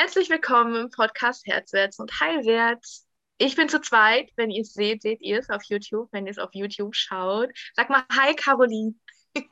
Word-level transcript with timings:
Herzlich 0.00 0.30
willkommen 0.30 0.76
im 0.76 0.90
Podcast 0.90 1.44
Herzwärts 1.44 1.98
und 1.98 2.20
Heilwärts. 2.20 3.04
Ich 3.36 3.56
bin 3.56 3.68
zu 3.68 3.80
zweit. 3.80 4.30
Wenn 4.36 4.48
ihr 4.48 4.62
es 4.62 4.72
seht, 4.72 5.02
seht 5.02 5.20
ihr 5.22 5.40
es 5.40 5.50
auf 5.50 5.64
YouTube. 5.64 6.08
Wenn 6.12 6.26
ihr 6.26 6.30
es 6.30 6.38
auf 6.38 6.50
YouTube 6.52 6.94
schaut, 6.94 7.50
sag 7.74 7.90
mal 7.90 8.04
Hi, 8.16 8.32
Caroline. 8.32 8.94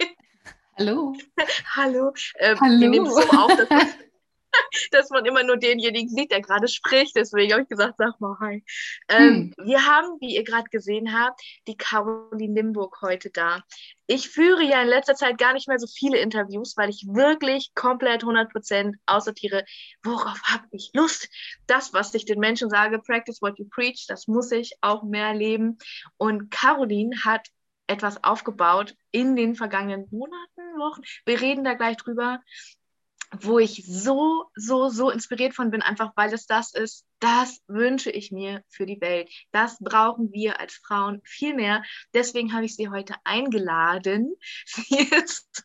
Hallo. 0.79 1.17
Hallo. 1.74 2.12
Ähm, 2.38 2.61
Hallo. 2.61 2.80
Wir 2.80 2.88
nehmen 2.88 3.06
es 3.06 3.14
so 3.17 3.22
auf, 3.22 3.56
dass 3.56 3.69
dass 4.90 5.11
man 5.11 5.24
immer 5.24 5.42
nur 5.42 5.56
denjenigen 5.56 6.08
sieht, 6.08 6.30
der 6.30 6.40
gerade 6.40 6.69
spricht. 6.69 7.17
Deswegen 7.17 7.53
habe 7.53 7.62
ich 7.62 7.69
gesagt, 7.69 7.94
sag 7.99 8.21
mal 8.21 8.37
Hi. 8.40 8.65
Ähm, 9.08 9.54
Wir 9.65 9.87
haben, 9.87 10.19
wie 10.21 10.37
ihr 10.37 10.44
gerade 10.44 10.69
gesehen 10.71 11.19
habt, 11.19 11.40
die 11.67 11.76
Caroline 11.76 12.54
Limburg 12.54 12.98
heute 13.03 13.30
da. 13.30 13.62
Ich 14.06 14.29
führe 14.29 14.62
ja 14.62 14.83
in 14.83 14.88
letzter 14.88 15.15
Zeit 15.15 15.38
gar 15.38 15.53
nicht 15.53 15.69
mehr 15.69 15.79
so 15.79 15.87
viele 15.87 16.19
Interviews, 16.19 16.77
weil 16.77 16.91
ich 16.91 17.06
wirklich 17.09 17.73
komplett 17.74 18.23
100% 18.23 18.95
aussortiere, 19.06 19.65
worauf 20.05 20.41
habe 20.45 20.66
ich 20.70 20.91
Lust. 20.95 21.29
Das, 21.66 21.93
was 21.93 22.15
ich 22.15 22.25
den 22.25 22.38
Menschen 22.38 22.70
sage, 22.70 23.01
practice 23.01 23.43
what 23.43 23.59
you 23.59 23.66
preach, 23.69 24.07
das 24.07 24.29
muss 24.29 24.52
ich 24.52 24.77
auch 24.80 25.02
mehr 25.02 25.34
leben. 25.34 25.79
Und 26.16 26.51
Caroline 26.51 27.16
hat 27.25 27.48
etwas 27.88 28.23
aufgebaut 28.23 28.95
in 29.11 29.37
den 29.37 29.55
vergangenen 29.55 30.07
Monaten, 30.11 30.57
Wochen. 30.79 31.02
Wir 31.25 31.41
reden 31.41 31.65
da 31.65 31.75
gleich 31.75 31.97
drüber 31.97 32.41
wo 33.41 33.59
ich 33.59 33.85
so, 33.87 34.45
so, 34.55 34.89
so 34.89 35.11
inspiriert 35.11 35.55
von 35.55 35.71
bin, 35.71 35.83
einfach 35.83 36.12
weil 36.17 36.33
es 36.33 36.47
das 36.47 36.75
ist, 36.75 37.07
das 37.19 37.62
wünsche 37.67 38.11
ich 38.11 38.30
mir 38.30 38.62
für 38.69 38.87
die 38.87 39.01
Welt. 39.01 39.30
Das 39.51 39.79
brauchen 39.80 40.33
wir 40.33 40.61
als 40.61 40.75
Frauen 40.75 41.23
viel 41.25 41.55
mehr. 41.55 41.83
Deswegen 42.12 42.53
habe 42.53 42.67
ich 42.67 42.77
sie 42.77 42.89
heute 42.89 43.15
eingeladen. 43.25 44.34
Sie 44.67 44.98
ist, 44.98 45.65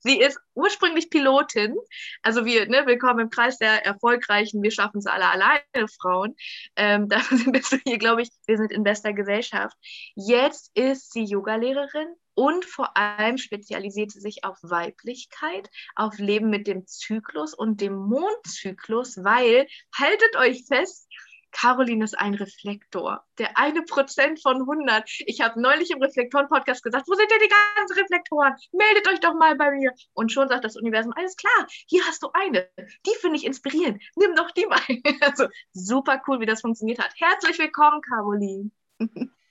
sie 0.00 0.20
ist 0.20 0.38
ursprünglich 0.54 1.10
Pilotin. 1.10 1.74
Also 2.22 2.44
wir, 2.44 2.66
ne, 2.68 2.86
willkommen 2.86 3.20
im 3.20 3.30
Kreis 3.30 3.58
der 3.58 3.84
Erfolgreichen. 3.84 4.62
Wir 4.62 4.70
schaffen 4.70 4.98
es 4.98 5.06
alle 5.06 5.28
alleine, 5.28 5.88
Frauen. 6.00 6.36
Ähm, 6.76 7.08
da 7.08 7.20
bist 7.46 7.72
du 7.72 7.76
hier, 7.84 7.98
glaube 7.98 8.22
ich, 8.22 8.30
wir 8.46 8.56
sind 8.56 8.72
in 8.72 8.84
bester 8.84 9.12
Gesellschaft. 9.12 9.76
Jetzt 10.14 10.70
ist 10.74 11.12
sie 11.12 11.24
Yogalehrerin 11.24 12.14
und 12.34 12.64
vor 12.64 12.96
allem 12.96 13.38
spezialisiert 13.38 14.10
sie 14.10 14.20
sich 14.20 14.44
auf 14.44 14.58
Weiblichkeit, 14.62 15.70
auf 15.94 16.18
Leben 16.18 16.50
mit 16.50 16.66
dem 16.66 16.86
Zyklus 16.86 17.54
und 17.54 17.80
dem 17.80 17.94
Mondzyklus, 17.94 19.22
weil, 19.22 19.66
haltet 19.94 20.36
euch 20.36 20.64
fest, 20.66 21.08
Caroline 21.54 22.04
ist 22.04 22.18
ein 22.18 22.34
Reflektor. 22.34 23.24
Der 23.38 23.56
eine 23.56 23.82
Prozent 23.82 24.42
von 24.42 24.56
100. 24.62 25.08
Ich 25.20 25.40
habe 25.40 25.60
neulich 25.60 25.90
im 25.92 26.02
Reflektoren-Podcast 26.02 26.82
gesagt, 26.82 27.06
wo 27.06 27.14
sind 27.14 27.30
denn 27.30 27.38
die 27.42 27.48
ganzen 27.76 27.96
Reflektoren? 27.96 28.54
Meldet 28.72 29.08
euch 29.08 29.20
doch 29.20 29.34
mal 29.34 29.54
bei 29.54 29.70
mir. 29.70 29.92
Und 30.14 30.32
schon 30.32 30.48
sagt 30.48 30.64
das 30.64 30.76
Universum, 30.76 31.12
alles 31.14 31.36
klar, 31.36 31.66
hier 31.86 32.04
hast 32.06 32.22
du 32.24 32.30
eine. 32.34 32.68
Die 33.06 33.14
finde 33.20 33.36
ich 33.36 33.46
inspirierend. 33.46 34.02
Nimm 34.16 34.34
doch 34.34 34.50
die 34.50 34.66
mal. 34.66 34.80
Also 35.20 35.46
super 35.72 36.20
cool, 36.26 36.40
wie 36.40 36.46
das 36.46 36.60
funktioniert 36.60 36.98
hat. 36.98 37.12
Herzlich 37.16 37.58
willkommen, 37.58 38.02
Caroline. 38.02 38.70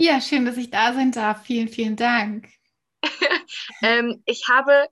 Ja, 0.00 0.20
schön, 0.20 0.44
dass 0.44 0.56
ich 0.56 0.70
da 0.70 0.94
sein 0.94 1.10
darf. 1.10 1.42
Vielen, 1.42 1.66
vielen 1.66 1.96
Dank. 1.96 2.48
ähm, 3.82 4.22
ich 4.26 4.46
habe 4.48 4.86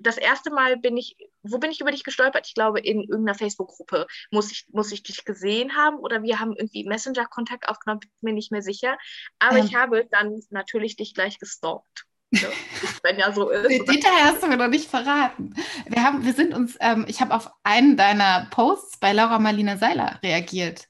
das 0.00 0.16
erste 0.16 0.50
Mal 0.50 0.78
bin 0.78 0.96
ich, 0.96 1.16
wo 1.42 1.58
bin 1.58 1.70
ich 1.70 1.80
über 1.80 1.90
dich 1.90 2.04
gestolpert? 2.04 2.46
Ich 2.46 2.54
glaube, 2.54 2.80
in 2.80 3.02
irgendeiner 3.02 3.36
Facebook-Gruppe 3.36 4.06
muss 4.30 4.50
ich, 4.50 4.64
muss 4.72 4.92
ich 4.92 5.02
dich 5.02 5.26
gesehen 5.26 5.76
haben 5.76 5.98
oder 5.98 6.22
wir 6.22 6.40
haben 6.40 6.54
irgendwie 6.56 6.84
Messenger-Kontakt 6.84 7.68
aufgenommen, 7.68 8.00
bin 8.00 8.10
mir 8.22 8.32
nicht 8.32 8.50
mehr 8.50 8.62
sicher. 8.62 8.96
Aber 9.38 9.58
ähm. 9.58 9.66
ich 9.66 9.74
habe 9.74 10.06
dann 10.10 10.40
natürlich 10.48 10.96
dich 10.96 11.12
gleich 11.12 11.38
gestalkt. 11.38 12.06
Ja, 12.30 12.48
wenn 13.02 13.18
ja 13.18 13.32
so 13.32 13.50
ist. 13.50 13.68
Den 13.68 13.84
Detail 13.84 14.24
hast 14.24 14.42
du 14.42 14.46
mir 14.46 14.56
noch 14.56 14.68
nicht 14.68 14.88
verraten. 14.88 15.54
Wir, 15.86 16.02
haben, 16.02 16.24
wir 16.24 16.32
sind 16.32 16.54
uns, 16.54 16.78
ähm, 16.80 17.04
ich 17.08 17.20
habe 17.20 17.34
auf 17.34 17.50
einen 17.62 17.98
deiner 17.98 18.46
Posts 18.50 19.00
bei 19.00 19.12
Laura 19.12 19.38
Marlina 19.38 19.76
Seiler 19.76 20.18
reagiert 20.22 20.88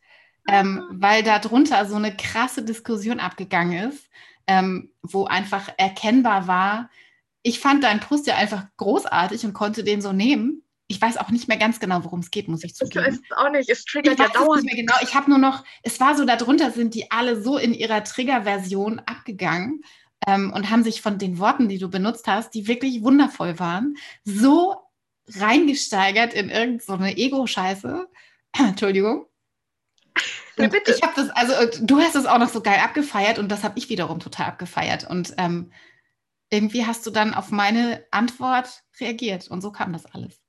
ähm, 0.48 0.84
weil 0.90 1.22
da 1.22 1.38
drunter 1.38 1.86
so 1.86 1.96
eine 1.96 2.16
krasse 2.16 2.64
Diskussion 2.64 3.20
abgegangen 3.20 3.90
ist, 3.90 4.08
ähm, 4.46 4.90
wo 5.02 5.24
einfach 5.24 5.70
erkennbar 5.76 6.46
war, 6.46 6.90
ich 7.42 7.60
fand 7.60 7.84
deinen 7.84 8.00
Post 8.00 8.26
ja 8.26 8.36
einfach 8.36 8.66
großartig 8.76 9.44
und 9.44 9.52
konnte 9.52 9.84
den 9.84 10.02
so 10.02 10.12
nehmen. 10.12 10.62
Ich 10.88 11.00
weiß 11.00 11.18
auch 11.18 11.30
nicht 11.30 11.46
mehr 11.46 11.56
ganz 11.56 11.78
genau, 11.78 12.04
worum 12.04 12.20
es 12.20 12.30
geht, 12.30 12.48
muss 12.48 12.64
ich 12.64 12.74
zugeben. 12.74 13.04
Ich 13.04 13.12
weiß 13.12 13.20
es 13.30 13.36
auch 13.36 13.50
nicht, 13.50 13.70
es 13.70 13.84
triggert 13.84 14.18
ja 14.18 14.28
dauernd. 14.28 14.64
Nicht 14.64 14.74
mehr 14.74 14.84
genau. 14.84 14.96
Ich 15.02 15.14
habe 15.14 15.30
nur 15.30 15.38
noch, 15.38 15.64
es 15.82 16.00
war 16.00 16.16
so, 16.16 16.24
darunter 16.24 16.72
sind 16.72 16.94
die 16.94 17.10
alle 17.10 17.40
so 17.40 17.56
in 17.56 17.72
ihrer 17.72 18.02
Triggerversion 18.02 18.98
abgegangen 19.06 19.82
ähm, 20.26 20.52
und 20.52 20.68
haben 20.68 20.82
sich 20.82 21.00
von 21.00 21.18
den 21.18 21.38
Worten, 21.38 21.68
die 21.68 21.78
du 21.78 21.88
benutzt 21.88 22.26
hast, 22.26 22.54
die 22.54 22.66
wirklich 22.66 23.02
wundervoll 23.02 23.58
waren, 23.58 23.96
so 24.24 24.76
reingesteigert 25.28 26.34
in 26.34 26.50
irgendeine 26.50 27.10
so 27.10 27.16
Ego-Scheiße. 27.16 28.08
Entschuldigung. 28.58 29.26
Bitte. 30.56 30.92
Ich 30.92 31.02
habe 31.02 31.12
das, 31.16 31.30
also 31.30 31.52
äh, 31.52 31.70
du 31.80 32.00
hast 32.00 32.14
es 32.16 32.26
auch 32.26 32.38
noch 32.38 32.48
so 32.48 32.60
geil 32.60 32.80
abgefeiert 32.82 33.38
und 33.38 33.48
das 33.48 33.64
habe 33.64 33.78
ich 33.78 33.88
wiederum 33.88 34.20
total 34.20 34.46
abgefeiert. 34.46 35.08
Und 35.08 35.34
ähm, 35.38 35.72
irgendwie 36.50 36.86
hast 36.86 37.06
du 37.06 37.10
dann 37.10 37.34
auf 37.34 37.50
meine 37.50 38.04
Antwort 38.10 38.82
reagiert 39.00 39.48
und 39.48 39.60
so 39.60 39.70
kam 39.70 39.92
das 39.92 40.06
alles. 40.06 40.40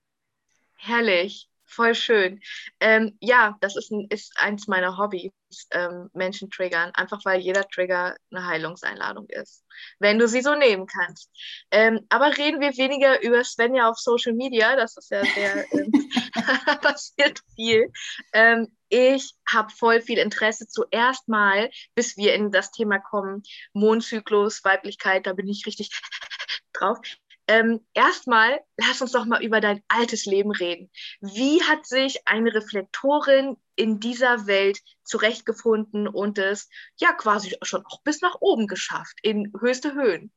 Herrlich, 0.75 1.49
voll 1.63 1.95
schön. 1.95 2.41
Ähm, 2.79 3.17
ja, 3.21 3.57
das 3.61 3.75
ist, 3.75 3.91
ein, 3.91 4.07
ist 4.09 4.33
eins 4.37 4.67
meiner 4.67 4.97
Hobbys, 4.97 5.31
ähm, 5.71 6.09
Menschen 6.13 6.49
triggern, 6.49 6.91
einfach 6.93 7.23
weil 7.25 7.39
jeder 7.41 7.67
Trigger 7.67 8.15
eine 8.31 8.45
Heilungseinladung 8.45 9.27
ist, 9.29 9.63
wenn 9.99 10.19
du 10.19 10.27
sie 10.27 10.41
so 10.41 10.55
nehmen 10.55 10.85
kannst. 10.87 11.29
Ähm, 11.71 12.05
aber 12.09 12.37
reden 12.37 12.59
wir 12.59 12.77
weniger 12.77 13.21
über 13.21 13.43
Svenja 13.43 13.89
auf 13.89 13.97
Social 13.97 14.33
Media, 14.33 14.75
das 14.75 14.97
ist 14.97 15.11
ja 15.11 15.23
sehr, 15.23 15.71
ähm, 15.73 15.91
passiert 16.81 17.41
viel. 17.55 17.91
Ähm, 18.33 18.75
ich 18.89 19.35
habe 19.49 19.71
voll 19.71 20.01
viel 20.01 20.17
Interesse 20.17 20.67
zuerst 20.67 21.27
mal, 21.27 21.69
bis 21.95 22.17
wir 22.17 22.33
in 22.33 22.51
das 22.51 22.71
Thema 22.71 22.99
kommen, 22.99 23.43
Mondzyklus, 23.73 24.63
Weiblichkeit, 24.63 25.25
da 25.25 25.33
bin 25.33 25.47
ich 25.47 25.65
richtig 25.65 25.89
drauf. 26.73 26.99
Ähm, 27.47 27.85
Erstmal, 27.93 28.61
lass 28.77 29.01
uns 29.01 29.11
doch 29.11 29.25
mal 29.25 29.43
über 29.43 29.61
dein 29.61 29.81
altes 29.87 30.25
Leben 30.25 30.51
reden. 30.51 30.89
Wie 31.19 31.61
hat 31.63 31.85
sich 31.85 32.27
eine 32.27 32.53
Reflektorin 32.53 33.57
in 33.81 33.99
dieser 33.99 34.45
Welt 34.45 34.79
zurechtgefunden 35.03 36.07
und 36.07 36.37
es 36.37 36.69
ja 36.97 37.11
quasi 37.13 37.55
schon 37.63 37.83
auch 37.85 38.01
bis 38.03 38.21
nach 38.21 38.35
oben 38.39 38.67
geschafft, 38.67 39.17
in 39.23 39.51
höchste 39.59 39.95
Höhen? 39.95 40.31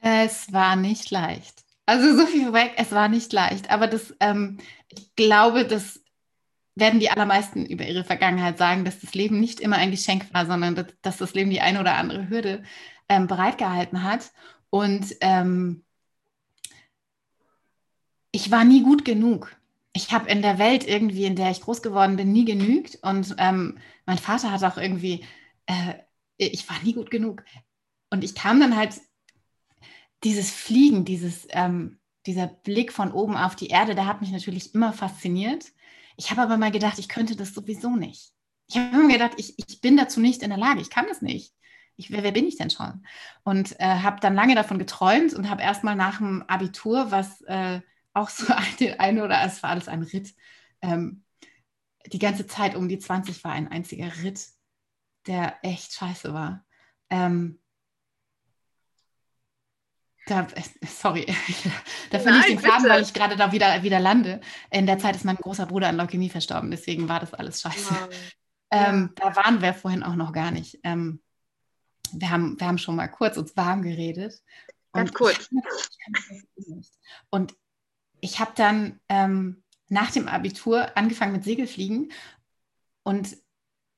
Es 0.00 0.52
war 0.52 0.76
nicht 0.76 1.10
leicht. 1.10 1.64
Also 1.86 2.14
so 2.14 2.26
viel 2.26 2.52
weg, 2.52 2.74
es 2.76 2.92
war 2.92 3.08
nicht 3.08 3.32
leicht. 3.32 3.70
Aber 3.70 3.86
das, 3.86 4.14
ähm, 4.20 4.58
ich 4.88 5.14
glaube, 5.16 5.64
das 5.64 6.00
werden 6.74 7.00
die 7.00 7.10
allermeisten 7.10 7.64
über 7.64 7.86
ihre 7.86 8.04
Vergangenheit 8.04 8.58
sagen, 8.58 8.84
dass 8.84 9.00
das 9.00 9.14
Leben 9.14 9.40
nicht 9.40 9.60
immer 9.60 9.76
ein 9.76 9.90
Geschenk 9.90 10.32
war, 10.34 10.44
sondern 10.44 10.74
dass, 10.74 10.86
dass 11.00 11.16
das 11.16 11.32
Leben 11.34 11.50
die 11.50 11.62
eine 11.62 11.80
oder 11.80 11.94
andere 11.96 12.28
Hürde 12.28 12.62
ähm, 13.08 13.26
bereitgehalten 13.26 14.02
hat. 14.02 14.30
Und 14.68 15.14
ähm, 15.20 15.84
ich 18.30 18.50
war 18.50 18.64
nie 18.64 18.82
gut 18.82 19.04
genug. 19.04 19.56
Ich 19.94 20.12
habe 20.12 20.28
in 20.28 20.42
der 20.42 20.58
Welt 20.58 20.86
irgendwie, 20.86 21.24
in 21.24 21.36
der 21.36 21.50
ich 21.50 21.62
groß 21.62 21.80
geworden 21.80 22.16
bin, 22.16 22.32
nie 22.32 22.44
genügt. 22.44 22.98
Und 23.02 23.34
ähm, 23.38 23.78
mein 24.04 24.18
Vater 24.18 24.50
hat 24.50 24.62
auch 24.64 24.76
irgendwie, 24.76 25.24
äh, 25.66 25.94
ich 26.36 26.68
war 26.68 26.76
nie 26.82 26.92
gut 26.92 27.10
genug. 27.10 27.44
Und 28.10 28.22
ich 28.22 28.34
kam 28.34 28.60
dann 28.60 28.76
halt, 28.76 29.00
dieses 30.24 30.50
Fliegen, 30.50 31.04
dieses, 31.04 31.46
ähm, 31.50 31.98
dieser 32.26 32.46
Blick 32.46 32.92
von 32.92 33.12
oben 33.12 33.36
auf 33.36 33.54
die 33.54 33.68
Erde, 33.68 33.94
der 33.94 34.06
hat 34.06 34.20
mich 34.20 34.32
natürlich 34.32 34.74
immer 34.74 34.92
fasziniert. 34.92 35.66
Ich 36.16 36.30
habe 36.30 36.42
aber 36.42 36.56
mal 36.56 36.70
gedacht, 36.70 36.98
ich 36.98 37.08
könnte 37.08 37.36
das 37.36 37.54
sowieso 37.54 37.96
nicht. 37.96 38.32
Ich 38.66 38.76
habe 38.76 38.96
immer 38.96 39.12
gedacht, 39.12 39.32
ich, 39.36 39.54
ich 39.58 39.80
bin 39.80 39.96
dazu 39.96 40.20
nicht 40.20 40.42
in 40.42 40.50
der 40.50 40.58
Lage, 40.58 40.80
ich 40.80 40.90
kann 40.90 41.06
das 41.08 41.20
nicht. 41.20 41.52
Ich, 41.96 42.10
wer, 42.10 42.22
wer 42.22 42.32
bin 42.32 42.46
ich 42.46 42.56
denn 42.56 42.70
schon? 42.70 43.06
Und 43.44 43.78
äh, 43.78 43.84
habe 43.84 44.20
dann 44.20 44.34
lange 44.34 44.54
davon 44.54 44.78
geträumt 44.78 45.34
und 45.34 45.50
habe 45.50 45.62
erst 45.62 45.84
mal 45.84 45.94
nach 45.94 46.18
dem 46.18 46.42
Abitur, 46.48 47.10
was 47.10 47.42
äh, 47.42 47.80
auch 48.14 48.30
so 48.30 48.46
eine, 48.80 49.00
eine 49.00 49.24
oder 49.24 49.44
es 49.44 49.62
war 49.62 49.70
alles 49.70 49.88
ein 49.88 50.02
Ritt, 50.02 50.34
ähm, 50.80 51.24
die 52.06 52.18
ganze 52.18 52.46
Zeit 52.46 52.74
um 52.74 52.88
die 52.88 52.98
20 52.98 53.44
war 53.44 53.52
ein 53.52 53.68
einziger 53.68 54.22
Ritt, 54.22 54.46
der 55.26 55.56
echt 55.62 55.94
scheiße 55.94 56.34
war. 56.34 56.64
Ähm, 57.10 57.60
da, 60.26 60.46
sorry, 60.86 61.26
da 62.10 62.18
verliere 62.18 62.46
ich 62.48 62.56
den 62.56 62.58
Faden, 62.60 62.88
weil 62.88 63.02
ich 63.02 63.12
gerade 63.12 63.36
da 63.36 63.52
wieder, 63.52 63.82
wieder 63.82 64.00
lande. 64.00 64.40
In 64.70 64.86
der 64.86 64.98
Zeit 64.98 65.16
ist 65.16 65.24
mein 65.24 65.36
großer 65.36 65.66
Bruder 65.66 65.88
an 65.88 65.96
Leukämie 65.96 66.30
verstorben, 66.30 66.70
deswegen 66.70 67.08
war 67.08 67.20
das 67.20 67.34
alles 67.34 67.60
scheiße. 67.60 67.94
Wow. 67.94 68.08
Ähm, 68.70 69.14
ja. 69.20 69.30
Da 69.30 69.36
waren 69.36 69.62
wir 69.62 69.72
vorhin 69.72 70.02
auch 70.02 70.16
noch 70.16 70.32
gar 70.32 70.50
nicht. 70.50 70.80
Ähm, 70.82 71.22
wir, 72.12 72.30
haben, 72.30 72.58
wir 72.58 72.66
haben 72.66 72.78
schon 72.78 72.96
mal 72.96 73.06
kurz 73.06 73.36
uns 73.36 73.56
warm 73.56 73.82
geredet. 73.82 74.42
Ganz 74.92 75.12
kurz. 75.12 75.48
Und 77.30 77.54
ich 78.24 78.40
habe 78.40 78.52
dann 78.54 79.00
ähm, 79.10 79.62
nach 79.88 80.10
dem 80.10 80.28
Abitur 80.28 80.96
angefangen 80.96 81.32
mit 81.32 81.44
Segelfliegen 81.44 82.10
und 83.02 83.36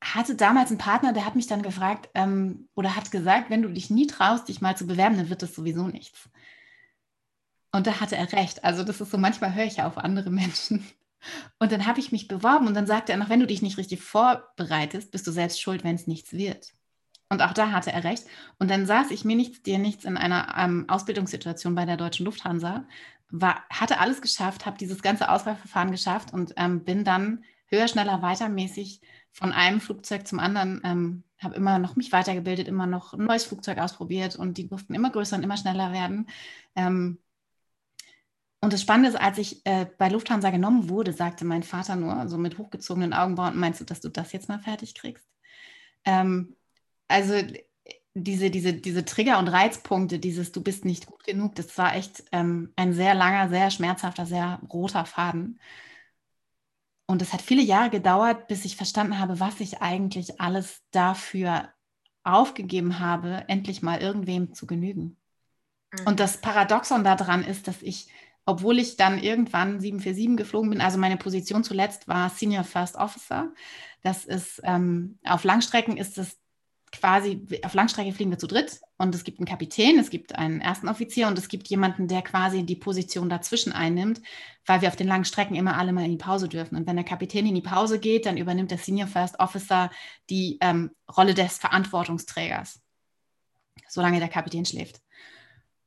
hatte 0.02 0.34
damals 0.34 0.70
einen 0.70 0.78
Partner, 0.78 1.12
der 1.12 1.24
hat 1.24 1.36
mich 1.36 1.46
dann 1.46 1.62
gefragt 1.62 2.10
ähm, 2.14 2.68
oder 2.74 2.96
hat 2.96 3.12
gesagt, 3.12 3.50
wenn 3.50 3.62
du 3.62 3.68
dich 3.68 3.88
nie 3.88 4.08
traust, 4.08 4.48
dich 4.48 4.60
mal 4.60 4.76
zu 4.76 4.86
bewerben, 4.86 5.16
dann 5.16 5.30
wird 5.30 5.42
das 5.42 5.54
sowieso 5.54 5.86
nichts. 5.86 6.28
Und 7.70 7.86
da 7.86 8.00
hatte 8.00 8.16
er 8.16 8.32
recht. 8.32 8.64
Also 8.64 8.82
das 8.82 9.00
ist 9.00 9.12
so, 9.12 9.18
manchmal 9.18 9.54
höre 9.54 9.64
ich 9.64 9.76
ja 9.76 9.86
auf 9.86 9.96
andere 9.96 10.30
Menschen. 10.30 10.84
Und 11.58 11.72
dann 11.72 11.86
habe 11.86 11.98
ich 11.98 12.12
mich 12.12 12.28
beworben 12.28 12.66
und 12.66 12.74
dann 12.74 12.86
sagte 12.86 13.12
er 13.12 13.18
noch, 13.18 13.28
wenn 13.28 13.40
du 13.40 13.46
dich 13.46 13.62
nicht 13.62 13.78
richtig 13.78 14.00
vorbereitest, 14.00 15.10
bist 15.10 15.26
du 15.26 15.32
selbst 15.32 15.60
schuld, 15.60 15.82
wenn 15.82 15.96
es 15.96 16.06
nichts 16.06 16.32
wird. 16.32 16.72
Und 17.28 17.42
auch 17.42 17.52
da 17.52 17.72
hatte 17.72 17.90
er 17.90 18.04
recht. 18.04 18.26
Und 18.58 18.70
dann 18.70 18.86
saß 18.86 19.10
ich 19.10 19.24
mir 19.24 19.34
nichts, 19.34 19.62
dir 19.62 19.78
nichts 19.78 20.04
in 20.04 20.16
einer 20.16 20.54
ähm, 20.56 20.84
Ausbildungssituation 20.88 21.74
bei 21.74 21.84
der 21.84 21.96
Deutschen 21.96 22.26
Lufthansa, 22.26 22.86
war, 23.30 23.64
hatte 23.70 23.98
alles 23.98 24.20
geschafft, 24.20 24.66
habe 24.66 24.78
dieses 24.78 25.02
ganze 25.02 25.28
Auswahlverfahren 25.30 25.90
geschafft 25.90 26.32
und 26.32 26.54
ähm, 26.56 26.84
bin 26.84 27.04
dann 27.04 27.44
höher, 27.66 27.88
schneller, 27.88 28.22
weitermäßig 28.22 29.00
von 29.32 29.52
einem 29.52 29.80
Flugzeug 29.80 30.26
zum 30.26 30.38
anderen, 30.38 30.80
ähm, 30.84 31.24
habe 31.38 31.56
immer 31.56 31.78
noch 31.78 31.96
mich 31.96 32.12
weitergebildet, 32.12 32.68
immer 32.68 32.86
noch 32.86 33.12
ein 33.12 33.24
neues 33.24 33.44
Flugzeug 33.44 33.78
ausprobiert 33.78 34.36
und 34.36 34.56
die 34.56 34.68
durften 34.68 34.94
immer 34.94 35.10
größer 35.10 35.36
und 35.36 35.42
immer 35.42 35.56
schneller 35.56 35.92
werden. 35.92 36.28
Ähm, 36.74 37.18
und 38.60 38.72
das 38.72 38.80
Spannende 38.82 39.10
ist, 39.10 39.16
als 39.16 39.38
ich 39.38 39.64
äh, 39.66 39.86
bei 39.98 40.08
Lufthansa 40.08 40.50
genommen 40.50 40.88
wurde, 40.88 41.12
sagte 41.12 41.44
mein 41.44 41.62
Vater 41.62 41.94
nur, 41.96 42.28
so 42.28 42.38
mit 42.38 42.58
hochgezogenen 42.58 43.12
Augenbrauen, 43.12 43.58
meinst 43.58 43.80
du, 43.80 43.84
dass 43.84 44.00
du 44.00 44.08
das 44.08 44.32
jetzt 44.32 44.48
mal 44.48 44.58
fertig 44.58 44.94
kriegst? 44.94 45.28
Ähm, 46.04 46.56
also 47.08 47.34
diese, 48.18 48.50
diese, 48.50 48.72
diese 48.72 49.04
Trigger- 49.04 49.38
und 49.38 49.48
Reizpunkte, 49.48 50.18
dieses 50.18 50.50
Du 50.50 50.62
bist 50.62 50.86
nicht 50.86 51.06
gut 51.06 51.22
genug, 51.24 51.54
das 51.54 51.76
war 51.76 51.94
echt 51.94 52.24
ähm, 52.32 52.72
ein 52.74 52.94
sehr 52.94 53.14
langer, 53.14 53.50
sehr 53.50 53.70
schmerzhafter, 53.70 54.24
sehr 54.24 54.58
roter 54.72 55.04
Faden. 55.04 55.60
Und 57.06 57.20
es 57.20 57.34
hat 57.34 57.42
viele 57.42 57.62
Jahre 57.62 57.90
gedauert, 57.90 58.48
bis 58.48 58.64
ich 58.64 58.76
verstanden 58.76 59.18
habe, 59.18 59.38
was 59.38 59.60
ich 59.60 59.82
eigentlich 59.82 60.40
alles 60.40 60.82
dafür 60.92 61.68
aufgegeben 62.24 63.00
habe, 63.00 63.44
endlich 63.48 63.82
mal 63.82 64.00
irgendwem 64.00 64.54
zu 64.54 64.66
genügen. 64.66 65.18
Mhm. 65.92 66.06
Und 66.06 66.18
das 66.18 66.40
Paradoxon 66.40 67.04
daran 67.04 67.44
ist, 67.44 67.68
dass 67.68 67.82
ich, 67.82 68.08
obwohl 68.46 68.78
ich 68.78 68.96
dann 68.96 69.18
irgendwann 69.18 69.78
747 69.78 70.38
geflogen 70.38 70.70
bin, 70.70 70.80
also 70.80 70.96
meine 70.96 71.18
Position 71.18 71.62
zuletzt 71.64 72.08
war 72.08 72.30
Senior 72.30 72.64
First 72.64 72.96
Officer. 72.96 73.52
Das 74.00 74.24
ist 74.24 74.62
ähm, 74.64 75.18
auf 75.22 75.44
Langstrecken 75.44 75.98
ist 75.98 76.16
es 76.16 76.38
quasi, 77.00 77.46
auf 77.62 77.74
Langstrecke 77.74 78.12
fliegen 78.12 78.30
wir 78.30 78.38
zu 78.38 78.46
dritt 78.46 78.80
und 78.98 79.14
es 79.14 79.24
gibt 79.24 79.38
einen 79.38 79.46
Kapitän, 79.46 79.98
es 79.98 80.10
gibt 80.10 80.34
einen 80.34 80.60
ersten 80.60 80.88
Offizier 80.88 81.28
und 81.28 81.38
es 81.38 81.48
gibt 81.48 81.68
jemanden, 81.68 82.08
der 82.08 82.22
quasi 82.22 82.64
die 82.64 82.76
Position 82.76 83.28
dazwischen 83.28 83.72
einnimmt, 83.72 84.20
weil 84.64 84.80
wir 84.80 84.88
auf 84.88 84.96
den 84.96 85.08
langen 85.08 85.24
Strecken 85.24 85.54
immer 85.54 85.76
alle 85.76 85.92
mal 85.92 86.04
in 86.04 86.10
die 86.10 86.16
Pause 86.16 86.48
dürfen. 86.48 86.76
Und 86.76 86.86
wenn 86.86 86.96
der 86.96 87.04
Kapitän 87.04 87.46
in 87.46 87.54
die 87.54 87.62
Pause 87.62 87.98
geht, 87.98 88.26
dann 88.26 88.36
übernimmt 88.36 88.70
der 88.70 88.78
Senior 88.78 89.08
First 89.08 89.38
Officer 89.40 89.90
die 90.30 90.58
ähm, 90.60 90.90
Rolle 91.16 91.34
des 91.34 91.58
Verantwortungsträgers, 91.58 92.80
solange 93.88 94.18
der 94.18 94.28
Kapitän 94.28 94.64
schläft. 94.64 95.00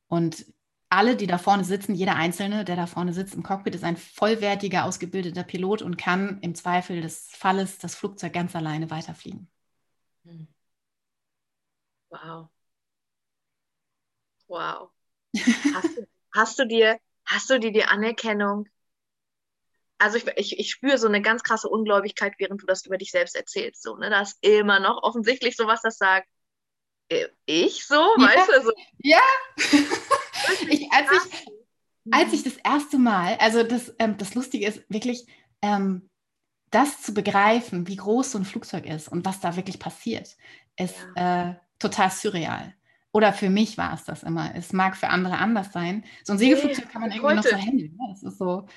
Und 0.08 0.46
alle, 0.90 1.16
die 1.16 1.28
da 1.28 1.38
vorne 1.38 1.64
sitzen, 1.64 1.94
jeder 1.94 2.16
Einzelne, 2.16 2.66
der 2.66 2.76
da 2.76 2.88
vorne 2.88 3.14
sitzt 3.14 3.36
im 3.36 3.44
Cockpit, 3.44 3.76
ist 3.76 3.84
ein 3.84 3.96
vollwertiger, 3.96 4.86
ausgebildeter 4.86 5.44
Pilot 5.44 5.84
und 5.84 5.98
kann 5.98 6.40
im 6.42 6.56
Zweifel 6.56 7.02
des 7.02 7.30
Falles 7.32 7.78
das 7.78 7.96
Flugzeug 7.96 8.34
ganz 8.34 8.56
alleine 8.56 8.90
weiterfliegen. 8.90 9.48
Hm. 10.26 10.48
Wow. 12.10 12.50
Wow. 14.48 14.90
Hast 15.74 15.98
du, 15.98 16.08
hast 16.36 16.60
du 16.60 16.66
dir, 16.66 17.00
hast 17.26 17.50
du 17.50 17.60
dir 17.60 17.72
die 17.72 17.84
Anerkennung? 17.84 18.68
Also 20.00 20.18
ich, 20.18 20.28
ich, 20.38 20.60
ich 20.60 20.72
spüre 20.72 20.98
so 20.98 21.08
eine 21.08 21.22
ganz 21.22 21.44
krasse 21.44 21.68
Ungläubigkeit, 21.68 22.34
während 22.38 22.62
du 22.62 22.66
das 22.66 22.86
über 22.86 22.98
dich 22.98 23.12
selbst 23.12 23.36
erzählst. 23.36 23.84
So, 23.84 23.98
ne? 23.98 24.10
Da 24.10 24.22
ist 24.22 24.38
immer 24.42 24.80
noch 24.80 25.04
offensichtlich 25.04 25.56
sowas, 25.56 25.82
das 25.82 25.98
sagt, 25.98 26.28
äh, 27.10 27.28
ich 27.46 27.86
so, 27.86 27.96
ja. 27.96 28.28
weißt 28.28 28.50
du? 28.50 28.64
So. 28.64 28.72
Ja. 29.00 29.22
ich, 30.70 30.92
als, 30.92 31.12
ich, 31.12 31.48
als 32.12 32.34
ich 32.34 32.44
das 32.44 32.58
erste 32.58 32.98
Mal, 32.98 33.36
also 33.40 33.64
das, 33.64 33.94
ähm, 34.00 34.18
das 34.18 34.36
Lustige 34.36 34.68
ist 34.68 34.84
wirklich, 34.90 35.28
ähm, 35.62 36.10
das 36.72 37.02
zu 37.02 37.14
begreifen, 37.14 37.88
wie 37.88 37.96
groß 37.96 38.32
so 38.32 38.38
ein 38.38 38.46
Flugzeug 38.46 38.86
ist 38.86 39.10
und 39.10 39.26
was 39.26 39.40
da 39.42 39.56
wirklich 39.56 39.80
passiert, 39.80 40.38
ist 40.78 40.96
ja. 41.16 41.50
äh, 41.50 41.56
total 41.80 42.12
surreal. 42.12 42.76
Oder 43.12 43.34
für 43.34 43.50
mich 43.50 43.78
war 43.78 43.94
es 43.94 44.04
das 44.04 44.24
immer. 44.24 44.54
Es 44.56 44.72
mag 44.72 44.96
für 44.96 45.10
andere 45.10 45.38
anders 45.38 45.72
sein. 45.72 46.06
So 46.24 46.34
ein 46.34 46.40
Segelflugzeug 46.40 46.86
nee, 46.86 46.92
kann 46.92 47.02
man 47.02 47.12
irgendwie 47.12 47.26
heute. 47.28 47.36
noch 47.38 47.44
so 47.44 47.56
handeln. 47.56 47.98
Ne? 47.98 48.08
Das 48.12 48.24
ist 48.24 48.38
so. 48.38 48.68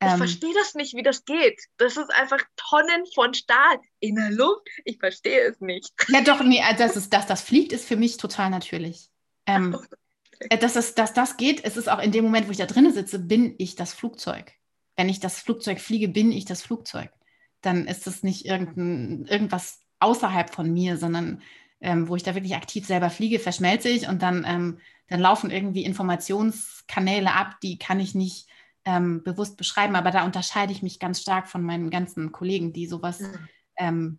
Ähm, 0.00 0.08
ich 0.08 0.16
verstehe 0.16 0.54
das 0.54 0.74
nicht, 0.74 0.94
wie 0.94 1.02
das 1.02 1.24
geht. 1.24 1.60
Das 1.76 1.96
ist 1.96 2.10
einfach 2.14 2.40
Tonnen 2.56 3.04
von 3.14 3.34
Stahl 3.34 3.78
in 4.00 4.16
der 4.16 4.30
Luft. 4.30 4.66
Ich 4.84 4.98
verstehe 4.98 5.42
es 5.42 5.60
nicht. 5.60 5.92
Ja, 6.08 6.22
doch, 6.22 6.42
nee, 6.42 6.58
äh, 6.58 6.74
dass, 6.74 6.96
es, 6.96 7.10
dass 7.10 7.26
das 7.26 7.42
fliegt, 7.42 7.72
ist 7.72 7.86
für 7.86 7.96
mich 7.96 8.16
total 8.16 8.48
natürlich. 8.48 9.10
Ähm, 9.46 9.76
äh, 10.48 10.58
dass, 10.58 10.72
das, 10.72 10.94
dass 10.94 11.12
das 11.12 11.36
geht, 11.36 11.64
es 11.64 11.76
ist 11.76 11.88
auch 11.88 12.00
in 12.00 12.12
dem 12.12 12.24
Moment, 12.24 12.48
wo 12.48 12.50
ich 12.50 12.58
da 12.58 12.66
drinnen 12.66 12.92
sitze, 12.92 13.18
bin 13.18 13.54
ich 13.58 13.76
das 13.76 13.92
Flugzeug. 13.92 14.52
Wenn 14.96 15.08
ich 15.08 15.20
das 15.20 15.40
Flugzeug 15.40 15.80
fliege, 15.80 16.08
bin 16.08 16.32
ich 16.32 16.46
das 16.46 16.62
Flugzeug. 16.62 17.10
Dann 17.60 17.86
ist 17.86 18.06
das 18.06 18.22
nicht 18.22 18.46
irgendein, 18.46 19.26
irgendwas 19.26 19.80
außerhalb 20.00 20.52
von 20.52 20.72
mir, 20.72 20.96
sondern 20.96 21.42
ähm, 21.82 22.08
wo 22.08 22.16
ich 22.16 22.22
da 22.22 22.34
wirklich 22.34 22.54
aktiv 22.54 22.86
selber 22.86 23.10
fliege, 23.10 23.38
verschmelze 23.38 23.88
ich 23.88 24.08
und 24.08 24.22
dann, 24.22 24.44
ähm, 24.46 24.78
dann 25.08 25.20
laufen 25.20 25.50
irgendwie 25.50 25.84
Informationskanäle 25.84 27.34
ab, 27.34 27.60
die 27.60 27.78
kann 27.78 28.00
ich 28.00 28.14
nicht 28.14 28.48
ähm, 28.84 29.22
bewusst 29.22 29.56
beschreiben, 29.56 29.96
aber 29.96 30.10
da 30.10 30.24
unterscheide 30.24 30.72
ich 30.72 30.82
mich 30.82 31.00
ganz 31.00 31.20
stark 31.20 31.48
von 31.48 31.62
meinen 31.62 31.90
ganzen 31.90 32.32
Kollegen, 32.32 32.72
die 32.72 32.86
sowas, 32.86 33.20
mhm. 33.78 34.18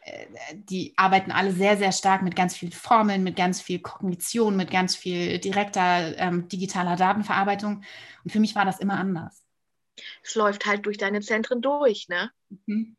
äh, 0.00 0.26
die 0.54 0.92
arbeiten 0.96 1.30
alle 1.30 1.52
sehr, 1.52 1.76
sehr 1.76 1.92
stark 1.92 2.22
mit 2.22 2.34
ganz 2.34 2.56
vielen 2.56 2.72
Formeln, 2.72 3.22
mit 3.22 3.36
ganz 3.36 3.60
viel 3.60 3.78
Kognition, 3.78 4.56
mit 4.56 4.70
ganz 4.70 4.96
viel 4.96 5.38
direkter 5.38 6.16
ähm, 6.18 6.48
digitaler 6.48 6.96
Datenverarbeitung. 6.96 7.82
Und 8.24 8.30
für 8.30 8.40
mich 8.40 8.54
war 8.54 8.64
das 8.64 8.80
immer 8.80 8.98
anders. 8.98 9.44
Es 10.22 10.34
läuft 10.34 10.66
halt 10.66 10.86
durch 10.86 10.96
deine 10.96 11.20
Zentren 11.20 11.60
durch, 11.60 12.08
ne? 12.08 12.30
Mhm 12.66 12.96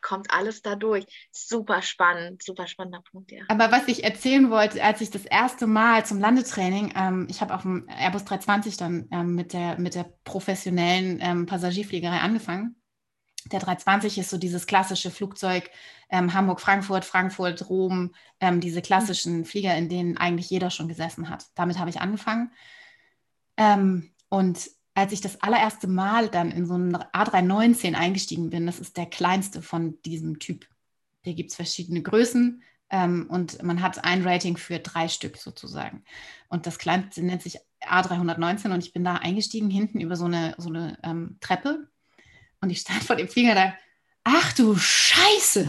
kommt 0.00 0.32
alles 0.32 0.62
da 0.62 0.76
durch. 0.76 1.06
Super 1.30 1.82
spannend, 1.82 2.42
super 2.42 2.66
spannender 2.66 3.02
Punkt, 3.10 3.32
ja. 3.32 3.42
Aber 3.48 3.70
was 3.72 3.88
ich 3.88 4.04
erzählen 4.04 4.50
wollte, 4.50 4.82
als 4.82 5.00
ich 5.00 5.10
das 5.10 5.24
erste 5.24 5.66
Mal 5.66 6.04
zum 6.06 6.20
Landetraining, 6.20 6.92
ähm, 6.96 7.26
ich 7.30 7.40
habe 7.40 7.54
auf 7.54 7.62
dem 7.62 7.88
Airbus 7.88 8.24
320 8.24 8.76
dann 8.76 9.08
ähm, 9.10 9.34
mit, 9.34 9.52
der, 9.52 9.78
mit 9.78 9.94
der 9.94 10.12
professionellen 10.24 11.18
ähm, 11.20 11.46
Passagierfliegerei 11.46 12.18
angefangen. 12.18 12.76
Der 13.46 13.60
320 13.60 14.18
ist 14.18 14.30
so 14.30 14.36
dieses 14.36 14.66
klassische 14.66 15.10
Flugzeug 15.10 15.70
ähm, 16.10 16.34
Hamburg-Frankfurt, 16.34 17.04
Frankfurt-Rom, 17.04 18.14
ähm, 18.40 18.60
diese 18.60 18.82
klassischen 18.82 19.44
Flieger, 19.44 19.74
in 19.76 19.88
denen 19.88 20.18
eigentlich 20.18 20.50
jeder 20.50 20.70
schon 20.70 20.88
gesessen 20.88 21.30
hat. 21.30 21.46
Damit 21.54 21.78
habe 21.78 21.90
ich 21.90 22.00
angefangen. 22.00 22.52
Ähm, 23.56 24.12
und 24.28 24.70
als 25.00 25.12
ich 25.12 25.22
das 25.22 25.40
allererste 25.40 25.88
Mal 25.88 26.28
dann 26.28 26.50
in 26.50 26.66
so 26.66 26.74
einen 26.74 26.94
A319 26.94 27.94
eingestiegen 27.94 28.50
bin, 28.50 28.66
das 28.66 28.78
ist 28.78 28.98
der 28.98 29.06
kleinste 29.06 29.62
von 29.62 30.00
diesem 30.02 30.38
Typ. 30.38 30.66
Da 31.24 31.32
gibt 31.32 31.50
es 31.50 31.56
verschiedene 31.56 32.02
Größen 32.02 32.62
ähm, 32.90 33.26
und 33.30 33.62
man 33.62 33.80
hat 33.80 34.04
ein 34.04 34.26
Rating 34.26 34.58
für 34.58 34.78
drei 34.78 35.08
Stück 35.08 35.38
sozusagen. 35.38 36.04
Und 36.48 36.66
das 36.66 36.78
kleinste 36.78 37.22
nennt 37.22 37.42
sich 37.42 37.58
A319 37.82 38.74
und 38.74 38.84
ich 38.84 38.92
bin 38.92 39.02
da 39.02 39.14
eingestiegen, 39.14 39.70
hinten 39.70 40.00
über 40.00 40.16
so 40.16 40.26
eine, 40.26 40.54
so 40.58 40.68
eine 40.68 40.98
ähm, 41.02 41.38
Treppe. 41.40 41.88
Und 42.60 42.68
ich 42.68 42.80
stand 42.80 43.02
vor 43.02 43.16
dem 43.16 43.28
Flieger 43.28 43.54
da, 43.54 43.74
ach 44.22 44.52
du 44.52 44.76
Scheiße, 44.76 45.66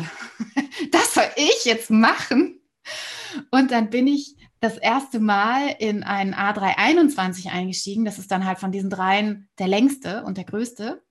das 0.91 1.13
soll 1.13 1.29
ich 1.37 1.63
jetzt 1.63 1.89
machen. 1.89 2.59
Und 3.49 3.71
dann 3.71 3.89
bin 3.89 4.07
ich 4.07 4.35
das 4.61 4.77
erste 4.77 5.19
Mal 5.19 5.75
in 5.79 6.03
einen 6.03 6.33
A321 6.33 7.51
eingestiegen. 7.51 8.05
Das 8.05 8.19
ist 8.19 8.31
dann 8.31 8.45
halt 8.45 8.59
von 8.59 8.71
diesen 8.71 8.89
dreien 8.89 9.49
der 9.59 9.67
längste 9.67 10.23
und 10.23 10.37
der 10.37 10.45
größte 10.45 11.03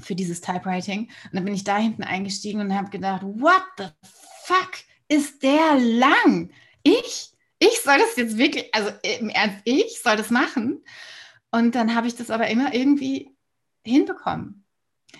für 0.00 0.14
dieses 0.14 0.42
Typewriting. 0.42 1.10
Und 1.24 1.34
dann 1.34 1.44
bin 1.44 1.54
ich 1.54 1.64
da 1.64 1.78
hinten 1.78 2.04
eingestiegen 2.04 2.60
und 2.60 2.74
habe 2.74 2.90
gedacht, 2.90 3.22
what 3.22 3.62
the 3.78 3.86
fuck 4.44 4.70
ist 5.08 5.42
der 5.42 5.76
lang? 5.78 6.52
Ich? 6.82 7.32
Ich 7.58 7.80
soll 7.80 7.98
das 7.98 8.14
jetzt 8.16 8.36
wirklich, 8.38 8.72
also 8.72 8.90
im 9.02 9.30
Ernst, 9.30 9.62
ich 9.64 10.00
soll 10.00 10.16
das 10.16 10.30
machen? 10.30 10.84
Und 11.50 11.74
dann 11.74 11.94
habe 11.94 12.06
ich 12.06 12.14
das 12.14 12.30
aber 12.30 12.48
immer 12.48 12.72
irgendwie 12.74 13.34
hinbekommen 13.84 14.67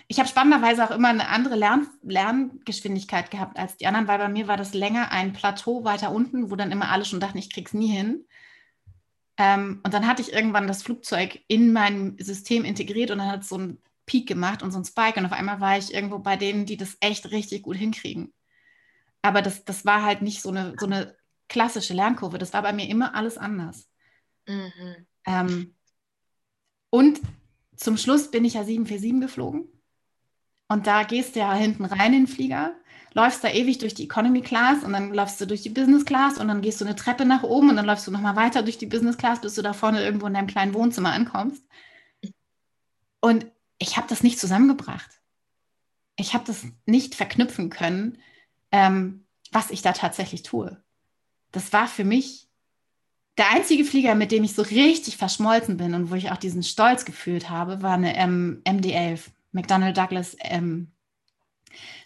ich 0.07 0.19
habe 0.19 0.29
spannenderweise 0.29 0.83
auch 0.83 0.91
immer 0.91 1.09
eine 1.09 1.29
andere 1.29 1.55
Lern 1.55 1.87
Lerngeschwindigkeit 2.03 3.31
gehabt 3.31 3.57
als 3.57 3.77
die 3.77 3.87
anderen, 3.87 4.07
weil 4.07 4.19
bei 4.19 4.29
mir 4.29 4.47
war 4.47 4.57
das 4.57 4.73
länger 4.73 5.11
ein 5.11 5.33
Plateau 5.33 5.83
weiter 5.83 6.11
unten, 6.11 6.51
wo 6.51 6.55
dann 6.55 6.71
immer 6.71 6.89
alle 6.89 7.05
schon 7.05 7.19
dachten, 7.19 7.37
ich 7.37 7.51
krieg's 7.51 7.73
nie 7.73 7.87
hin. 7.87 8.25
Ähm, 9.37 9.81
und 9.83 9.93
dann 9.93 10.07
hatte 10.07 10.21
ich 10.21 10.33
irgendwann 10.33 10.67
das 10.67 10.83
Flugzeug 10.83 11.39
in 11.47 11.71
mein 11.71 12.17
System 12.19 12.65
integriert 12.65 13.11
und 13.11 13.19
dann 13.19 13.31
hat 13.31 13.41
es 13.41 13.49
so 13.49 13.55
einen 13.55 13.81
Peak 14.05 14.27
gemacht 14.27 14.63
und 14.63 14.71
so 14.71 14.77
einen 14.77 14.85
Spike 14.85 15.19
und 15.19 15.25
auf 15.25 15.31
einmal 15.31 15.59
war 15.59 15.77
ich 15.77 15.93
irgendwo 15.93 16.19
bei 16.19 16.35
denen, 16.35 16.65
die 16.65 16.77
das 16.77 16.97
echt 16.99 17.31
richtig 17.31 17.63
gut 17.63 17.77
hinkriegen. 17.77 18.33
Aber 19.21 19.41
das, 19.41 19.65
das 19.65 19.85
war 19.85 20.03
halt 20.03 20.21
nicht 20.21 20.41
so 20.41 20.49
eine, 20.49 20.75
so 20.79 20.85
eine 20.85 21.15
klassische 21.47 21.93
Lernkurve. 21.93 22.37
Das 22.37 22.53
war 22.53 22.61
bei 22.61 22.73
mir 22.73 22.87
immer 22.87 23.15
alles 23.15 23.37
anders. 23.37 23.89
Mhm. 24.47 25.07
Ähm, 25.25 25.75
und 26.89 27.21
zum 27.75 27.97
Schluss 27.97 28.31
bin 28.31 28.45
ich 28.45 28.55
ja 28.55 28.63
747 28.63 29.21
geflogen. 29.21 29.67
Und 30.69 30.87
da 30.87 31.03
gehst 31.03 31.35
du 31.35 31.39
ja 31.39 31.53
hinten 31.53 31.83
rein 31.83 32.13
in 32.13 32.25
den 32.25 32.27
Flieger, 32.27 32.75
läufst 33.13 33.43
da 33.43 33.49
ewig 33.49 33.79
durch 33.79 33.95
die 33.95 34.03
Economy 34.03 34.41
Class 34.41 34.83
und 34.83 34.93
dann 34.93 35.11
läufst 35.11 35.41
du 35.41 35.47
durch 35.47 35.63
die 35.63 35.69
Business 35.69 36.05
Class 36.05 36.37
und 36.37 36.47
dann 36.47 36.61
gehst 36.61 36.79
du 36.79 36.85
eine 36.85 36.95
Treppe 36.95 37.25
nach 37.25 37.43
oben 37.43 37.69
und 37.69 37.75
dann 37.75 37.85
läufst 37.85 38.05
du 38.05 38.11
nochmal 38.11 38.35
weiter 38.35 38.61
durch 38.61 38.77
die 38.77 38.85
Business 38.85 39.17
Class, 39.17 39.41
bis 39.41 39.55
du 39.55 39.63
da 39.63 39.73
vorne 39.73 40.03
irgendwo 40.03 40.27
in 40.27 40.35
deinem 40.35 40.47
kleinen 40.47 40.75
Wohnzimmer 40.75 41.11
ankommst. 41.11 41.63
Und 43.19 43.47
ich 43.79 43.97
habe 43.97 44.07
das 44.07 44.21
nicht 44.21 44.39
zusammengebracht. 44.39 45.09
Ich 46.17 46.33
habe 46.33 46.43
das 46.45 46.65
nicht 46.85 47.15
verknüpfen 47.15 47.69
können, 47.69 48.19
ähm, 48.71 49.25
was 49.51 49.71
ich 49.71 49.81
da 49.81 49.93
tatsächlich 49.93 50.43
tue. 50.43 50.81
Das 51.51 51.73
war 51.73 51.87
für 51.87 52.03
mich 52.03 52.47
der 53.39 53.49
einzige 53.51 53.85
Flieger, 53.85 54.13
mit 54.15 54.31
dem 54.31 54.43
ich 54.43 54.53
so 54.53 54.61
richtig 54.61 55.17
verschmolzen 55.17 55.77
bin 55.77 55.95
und 55.95 56.11
wo 56.11 56.15
ich 56.15 56.29
auch 56.29 56.37
diesen 56.37 56.61
Stolz 56.61 57.05
gefühlt 57.05 57.49
habe, 57.49 57.81
war 57.81 57.93
eine 57.93 58.15
ähm, 58.17 58.61
MD-11, 58.65 59.31
McDonnell 59.51 59.93
Douglas. 59.93 60.35
Ähm, 60.39 60.91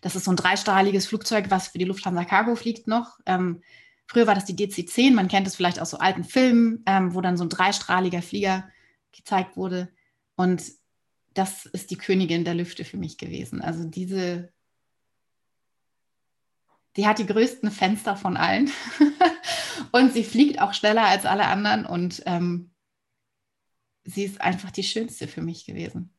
das 0.02 0.16
ist 0.16 0.26
so 0.26 0.32
ein 0.32 0.38
dreistrahliges 0.38 1.08
Flugzeug, 1.08 1.50
was 1.50 1.70
für 1.70 1.78
die 1.78 1.86
Lufthansa 1.86 2.26
Cargo 2.26 2.56
fliegt 2.56 2.88
noch. 2.88 3.20
Ähm, 3.26 3.62
früher 4.06 4.28
war 4.28 4.36
das 4.36 4.46
die 4.46 4.56
DC-10, 4.56 5.14
man 5.14 5.28
kennt 5.28 5.48
es 5.48 5.56
vielleicht 5.56 5.80
aus 5.80 5.92
so 5.92 5.98
alten 5.98 6.24
Filmen, 6.24 6.84
ähm, 6.86 7.14
wo 7.14 7.22
dann 7.22 7.38
so 7.38 7.46
ein 7.46 7.50
dreistrahliger 7.50 8.22
Flieger 8.22 8.70
gezeigt 9.12 9.56
wurde. 9.56 9.90
Und 10.36 10.64
das 11.34 11.66
ist 11.66 11.92
die 11.92 11.98
Königin 11.98 12.46
der 12.46 12.56
Lüfte 12.56 12.86
für 12.86 12.98
mich 12.98 13.18
gewesen. 13.18 13.62
Also 13.62 13.86
diese, 13.86 14.52
die 16.96 17.08
hat 17.08 17.20
die 17.20 17.26
größten 17.26 17.72
Fenster 17.72 18.16
von 18.16 18.38
allen 18.38 18.70
und 19.92 20.14
sie 20.14 20.24
fliegt 20.24 20.62
auch 20.62 20.74
schneller 20.74 21.06
als 21.06 21.26
alle 21.26 21.46
anderen 21.46 21.86
und 21.86 22.22
ähm, 22.26 22.72
sie 24.04 24.24
ist 24.24 24.42
einfach 24.42 24.72
die 24.72 24.84
schönste 24.84 25.28
für 25.28 25.42
mich 25.42 25.66
gewesen. 25.66 26.13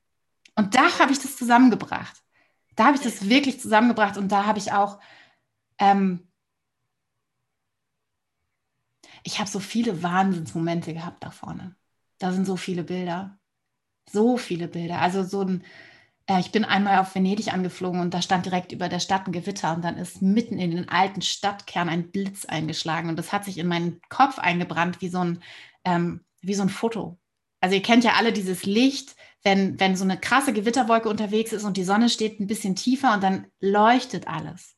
Und 0.57 0.75
da 0.75 0.99
habe 0.99 1.13
ich 1.13 1.19
das 1.19 1.37
zusammengebracht. 1.37 2.23
Da 2.77 2.87
habe 2.87 2.97
ich 2.97 3.03
das 3.03 3.29
wirklich 3.29 3.61
zusammengebracht 3.61 4.17
und 4.17 4.31
da 4.31 4.47
habe 4.47 4.59
ich 4.59 4.73
auch, 4.73 4.99
ähm, 5.79 6.29
ich 9.23 9.39
habe 9.39 9.49
so 9.49 9.61
viele 9.61 10.03
Wahnsinnsmomente 10.03 10.93
gehabt 10.93 11.25
da 11.25 11.31
vorne. 11.31 11.77
Da 12.19 12.33
sind 12.33 12.47
so 12.47 12.57
viele 12.57 12.85
Bilder. 12.85 13.39
So 14.11 14.37
viele 14.37 14.69
Bilder. 14.69 15.01
Also 15.01 15.25
so 15.25 15.43
ein, 15.43 15.65
äh, 16.27 16.41
ich 16.41 16.53
bin 16.53 16.65
einmal 16.65 16.99
auf 16.99 17.15
Venedig 17.15 17.53
angeflogen 17.53 18.01
und 18.01 18.15
da 18.15 18.23
stand 18.23 18.47
direkt 18.47 18.73
über 18.73 18.89
der 18.89 19.01
Stadt 19.01 19.27
ein 19.27 19.33
Gewitter 19.33 19.75
und 19.75 19.83
dann 19.83 19.97
ist 19.97 20.23
mitten 20.23 20.59
in 20.59 20.71
den 20.73 20.89
alten 20.89 21.23
Stadtkern 21.23 21.89
ein 21.89 22.11
Blitz 22.11 22.45
eingeschlagen 22.45 23.09
und 23.09 23.17
das 23.19 23.33
hat 23.33 23.45
sich 23.45 23.59
in 23.59 23.67
meinen 23.67 24.01
Kopf 24.09 24.39
eingebrannt 24.39 25.01
wie 25.01 25.09
so 25.09 25.21
ein, 25.21 25.43
ähm, 25.85 26.25
wie 26.41 26.55
so 26.55 26.63
ein 26.63 26.69
Foto. 26.69 27.19
Also 27.61 27.77
ihr 27.77 27.83
kennt 27.83 28.05
ja 28.05 28.15
alle 28.15 28.33
dieses 28.33 28.65
Licht, 28.67 29.17
wenn, 29.45 29.79
wenn 29.79 29.95
so 29.95 30.05
eine 30.05 30.19
krasse 30.19 30.53
Gewitterwolke 30.53 31.09
unterwegs 31.09 31.53
ist 31.53 31.65
und 31.65 31.77
die 31.77 31.85
Sonne 31.85 32.09
steht 32.09 32.41
ein 32.41 32.47
bisschen 32.47 32.75
tiefer 32.75 33.15
und 33.15 33.23
dann 33.23 33.47
leuchtet 33.61 34.27
alles. 34.27 34.75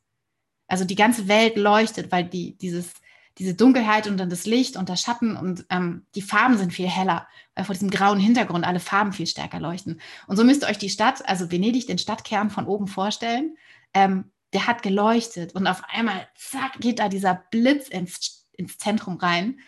Also 0.67 0.85
die 0.85 0.97
ganze 0.97 1.29
Welt 1.29 1.57
leuchtet, 1.57 2.11
weil 2.11 2.25
die, 2.25 2.59
dieses, 2.59 2.93
diese 3.39 3.55
Dunkelheit 3.55 4.09
und 4.09 4.17
dann 4.19 4.29
das 4.29 4.45
Licht 4.45 4.77
und 4.77 4.89
der 4.89 4.97
Schatten 4.97 5.37
und 5.37 5.65
ähm, 5.71 6.05
die 6.17 6.23
Farben 6.23 6.59
sind 6.59 6.73
viel 6.73 6.89
heller, 6.89 7.29
weil 7.55 7.65
vor 7.65 7.75
diesem 7.75 7.91
grauen 7.91 8.19
Hintergrund 8.19 8.67
alle 8.67 8.81
Farben 8.81 9.13
viel 9.13 9.29
stärker 9.29 9.61
leuchten. 9.61 10.01
Und 10.27 10.37
so 10.37 10.43
müsst 10.43 10.65
ihr 10.65 10.69
euch 10.69 10.79
die 10.79 10.91
Stadt, 10.91 11.27
also 11.29 11.53
Venedig, 11.53 11.87
den 11.87 11.99
Stadtkern 11.99 12.51
von 12.51 12.67
oben 12.67 12.89
vorstellen. 12.89 13.57
Ähm, 13.95 14.33
der 14.53 14.67
hat 14.67 14.83
geleuchtet 14.83 15.55
und 15.55 15.67
auf 15.69 15.83
einmal, 15.89 16.29
zack, 16.35 16.81
geht 16.81 16.99
da 16.99 17.09
dieser 17.09 17.35
Blitz 17.51 17.89
ins, 17.89 18.49
ins 18.53 18.79
Zentrum 18.79 19.17
rein. 19.19 19.61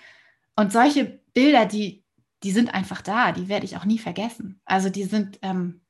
Und 0.57 0.73
solche 0.73 1.21
Bilder, 1.35 1.67
die, 1.67 2.03
die 2.43 2.53
sind 2.53 2.73
einfach 2.73 3.03
da, 3.03 3.33
die 3.33 3.49
werde 3.49 3.67
ich 3.67 3.77
auch 3.77 3.85
nie 3.85 3.99
vergessen. 3.99 4.61
Also 4.65 4.91
die 4.91 5.05
sind, 5.05 5.39
ähm, 5.43 5.81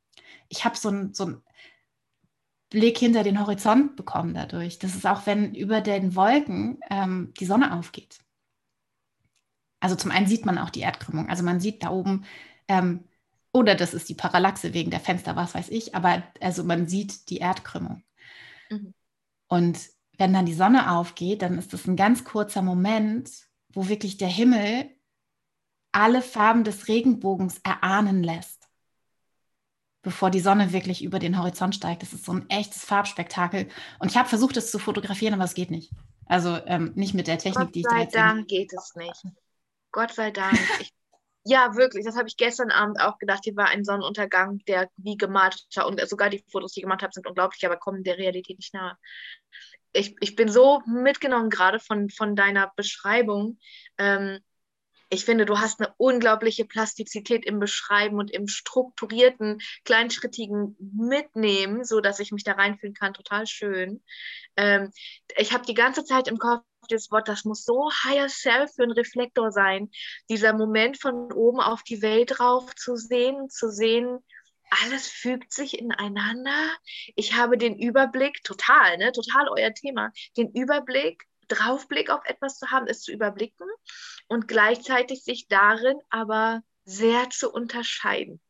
ich 0.48 0.64
habe 0.64 0.76
so 0.76 0.88
ein, 0.88 1.14
so 1.14 1.40
Blick 2.70 2.98
hinter 2.98 3.22
den 3.22 3.40
Horizont 3.40 3.96
bekommen 3.96 4.34
dadurch. 4.34 4.78
Das 4.78 4.94
ist 4.94 5.06
auch, 5.06 5.26
wenn 5.26 5.54
über 5.54 5.80
den 5.80 6.14
Wolken 6.14 6.80
ähm, 6.90 7.32
die 7.38 7.46
Sonne 7.46 7.74
aufgeht. 7.74 8.18
Also 9.80 9.96
zum 9.96 10.10
einen 10.10 10.26
sieht 10.26 10.44
man 10.44 10.58
auch 10.58 10.70
die 10.70 10.80
Erdkrümmung. 10.80 11.28
Also 11.28 11.42
man 11.42 11.60
sieht 11.60 11.82
da 11.82 11.90
oben, 11.90 12.24
ähm, 12.66 13.04
oder 13.52 13.74
das 13.74 13.94
ist 13.94 14.08
die 14.08 14.14
Parallaxe 14.14 14.74
wegen 14.74 14.90
der 14.90 15.00
Fenster, 15.00 15.36
was 15.36 15.54
weiß 15.54 15.70
ich, 15.70 15.94
aber 15.94 16.22
also 16.40 16.64
man 16.64 16.86
sieht 16.88 17.30
die 17.30 17.38
Erdkrümmung. 17.38 18.02
Mhm. 18.70 18.94
Und 19.48 19.78
wenn 20.18 20.32
dann 20.32 20.46
die 20.46 20.54
Sonne 20.54 20.92
aufgeht, 20.92 21.42
dann 21.42 21.58
ist 21.58 21.72
das 21.72 21.86
ein 21.86 21.96
ganz 21.96 22.24
kurzer 22.24 22.60
Moment, 22.60 23.30
wo 23.70 23.88
wirklich 23.88 24.18
der 24.18 24.28
Himmel 24.28 24.90
alle 25.98 26.22
Farben 26.22 26.64
des 26.64 26.88
Regenbogens 26.88 27.60
erahnen 27.64 28.22
lässt 28.22 28.58
bevor 30.02 30.30
die 30.30 30.40
Sonne 30.40 30.72
wirklich 30.72 31.02
über 31.04 31.18
den 31.18 31.38
Horizont 31.38 31.74
steigt. 31.74 32.02
Das 32.02 32.14
ist 32.14 32.24
so 32.24 32.32
ein 32.32 32.48
echtes 32.48 32.84
Farbspektakel. 32.84 33.68
Und 33.98 34.10
ich 34.10 34.16
habe 34.16 34.28
versucht, 34.28 34.56
es 34.56 34.70
zu 34.70 34.78
fotografieren, 34.78 35.34
aber 35.34 35.44
es 35.44 35.52
geht 35.52 35.70
nicht. 35.70 35.92
Also 36.24 36.58
ähm, 36.66 36.92
nicht 36.94 37.12
mit 37.12 37.26
der 37.26 37.36
Technik, 37.36 37.72
die 37.72 37.80
ich 37.80 37.86
da 37.86 37.98
jetzt. 37.98 38.14
Gott 38.14 38.20
sei 38.20 38.28
Dank 38.28 38.48
geht 38.48 38.72
es 38.72 38.94
nicht. 38.94 39.22
Gott 39.92 40.12
sei 40.12 40.30
Dank. 40.30 40.58
Ich, 40.80 40.92
ja, 41.44 41.74
wirklich. 41.76 42.04
Das 42.04 42.16
habe 42.16 42.28
ich 42.28 42.36
gestern 42.36 42.70
Abend 42.70 43.00
auch 43.00 43.18
gedacht. 43.18 43.40
Hier 43.44 43.56
war 43.56 43.68
ein 43.68 43.84
Sonnenuntergang, 43.84 44.60
der 44.66 44.88
wie 44.96 45.16
gemalt 45.16 45.66
war. 45.74 45.86
Und 45.86 46.00
sogar 46.08 46.30
die 46.30 46.44
Fotos, 46.50 46.72
die 46.72 46.80
ich 46.80 46.84
gemacht 46.84 47.02
habe, 47.02 47.12
sind 47.12 47.26
unglaublich, 47.26 47.64
aber 47.66 47.76
kommen 47.76 48.04
der 48.04 48.18
Realität 48.18 48.58
nicht 48.58 48.74
nahe. 48.74 48.96
Ich, 49.92 50.14
ich 50.20 50.36
bin 50.36 50.48
so 50.48 50.80
mitgenommen 50.86 51.50
gerade 51.50 51.80
von, 51.80 52.10
von 52.10 52.36
deiner 52.36 52.72
Beschreibung. 52.76 53.58
Ähm, 53.96 54.40
ich 55.10 55.24
finde, 55.24 55.46
du 55.46 55.58
hast 55.58 55.80
eine 55.80 55.92
unglaubliche 55.96 56.64
Plastizität 56.64 57.46
im 57.46 57.58
Beschreiben 57.58 58.16
und 58.16 58.30
im 58.30 58.46
strukturierten, 58.46 59.58
kleinschrittigen 59.84 60.76
Mitnehmen, 60.78 61.84
so 61.84 62.00
dass 62.00 62.20
ich 62.20 62.32
mich 62.32 62.44
da 62.44 62.52
reinfühlen 62.52 62.94
kann. 62.94 63.14
Total 63.14 63.46
schön. 63.46 64.02
Ähm, 64.56 64.90
ich 65.36 65.52
habe 65.52 65.64
die 65.64 65.74
ganze 65.74 66.04
Zeit 66.04 66.28
im 66.28 66.38
Kopf 66.38 66.62
das 66.88 67.10
Wort, 67.10 67.28
das 67.28 67.44
muss 67.44 67.64
so 67.64 67.90
higher 68.04 68.28
self 68.28 68.72
für 68.74 68.82
einen 68.82 68.92
Reflektor 68.92 69.52
sein. 69.52 69.90
Dieser 70.30 70.54
Moment 70.54 71.00
von 71.00 71.30
oben 71.32 71.60
auf 71.60 71.82
die 71.82 72.00
Welt 72.00 72.38
drauf 72.38 72.74
zu 72.76 72.96
sehen, 72.96 73.50
zu 73.50 73.70
sehen, 73.70 74.18
alles 74.70 75.08
fügt 75.08 75.52
sich 75.52 75.78
ineinander. 75.78 76.76
Ich 77.16 77.34
habe 77.34 77.56
den 77.56 77.78
Überblick, 77.78 78.42
total, 78.44 78.98
ne, 78.98 79.12
total 79.12 79.48
euer 79.48 79.72
Thema, 79.72 80.12
den 80.36 80.50
Überblick 80.52 81.27
Draufblick 81.48 82.10
auf 82.10 82.24
etwas 82.24 82.58
zu 82.58 82.70
haben, 82.70 82.86
es 82.86 83.00
zu 83.00 83.12
überblicken 83.12 83.66
und 84.28 84.48
gleichzeitig 84.48 85.24
sich 85.24 85.48
darin 85.48 85.98
aber 86.10 86.62
sehr 86.84 87.30
zu 87.30 87.52
unterscheiden 87.52 88.40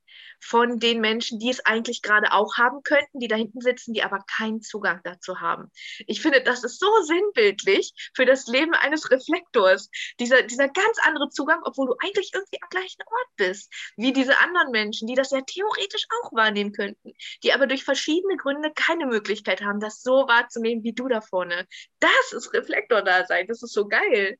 von 0.41 0.79
den 0.79 1.01
Menschen, 1.01 1.39
die 1.39 1.51
es 1.51 1.65
eigentlich 1.65 2.03
gerade 2.03 2.33
auch 2.33 2.57
haben 2.57 2.83
könnten, 2.83 3.21
die 3.21 3.29
da 3.29 3.37
hinten 3.37 3.61
sitzen, 3.61 3.93
die 3.93 4.03
aber 4.03 4.25
keinen 4.39 4.63
Zugang 4.63 5.01
dazu 5.05 5.41
haben. 5.41 5.71
Ich 6.07 6.21
finde, 6.21 6.43
das 6.43 6.65
ist 6.65 6.79
so 6.79 6.91
sinnbildlich 7.03 7.93
für 8.15 8.25
das 8.25 8.47
Leben 8.47 8.75
eines 8.75 9.11
Reflektors. 9.11 9.91
Dieser, 10.21 10.43
dieser 10.43 10.69
ganz 10.69 10.99
andere 11.03 11.29
Zugang, 11.31 11.61
obwohl 11.65 11.87
du 11.87 11.95
eigentlich 12.03 12.31
irgendwie 12.35 12.63
am 12.63 12.69
gleichen 12.69 13.03
Ort 13.03 13.37
bist, 13.37 13.73
wie 13.97 14.13
diese 14.13 14.39
anderen 14.41 14.71
Menschen, 14.71 15.07
die 15.07 15.15
das 15.15 15.31
ja 15.31 15.41
theoretisch 15.41 16.07
auch 16.23 16.33
wahrnehmen 16.33 16.73
könnten, 16.73 17.13
die 17.43 17.53
aber 17.53 17.67
durch 17.67 17.85
verschiedene 17.85 18.37
Gründe 18.37 18.73
keine 18.75 19.07
Möglichkeit 19.07 19.63
haben, 19.63 19.81
das 19.81 20.03
so 20.03 20.29
wahrzunehmen 20.29 20.85
wie 20.85 20.93
du 20.93 21.09
da 21.09 21.21
vorne. 21.21 21.67
Das 22.01 22.33
ist 22.33 22.53
Reflektor-Dasein. 22.53 23.47
Das 23.47 23.63
ist 23.63 23.73
so 23.73 23.89
geil. 23.89 24.39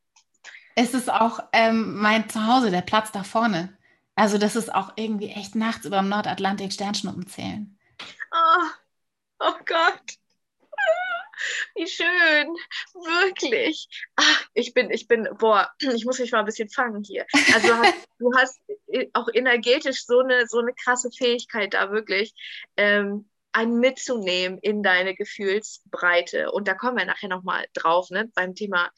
Es 0.75 0.93
ist 0.93 1.11
auch 1.11 1.39
ähm, 1.51 1.97
mein 1.97 2.29
Zuhause, 2.29 2.71
der 2.71 2.81
Platz 2.81 3.11
da 3.11 3.23
vorne. 3.23 3.77
Also 4.19 4.37
das 4.37 4.57
ist 4.57 4.75
auch 4.75 4.91
irgendwie 4.97 5.29
echt 5.29 5.55
nachts 5.55 5.85
über 5.85 5.99
dem 5.99 6.09
Nordatlantik 6.09 6.73
Sternschnuppen 6.73 7.25
zählen. 7.25 7.79
Oh, 8.33 8.65
oh 9.39 9.53
Gott. 9.65 10.01
Wie 11.75 11.87
schön, 11.87 12.53
wirklich. 12.95 13.87
Ach, 14.17 14.45
ich 14.53 14.73
bin, 14.73 14.91
ich 14.91 15.07
bin, 15.07 15.29
boah, 15.37 15.71
ich 15.79 16.03
muss 16.03 16.19
mich 16.19 16.33
mal 16.33 16.39
ein 16.39 16.45
bisschen 16.45 16.69
fangen 16.69 17.01
hier. 17.01 17.25
Also 17.53 17.69
du 17.69 17.75
hast, 17.75 17.95
du 18.19 18.31
hast 18.35 18.59
auch 19.13 19.29
energetisch 19.33 20.05
so 20.05 20.19
eine, 20.19 20.47
so 20.47 20.59
eine 20.59 20.73
krasse 20.73 21.11
Fähigkeit 21.11 21.73
da 21.73 21.89
wirklich. 21.89 22.33
Ähm, 22.75 23.29
einen 23.51 23.79
mitzunehmen 23.79 24.59
in 24.59 24.83
deine 24.83 25.15
Gefühlsbreite. 25.15 26.51
Und 26.51 26.67
da 26.67 26.73
kommen 26.73 26.97
wir 26.97 27.05
nachher 27.05 27.29
nochmal 27.29 27.65
drauf, 27.73 28.09
ne? 28.09 28.29
beim 28.35 28.55
Thema 28.55 28.89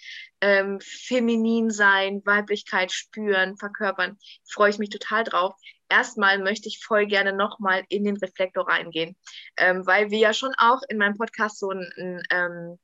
ähm, 0.41 0.79
Feminin 0.81 1.69
sein, 1.69 2.21
Weiblichkeit 2.25 2.91
spüren, 2.91 3.57
verkörpern. 3.57 4.17
Freue 4.49 4.69
ich 4.69 4.79
mich 4.79 4.89
total 4.89 5.23
drauf. 5.23 5.55
Erstmal 5.89 6.39
möchte 6.39 6.69
ich 6.69 6.83
voll 6.83 7.05
gerne 7.05 7.33
nochmal 7.33 7.83
in 7.89 8.03
den 8.03 8.17
Reflektor 8.17 8.67
reingehen, 8.67 9.15
ähm, 9.57 9.85
weil 9.85 10.09
wir 10.09 10.19
ja 10.19 10.33
schon 10.33 10.53
auch 10.57 10.81
in 10.87 10.97
meinem 10.97 11.17
Podcast 11.17 11.59
so 11.59 11.71
ein, 11.71 11.91
ein 11.97 12.21
ähm, 12.29 12.79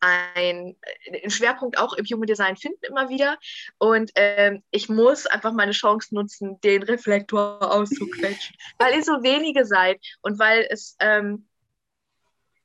ein, 0.00 0.76
einen 1.06 1.30
Schwerpunkt 1.30 1.78
auch 1.78 1.94
im 1.94 2.04
Human 2.04 2.26
Design 2.26 2.56
finden 2.56 2.84
immer 2.84 3.08
wieder. 3.08 3.38
Und 3.78 4.10
ähm, 4.14 4.62
ich 4.70 4.88
muss 4.88 5.26
einfach 5.26 5.52
meine 5.52 5.72
Chance 5.72 6.14
nutzen, 6.14 6.60
den 6.60 6.82
Reflektor 6.82 7.72
auszuquetschen, 7.72 8.56
weil 8.78 8.94
ihr 8.94 9.02
so 9.02 9.22
wenige 9.22 9.64
seid 9.64 10.00
und 10.22 10.38
weil 10.38 10.66
es, 10.70 10.96
ähm, 11.00 11.48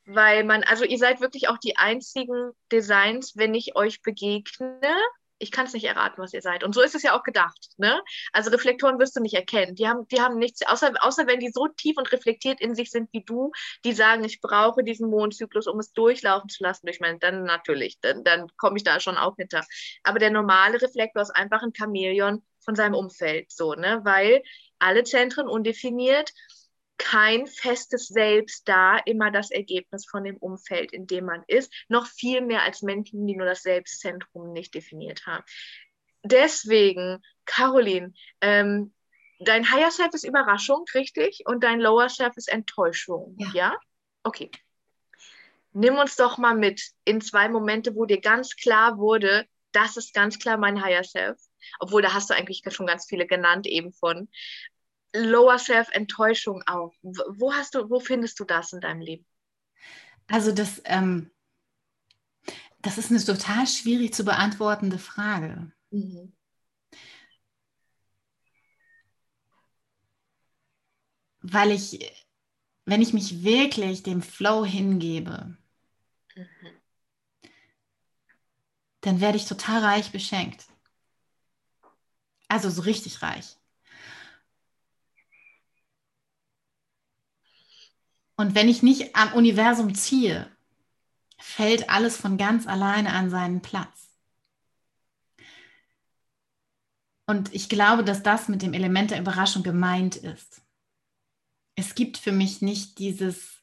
weil 0.06 0.44
man, 0.44 0.64
also 0.64 0.84
ihr 0.84 0.98
seid 0.98 1.22
wirklich 1.22 1.48
auch 1.48 1.58
die 1.58 1.78
einzigen 1.78 2.52
Designs, 2.72 3.38
wenn 3.38 3.54
ich 3.54 3.76
euch 3.76 4.02
begegne, 4.02 4.96
ich 5.41 5.51
kann 5.51 5.65
es 5.65 5.74
nicht 5.74 5.86
erraten, 5.86 6.21
was 6.21 6.33
ihr 6.33 6.41
seid. 6.41 6.63
Und 6.63 6.74
so 6.74 6.81
ist 6.81 6.95
es 6.95 7.03
ja 7.03 7.17
auch 7.17 7.24
gedacht. 7.24 7.69
Ne? 7.77 8.01
Also 8.31 8.51
Reflektoren 8.51 9.00
wirst 9.00 9.15
du 9.15 9.21
nicht 9.21 9.33
erkennen. 9.33 9.75
Die 9.75 9.88
haben, 9.88 10.07
die 10.07 10.21
haben 10.21 10.38
nichts, 10.38 10.65
außer, 10.65 10.93
außer 11.00 11.27
wenn 11.27 11.39
die 11.39 11.51
so 11.51 11.67
tief 11.67 11.98
und 11.98 12.12
reflektiert 12.12 12.62
in 12.62 12.75
sich 12.75 12.91
sind 12.91 13.10
wie 13.12 13.24
du, 13.24 13.51
die 13.83 13.93
sagen, 13.93 14.24
ich 14.24 14.39
brauche 14.41 14.83
diesen 14.83 15.10
Mondzyklus, 15.10 15.67
um 15.67 15.79
es 15.79 15.91
durchlaufen 15.93 16.50
zu 16.50 16.63
lassen 16.63 16.86
durch 16.86 17.00
meinen, 17.00 17.19
dann 17.19 17.43
natürlich, 17.43 18.00
dann, 18.01 18.24
dann 18.24 18.48
komme 18.57 18.77
ich 18.77 18.83
da 18.83 19.00
schon 19.00 19.17
auch 19.17 19.36
hinter. 19.36 19.65
Aber 20.03 20.19
der 20.19 20.29
normale 20.29 20.81
Reflektor 20.81 21.21
ist 21.24 21.36
einfach 21.36 21.63
ein 21.63 21.74
Chamäleon 21.75 22.43
von 22.60 22.75
seinem 22.75 22.93
Umfeld, 22.93 23.51
so, 23.51 23.74
ne? 23.74 24.01
Weil 24.03 24.43
alle 24.77 25.03
Zentren 25.03 25.48
undefiniert 25.48 26.31
kein 27.01 27.48
festes 27.48 28.08
Selbst 28.08 28.67
da, 28.67 28.98
immer 29.05 29.31
das 29.31 29.50
Ergebnis 29.50 30.05
von 30.05 30.24
dem 30.24 30.38
Umfeld, 30.38 30.93
in 30.93 31.08
dem 31.08 31.25
man 31.25 31.43
ist, 31.48 31.74
noch 31.89 32.05
viel 32.05 32.41
mehr 32.41 32.62
als 32.62 32.84
Menschen, 32.84 33.25
die 33.25 33.36
nur 33.36 33.48
das 33.48 33.63
Selbstzentrum 33.63 34.53
nicht 34.53 34.75
definiert 34.75 35.25
haben. 35.25 35.43
Deswegen, 36.24 37.22
Caroline, 37.46 38.13
ähm, 38.41 38.93
dein 39.39 39.72
Higher 39.72 39.89
Self 39.89 40.13
ist 40.13 40.24
Überraschung, 40.24 40.86
richtig? 40.93 41.41
Und 41.46 41.63
dein 41.63 41.79
Lower 41.79 42.08
Self 42.08 42.38
ist 42.38 42.50
Enttäuschung, 42.50 43.36
ja? 43.39 43.50
ja? 43.53 43.77
Okay. 44.24 44.51
Nimm 45.74 45.98
uns 45.98 46.15
doch 46.15 46.38
mal 46.38 46.55
mit 46.55 46.84
in 47.03 47.20
zwei 47.20 47.50
Momente, 47.50 47.96
wo 47.96 48.05
dir 48.05 48.22
ganz 48.22 48.55
klar 48.55 49.00
wurde, 49.00 49.48
das 49.72 49.98
ist 49.98 50.13
ganz 50.13 50.38
klar 50.38 50.58
mein 50.58 50.84
Higher 50.84 51.03
Self. 51.03 51.39
Obwohl, 51.79 52.01
da 52.01 52.13
hast 52.13 52.29
du 52.29 52.36
eigentlich 52.36 52.62
schon 52.70 52.88
ganz 52.88 53.08
viele 53.08 53.25
genannt 53.25 53.65
eben 53.65 53.91
von. 53.93 54.29
Lower 55.13 55.60
Self 55.60 55.89
Enttäuschung 55.91 56.63
auch. 56.68 56.94
Wo 57.01 57.53
hast 57.53 57.75
du, 57.75 57.89
wo 57.89 58.00
findest 58.00 58.39
du 58.39 58.46
das 58.46 58.74
in 58.74 58.80
deinem 58.80 59.01
Leben? 59.01 59.25
Also 60.27 60.51
das, 60.51 60.82
ähm, 60.86 61.32
das 62.82 62.98
ist 62.98 63.12
eine 63.12 63.24
total 63.24 63.68
schwierig 63.68 64.13
zu 64.13 64.24
beantwortende 64.24 64.98
Frage. 64.98 65.72
Mhm. 65.91 66.34
Weil 71.41 71.72
ich, 71.72 72.00
wenn 72.86 73.01
ich 73.01 73.13
mich 73.13 73.44
wirklich 73.44 74.03
dem 74.03 74.22
Flow 74.22 74.63
hingebe, 74.63 75.58
mhm. 76.36 76.82
dann 79.01 79.20
werde 79.20 79.38
ich 79.38 79.46
total 79.46 79.84
reich 79.84 80.12
beschenkt. 80.12 80.65
Also 82.48 82.70
so 82.70 82.82
richtig 82.82 83.22
reich. 83.22 83.58
Und 88.41 88.55
wenn 88.55 88.69
ich 88.69 88.81
nicht 88.81 89.15
am 89.15 89.33
Universum 89.33 89.93
ziehe, 89.93 90.50
fällt 91.38 91.91
alles 91.91 92.17
von 92.17 92.39
ganz 92.39 92.65
alleine 92.65 93.13
an 93.13 93.29
seinen 93.29 93.62
Platz. 93.62 94.10
Und 97.27 97.53
ich 97.53 97.69
glaube, 97.69 98.03
dass 98.03 98.24
das 98.24 98.48
mit 98.48 98.63
dem 98.63 98.74
Element 98.74 99.12
der 99.12 99.19
Überraschung 99.19 99.62
gemeint 99.62 100.15
ist. 100.15 100.63
Es 101.75 101.93
gibt 101.93 102.17
für 102.17 102.31
mich 102.31 102.63
nicht 102.63 102.98
dieses, 102.98 103.61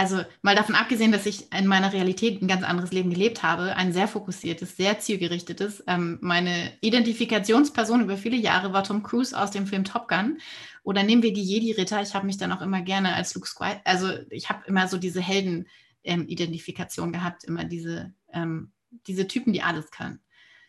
also 0.00 0.24
mal 0.40 0.56
davon 0.56 0.76
abgesehen, 0.76 1.12
dass 1.12 1.26
ich 1.26 1.52
in 1.52 1.66
meiner 1.66 1.92
Realität 1.92 2.40
ein 2.40 2.48
ganz 2.48 2.62
anderes 2.64 2.90
Leben 2.90 3.10
gelebt 3.10 3.42
habe, 3.42 3.76
ein 3.76 3.92
sehr 3.92 4.08
fokussiertes, 4.08 4.74
sehr 4.74 4.98
zielgerichtetes. 4.98 5.84
Ähm, 5.86 6.16
meine 6.22 6.72
Identifikationsperson 6.80 8.00
über 8.00 8.16
viele 8.16 8.38
Jahre 8.38 8.72
war 8.72 8.82
Tom 8.82 9.02
Cruise 9.02 9.38
aus 9.38 9.50
dem 9.50 9.66
Film 9.66 9.84
Top 9.84 10.08
Gun. 10.08 10.38
Oder 10.84 11.02
nehmen 11.02 11.22
wir 11.22 11.34
die 11.34 11.42
Jedi-Ritter. 11.42 12.00
Ich 12.00 12.14
habe 12.14 12.24
mich 12.24 12.38
dann 12.38 12.50
auch 12.50 12.62
immer 12.62 12.80
gerne 12.80 13.12
als 13.14 13.34
Luke 13.34 13.46
Skywalker, 13.46 13.82
also 13.84 14.08
ich 14.30 14.48
habe 14.48 14.64
immer 14.66 14.88
so 14.88 14.96
diese 14.96 15.20
Helden-Identifikation 15.20 17.08
ähm, 17.08 17.12
gehabt, 17.12 17.44
immer 17.44 17.64
diese, 17.64 18.14
ähm, 18.32 18.72
diese 19.06 19.28
Typen, 19.28 19.52
die 19.52 19.60
alles 19.60 19.90
können. 19.90 20.20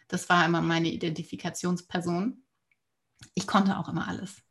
Das 0.10 0.28
war 0.28 0.46
immer 0.46 0.62
meine 0.62 0.90
Identifikationsperson. 0.90 2.44
Ich 3.34 3.48
konnte 3.48 3.78
auch 3.78 3.88
immer 3.88 4.10
alles, 4.10 4.42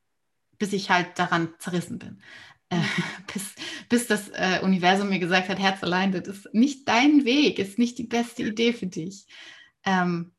bis 0.58 0.72
ich 0.72 0.88
halt 0.88 1.18
daran 1.18 1.50
zerrissen 1.58 1.98
bin. 1.98 2.22
Äh, 2.70 2.80
bis, 3.32 3.54
bis 3.88 4.06
das 4.06 4.28
äh, 4.30 4.60
Universum 4.62 5.10
mir 5.10 5.18
gesagt 5.18 5.48
hat, 5.48 5.58
Herz 5.58 5.82
allein, 5.82 6.12
das 6.12 6.26
ist 6.26 6.54
nicht 6.54 6.88
dein 6.88 7.24
Weg, 7.24 7.58
ist 7.58 7.78
nicht 7.78 7.98
die 7.98 8.06
beste 8.06 8.42
Idee 8.42 8.72
für 8.72 8.86
dich. 8.86 9.26
Ähm, 9.84 10.32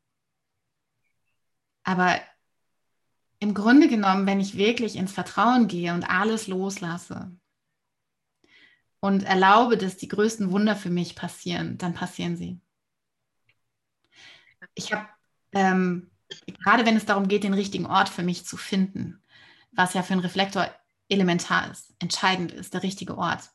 aber 1.84 2.20
im 3.38 3.54
Grunde 3.54 3.88
genommen, 3.88 4.26
wenn 4.26 4.40
ich 4.40 4.56
wirklich 4.56 4.96
ins 4.96 5.12
Vertrauen 5.12 5.68
gehe 5.68 5.92
und 5.92 6.04
alles 6.04 6.46
loslasse 6.46 7.36
und 9.00 9.24
erlaube, 9.24 9.76
dass 9.76 9.96
die 9.96 10.08
größten 10.08 10.52
Wunder 10.52 10.76
für 10.76 10.90
mich 10.90 11.16
passieren, 11.16 11.76
dann 11.76 11.92
passieren 11.92 12.36
sie. 12.36 12.60
Ich 14.74 14.92
habe, 14.92 15.08
ähm, 15.50 16.08
gerade 16.46 16.86
wenn 16.86 16.96
es 16.96 17.04
darum 17.04 17.26
geht, 17.26 17.42
den 17.42 17.52
richtigen 17.52 17.86
Ort 17.86 18.08
für 18.08 18.22
mich 18.22 18.46
zu 18.46 18.56
finden, 18.56 19.20
was 19.72 19.92
ja 19.94 20.04
für 20.04 20.12
einen 20.12 20.22
Reflektor 20.22 20.70
elementar 21.12 21.70
ist, 21.70 21.94
entscheidend 21.98 22.52
ist, 22.52 22.74
der 22.74 22.82
richtige 22.82 23.16
Ort. 23.16 23.50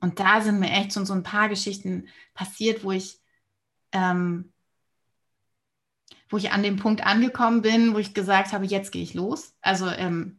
Und 0.00 0.18
da 0.20 0.40
sind 0.40 0.58
mir 0.58 0.70
echt 0.70 0.92
schon 0.92 1.06
so 1.06 1.14
ein 1.14 1.22
paar 1.22 1.48
Geschichten 1.48 2.08
passiert, 2.34 2.84
wo 2.84 2.92
ich 2.92 3.20
ähm, 3.92 4.52
wo 6.28 6.36
ich 6.36 6.50
an 6.50 6.62
dem 6.62 6.76
Punkt 6.76 7.06
angekommen 7.06 7.62
bin, 7.62 7.94
wo 7.94 7.98
ich 7.98 8.14
gesagt 8.14 8.52
habe, 8.52 8.66
jetzt 8.66 8.90
gehe 8.92 9.02
ich 9.02 9.14
los. 9.14 9.54
Also 9.60 9.88
ähm, 9.88 10.38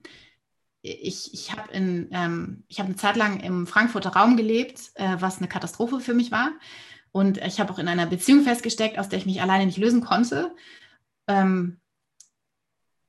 ich, 0.82 1.34
ich 1.34 1.52
habe 1.52 1.72
ähm, 1.74 2.64
hab 2.72 2.86
eine 2.86 2.96
Zeit 2.96 3.16
lang 3.16 3.40
im 3.40 3.68
Frankfurter 3.68 4.10
Raum 4.10 4.38
gelebt, 4.38 4.92
äh, 4.96 5.16
was 5.20 5.38
eine 5.38 5.48
Katastrophe 5.48 6.00
für 6.00 6.14
mich 6.14 6.32
war. 6.32 6.52
Und 7.12 7.38
ich 7.38 7.60
habe 7.60 7.72
auch 7.72 7.80
in 7.80 7.88
einer 7.88 8.06
Beziehung 8.06 8.44
festgesteckt, 8.44 9.00
aus 9.00 9.10
der 9.10 9.20
ich 9.20 9.26
mich 9.26 9.42
alleine 9.42 9.66
nicht 9.66 9.78
lösen 9.78 10.02
konnte. 10.02 10.54
Ähm, 11.28 11.80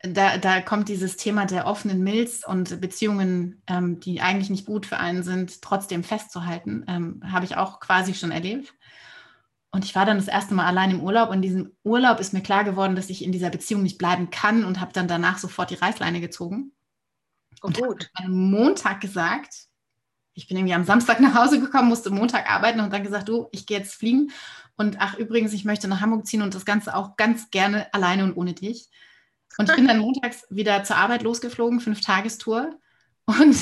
da, 0.00 0.38
da, 0.38 0.60
kommt 0.60 0.88
dieses 0.88 1.16
Thema 1.16 1.44
der 1.46 1.66
offenen 1.66 2.04
Milz 2.04 2.44
und 2.46 2.80
Beziehungen, 2.80 3.62
ähm, 3.66 3.98
die 4.00 4.20
eigentlich 4.20 4.50
nicht 4.50 4.66
gut 4.66 4.86
für 4.86 4.98
einen 4.98 5.22
sind, 5.22 5.60
trotzdem 5.62 6.04
festzuhalten, 6.04 6.84
ähm, 6.86 7.20
habe 7.24 7.44
ich 7.44 7.56
auch 7.56 7.80
quasi 7.80 8.14
schon 8.14 8.30
erlebt. 8.30 8.74
Und 9.70 9.84
ich 9.84 9.94
war 9.94 10.06
dann 10.06 10.16
das 10.16 10.28
erste 10.28 10.54
Mal 10.54 10.66
allein 10.66 10.90
im 10.90 11.02
Urlaub. 11.02 11.28
Und 11.28 11.36
in 11.36 11.42
diesem 11.42 11.76
Urlaub 11.84 12.20
ist 12.20 12.32
mir 12.32 12.42
klar 12.42 12.64
geworden, 12.64 12.96
dass 12.96 13.10
ich 13.10 13.22
in 13.22 13.32
dieser 13.32 13.50
Beziehung 13.50 13.82
nicht 13.82 13.98
bleiben 13.98 14.30
kann 14.30 14.64
und 14.64 14.80
habe 14.80 14.92
dann 14.92 15.08
danach 15.08 15.38
sofort 15.38 15.70
die 15.70 15.74
Reißleine 15.74 16.20
gezogen. 16.20 16.72
Oh, 17.62 17.66
und 17.66 17.78
gut. 17.78 18.10
Am 18.14 18.50
Montag 18.50 19.00
gesagt, 19.00 19.66
ich 20.32 20.48
bin 20.48 20.56
irgendwie 20.56 20.74
am 20.74 20.84
Samstag 20.84 21.20
nach 21.20 21.34
Hause 21.34 21.60
gekommen, 21.60 21.88
musste 21.88 22.10
Montag 22.10 22.50
arbeiten 22.50 22.80
und 22.80 22.92
dann 22.92 23.02
gesagt, 23.02 23.28
du, 23.28 23.48
ich 23.52 23.66
gehe 23.66 23.78
jetzt 23.78 23.94
fliegen. 23.94 24.30
Und 24.76 25.00
ach, 25.00 25.18
übrigens, 25.18 25.52
ich 25.52 25.64
möchte 25.64 25.88
nach 25.88 26.00
Hamburg 26.00 26.26
ziehen 26.26 26.42
und 26.42 26.54
das 26.54 26.64
Ganze 26.64 26.94
auch 26.94 27.16
ganz 27.16 27.50
gerne 27.50 27.92
alleine 27.92 28.24
und 28.24 28.36
ohne 28.36 28.54
dich. 28.54 28.88
Und 29.58 29.68
ich 29.68 29.76
bin 29.76 29.88
dann 29.88 29.98
montags 29.98 30.46
wieder 30.50 30.84
zur 30.84 30.96
Arbeit 30.96 31.22
losgeflogen, 31.22 31.80
fünf 31.80 32.00
Tagestour. 32.00 32.78
Und 33.26 33.56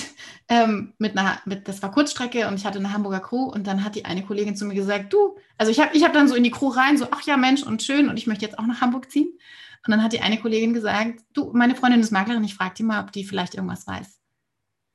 ähm, 0.48 0.92
mit 0.98 1.18
einer, 1.18 1.40
mit, 1.44 1.66
das 1.66 1.82
war 1.82 1.90
Kurzstrecke 1.90 2.46
und 2.46 2.54
ich 2.54 2.64
hatte 2.64 2.78
eine 2.78 2.92
Hamburger 2.92 3.18
Crew 3.18 3.46
und 3.46 3.66
dann 3.66 3.82
hat 3.82 3.96
die 3.96 4.04
eine 4.04 4.22
Kollegin 4.22 4.54
zu 4.54 4.64
mir 4.64 4.74
gesagt, 4.74 5.12
du, 5.12 5.36
also 5.58 5.72
ich 5.72 5.80
habe 5.80 5.96
ich 5.96 6.04
hab 6.04 6.12
dann 6.12 6.28
so 6.28 6.36
in 6.36 6.44
die 6.44 6.52
Crew 6.52 6.68
rein, 6.68 6.96
so, 6.96 7.08
ach 7.10 7.22
ja, 7.22 7.36
Mensch 7.36 7.64
und 7.64 7.82
schön 7.82 8.08
und 8.08 8.16
ich 8.16 8.28
möchte 8.28 8.44
jetzt 8.44 8.60
auch 8.60 8.66
nach 8.66 8.80
Hamburg 8.80 9.10
ziehen. 9.10 9.36
Und 9.84 9.90
dann 9.90 10.04
hat 10.04 10.12
die 10.12 10.20
eine 10.20 10.38
Kollegin 10.38 10.72
gesagt, 10.72 11.24
du, 11.32 11.50
meine 11.52 11.74
Freundin 11.74 12.00
ist 12.00 12.12
Maklerin, 12.12 12.44
ich 12.44 12.54
frage 12.54 12.74
die 12.74 12.84
mal, 12.84 13.02
ob 13.02 13.10
die 13.10 13.24
vielleicht 13.24 13.56
irgendwas 13.56 13.88
weiß. 13.88 14.20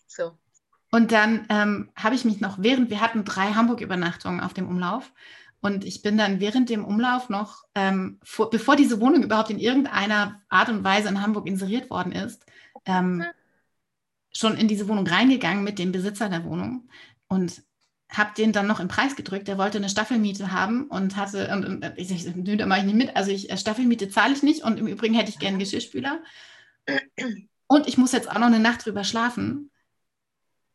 So. 0.07 0.37
Und 0.91 1.11
dann 1.11 1.45
ähm, 1.49 1.89
habe 1.95 2.15
ich 2.15 2.23
mich 2.23 2.39
noch, 2.39 2.57
während 2.59 2.89
wir 2.89 3.01
hatten 3.01 3.25
drei 3.25 3.53
Hamburg-Übernachtungen 3.53 4.39
auf 4.39 4.53
dem 4.53 4.67
Umlauf 4.67 5.11
und 5.61 5.85
ich 5.85 6.01
bin 6.01 6.17
dann 6.17 6.39
während 6.39 6.69
dem 6.69 6.83
Umlauf 6.83 7.29
noch, 7.29 7.63
ähm, 7.75 8.19
vor, 8.23 8.49
bevor 8.49 8.75
diese 8.75 8.99
Wohnung 8.99 9.23
überhaupt 9.23 9.51
in 9.51 9.59
irgendeiner 9.59 10.41
Art 10.49 10.69
und 10.69 10.83
Weise 10.83 11.09
in 11.09 11.21
Hamburg 11.21 11.47
inseriert 11.47 11.89
worden 11.89 12.11
ist, 12.11 12.45
ähm, 12.85 13.23
schon 14.33 14.57
in 14.57 14.67
diese 14.67 14.87
Wohnung 14.87 15.05
reingegangen 15.05 15.63
mit 15.63 15.77
dem 15.77 15.91
Besitzer 15.91 16.29
der 16.29 16.45
Wohnung 16.45 16.89
und 17.27 17.61
habe 18.09 18.31
den 18.35 18.51
dann 18.51 18.67
noch 18.67 18.79
im 18.79 18.87
Preis 18.87 19.15
gedrückt. 19.15 19.47
Der 19.47 19.57
wollte 19.57 19.77
eine 19.77 19.89
Staffelmiete 19.89 20.51
haben 20.51 20.87
und 20.87 21.15
hatte, 21.15 21.49
und, 21.53 21.65
und 21.65 21.93
ich 21.95 22.09
sage, 22.09 22.33
nö, 22.35 22.57
da 22.57 22.65
mache 22.65 22.79
ich 22.79 22.85
nicht 22.85 22.95
mit. 22.95 23.15
Also 23.15 23.31
ich, 23.31 23.51
äh, 23.51 23.57
Staffelmiete 23.57 24.09
zahle 24.09 24.33
ich 24.33 24.43
nicht 24.43 24.63
und 24.63 24.79
im 24.79 24.87
Übrigen 24.87 25.13
hätte 25.13 25.29
ich 25.29 25.39
gerne 25.39 25.55
einen 25.55 25.59
Geschirrspüler. 25.59 26.21
Und 27.67 27.87
ich 27.87 27.97
muss 27.97 28.11
jetzt 28.11 28.29
auch 28.29 28.39
noch 28.39 28.47
eine 28.47 28.59
Nacht 28.59 28.85
drüber 28.85 29.03
schlafen. 29.03 29.71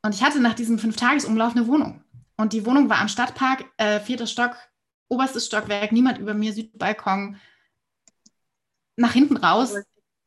Und 0.02 0.14
ich 0.14 0.22
hatte 0.22 0.40
nach 0.40 0.54
diesem 0.54 0.78
Fünf-Tages-Umlauf 0.78 1.56
eine 1.56 1.66
Wohnung. 1.66 2.04
Und 2.36 2.52
die 2.52 2.64
Wohnung 2.64 2.88
war 2.88 3.00
am 3.00 3.08
Stadtpark, 3.08 3.64
äh, 3.76 4.00
vierter 4.00 4.26
Stock, 4.26 4.56
oberstes 5.08 5.46
Stockwerk, 5.46 5.92
niemand 5.92 6.18
über 6.18 6.34
mir, 6.34 6.52
Südbalkon, 6.52 7.36
nach 8.96 9.12
hinten 9.12 9.36
raus, 9.36 9.74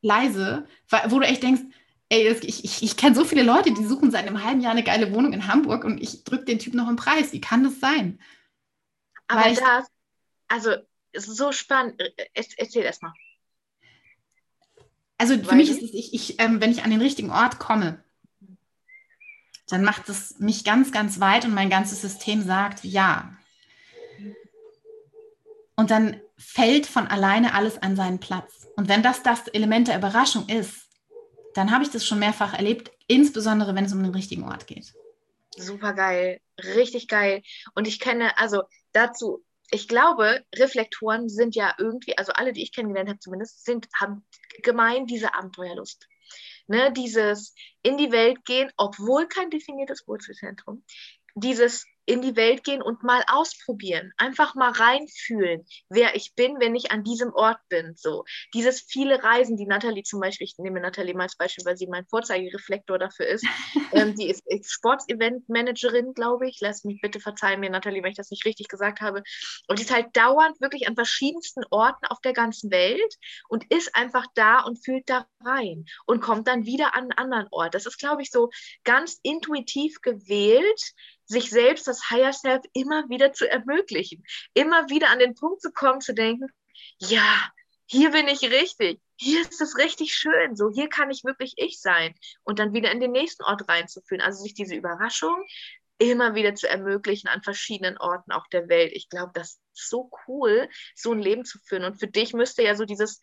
leise, 0.02 0.66
wo 1.08 1.18
du 1.18 1.26
echt 1.26 1.42
denkst, 1.42 1.62
ey, 2.08 2.28
ich, 2.28 2.64
ich, 2.64 2.82
ich 2.82 2.96
kenne 2.96 3.14
so 3.14 3.24
viele 3.24 3.42
Leute, 3.42 3.72
die 3.72 3.84
suchen 3.84 4.10
seit 4.10 4.26
einem 4.26 4.42
halben 4.44 4.60
Jahr 4.60 4.72
eine 4.72 4.84
geile 4.84 5.12
Wohnung 5.12 5.32
in 5.32 5.46
Hamburg 5.46 5.84
und 5.84 6.00
ich 6.00 6.24
drücke 6.24 6.44
den 6.44 6.58
Typ 6.58 6.74
noch 6.74 6.88
im 6.88 6.96
Preis. 6.96 7.32
Wie 7.32 7.40
kann 7.40 7.64
das 7.64 7.78
sein? 7.80 8.20
Aber 9.28 9.42
Weil 9.42 9.54
das, 9.54 9.86
also 10.48 10.74
ist 11.12 11.36
so 11.36 11.52
spannend. 11.52 12.02
Erzähl 12.34 12.82
erst 12.82 13.02
mal. 13.02 13.14
Also 15.18 15.34
für 15.34 15.48
Weil 15.48 15.56
mich 15.56 15.70
ist 15.70 15.82
es, 15.82 15.92
ich, 15.92 16.14
ich, 16.14 16.40
ähm, 16.40 16.60
wenn 16.60 16.72
ich 16.72 16.82
an 16.82 16.90
den 16.90 17.00
richtigen 17.02 17.30
Ort 17.30 17.58
komme, 17.58 18.02
dann 19.68 19.84
macht 19.84 20.08
es 20.08 20.38
mich 20.40 20.64
ganz, 20.64 20.90
ganz 20.90 21.20
weit 21.20 21.44
und 21.44 21.54
mein 21.54 21.70
ganzes 21.70 22.00
System 22.00 22.42
sagt 22.42 22.84
ja. 22.84 23.36
Und 25.80 25.90
dann 25.90 26.20
fällt 26.36 26.84
von 26.84 27.06
alleine 27.06 27.54
alles 27.54 27.82
an 27.82 27.96
seinen 27.96 28.20
Platz. 28.20 28.68
Und 28.76 28.90
wenn 28.90 29.02
das 29.02 29.22
das 29.22 29.48
Element 29.48 29.88
der 29.88 29.96
Überraschung 29.96 30.46
ist, 30.46 30.90
dann 31.54 31.70
habe 31.70 31.82
ich 31.82 31.90
das 31.90 32.04
schon 32.04 32.18
mehrfach 32.18 32.52
erlebt, 32.52 32.90
insbesondere 33.06 33.74
wenn 33.74 33.86
es 33.86 33.94
um 33.94 34.02
den 34.02 34.12
richtigen 34.12 34.44
Ort 34.44 34.66
geht. 34.66 34.92
Super 35.56 35.94
geil, 35.94 36.42
richtig 36.62 37.08
geil. 37.08 37.40
Und 37.74 37.88
ich 37.88 37.98
kenne, 37.98 38.36
also 38.36 38.64
dazu, 38.92 39.42
ich 39.70 39.88
glaube, 39.88 40.44
Reflektoren 40.54 41.30
sind 41.30 41.54
ja 41.54 41.74
irgendwie, 41.78 42.18
also 42.18 42.32
alle, 42.32 42.52
die 42.52 42.62
ich 42.62 42.74
kennengelernt 42.74 43.08
habe 43.08 43.20
zumindest, 43.20 43.64
sind, 43.64 43.88
haben 43.98 44.22
gemein 44.62 45.06
diese 45.06 45.32
Abenteuerlust. 45.32 46.06
Ne, 46.66 46.92
dieses 46.92 47.54
in 47.82 47.96
die 47.96 48.12
Welt 48.12 48.44
gehen, 48.44 48.70
obwohl 48.76 49.26
kein 49.28 49.48
definiertes 49.48 50.06
Wurzelzentrum, 50.06 50.84
dieses 51.34 51.86
in 52.10 52.22
die 52.22 52.34
Welt 52.34 52.64
gehen 52.64 52.82
und 52.82 53.04
mal 53.04 53.22
ausprobieren, 53.28 54.12
einfach 54.16 54.56
mal 54.56 54.72
reinfühlen, 54.72 55.64
wer 55.88 56.16
ich 56.16 56.34
bin, 56.34 56.58
wenn 56.58 56.74
ich 56.74 56.90
an 56.90 57.04
diesem 57.04 57.32
Ort 57.32 57.58
bin. 57.68 57.94
So 57.96 58.24
dieses 58.52 58.80
viele 58.80 59.22
Reisen, 59.22 59.56
die 59.56 59.66
Nathalie 59.66 60.02
zum 60.02 60.18
Beispiel, 60.18 60.46
ich 60.46 60.58
nehme 60.58 60.80
Nathalie 60.80 61.14
mal 61.14 61.24
als 61.24 61.36
Beispiel, 61.36 61.64
weil 61.64 61.76
sie 61.76 61.86
mein 61.86 62.06
Vorzeigereflektor 62.06 62.98
dafür 62.98 63.28
ist. 63.28 63.46
ähm, 63.92 64.16
die 64.16 64.28
ist, 64.28 64.42
ist 64.46 64.72
Sportsevent-Managerin, 64.72 66.12
glaube 66.12 66.48
ich. 66.48 66.58
Lass 66.60 66.82
mich 66.82 67.00
bitte 67.00 67.20
verzeihen 67.20 67.60
mir, 67.60 67.70
Nathalie, 67.70 68.02
wenn 68.02 68.10
ich 68.10 68.16
das 68.16 68.30
nicht 68.30 68.44
richtig 68.44 68.66
gesagt 68.66 69.00
habe. 69.00 69.22
Und 69.68 69.78
die 69.78 69.84
ist 69.84 69.94
halt 69.94 70.16
dauernd 70.16 70.60
wirklich 70.60 70.88
an 70.88 70.96
verschiedensten 70.96 71.62
Orten 71.70 72.06
auf 72.06 72.20
der 72.22 72.32
ganzen 72.32 72.72
Welt 72.72 73.14
und 73.48 73.72
ist 73.72 73.94
einfach 73.94 74.26
da 74.34 74.62
und 74.62 74.84
fühlt 74.84 75.08
da 75.08 75.28
rein 75.44 75.84
und 76.06 76.20
kommt 76.20 76.48
dann 76.48 76.66
wieder 76.66 76.94
an 76.96 77.04
einen 77.04 77.12
anderen 77.12 77.46
Ort. 77.52 77.74
Das 77.74 77.86
ist, 77.86 77.98
glaube 77.98 78.22
ich, 78.22 78.32
so 78.32 78.50
ganz 78.82 79.20
intuitiv 79.22 80.00
gewählt 80.02 80.92
sich 81.30 81.50
selbst, 81.50 81.86
das 81.86 82.10
Higher 82.10 82.32
Self, 82.32 82.62
immer 82.72 83.08
wieder 83.08 83.32
zu 83.32 83.48
ermöglichen. 83.48 84.24
Immer 84.52 84.88
wieder 84.90 85.10
an 85.10 85.20
den 85.20 85.34
Punkt 85.34 85.62
zu 85.62 85.70
kommen, 85.70 86.00
zu 86.00 86.12
denken, 86.12 86.48
ja, 86.98 87.50
hier 87.86 88.10
bin 88.10 88.28
ich 88.28 88.42
richtig, 88.42 89.00
hier 89.16 89.40
ist 89.40 89.60
es 89.60 89.76
richtig 89.76 90.14
schön, 90.14 90.56
so 90.56 90.70
hier 90.70 90.88
kann 90.88 91.10
ich 91.10 91.24
wirklich 91.24 91.54
ich 91.56 91.80
sein 91.80 92.14
und 92.42 92.58
dann 92.58 92.72
wieder 92.72 92.90
in 92.90 93.00
den 93.00 93.12
nächsten 93.12 93.44
Ort 93.44 93.68
reinzuführen. 93.68 94.22
Also 94.22 94.42
sich 94.42 94.54
diese 94.54 94.74
Überraschung 94.74 95.44
immer 95.98 96.34
wieder 96.34 96.54
zu 96.54 96.68
ermöglichen 96.68 97.28
an 97.28 97.42
verschiedenen 97.42 97.98
Orten 97.98 98.32
auf 98.32 98.48
der 98.48 98.68
Welt. 98.68 98.92
Ich 98.94 99.08
glaube, 99.08 99.32
das 99.34 99.60
ist 99.74 99.88
so 99.88 100.10
cool, 100.26 100.68
so 100.94 101.12
ein 101.12 101.20
Leben 101.20 101.44
zu 101.44 101.58
führen. 101.58 101.84
Und 101.84 102.00
für 102.00 102.08
dich 102.08 102.32
müsste 102.32 102.62
ja 102.62 102.74
so 102.74 102.84
dieses, 102.86 103.20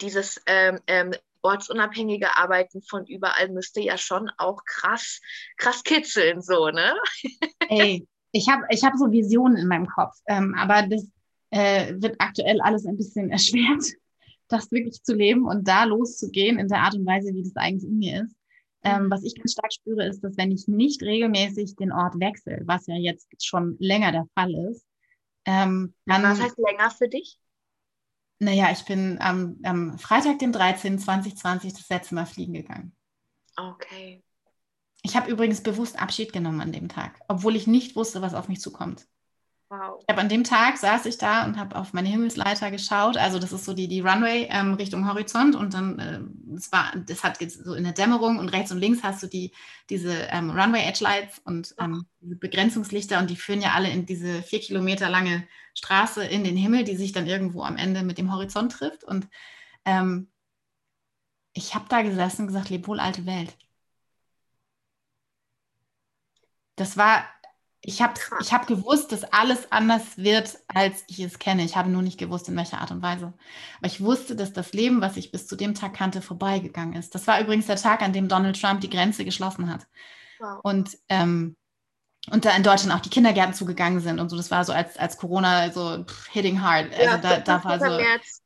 dieses 0.00 0.40
ähm, 0.46 0.80
ähm, 0.86 1.14
ortsunabhängige 1.46 2.36
Arbeiten 2.36 2.82
von 2.82 3.06
überall 3.06 3.48
müsste 3.48 3.80
ja 3.80 3.96
schon 3.96 4.30
auch 4.38 4.64
krass, 4.64 5.20
krass 5.56 5.82
kitzeln, 5.82 6.42
so, 6.42 6.68
ne? 6.68 6.94
Ey, 7.68 8.06
ich 8.32 8.48
habe 8.48 8.64
ich 8.70 8.84
hab 8.84 8.94
so 8.96 9.10
Visionen 9.10 9.56
in 9.56 9.68
meinem 9.68 9.86
Kopf, 9.86 10.14
ähm, 10.26 10.54
aber 10.58 10.86
das 10.88 11.08
äh, 11.50 11.94
wird 11.98 12.16
aktuell 12.18 12.60
alles 12.60 12.86
ein 12.86 12.96
bisschen 12.96 13.30
erschwert, 13.36 13.84
das 14.48 14.70
wirklich 14.70 15.02
zu 15.02 15.14
leben 15.14 15.46
und 15.46 15.66
da 15.66 15.84
loszugehen 15.84 16.58
in 16.58 16.68
der 16.68 16.80
Art 16.80 16.94
und 16.94 17.06
Weise, 17.06 17.32
wie 17.32 17.42
das 17.42 17.56
eigentlich 17.56 17.90
in 17.90 17.98
mir 17.98 18.22
ist. 18.24 18.36
Ähm, 18.82 19.04
mhm. 19.04 19.10
was 19.10 19.24
ich 19.24 19.34
ganz 19.34 19.52
stark 19.52 19.72
spüre, 19.72 20.06
ist, 20.06 20.22
dass 20.22 20.36
wenn 20.36 20.52
ich 20.52 20.68
nicht 20.68 21.02
regelmäßig 21.02 21.74
den 21.74 21.90
Ort 21.90 22.20
wechsle, 22.20 22.62
was 22.66 22.86
ja 22.86 22.94
jetzt 22.94 23.26
schon 23.44 23.76
länger 23.80 24.12
der 24.12 24.26
Fall 24.34 24.54
ist, 24.70 24.86
ähm, 25.44 25.94
dann. 26.04 26.22
Was 26.22 26.40
heißt 26.40 26.58
länger 26.58 26.90
für 26.90 27.08
dich? 27.08 27.38
Naja, 28.38 28.70
ich 28.70 28.84
bin 28.84 29.18
am, 29.20 29.58
am 29.62 29.98
Freitag, 29.98 30.38
den 30.38 30.52
13. 30.52 30.98
2020, 30.98 31.72
das 31.72 31.88
letzte 31.88 32.14
Mal 32.14 32.26
fliegen 32.26 32.52
gegangen. 32.52 32.94
Okay. 33.56 34.22
Ich 35.02 35.16
habe 35.16 35.30
übrigens 35.30 35.62
bewusst 35.62 36.00
Abschied 36.00 36.32
genommen 36.32 36.60
an 36.60 36.72
dem 36.72 36.88
Tag, 36.88 37.20
obwohl 37.28 37.56
ich 37.56 37.66
nicht 37.66 37.96
wusste, 37.96 38.22
was 38.22 38.34
auf 38.34 38.48
mich 38.48 38.60
zukommt. 38.60 39.06
Wow. 39.68 39.98
Ich 40.00 40.08
habe 40.08 40.20
an 40.20 40.28
dem 40.28 40.44
Tag 40.44 40.78
saß 40.78 41.06
ich 41.06 41.18
da 41.18 41.44
und 41.44 41.58
habe 41.58 41.74
auf 41.74 41.92
meine 41.92 42.08
Himmelsleiter 42.08 42.70
geschaut. 42.70 43.16
Also 43.16 43.40
das 43.40 43.52
ist 43.52 43.64
so 43.64 43.74
die, 43.74 43.88
die 43.88 44.00
Runway 44.00 44.46
ähm, 44.48 44.74
Richtung 44.74 45.08
Horizont 45.08 45.56
und 45.56 45.74
dann 45.74 45.98
äh, 45.98 46.20
das 46.54 46.70
war, 46.70 46.92
das 47.04 47.24
hat 47.24 47.38
so 47.50 47.74
in 47.74 47.82
der 47.82 47.92
Dämmerung 47.92 48.38
und 48.38 48.48
rechts 48.50 48.70
und 48.70 48.78
links 48.78 49.02
hast 49.02 49.24
du 49.24 49.26
die 49.26 49.50
diese 49.90 50.12
ähm, 50.30 50.50
Runway 50.50 50.82
Edge 50.86 51.02
Lights 51.02 51.40
und 51.40 51.74
ähm, 51.80 52.06
diese 52.20 52.36
Begrenzungslichter 52.36 53.18
und 53.18 53.28
die 53.28 53.34
führen 53.36 53.60
ja 53.60 53.72
alle 53.72 53.90
in 53.90 54.06
diese 54.06 54.40
vier 54.42 54.60
Kilometer 54.60 55.08
lange 55.10 55.48
Straße 55.74 56.24
in 56.24 56.44
den 56.44 56.56
Himmel, 56.56 56.84
die 56.84 56.96
sich 56.96 57.10
dann 57.12 57.26
irgendwo 57.26 57.62
am 57.62 57.76
Ende 57.76 58.04
mit 58.04 58.18
dem 58.18 58.32
Horizont 58.32 58.70
trifft. 58.72 59.02
Und 59.02 59.28
ähm, 59.84 60.28
ich 61.54 61.74
habe 61.74 61.86
da 61.88 62.02
gesessen 62.02 62.42
und 62.42 62.48
gesagt, 62.48 62.70
leb 62.70 62.86
wohl 62.86 63.00
alte 63.00 63.26
Welt. 63.26 63.56
Das 66.76 66.96
war 66.96 67.24
ich 67.86 68.02
habe 68.02 68.14
ich 68.40 68.52
hab 68.52 68.66
gewusst, 68.66 69.12
dass 69.12 69.22
alles 69.32 69.70
anders 69.70 70.16
wird, 70.18 70.58
als 70.66 71.04
ich 71.06 71.20
es 71.20 71.38
kenne. 71.38 71.62
Ich 71.62 71.76
habe 71.76 71.88
nur 71.88 72.02
nicht 72.02 72.18
gewusst, 72.18 72.48
in 72.48 72.56
welcher 72.56 72.80
Art 72.80 72.90
und 72.90 73.00
Weise. 73.00 73.32
Aber 73.78 73.86
ich 73.86 74.00
wusste, 74.00 74.34
dass 74.34 74.52
das 74.52 74.72
Leben, 74.72 75.00
was 75.00 75.16
ich 75.16 75.30
bis 75.30 75.46
zu 75.46 75.54
dem 75.54 75.74
Tag 75.74 75.94
kannte, 75.94 76.20
vorbeigegangen 76.20 76.94
ist. 76.94 77.14
Das 77.14 77.28
war 77.28 77.40
übrigens 77.40 77.66
der 77.66 77.76
Tag, 77.76 78.02
an 78.02 78.12
dem 78.12 78.26
Donald 78.26 78.60
Trump 78.60 78.80
die 78.80 78.90
Grenze 78.90 79.24
geschlossen 79.24 79.70
hat. 79.72 79.86
Wow. 80.40 80.58
Und, 80.64 80.98
ähm, 81.08 81.56
und 82.28 82.44
da 82.44 82.56
in 82.56 82.64
Deutschland 82.64 82.92
auch 82.92 83.02
die 83.02 83.08
Kindergärten 83.08 83.54
zugegangen 83.54 84.00
sind 84.00 84.18
und 84.18 84.30
so. 84.30 84.36
Das 84.36 84.50
war 84.50 84.64
so 84.64 84.72
als, 84.72 84.96
als 84.96 85.16
Corona 85.16 85.70
so 85.70 86.02
pff, 86.02 86.26
hitting 86.26 86.60
hard. 86.60 86.92
Also 86.92 87.04
ja, 87.04 87.18
da, 87.18 87.38
da 87.38 87.64
war 87.64 87.78
so. 87.78 87.84
März. 87.84 88.42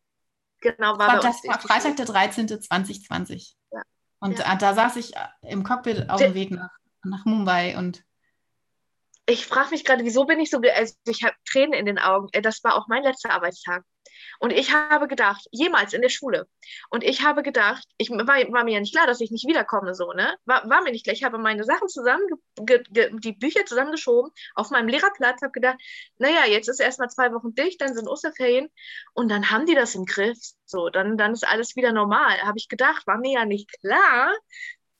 Genau, 0.61 0.99
war, 0.99 1.15
war 1.15 1.21
das 1.21 1.43
war 1.45 1.59
Freitag, 1.59 1.97
der 1.97 2.05
13. 2.05 2.47
2020. 2.61 3.57
Ja. 3.73 3.81
Und 4.19 4.39
ja. 4.39 4.45
Da, 4.45 4.57
da 4.57 4.75
saß 4.75 4.97
ich 4.97 5.15
im 5.41 5.63
Cockpit 5.65 6.11
auf 6.11 6.21
dem 6.21 6.35
Weg 6.35 6.51
nach, 6.51 6.69
nach 7.05 7.25
Mumbai 7.25 7.79
und 7.79 8.05
ich 9.31 9.47
frage 9.47 9.71
mich 9.71 9.85
gerade, 9.85 10.05
wieso 10.05 10.25
bin 10.25 10.41
ich 10.41 10.51
so, 10.51 10.59
also 10.59 10.95
ich 11.07 11.23
habe 11.23 11.35
Tränen 11.51 11.73
in 11.73 11.87
den 11.87 11.99
Augen. 11.99 12.29
Äh, 12.33 12.43
das 12.43 12.63
war 12.65 12.77
auch 12.77 12.89
mein 12.89 13.03
letzter 13.03 13.31
Arbeitstag. 13.31 13.85
Und 14.39 14.53
ich 14.53 14.73
habe 14.73 15.09
gedacht, 15.09 15.47
jemals 15.53 15.93
in 15.93 16.03
der 16.03 16.09
Schule. 16.09 16.49
Und 16.89 17.05
ich 17.05 17.23
habe 17.23 17.43
gedacht, 17.43 17.85
ich 17.99 18.11
war, 18.11 18.27
war 18.27 18.65
mir 18.65 18.75
ja 18.75 18.81
nicht 18.81 18.95
klar, 18.95 19.07
dass 19.07 19.21
ich 19.21 19.31
nicht 19.31 19.47
wiederkomme, 19.47 19.95
so, 19.95 20.13
ne? 20.13 20.35
War, 20.47 20.69
war 20.69 20.83
mir 20.83 20.93
nicht 20.93 21.05
klar. 21.05 21.15
Ich 21.15 21.25
habe 21.25 21.39
meine 21.39 21.65
Sachen 21.65 21.89
zusammen, 21.89 22.27
die 22.59 23.33
Bücher 23.33 23.67
zusammengeschoben, 23.67 24.31
auf 24.55 24.71
meinem 24.71 24.89
Lehrerplatz, 24.89 25.43
habe 25.43 25.53
gedacht, 25.53 25.79
naja, 26.19 26.47
jetzt 26.47 26.69
ist 26.69 26.81
erstmal 26.81 27.11
zwei 27.11 27.33
Wochen 27.33 27.55
dicht, 27.55 27.81
dann 27.81 27.95
sind 27.95 28.09
Osterferien 28.09 28.71
und 29.13 29.31
dann 29.31 29.51
haben 29.51 29.67
die 29.67 29.75
das 29.75 29.95
im 29.95 30.07
Griff. 30.07 30.39
So, 30.65 30.89
dann, 30.89 31.19
dann 31.19 31.33
ist 31.33 31.47
alles 31.47 31.77
wieder 31.77 31.93
normal. 31.93 32.41
Habe 32.43 32.59
ich 32.59 32.69
gedacht, 32.69 33.07
war 33.07 33.19
mir 33.19 33.33
ja 33.33 33.45
nicht 33.45 33.71
klar. 33.81 34.35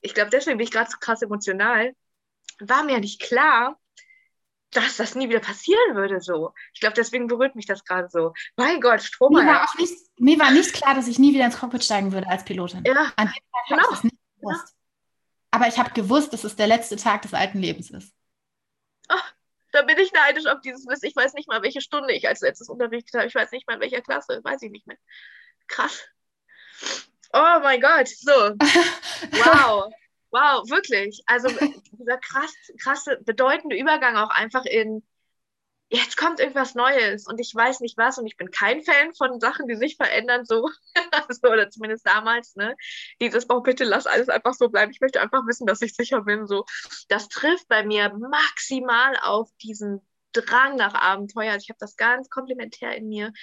Ich 0.01 0.13
glaube, 0.13 0.29
deswegen 0.29 0.57
bin 0.57 0.65
ich 0.65 0.71
gerade 0.71 0.89
so 0.91 0.97
krass 0.99 1.21
emotional. 1.21 1.93
War 2.59 2.83
mir 2.83 2.93
ja 2.93 2.99
nicht 2.99 3.21
klar, 3.21 3.80
dass 4.71 4.97
das 4.97 5.15
nie 5.15 5.29
wieder 5.29 5.39
passieren 5.39 5.95
würde 5.95 6.21
so. 6.21 6.53
Ich 6.73 6.79
glaube, 6.79 6.95
deswegen 6.95 7.27
berührt 7.27 7.55
mich 7.55 7.65
das 7.65 7.83
gerade 7.83 8.09
so. 8.09 8.33
Mein 8.55 8.79
Gott, 8.81 9.01
Strom. 9.01 9.33
Mir, 9.33 9.45
war 9.45 9.67
nicht, 9.77 9.93
mir 10.17 10.39
war 10.39 10.51
nicht 10.51 10.73
klar, 10.73 10.95
dass 10.95 11.07
ich 11.07 11.19
nie 11.19 11.33
wieder 11.33 11.45
ins 11.45 11.59
Cockpit 11.59 11.83
steigen 11.83 12.11
würde 12.11 12.27
als 12.27 12.45
Pilotin. 12.45 12.83
Ja, 12.85 13.11
An 13.15 13.27
dem 13.27 13.33
Tag 13.33 13.67
genau. 13.67 13.81
habe 13.81 13.83
ich 13.83 13.89
das 13.89 14.03
nicht 14.03 14.17
gewusst. 14.39 14.67
Ja. 14.67 14.75
Aber 15.51 15.67
ich 15.67 15.77
habe 15.77 15.91
gewusst, 15.91 16.31
dass 16.31 16.45
es 16.45 16.55
der 16.55 16.67
letzte 16.67 16.95
Tag 16.95 17.23
des 17.23 17.33
alten 17.33 17.59
Lebens 17.59 17.91
ist. 17.91 18.13
Ach, 19.09 19.33
da 19.73 19.81
bin 19.81 19.97
ich 19.99 20.13
neidisch 20.13 20.45
auf 20.45 20.61
dieses 20.61 20.87
Wissen. 20.87 21.05
Ich 21.05 21.15
weiß 21.15 21.33
nicht 21.33 21.49
mal, 21.49 21.61
welche 21.61 21.81
Stunde 21.81 22.13
ich 22.13 22.27
als 22.27 22.39
letztes 22.39 22.69
unterrichtet 22.69 23.13
habe. 23.15 23.27
Ich 23.27 23.35
weiß 23.35 23.51
nicht 23.51 23.67
mal, 23.67 23.75
in 23.75 23.81
welcher 23.81 24.01
Klasse. 24.01 24.39
Weiß 24.43 24.61
ich 24.61 24.71
nicht 24.71 24.87
mehr. 24.87 24.97
Krass. 25.67 26.07
Oh 27.33 27.59
mein 27.61 27.81
Gott. 27.81 28.07
So. 28.07 28.31
Wow. 29.31 29.93
Wow, 30.31 30.69
wirklich. 30.69 31.21
Also 31.25 31.49
dieser 31.91 32.17
krass, 32.17 32.53
krasse, 32.81 33.19
bedeutende 33.23 33.75
Übergang 33.77 34.15
auch 34.15 34.29
einfach 34.29 34.65
in, 34.65 35.03
jetzt 35.89 36.17
kommt 36.17 36.39
irgendwas 36.39 36.75
Neues 36.75 37.27
und 37.27 37.39
ich 37.39 37.53
weiß 37.55 37.81
nicht 37.81 37.97
was 37.97 38.17
und 38.17 38.25
ich 38.27 38.37
bin 38.37 38.51
kein 38.51 38.83
Fan 38.83 39.13
von 39.15 39.39
Sachen, 39.41 39.67
die 39.67 39.75
sich 39.75 39.97
verändern, 39.97 40.45
so, 40.45 40.69
so 41.29 41.49
oder 41.49 41.69
zumindest 41.69 42.07
damals, 42.07 42.55
ne? 42.55 42.75
Dieses, 43.21 43.49
oh 43.49 43.61
bitte 43.61 43.83
lass 43.83 44.07
alles 44.07 44.29
einfach 44.29 44.53
so 44.53 44.69
bleiben. 44.69 44.91
Ich 44.91 45.01
möchte 45.01 45.21
einfach 45.21 45.45
wissen, 45.47 45.67
dass 45.67 45.81
ich 45.81 45.95
sicher 45.95 46.21
bin, 46.23 46.47
so. 46.47 46.65
Das 47.09 47.27
trifft 47.29 47.67
bei 47.67 47.83
mir 47.85 48.13
maximal 48.17 49.17
auf 49.23 49.49
diesen 49.63 50.01
Drang 50.33 50.77
nach 50.77 50.93
Abenteuer. 50.93 51.51
Also 51.53 51.63
ich 51.65 51.69
habe 51.69 51.79
das 51.79 51.97
ganz 51.97 52.29
komplementär 52.29 52.95
in 52.95 53.09
mir. 53.09 53.33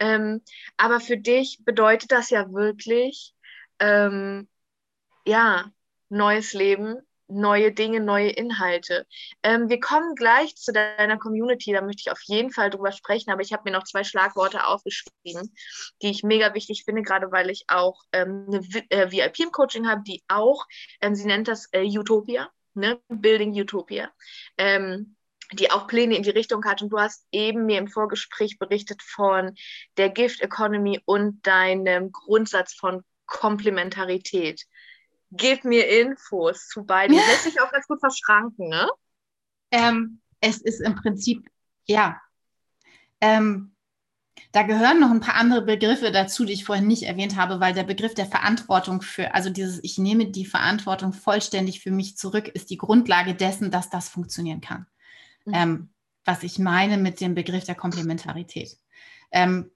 Ähm, 0.00 0.42
aber 0.76 1.00
für 1.00 1.16
dich 1.18 1.60
bedeutet 1.64 2.12
das 2.12 2.30
ja 2.30 2.52
wirklich, 2.52 3.34
ähm, 3.80 4.48
ja, 5.26 5.70
neues 6.08 6.52
Leben, 6.52 7.00
neue 7.28 7.72
Dinge, 7.72 8.00
neue 8.00 8.30
Inhalte. 8.30 9.06
Ähm, 9.42 9.68
wir 9.68 9.80
kommen 9.80 10.14
gleich 10.14 10.56
zu 10.56 10.72
deiner 10.72 11.18
Community, 11.18 11.72
da 11.72 11.80
möchte 11.80 12.02
ich 12.06 12.10
auf 12.10 12.20
jeden 12.24 12.50
Fall 12.50 12.70
drüber 12.70 12.92
sprechen, 12.92 13.30
aber 13.30 13.42
ich 13.42 13.52
habe 13.52 13.62
mir 13.64 13.72
noch 13.72 13.84
zwei 13.84 14.04
Schlagworte 14.04 14.66
aufgeschrieben, 14.66 15.54
die 16.02 16.10
ich 16.10 16.22
mega 16.22 16.54
wichtig 16.54 16.84
finde, 16.84 17.02
gerade 17.02 17.32
weil 17.32 17.50
ich 17.50 17.64
auch 17.68 18.02
ähm, 18.12 18.46
eine 18.48 18.60
äh, 18.90 19.10
VIP 19.10 19.40
im 19.40 19.52
Coaching 19.52 19.88
habe, 19.88 20.02
die 20.06 20.22
auch, 20.28 20.66
ähm, 21.00 21.14
sie 21.14 21.26
nennt 21.26 21.48
das 21.48 21.68
äh, 21.72 21.82
Utopia, 21.82 22.48
ne? 22.74 23.00
Building 23.08 23.52
Utopia. 23.52 24.10
Ähm, 24.56 25.16
die 25.52 25.70
auch 25.70 25.86
Pläne 25.86 26.16
in 26.16 26.24
die 26.24 26.30
Richtung 26.30 26.64
hat. 26.64 26.82
Und 26.82 26.90
du 26.90 26.98
hast 26.98 27.24
eben 27.30 27.66
mir 27.66 27.78
im 27.78 27.86
Vorgespräch 27.86 28.58
berichtet 28.58 29.00
von 29.00 29.54
der 29.96 30.10
Gift 30.10 30.40
Economy 30.40 31.00
und 31.04 31.46
deinem 31.46 32.10
Grundsatz 32.10 32.74
von 32.74 33.04
Komplementarität 33.26 34.66
gib 35.36 35.64
mir 35.64 35.88
Infos 35.88 36.68
zu 36.68 36.84
beiden. 36.84 37.16
Lässt 37.16 37.44
sich 37.44 37.60
auch 37.60 37.70
ganz 37.70 37.86
gut 37.86 38.00
verschranken, 38.00 38.68
ne? 38.68 38.88
Ähm, 39.70 40.20
es 40.40 40.58
ist 40.58 40.80
im 40.80 40.94
Prinzip, 40.94 41.48
ja. 41.86 42.20
Ähm, 43.20 43.76
da 44.52 44.62
gehören 44.62 45.00
noch 45.00 45.10
ein 45.10 45.20
paar 45.20 45.34
andere 45.34 45.62
Begriffe 45.62 46.12
dazu, 46.12 46.44
die 46.44 46.52
ich 46.52 46.64
vorhin 46.64 46.86
nicht 46.86 47.04
erwähnt 47.04 47.36
habe, 47.36 47.60
weil 47.60 47.74
der 47.74 47.84
Begriff 47.84 48.14
der 48.14 48.26
Verantwortung 48.26 49.02
für, 49.02 49.34
also 49.34 49.50
dieses 49.50 49.82
Ich 49.82 49.98
nehme 49.98 50.26
die 50.26 50.46
Verantwortung 50.46 51.12
vollständig 51.12 51.80
für 51.80 51.90
mich 51.90 52.16
zurück, 52.16 52.48
ist 52.48 52.70
die 52.70 52.76
Grundlage 52.76 53.34
dessen, 53.34 53.70
dass 53.70 53.90
das 53.90 54.08
funktionieren 54.08 54.60
kann. 54.60 54.86
Mhm. 55.44 55.52
Ähm, 55.54 55.88
was 56.24 56.42
ich 56.42 56.58
meine 56.58 56.98
mit 56.98 57.20
dem 57.20 57.34
Begriff 57.34 57.64
der 57.64 57.74
Komplementarität. 57.74 58.78
Ähm, 59.30 59.70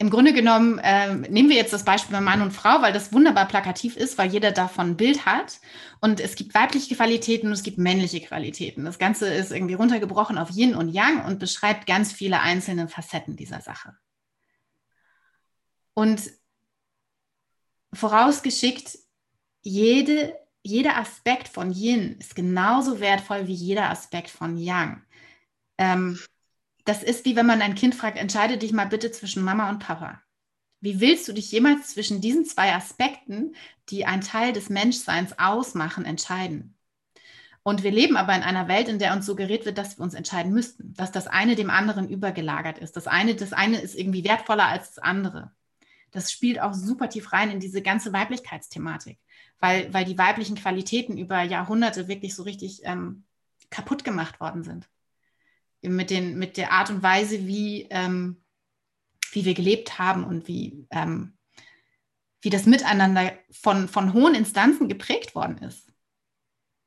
im 0.00 0.08
Grunde 0.08 0.32
genommen 0.32 0.80
ähm, 0.82 1.20
nehmen 1.28 1.50
wir 1.50 1.56
jetzt 1.56 1.74
das 1.74 1.84
Beispiel 1.84 2.16
bei 2.16 2.22
Mann 2.22 2.40
und 2.40 2.52
Frau, 2.52 2.80
weil 2.80 2.94
das 2.94 3.12
wunderbar 3.12 3.46
plakativ 3.46 3.98
ist, 3.98 4.16
weil 4.16 4.30
jeder 4.32 4.50
davon 4.50 4.92
ein 4.92 4.96
Bild 4.96 5.26
hat. 5.26 5.60
Und 6.00 6.20
es 6.20 6.36
gibt 6.36 6.54
weibliche 6.54 6.94
Qualitäten 6.96 7.48
und 7.48 7.52
es 7.52 7.62
gibt 7.62 7.76
männliche 7.76 8.22
Qualitäten. 8.22 8.86
Das 8.86 8.98
Ganze 8.98 9.28
ist 9.28 9.52
irgendwie 9.52 9.74
runtergebrochen 9.74 10.38
auf 10.38 10.48
Yin 10.56 10.74
und 10.74 10.88
Yang 10.88 11.26
und 11.26 11.38
beschreibt 11.38 11.86
ganz 11.86 12.12
viele 12.12 12.40
einzelne 12.40 12.88
Facetten 12.88 13.36
dieser 13.36 13.60
Sache. 13.60 13.94
Und 15.92 16.22
vorausgeschickt, 17.92 18.98
jede, 19.60 20.34
jeder 20.62 20.96
Aspekt 20.96 21.46
von 21.46 21.72
Yin 21.72 22.16
ist 22.18 22.34
genauso 22.34 23.00
wertvoll 23.00 23.48
wie 23.48 23.52
jeder 23.52 23.90
Aspekt 23.90 24.30
von 24.30 24.56
Yang. 24.56 25.02
Ähm, 25.76 26.18
das 26.90 27.04
ist 27.04 27.24
wie 27.24 27.36
wenn 27.36 27.46
man 27.46 27.62
ein 27.62 27.76
Kind 27.76 27.94
fragt, 27.94 28.18
entscheide 28.18 28.58
dich 28.58 28.72
mal 28.72 28.88
bitte 28.88 29.12
zwischen 29.12 29.44
Mama 29.44 29.70
und 29.70 29.78
Papa. 29.78 30.20
Wie 30.80 30.98
willst 30.98 31.28
du 31.28 31.32
dich 31.32 31.52
jemals 31.52 31.90
zwischen 31.90 32.20
diesen 32.20 32.44
zwei 32.44 32.74
Aspekten, 32.74 33.54
die 33.90 34.06
ein 34.06 34.22
Teil 34.22 34.52
des 34.52 34.70
Menschseins 34.70 35.38
ausmachen, 35.38 36.04
entscheiden? 36.04 36.76
Und 37.62 37.84
wir 37.84 37.92
leben 37.92 38.16
aber 38.16 38.34
in 38.34 38.42
einer 38.42 38.66
Welt, 38.66 38.88
in 38.88 38.98
der 38.98 39.12
uns 39.12 39.24
suggeriert 39.24 39.66
wird, 39.66 39.78
dass 39.78 39.98
wir 39.98 40.02
uns 40.02 40.14
entscheiden 40.14 40.52
müssten, 40.52 40.92
dass 40.94 41.12
das 41.12 41.28
eine 41.28 41.54
dem 41.54 41.70
anderen 41.70 42.08
übergelagert 42.08 42.78
ist. 42.78 42.96
Das 42.96 43.06
eine, 43.06 43.36
das 43.36 43.52
eine 43.52 43.80
ist 43.80 43.94
irgendwie 43.94 44.24
wertvoller 44.24 44.66
als 44.66 44.94
das 44.94 44.98
andere. 44.98 45.52
Das 46.10 46.32
spielt 46.32 46.60
auch 46.60 46.74
super 46.74 47.08
tief 47.08 47.32
rein 47.32 47.52
in 47.52 47.60
diese 47.60 47.82
ganze 47.82 48.12
Weiblichkeitsthematik, 48.12 49.20
weil, 49.60 49.94
weil 49.94 50.06
die 50.06 50.18
weiblichen 50.18 50.56
Qualitäten 50.56 51.18
über 51.18 51.40
Jahrhunderte 51.42 52.08
wirklich 52.08 52.34
so 52.34 52.42
richtig 52.42 52.80
ähm, 52.82 53.22
kaputt 53.70 54.02
gemacht 54.02 54.40
worden 54.40 54.64
sind 54.64 54.88
mit, 55.82 56.10
den, 56.10 56.38
mit 56.38 56.56
der 56.56 56.72
Art 56.72 56.90
und 56.90 57.02
Weise, 57.02 57.46
wie, 57.46 57.86
ähm, 57.90 58.42
wie 59.32 59.44
wir 59.44 59.54
gelebt 59.54 59.98
haben 59.98 60.24
und 60.24 60.48
wie, 60.48 60.86
ähm, 60.90 61.36
wie 62.42 62.50
das 62.50 62.66
Miteinander 62.66 63.32
von, 63.50 63.88
von 63.88 64.12
hohen 64.12 64.34
Instanzen 64.34 64.88
geprägt 64.88 65.34
worden 65.34 65.58
ist. 65.58 65.88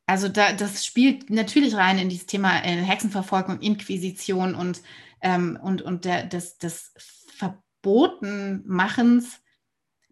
Also 0.05 0.27
da, 0.27 0.53
das 0.53 0.85
spielt 0.85 1.29
natürlich 1.29 1.75
rein 1.75 1.97
in 1.97 2.09
dieses 2.09 2.25
Thema 2.25 2.63
äh, 2.63 2.75
Hexenverfolgung, 2.75 3.61
Inquisition 3.61 4.53
und, 4.53 4.81
ähm, 5.21 5.57
und, 5.61 5.81
und 5.81 6.05
der, 6.05 6.25
des, 6.25 6.57
des 6.57 6.93
Verbotenmachens 7.37 9.39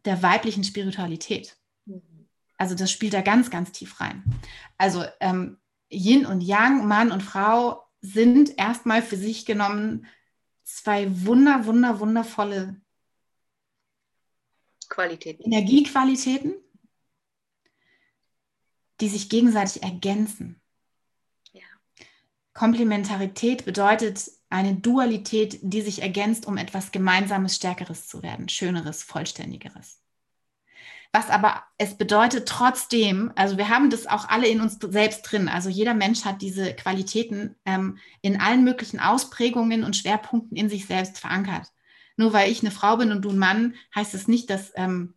der 0.06 0.24
weiblichen 0.24 0.64
Spiritualität. 0.64 1.58
Also 2.58 2.76
das 2.76 2.92
spielt 2.92 3.14
da 3.14 3.22
ganz, 3.22 3.50
ganz 3.50 3.72
tief 3.72 4.00
rein. 4.00 4.24
Also 4.78 5.04
ähm, 5.20 5.58
Yin 5.92 6.26
und 6.26 6.42
Yang, 6.42 6.88
Mann 6.88 7.12
und 7.12 7.22
Frau 7.22 7.84
sind 8.02 8.58
erstmal 8.58 9.02
für 9.02 9.18
sich 9.18 9.46
genommen 9.46 10.08
zwei 10.64 11.08
wunder, 11.26 11.66
wunder, 11.66 12.00
wundervolle 12.00 12.82
Qualitäten. 14.90 15.44
Energiequalitäten, 15.44 16.54
die 19.00 19.08
sich 19.08 19.30
gegenseitig 19.30 19.84
ergänzen. 19.84 20.62
Ja. 21.54 21.64
Komplementarität 22.54 23.66
bedeutet 23.66 24.30
eine 24.50 24.76
Dualität, 24.76 25.60
die 25.62 25.82
sich 25.82 26.02
ergänzt, 26.02 26.46
um 26.46 26.58
etwas 26.58 26.92
Gemeinsames, 26.92 27.56
Stärkeres 27.56 28.08
zu 28.08 28.22
werden, 28.22 28.50
Schöneres, 28.50 29.04
Vollständigeres. 29.04 30.01
Was 31.14 31.30
aber 31.30 31.64
es 31.78 31.98
bedeutet 31.98 32.48
trotzdem, 32.48 33.34
also 33.36 33.58
wir 33.58 33.68
haben 33.68 33.90
das 33.90 34.08
auch 34.08 34.30
alle 34.30 34.48
in 34.48 34.62
uns 34.62 34.78
selbst 34.80 35.24
drin. 35.24 35.50
Also 35.50 35.68
jeder 35.68 35.94
Mensch 35.94 36.24
hat 36.24 36.42
diese 36.42 36.74
Qualitäten 36.74 37.56
ähm, 37.66 37.98
in 38.22 38.40
allen 38.40 38.64
möglichen 38.64 39.02
Ausprägungen 39.02 39.84
und 39.84 39.98
Schwerpunkten 39.98 40.56
in 40.56 40.70
sich 40.70 40.86
selbst 40.86 41.20
verankert. 41.20 41.68
Nur 42.16 42.32
weil 42.32 42.50
ich 42.50 42.62
eine 42.62 42.72
Frau 42.72 42.96
bin 42.96 43.12
und 43.12 43.24
du 43.24 43.32
ein 43.32 43.38
Mann, 43.38 43.76
heißt 43.94 44.14
das 44.14 44.30
nicht, 44.30 44.50
dass 44.50 44.72
ähm, 44.76 45.16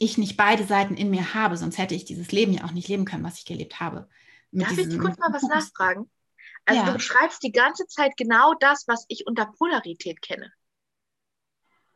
ich 0.00 0.18
nicht 0.18 0.36
beide 0.36 0.64
Seiten 0.64 0.96
in 0.96 1.10
mir 1.10 1.34
habe, 1.34 1.56
sonst 1.56 1.78
hätte 1.78 1.94
ich 1.94 2.04
dieses 2.04 2.32
Leben 2.32 2.52
ja 2.52 2.64
auch 2.64 2.72
nicht 2.72 2.88
leben 2.88 3.04
können, 3.04 3.24
was 3.24 3.38
ich 3.38 3.44
gelebt 3.44 3.78
habe. 3.78 4.08
Darf 4.50 4.76
ich 4.76 4.98
kurz 4.98 5.18
mal 5.18 5.32
was 5.32 5.42
nachfragen? 5.42 6.10
Also 6.64 6.80
ja. 6.80 6.86
du 6.86 6.94
beschreibst 6.94 7.42
die 7.42 7.52
ganze 7.52 7.86
Zeit 7.86 8.16
genau 8.16 8.54
das, 8.54 8.86
was 8.86 9.04
ich 9.08 9.26
unter 9.26 9.46
Polarität 9.46 10.20
kenne. 10.22 10.52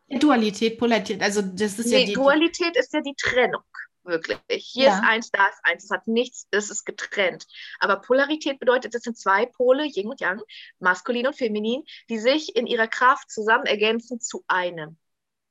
Dualität, 0.09 0.79
Polarität, 0.79 1.21
also 1.23 1.42
das 1.42 1.79
ist 1.79 1.87
nee, 1.87 2.01
ja 2.01 2.07
die 2.07 2.12
Dualität 2.12 2.77
ist 2.77 2.92
ja 2.92 3.01
die 3.01 3.14
Trennung, 3.16 3.64
wirklich. 4.05 4.38
Hier 4.49 4.85
ja. 4.85 4.95
ist 4.95 5.05
eins, 5.05 5.31
da 5.31 5.47
ist 5.47 5.59
eins, 5.64 5.85
es 5.85 5.90
hat 5.90 6.07
nichts, 6.07 6.47
es 6.53 6.71
ist 6.71 6.85
getrennt. 6.85 7.47
Aber 7.81 7.97
Polarität 7.97 8.61
bedeutet, 8.61 8.95
es 8.95 9.03
sind 9.03 9.19
zwei 9.19 9.47
Pole, 9.47 9.85
Yin 9.85 10.09
und 10.09 10.21
Yang, 10.21 10.42
maskulin 10.79 11.27
und 11.27 11.37
feminin, 11.37 11.83
die 12.09 12.19
sich 12.19 12.55
in 12.55 12.66
ihrer 12.66 12.87
Kraft 12.87 13.31
zusammen 13.31 13.66
ergänzen 13.66 14.21
zu 14.21 14.45
einem, 14.47 14.97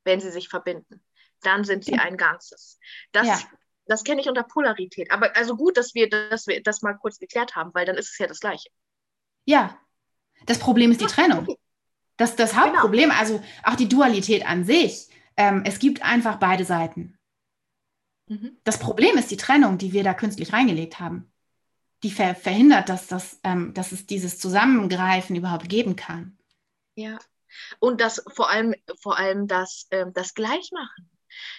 wenn 0.06 0.22
sie 0.22 0.32
sich 0.32 0.48
verbinden. 0.48 1.04
Dann 1.42 1.66
sind 1.66 1.84
sie 1.84 1.96
ein 1.96 2.16
Ganzes. 2.16 2.80
Das, 3.12 3.28
ja. 3.28 3.40
das 3.88 4.06
kenne 4.06 4.22
ich 4.22 4.30
unter 4.30 4.44
Polarität. 4.44 5.12
Aber 5.12 5.36
also 5.36 5.58
gut, 5.58 5.76
dass 5.76 5.94
wir, 5.94 6.10
dass 6.10 6.48
wir 6.48 6.64
das 6.64 6.82
mal 6.82 6.94
kurz 6.94 7.20
geklärt 7.20 7.56
haben, 7.56 7.74
weil 7.74 7.86
dann 7.86 7.98
ist 7.98 8.12
es 8.12 8.18
ja 8.18 8.28
das 8.28 8.40
Gleiche. 8.40 8.70
Ja, 9.44 9.78
das 10.46 10.60
Problem 10.60 10.92
ist 10.92 11.02
die 11.02 11.08
Trennung. 11.08 11.40
Okay. 11.40 11.58
Das 12.18 12.36
das 12.36 12.52
genau. 12.52 12.64
Hauptproblem, 12.64 13.10
genau. 13.10 13.20
also 13.20 13.44
auch 13.64 13.76
die 13.76 13.90
Dualität 13.90 14.46
an 14.48 14.64
sich. 14.64 15.08
Ähm, 15.38 15.64
es 15.66 15.80
gibt 15.80 16.02
einfach 16.04 16.38
beide 16.38 16.66
Seiten. 16.66 17.18
Mhm. 18.28 18.58
Das 18.64 18.80
Problem 18.80 19.18
ist 19.18 19.32
die 19.32 19.38
Trennung, 19.38 19.78
die 19.78 19.94
wir 19.94 20.04
da 20.04 20.14
künstlich 20.14 20.54
reingelegt 20.54 21.00
haben. 21.00 21.32
Die 22.04 22.12
ver 22.12 22.36
verhindert, 22.36 22.90
dass, 22.90 23.08
das, 23.08 23.40
ähm, 23.44 23.74
dass 23.74 23.92
es 23.92 24.06
dieses 24.06 24.40
Zusammengreifen 24.40 25.36
überhaupt 25.36 25.70
geben 25.70 25.96
kann. 25.96 26.38
Ja. 26.96 27.20
Und 27.80 28.02
das 28.02 28.24
vor 28.28 28.50
allem, 28.50 28.76
vor 29.02 29.18
allem 29.18 29.48
das, 29.48 29.88
ähm, 29.92 30.12
das 30.14 30.34
Gleichmachen 30.34 31.10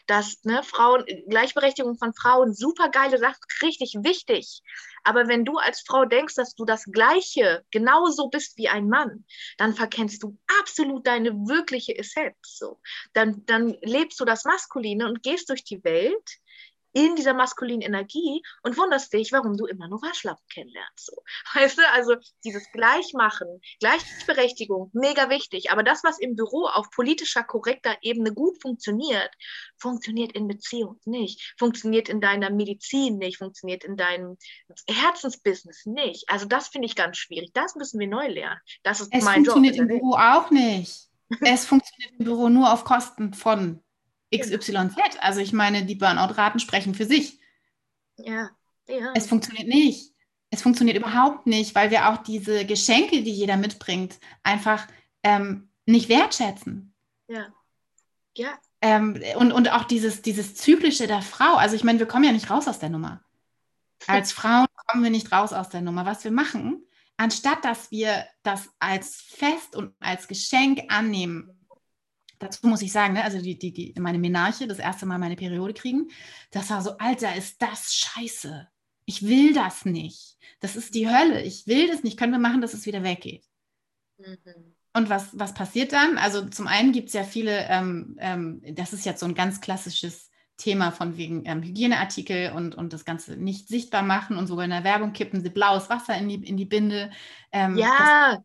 dass 0.06 0.42
ne, 0.44 0.62
Frauen, 0.62 1.04
Gleichberechtigung 1.28 1.96
von 1.96 2.14
Frauen, 2.14 2.54
super 2.54 2.88
geile 2.88 3.18
Sache, 3.18 3.38
richtig 3.62 3.94
wichtig. 4.02 4.62
Aber 5.04 5.28
wenn 5.28 5.44
du 5.44 5.58
als 5.58 5.82
Frau 5.86 6.04
denkst, 6.04 6.34
dass 6.34 6.54
du 6.54 6.64
das 6.64 6.84
Gleiche 6.84 7.64
genauso 7.70 8.28
bist 8.28 8.56
wie 8.56 8.68
ein 8.68 8.88
Mann, 8.88 9.24
dann 9.56 9.74
verkennst 9.74 10.22
du 10.22 10.36
absolut 10.60 11.06
deine 11.06 11.30
wirkliche 11.30 11.96
Essenz. 11.96 12.36
So. 12.42 12.80
Dann, 13.12 13.44
dann 13.46 13.76
lebst 13.82 14.18
du 14.18 14.24
das 14.24 14.44
Maskuline 14.44 15.06
und 15.06 15.22
gehst 15.22 15.48
durch 15.48 15.64
die 15.64 15.82
Welt 15.84 16.40
in 16.96 17.14
dieser 17.14 17.34
maskulinen 17.34 17.82
Energie 17.82 18.42
und 18.62 18.78
wunderst 18.78 19.12
dich, 19.12 19.30
warum 19.30 19.54
du 19.58 19.66
immer 19.66 19.86
nur 19.86 20.00
Waschlappen 20.00 20.42
kennenlernst. 20.50 21.04
So. 21.04 21.22
Weißt 21.54 21.76
du, 21.76 21.82
also 21.92 22.16
dieses 22.42 22.66
Gleichmachen, 22.72 23.60
Gleichberechtigung, 23.80 24.90
mega 24.94 25.28
wichtig. 25.28 25.70
Aber 25.70 25.82
das, 25.82 26.02
was 26.04 26.18
im 26.18 26.36
Büro 26.36 26.64
auf 26.64 26.88
politischer, 26.90 27.44
korrekter 27.44 27.98
Ebene 28.00 28.32
gut 28.32 28.62
funktioniert, 28.62 29.30
funktioniert 29.76 30.32
in 30.32 30.48
Beziehung 30.48 30.98
nicht, 31.04 31.54
funktioniert 31.58 32.08
in 32.08 32.22
deiner 32.22 32.48
Medizin 32.48 33.18
nicht, 33.18 33.36
funktioniert 33.36 33.84
in 33.84 33.98
deinem 33.98 34.38
Herzensbusiness 34.88 35.84
nicht. 35.84 36.24
Also 36.30 36.46
das 36.46 36.68
finde 36.68 36.86
ich 36.86 36.96
ganz 36.96 37.18
schwierig. 37.18 37.50
Das 37.52 37.74
müssen 37.74 38.00
wir 38.00 38.08
neu 38.08 38.26
lernen. 38.26 38.60
Das 38.82 39.02
ist 39.02 39.12
es 39.12 39.22
mein 39.22 39.44
Job. 39.44 39.48
Es 39.48 39.52
funktioniert 39.52 39.76
im 39.76 39.88
Büro 39.88 40.14
auch 40.14 40.50
nicht. 40.50 41.10
es 41.40 41.66
funktioniert 41.66 42.12
im 42.18 42.24
Büro 42.24 42.48
nur 42.48 42.72
auf 42.72 42.84
Kosten 42.84 43.34
von 43.34 43.82
XYZ. 44.38 44.96
Also 45.20 45.40
ich 45.40 45.52
meine, 45.52 45.84
die 45.84 45.94
Burnout-Raten 45.94 46.58
sprechen 46.58 46.94
für 46.94 47.04
sich. 47.04 47.40
Ja, 48.16 48.50
ja. 48.88 49.12
Es 49.14 49.26
funktioniert 49.26 49.68
nicht. 49.68 50.12
Es 50.50 50.62
funktioniert 50.62 50.96
überhaupt 50.96 51.46
nicht, 51.46 51.74
weil 51.74 51.90
wir 51.90 52.08
auch 52.08 52.18
diese 52.18 52.64
Geschenke, 52.64 53.22
die 53.22 53.32
jeder 53.32 53.56
mitbringt, 53.56 54.18
einfach 54.42 54.86
ähm, 55.22 55.70
nicht 55.86 56.08
wertschätzen. 56.08 56.94
Ja. 57.28 57.52
Ja. 58.36 58.58
Ähm, 58.80 59.20
und, 59.36 59.52
und 59.52 59.72
auch 59.72 59.84
dieses, 59.84 60.22
dieses 60.22 60.54
Zyklische 60.54 61.06
der 61.06 61.22
Frau. 61.22 61.56
Also 61.56 61.74
ich 61.74 61.84
meine, 61.84 61.98
wir 61.98 62.06
kommen 62.06 62.24
ja 62.24 62.32
nicht 62.32 62.50
raus 62.50 62.68
aus 62.68 62.78
der 62.78 62.90
Nummer. 62.90 63.22
Als 64.06 64.32
Frauen 64.32 64.66
kommen 64.86 65.02
wir 65.02 65.10
nicht 65.10 65.32
raus 65.32 65.52
aus 65.52 65.68
der 65.68 65.80
Nummer. 65.80 66.04
Was 66.06 66.22
wir 66.22 66.30
machen, 66.30 66.84
anstatt 67.16 67.64
dass 67.64 67.90
wir 67.90 68.26
das 68.42 68.68
als 68.78 69.16
Fest 69.16 69.74
und 69.74 69.94
als 70.00 70.28
Geschenk 70.28 70.82
annehmen, 70.88 71.55
dazu 72.38 72.66
muss 72.66 72.82
ich 72.82 72.92
sagen, 72.92 73.14
ne, 73.14 73.24
also 73.24 73.40
die, 73.40 73.58
die, 73.58 73.72
die, 73.72 73.94
meine 74.00 74.18
Menarche, 74.18 74.66
das 74.66 74.78
erste 74.78 75.06
Mal 75.06 75.18
meine 75.18 75.36
Periode 75.36 75.74
kriegen, 75.74 76.08
das 76.50 76.70
war 76.70 76.82
so, 76.82 76.98
Alter, 76.98 77.34
ist 77.36 77.60
das 77.62 77.94
scheiße. 77.94 78.68
Ich 79.04 79.26
will 79.26 79.52
das 79.54 79.84
nicht. 79.84 80.36
Das 80.60 80.76
ist 80.76 80.94
die 80.94 81.08
Hölle. 81.08 81.42
Ich 81.42 81.66
will 81.66 81.88
das 81.88 82.02
nicht. 82.02 82.18
Können 82.18 82.32
wir 82.32 82.38
machen, 82.38 82.60
dass 82.60 82.74
es 82.74 82.86
wieder 82.86 83.02
weggeht? 83.02 83.44
Mhm. 84.18 84.74
Und 84.94 85.10
was, 85.10 85.38
was 85.38 85.52
passiert 85.52 85.92
dann? 85.92 86.16
Also 86.16 86.48
zum 86.48 86.66
einen 86.66 86.92
gibt 86.92 87.08
es 87.08 87.14
ja 87.14 87.22
viele, 87.22 87.66
ähm, 87.68 88.16
ähm, 88.18 88.62
das 88.74 88.94
ist 88.94 89.04
jetzt 89.04 89.20
so 89.20 89.26
ein 89.26 89.34
ganz 89.34 89.60
klassisches 89.60 90.30
Thema 90.56 90.90
von 90.90 91.18
wegen 91.18 91.44
ähm, 91.44 91.62
Hygieneartikel 91.62 92.52
und, 92.52 92.74
und 92.74 92.94
das 92.94 93.04
Ganze 93.04 93.36
nicht 93.36 93.68
sichtbar 93.68 94.02
machen 94.02 94.38
und 94.38 94.46
sogar 94.46 94.64
in 94.64 94.70
der 94.70 94.84
Werbung 94.84 95.12
kippen 95.12 95.42
sie 95.42 95.50
blaues 95.50 95.90
Wasser 95.90 96.16
in 96.16 96.28
die, 96.28 96.48
in 96.48 96.56
die 96.56 96.64
Binde. 96.64 97.10
Ähm, 97.52 97.76
ja, 97.76 98.42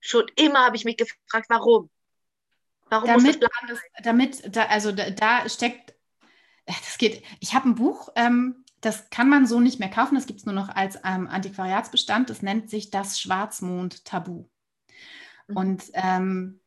schon 0.00 0.26
immer 0.34 0.66
habe 0.66 0.76
ich 0.76 0.84
mich 0.84 0.96
gefragt, 0.96 1.46
warum? 1.48 1.88
Warum 2.90 3.06
damit, 3.06 3.42
das, 3.42 3.78
damit 4.02 4.56
da, 4.56 4.64
also 4.66 4.92
da, 4.92 5.10
da, 5.10 5.48
steckt, 5.48 5.94
das 6.66 6.98
geht, 6.98 7.22
ich 7.40 7.54
habe 7.54 7.68
ein 7.68 7.74
Buch, 7.74 8.10
ähm, 8.16 8.64
das 8.80 9.10
kann 9.10 9.28
man 9.28 9.46
so 9.46 9.60
nicht 9.60 9.80
mehr 9.80 9.90
kaufen, 9.90 10.14
das 10.14 10.26
gibt 10.26 10.40
es 10.40 10.46
nur 10.46 10.54
noch 10.54 10.68
als 10.68 10.96
ähm, 11.04 11.26
Antiquariatsbestand, 11.26 12.30
das 12.30 12.42
nennt 12.42 12.70
sich 12.70 12.90
das 12.90 13.20
Schwarzmond-Tabu. 13.20 14.48
Mhm. 15.48 15.56
Und 15.56 15.84
ähm, 15.94 16.60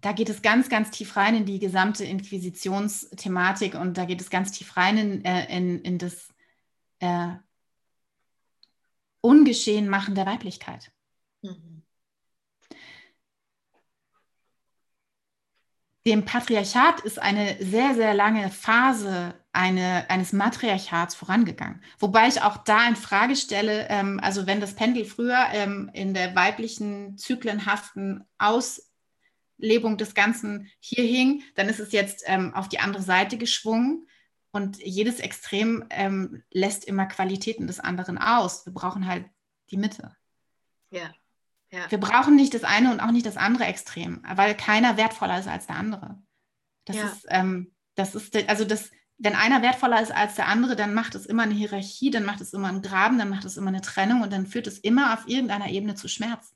da 0.00 0.12
geht 0.12 0.30
es 0.30 0.42
ganz, 0.42 0.68
ganz 0.68 0.90
tief 0.90 1.16
rein 1.16 1.34
in 1.34 1.44
die 1.44 1.58
gesamte 1.58 2.04
Inquisitionsthematik 2.04 3.74
und 3.74 3.98
da 3.98 4.04
geht 4.04 4.20
es 4.20 4.30
ganz 4.30 4.52
tief 4.52 4.76
rein 4.76 4.96
in, 4.96 5.24
äh, 5.24 5.56
in, 5.56 5.80
in 5.80 5.98
das 5.98 6.28
äh, 7.00 7.34
Ungeschehen 9.20 9.88
machen 9.88 10.14
der 10.14 10.24
Weiblichkeit. 10.24 10.90
Mhm. 11.42 11.82
Dem 16.06 16.24
Patriarchat 16.24 17.00
ist 17.00 17.18
eine 17.18 17.56
sehr, 17.60 17.94
sehr 17.94 18.14
lange 18.14 18.50
Phase 18.50 19.34
eine, 19.52 20.08
eines 20.08 20.32
Matriarchats 20.32 21.14
vorangegangen. 21.14 21.82
Wobei 21.98 22.28
ich 22.28 22.40
auch 22.40 22.58
da 22.58 22.88
in 22.88 22.96
Frage 22.96 23.36
stelle, 23.36 23.88
ähm, 23.90 24.20
also 24.22 24.46
wenn 24.46 24.60
das 24.60 24.74
Pendel 24.74 25.04
früher 25.04 25.48
ähm, 25.52 25.90
in 25.92 26.14
der 26.14 26.34
weiblichen 26.34 27.18
zyklenhaften 27.18 28.24
Auslebung 28.38 29.98
des 29.98 30.14
Ganzen 30.14 30.70
hier 30.78 31.04
hing, 31.04 31.42
dann 31.56 31.68
ist 31.68 31.80
es 31.80 31.92
jetzt 31.92 32.22
ähm, 32.26 32.54
auf 32.54 32.68
die 32.68 32.78
andere 32.78 33.02
Seite 33.02 33.36
geschwungen. 33.38 34.06
Und 34.52 34.78
jedes 34.78 35.20
Extrem 35.20 35.84
ähm, 35.90 36.42
lässt 36.50 36.84
immer 36.84 37.06
Qualitäten 37.06 37.66
des 37.66 37.78
anderen 37.78 38.18
aus. 38.18 38.66
Wir 38.66 38.72
brauchen 38.72 39.06
halt 39.06 39.26
die 39.70 39.76
Mitte. 39.76 40.16
Ja. 40.90 41.12
Ja. 41.70 41.90
Wir 41.90 41.98
brauchen 41.98 42.36
nicht 42.36 42.54
das 42.54 42.64
eine 42.64 42.90
und 42.90 43.00
auch 43.00 43.12
nicht 43.12 43.26
das 43.26 43.36
andere 43.36 43.64
Extrem, 43.64 44.22
weil 44.34 44.56
keiner 44.56 44.96
wertvoller 44.96 45.38
ist 45.38 45.48
als 45.48 45.66
der 45.66 45.76
andere. 45.76 46.20
Das 46.84 46.96
ja. 46.96 47.06
ist, 47.06 47.26
ähm, 47.28 47.74
das 47.94 48.14
ist, 48.14 48.36
also 48.48 48.64
das, 48.64 48.90
wenn 49.18 49.36
einer 49.36 49.62
wertvoller 49.62 50.02
ist 50.02 50.10
als 50.10 50.34
der 50.34 50.48
andere, 50.48 50.74
dann 50.74 50.94
macht 50.94 51.14
es 51.14 51.26
immer 51.26 51.44
eine 51.44 51.54
Hierarchie, 51.54 52.10
dann 52.10 52.24
macht 52.24 52.40
es 52.40 52.52
immer 52.52 52.68
einen 52.68 52.82
Graben, 52.82 53.18
dann 53.18 53.28
macht 53.28 53.44
es 53.44 53.56
immer 53.56 53.68
eine 53.68 53.82
Trennung 53.82 54.22
und 54.22 54.32
dann 54.32 54.46
führt 54.46 54.66
es 54.66 54.78
immer 54.78 55.14
auf 55.14 55.28
irgendeiner 55.28 55.68
Ebene 55.68 55.94
zu 55.94 56.08
Schmerz. 56.08 56.54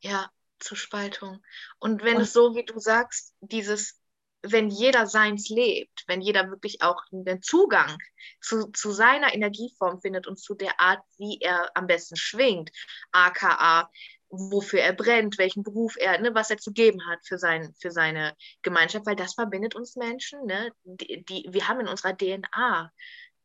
Ja, 0.00 0.30
zu 0.58 0.74
Spaltung. 0.74 1.42
Und 1.78 2.02
wenn 2.02 2.16
und, 2.16 2.22
es 2.22 2.32
so, 2.32 2.56
wie 2.56 2.64
du 2.64 2.78
sagst, 2.78 3.34
dieses 3.40 4.02
wenn 4.42 4.70
jeder 4.70 5.06
seins 5.06 5.48
lebt, 5.48 6.02
wenn 6.08 6.20
jeder 6.20 6.50
wirklich 6.50 6.82
auch 6.82 7.00
den 7.12 7.42
Zugang 7.42 7.96
zu, 8.40 8.70
zu 8.72 8.90
seiner 8.90 9.34
Energieform 9.34 10.00
findet 10.00 10.26
und 10.26 10.36
zu 10.36 10.54
der 10.54 10.80
Art, 10.80 11.00
wie 11.16 11.38
er 11.40 11.70
am 11.74 11.86
besten 11.86 12.16
schwingt, 12.16 12.70
aka 13.12 13.88
wofür 14.32 14.80
er 14.80 14.94
brennt, 14.94 15.38
welchen 15.38 15.62
Beruf 15.62 15.96
er, 15.98 16.18
ne, 16.18 16.34
was 16.34 16.50
er 16.50 16.56
zu 16.56 16.72
geben 16.72 17.06
hat 17.06 17.20
für, 17.24 17.38
sein, 17.38 17.74
für 17.80 17.90
seine 17.90 18.34
Gemeinschaft, 18.62 19.06
weil 19.06 19.16
das 19.16 19.34
verbindet 19.34 19.74
uns 19.74 19.94
Menschen. 19.94 20.44
Ne? 20.46 20.72
Die, 20.84 21.22
die, 21.24 21.48
wir 21.50 21.68
haben 21.68 21.80
in 21.80 21.88
unserer 21.88 22.16
DNA 22.16 22.90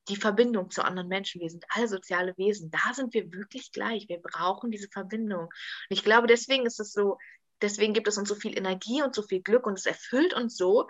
die 0.08 0.16
Verbindung 0.16 0.72
zu 0.72 0.86
anderen 0.86 1.10
Menschen. 1.10 1.42
Wir 1.42 1.50
sind 1.50 1.66
alle 1.70 1.90
soziale 1.90 2.34
Wesen. 2.38 2.72
Da 2.72 2.94
sind 2.94 3.14
wir 3.14 3.30
wirklich 3.34 3.74
gleich. 3.74 4.08
Wir 4.08 4.22
brauchen 4.22 4.72
diese 4.72 4.88
Verbindung. 4.88 5.44
Und 5.44 5.52
ich 5.90 6.04
glaube, 6.06 6.28
deswegen 6.28 6.66
ist 6.66 6.80
es 6.80 6.94
so 6.94 7.18
deswegen 7.62 7.94
gibt 7.94 8.08
es 8.08 8.18
uns 8.18 8.30
so 8.30 8.36
viel 8.36 8.58
Energie 8.58 9.02
und 9.02 9.16
so 9.16 9.22
viel 9.24 9.42
Glück 9.42 9.66
und 9.66 9.78
es 9.78 9.86
erfüllt 9.86 10.34
uns 10.34 10.58
so, 10.58 10.88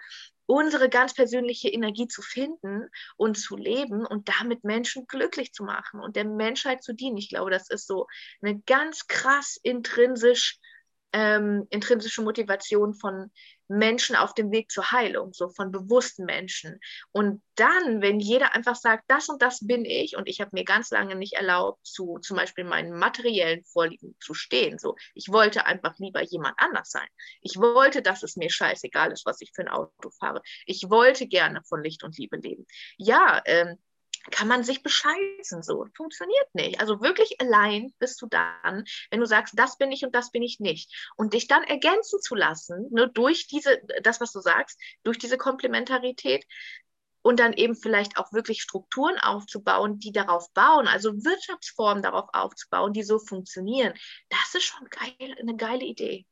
unsere 0.48 0.90
ganz 0.90 1.14
persönliche 1.14 1.70
Energie 1.70 2.08
zu 2.08 2.22
finden 2.24 2.88
und 3.18 3.38
zu 3.38 3.56
leben 3.56 4.06
und 4.06 4.30
damit 4.30 4.64
Menschen 4.64 5.06
glücklich 5.06 5.54
zu 5.54 5.64
machen 5.64 6.00
und 6.00 6.16
der 6.16 6.26
Menschheit 6.26 6.84
zu 6.84 6.94
dienen. 6.94 7.18
Ich 7.18 7.30
glaube, 7.30 7.52
das 7.52 7.70
ist 7.70 7.86
so 7.86 8.08
eine 8.42 8.60
ganz 8.62 9.08
krass 9.08 9.60
intrinsisch, 9.62 10.58
ähm, 11.14 11.68
intrinsische 11.70 12.22
Motivation 12.22 12.96
von 12.96 13.32
Menschen 13.68 14.16
auf 14.16 14.34
dem 14.34 14.52
Weg 14.52 14.72
zur 14.72 14.92
Heilung, 14.92 15.34
so 15.34 15.50
von 15.50 15.72
bewussten 15.72 16.26
Menschen. 16.26 16.80
Und 17.12 17.42
dann, 17.56 18.02
wenn 18.02 18.20
jeder 18.20 18.56
einfach 18.56 18.76
sagt, 18.76 19.06
das 19.08 19.30
und 19.30 19.42
das 19.42 19.66
bin 19.66 19.86
ich, 19.86 20.16
und 20.16 20.28
ich 20.28 20.42
habe 20.42 20.52
mir 20.54 20.64
ganz 20.64 20.92
lange 20.92 21.16
nicht 21.16 21.34
erlaubt, 21.34 21.80
zu 21.86 22.20
zum 22.20 22.38
Beispiel 22.38 22.64
meinen 22.64 22.98
materiellen 22.98 23.64
Vorlieben 23.66 24.16
zu 24.20 24.34
stehen. 24.34 24.80
So, 24.80 24.96
ich 25.14 25.30
wollte 25.30 25.66
einfach 25.66 25.98
lieber 25.98 26.22
jemand 26.24 26.56
anders 26.58 26.92
sein. 26.92 27.08
Ich 27.42 27.58
wollte, 27.58 28.02
dass 28.02 28.24
es 28.24 28.36
mir 28.36 28.50
scheißegal 28.50 29.12
ist, 29.12 29.26
was 29.26 29.42
ich 29.42 29.52
für 29.54 29.64
ein 29.64 29.70
Auto 29.70 30.10
fahre. 30.20 30.42
Ich 30.66 30.90
wollte 30.90 31.28
gerne 31.28 31.62
von 31.64 31.84
Licht 31.84 32.04
und 32.04 32.18
Liebe 32.18 32.38
leben. 32.38 32.66
Ja, 32.98 33.42
ähm, 33.46 33.78
kann 34.32 34.48
man 34.48 34.64
sich 34.64 34.84
bescheißen. 34.84 35.64
So 35.64 35.86
funktioniert 35.96 36.54
nicht. 36.54 36.80
Also 36.80 37.02
wirklich 37.02 37.40
allein 37.40 37.94
bist 38.00 38.22
du 38.22 38.28
dann, 38.28 38.84
wenn 39.10 39.20
du 39.20 39.26
sagst, 39.26 39.58
das 39.58 39.78
bin 39.78 39.92
ich 39.92 40.04
und 40.04 40.14
das 40.16 40.32
bin 40.32 40.44
ich 40.44 40.60
nicht. 40.60 41.12
Und 41.16 41.34
dich 41.34 41.48
dann 41.48 41.64
ergänzen 41.64 42.22
zu 42.22 42.36
lassen, 42.36 42.88
ne, 42.92 43.10
durch 43.10 43.48
diese, 43.48 43.82
das, 44.02 44.22
was 44.22 44.32
du 44.32 44.40
sagst, 44.40 44.80
durch 45.04 45.18
diese 45.18 45.38
Komplementarität 45.38 46.46
und 47.22 47.40
dann 47.40 47.54
eben 47.54 47.76
vielleicht 47.76 48.18
auch 48.18 48.32
wirklich 48.32 48.62
Strukturen 48.62 49.18
aufzubauen, 49.20 50.00
die 50.00 50.12
darauf 50.12 50.52
bauen, 50.54 50.88
also 50.88 51.14
Wirtschaftsformen 51.14 52.02
darauf 52.02 52.30
aufzubauen, 52.34 52.94
die 52.94 53.04
so 53.04 53.20
funktionieren. 53.20 53.94
Das 54.30 54.56
ist 54.56 54.64
schon 54.64 54.88
geil, 54.90 55.36
eine 55.40 55.56
geile 55.58 55.84
Idee. 55.84 56.26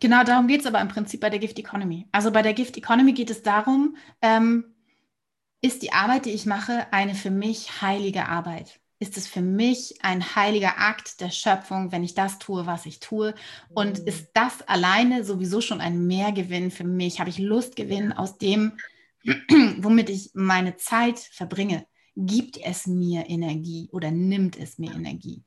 Genau, 0.00 0.24
darum 0.24 0.48
geht 0.48 0.60
es 0.60 0.66
aber 0.66 0.80
im 0.80 0.88
Prinzip 0.88 1.20
bei 1.20 1.30
der 1.30 1.38
Gift 1.38 1.58
Economy. 1.58 2.08
Also 2.12 2.30
bei 2.30 2.42
der 2.42 2.54
Gift 2.54 2.76
Economy 2.76 3.12
geht 3.12 3.30
es 3.30 3.42
darum, 3.42 3.96
ähm, 4.22 4.73
ist 5.64 5.82
die 5.82 5.94
Arbeit, 5.94 6.26
die 6.26 6.30
ich 6.30 6.44
mache, 6.44 6.92
eine 6.92 7.14
für 7.14 7.30
mich 7.30 7.80
heilige 7.80 8.28
Arbeit? 8.28 8.80
Ist 8.98 9.16
es 9.16 9.26
für 9.26 9.40
mich 9.40 9.94
ein 10.02 10.36
heiliger 10.36 10.78
Akt 10.78 11.22
der 11.22 11.30
Schöpfung, 11.30 11.90
wenn 11.90 12.04
ich 12.04 12.14
das 12.14 12.38
tue, 12.38 12.66
was 12.66 12.84
ich 12.84 13.00
tue? 13.00 13.34
Und 13.70 14.00
mhm. 14.00 14.06
ist 14.06 14.28
das 14.34 14.60
alleine 14.68 15.24
sowieso 15.24 15.62
schon 15.62 15.80
ein 15.80 16.06
Mehrgewinn 16.06 16.70
für 16.70 16.84
mich? 16.84 17.18
Habe 17.18 17.30
ich 17.30 17.38
Lustgewinn 17.38 18.12
aus 18.12 18.36
dem, 18.36 18.72
womit 19.78 20.10
ich 20.10 20.32
meine 20.34 20.76
Zeit 20.76 21.18
verbringe? 21.18 21.86
Gibt 22.14 22.58
es 22.62 22.86
mir 22.86 23.30
Energie 23.30 23.88
oder 23.90 24.10
nimmt 24.10 24.58
es 24.58 24.76
mir 24.76 24.92
Energie? 24.92 25.44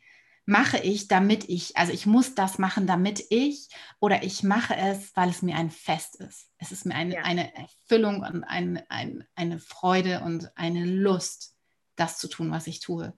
Mache 0.47 0.77
ich, 0.77 1.09
damit 1.09 1.49
ich, 1.49 1.75
also 1.75 1.91
ich 1.91 2.05
muss 2.05 2.33
das 2.33 2.57
machen, 2.57 2.87
damit 2.87 3.21
ich, 3.29 3.67
oder 3.99 4.23
ich 4.23 4.43
mache 4.43 4.77
es, 4.77 5.13
weil 5.13 5.29
es 5.29 5.41
mir 5.41 5.57
ein 5.57 5.69
Fest 5.69 6.15
ist. 6.15 6.49
Es 6.57 6.71
ist 6.71 6.85
mir 6.85 6.95
eine, 6.95 7.15
ja. 7.15 7.21
eine 7.23 7.53
Erfüllung 7.53 8.21
und 8.21 8.45
ein, 8.45 8.81
ein, 8.87 9.25
eine 9.35 9.59
Freude 9.59 10.21
und 10.21 10.49
eine 10.55 10.85
Lust, 10.85 11.53
das 11.97 12.17
zu 12.17 12.29
tun, 12.29 12.49
was 12.49 12.65
ich 12.65 12.79
tue. 12.79 13.13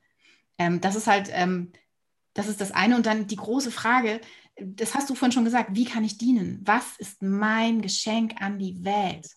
Ähm, 0.57 0.81
das 0.81 0.95
ist 0.95 1.05
halt, 1.05 1.29
ähm, 1.31 1.71
das 2.33 2.47
ist 2.47 2.61
das 2.61 2.71
eine. 2.71 2.95
Und 2.95 3.05
dann 3.05 3.27
die 3.27 3.35
große 3.35 3.69
Frage, 3.69 4.21
das 4.59 4.95
hast 4.95 5.07
du 5.11 5.13
vorhin 5.13 5.31
schon 5.31 5.45
gesagt, 5.45 5.75
wie 5.75 5.85
kann 5.85 6.03
ich 6.03 6.17
dienen? 6.17 6.61
Was 6.63 6.97
ist 6.97 7.21
mein 7.21 7.83
Geschenk 7.83 8.41
an 8.41 8.57
die 8.57 8.83
Welt? 8.83 9.29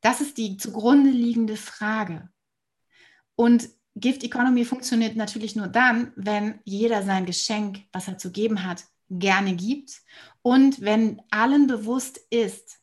Das 0.00 0.22
ist 0.22 0.38
die 0.38 0.56
zugrunde 0.56 1.10
liegende 1.10 1.58
Frage. 1.58 2.30
Und 3.34 3.68
Gift 3.94 4.24
Economy 4.24 4.64
funktioniert 4.64 5.16
natürlich 5.16 5.54
nur 5.54 5.68
dann, 5.68 6.12
wenn 6.16 6.60
jeder 6.64 7.02
sein 7.02 7.26
Geschenk, 7.26 7.82
was 7.92 8.08
er 8.08 8.18
zu 8.18 8.32
geben 8.32 8.64
hat, 8.64 8.84
gerne 9.10 9.54
gibt 9.54 10.00
und 10.40 10.80
wenn 10.80 11.20
allen 11.30 11.66
bewusst 11.66 12.18
ist, 12.30 12.78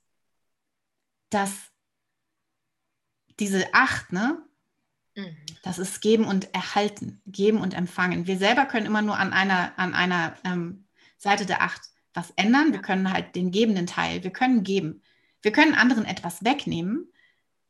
dass 1.30 1.52
diese 3.40 3.74
Acht, 3.74 4.12
ne, 4.12 4.38
mhm. 5.16 5.38
das 5.64 5.80
ist 5.80 6.02
geben 6.02 6.26
und 6.26 6.54
erhalten, 6.54 7.22
geben 7.26 7.60
und 7.60 7.74
empfangen. 7.74 8.28
Wir 8.28 8.38
selber 8.38 8.66
können 8.66 8.86
immer 8.86 9.02
nur 9.02 9.18
an 9.18 9.34
einer, 9.34 9.78
an 9.78 9.94
einer 9.94 10.36
ähm, 10.44 10.88
Seite 11.18 11.46
der 11.46 11.62
Acht 11.62 11.82
was 12.14 12.32
ändern. 12.32 12.74
Wir 12.74 12.82
können 12.82 13.12
halt 13.12 13.36
den 13.36 13.52
gebenden 13.52 13.88
Teil, 13.88 14.24
wir 14.24 14.32
können 14.32 14.64
geben. 14.64 15.02
Wir 15.42 15.52
können 15.52 15.74
anderen 15.74 16.06
etwas 16.06 16.44
wegnehmen, 16.44 17.12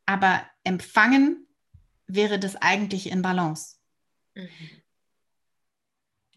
aber 0.05 0.41
empfangen 0.63 1.45
wäre 2.09 2.39
das 2.39 2.55
eigentlich 2.57 3.09
in 3.09 3.21
Balance. 3.21 3.77
Mhm. 4.35 4.49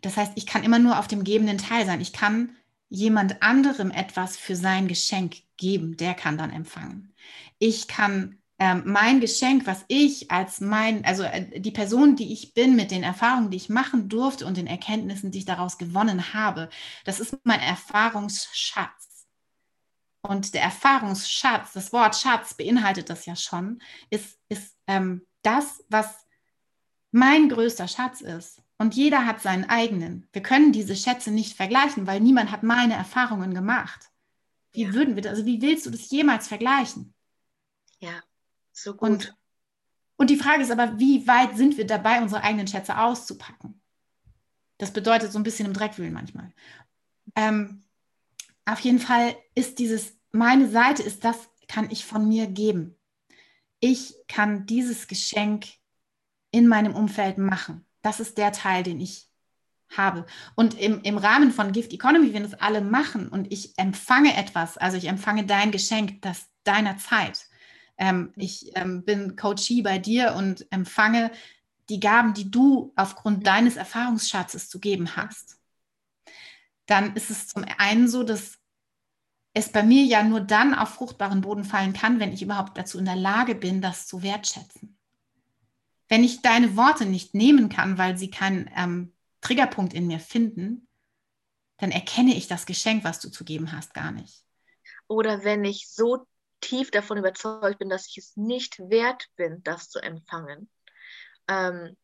Das 0.03 0.17
heißt, 0.17 0.33
ich 0.37 0.47
kann 0.47 0.65
immer 0.65 0.79
nur 0.79 0.99
auf 0.99 1.09
dem 1.09 1.25
gebenden 1.25 1.59
Teil 1.59 1.87
sein. 1.87 2.01
Ich 2.01 2.13
kann 2.13 2.57
jemand 2.89 3.43
anderem 3.43 3.91
etwas 3.91 4.37
für 4.37 4.55
sein 4.55 4.87
Geschenk 4.87 5.37
geben, 5.57 5.97
der 5.97 6.15
kann 6.15 6.37
dann 6.37 6.51
empfangen. 6.51 7.15
Ich 7.59 7.89
kann 7.89 8.39
ähm, 8.59 8.83
mein 8.85 9.21
Geschenk, 9.21 9.67
was 9.67 9.85
ich 9.89 10.31
als 10.31 10.61
mein, 10.61 11.05
also 11.05 11.23
äh, 11.23 11.59
die 11.61 11.71
Person, 11.71 12.17
die 12.17 12.33
ich 12.33 12.53
bin, 12.53 12.77
mit 12.77 12.91
den 12.91 13.03
Erfahrungen, 13.03 13.51
die 13.51 13.57
ich 13.57 13.69
machen 13.69 14.09
durfte 14.09 14.45
und 14.45 14.57
den 14.57 14.67
Erkenntnissen, 14.67 15.31
die 15.31 15.39
ich 15.39 15.45
daraus 15.47 15.79
gewonnen 15.79 16.35
habe, 16.35 16.69
das 17.05 17.19
ist 17.19 17.39
mein 17.45 17.61
Erfahrungsschatz. 17.61 19.27
Und 20.21 20.55
der 20.55 20.63
Erfahrungsschatz, 20.63 21.73
das 21.73 21.93
Wort 21.93 22.15
Schatz 22.15 22.55
beinhaltet 22.55 23.11
das 23.11 23.27
ja 23.27 23.35
schon, 23.35 23.83
ist, 24.11 24.39
ist 24.49 24.77
ähm, 24.87 25.27
das, 25.43 25.85
was 25.89 26.27
mein 27.11 27.49
größter 27.49 27.89
Schatz 27.89 28.21
ist. 28.21 28.63
Und 28.79 28.95
jeder 28.95 29.27
hat 29.27 29.41
seinen 29.41 29.69
eigenen. 29.69 30.27
Wir 30.33 30.43
können 30.43 30.73
diese 30.73 30.97
Schätze 30.97 31.31
nicht 31.31 31.57
vergleichen, 31.57 32.07
weil 32.07 32.21
niemand 32.21 32.51
hat 32.51 32.63
meine 32.63 32.95
Erfahrungen 32.95 33.55
gemacht. 33.55 34.11
Wie 34.73 34.85
ja. 34.85 34.95
würden 34.95 35.15
wir 35.15 35.23
das, 35.23 35.33
also 35.33 35.47
wie 35.47 35.63
willst 35.63 35.87
du 35.87 35.91
das 35.91 36.11
jemals 36.11 36.49
vergleichen? 36.49 37.15
Ja, 38.01 38.23
so 38.73 38.95
gut. 38.95 39.09
Und, 39.09 39.37
und 40.17 40.31
die 40.31 40.37
Frage 40.37 40.63
ist 40.63 40.71
aber, 40.71 40.99
wie 40.99 41.27
weit 41.29 41.57
sind 41.57 41.77
wir 41.77 41.87
dabei, 41.87 42.21
unsere 42.21 42.43
eigenen 42.43 42.67
Schätze 42.67 42.99
auszupacken? 42.99 43.81
Das 44.79 44.93
bedeutet 44.93 45.31
so 45.31 45.39
ein 45.39 45.45
bisschen 45.45 45.67
im 45.67 45.75
Dreck 45.75 45.99
wühlen 45.99 46.13
manchmal. 46.13 46.53
Ähm, 47.37 47.85
auf 48.65 48.81
jeden 48.81 48.99
Fall 48.99 49.37
ist 49.55 49.79
dieses, 49.79 50.17
meine 50.33 50.69
Seite 50.69 51.03
ist 51.03 51.25
das, 51.25 51.49
kann 51.69 51.91
ich 51.91 52.05
von 52.05 52.27
mir 52.27 52.47
geben 52.49 52.97
ich 53.83 54.15
kann 54.29 54.65
dieses 54.65 55.09
Geschenk 55.09 55.67
in 56.53 56.69
meinem 56.69 56.95
Umfeld 56.95 57.37
machen. 57.37 57.85
Das 58.01 58.21
ist 58.21 58.39
der 58.39 58.53
Teil, 58.53 58.85
den 58.85 59.01
ich 59.01 59.29
habe. 59.91 60.25
Und 60.55 60.79
im, 60.79 61.03
im 61.03 61.19
Rahmen 61.19 61.51
von 61.51 61.73
Gift 61.73 61.93
Economy, 61.93 62.33
wenn 62.33 62.45
es 62.45 62.55
alle 62.55 62.81
machen 62.81 63.29
und 63.29 63.53
ich 63.53 63.77
empfange 63.77 64.37
etwas, 64.37 64.79
also 64.79 64.97
ich 64.97 65.07
empfange 65.07 65.47
dein 65.47 65.73
Geschenk, 65.73 66.23
das 66.23 66.47
deiner 66.63 66.97
Zeit. 66.97 67.47
Ähm, 67.99 68.33
ich 68.37 68.71
ähm, 68.77 69.05
bin 69.05 69.35
Coachie 69.35 69.83
bei 69.83 69.99
dir 69.99 70.35
und 70.37 70.65
empfange 70.71 71.33
die 71.89 71.99
Gaben, 71.99 72.35
die 72.35 72.53
du 72.53 72.93
aufgrund 72.95 73.49
deines 73.49 73.75
Erfahrungsschatzes 73.77 74.69
zu 74.69 74.79
geben 74.79 75.17
hast. 75.17 75.59
Dann 76.87 77.17
ist 77.17 77.31
es 77.31 77.49
zum 77.49 77.65
einen 77.79 78.07
so, 78.07 78.23
dass 78.23 78.62
es 79.55 79.71
bei 79.71 79.83
mir 79.83 80.05
ja 80.05 80.23
nur 80.23 80.41
dann 80.41 80.75
auf 80.75 80.91
fruchtbaren 80.91 81.43
Boden 81.43 81.65
fallen 81.65 81.93
kann, 81.93 82.21
wenn 82.21 82.33
ich 82.33 82.43
überhaupt 82.43 82.77
dazu 82.79 82.99
in 82.99 83.05
der 83.05 83.17
Lage 83.17 83.55
bin, 83.55 83.83
das 83.83 84.07
zu 84.07 84.23
wertschätzen. 84.23 84.97
Wenn 86.09 86.25
ich 86.25 86.43
deine 86.43 86.77
Worte 86.77 87.07
nicht 87.07 87.35
nehmen 87.35 87.69
kann, 87.69 87.99
weil 87.99 88.17
sie 88.17 88.31
keinen 88.31 88.71
ähm, 88.77 89.13
Triggerpunkt 89.41 89.93
in 89.93 90.07
mir 90.07 90.21
finden, 90.21 90.89
dann 91.79 91.91
erkenne 91.91 92.35
ich 92.35 92.47
das 92.47 92.67
Geschenk, 92.67 93.05
was 93.05 93.21
du 93.21 93.31
zu 93.31 93.45
geben 93.45 93.73
hast, 93.73 93.93
gar 93.95 94.13
nicht. 94.13 94.45
Oder 95.09 95.45
wenn 95.45 95.65
ich 95.65 95.89
so 95.91 96.27
tief 96.61 96.91
davon 96.91 97.19
überzeugt 97.19 97.79
bin, 97.79 97.89
dass 97.89 98.07
ich 98.09 98.19
es 98.19 98.37
nicht 98.37 98.79
wert 98.79 99.29
bin, 99.37 99.63
das 99.65 99.91
zu 99.91 99.99
empfangen, 99.99 100.71
ähm, 101.49 101.97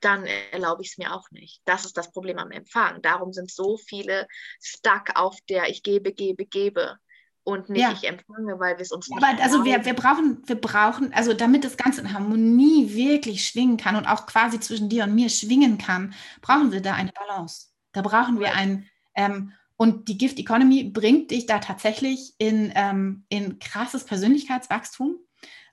dann 0.00 0.24
erlaube 0.52 0.82
ich 0.82 0.90
es 0.90 0.98
mir 0.98 1.14
auch 1.14 1.30
nicht. 1.30 1.60
Das 1.64 1.84
ist 1.84 1.96
das 1.96 2.10
Problem 2.12 2.38
am 2.38 2.50
Empfang. 2.50 3.02
Darum 3.02 3.32
sind 3.32 3.50
so 3.50 3.76
viele 3.76 4.26
stuck 4.62 5.10
auf 5.14 5.36
der 5.48 5.68
ich 5.68 5.82
gebe, 5.82 6.12
gebe, 6.12 6.46
gebe 6.46 6.98
und 7.44 7.70
nicht 7.70 7.80
ja. 7.80 7.92
ich 7.92 8.06
empfange, 8.06 8.60
weil 8.60 8.76
wir 8.76 8.82
es 8.82 8.92
uns 8.92 9.08
nicht 9.08 9.22
Aber 9.22 9.42
also 9.42 9.64
wir, 9.64 9.84
wir 9.84 9.94
brauchen, 9.94 10.42
wir 10.46 10.60
brauchen, 10.60 11.12
also 11.14 11.32
damit 11.32 11.64
das 11.64 11.76
Ganze 11.78 12.02
in 12.02 12.12
Harmonie 12.12 12.92
wirklich 12.92 13.46
schwingen 13.46 13.78
kann 13.78 13.96
und 13.96 14.06
auch 14.06 14.26
quasi 14.26 14.60
zwischen 14.60 14.90
dir 14.90 15.04
und 15.04 15.14
mir 15.14 15.30
schwingen 15.30 15.78
kann, 15.78 16.14
brauchen 16.42 16.72
wir 16.72 16.82
da 16.82 16.94
eine 16.94 17.12
Balance. 17.12 17.68
Da 17.92 18.02
brauchen 18.02 18.38
wir 18.38 18.54
ein, 18.54 18.86
ähm, 19.14 19.52
und 19.78 20.08
die 20.08 20.18
Gift 20.18 20.38
Economy 20.38 20.84
bringt 20.84 21.30
dich 21.30 21.46
da 21.46 21.60
tatsächlich 21.60 22.34
in, 22.38 22.72
ähm, 22.74 23.24
in 23.28 23.58
krasses 23.60 24.04
Persönlichkeitswachstum. 24.04 25.16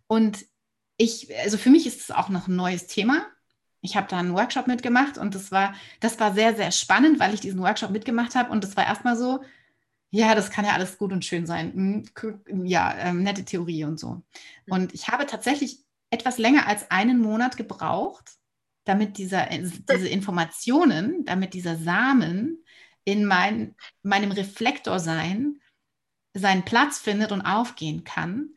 Und 0.08 0.46
ich, 0.98 1.36
also 1.40 1.58
für 1.58 1.72
mich 1.72 1.88
ist 1.88 2.02
es 2.02 2.12
auch 2.12 2.30
noch 2.30 2.48
ein 2.48 2.56
neues 2.56 2.88
Thema. 2.88 3.26
Ich 3.86 3.96
habe 3.96 4.08
da 4.10 4.18
einen 4.18 4.34
Workshop 4.34 4.68
mitgemacht 4.68 5.18
und 5.18 5.36
das 5.36 5.52
war, 5.52 5.74
das 6.00 6.20
war 6.20 6.34
sehr, 6.34 6.56
sehr 6.56 6.72
spannend, 6.72 7.20
weil 7.20 7.34
ich 7.34 7.40
diesen 7.40 7.62
Workshop 7.62 7.92
mitgemacht 7.92 8.36
habe. 8.36 8.52
Und 8.52 8.64
das 8.64 8.76
war 8.76 8.86
erstmal 8.86 9.16
so, 9.16 9.44
ja, 10.10 10.36
das 10.36 10.50
kann 10.50 10.66
ja 10.66 10.74
alles 10.74 10.98
gut 10.98 11.12
und 11.12 11.26
schön 11.26 11.46
sein. 11.46 11.74
Hm, 11.74 12.66
ja, 12.66 12.96
ähm, 12.98 13.24
nette 13.24 13.46
Theorie 13.46 13.86
und 13.86 14.00
so. 14.00 14.22
Und 14.68 14.94
ich 14.94 15.08
habe 15.08 15.26
tatsächlich 15.26 15.84
etwas 16.10 16.38
länger 16.38 16.68
als 16.68 16.90
einen 16.92 17.20
Monat 17.20 17.58
gebraucht, 17.58 18.32
damit 18.86 19.18
dieser, 19.18 19.52
äh, 19.52 19.62
diese 19.62 20.08
Informationen, 20.08 21.26
damit 21.26 21.54
dieser 21.54 21.76
Samen 21.76 22.64
in 23.04 23.26
mein, 23.26 23.76
meinem 24.04 24.32
Reflektorsein 24.32 25.62
seinen 26.34 26.66
Platz 26.66 27.00
findet 27.00 27.32
und 27.32 27.42
aufgehen 27.42 28.04
kann. 28.04 28.56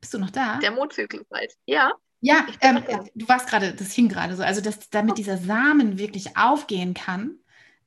Bist 0.00 0.14
du 0.14 0.18
noch 0.18 0.30
da? 0.30 0.58
Der 0.58 0.72
Mondzyklus 0.72 1.26
halt, 1.32 1.56
ja. 1.64 1.92
Ja, 2.24 2.46
ähm, 2.60 2.84
du 3.16 3.28
warst 3.28 3.48
gerade, 3.48 3.74
das 3.74 3.92
hing 3.92 4.08
gerade 4.08 4.36
so. 4.36 4.44
Also, 4.44 4.60
dass 4.60 4.88
damit 4.90 5.18
dieser 5.18 5.38
Samen 5.38 5.98
wirklich 5.98 6.36
aufgehen 6.36 6.94
kann, 6.94 7.34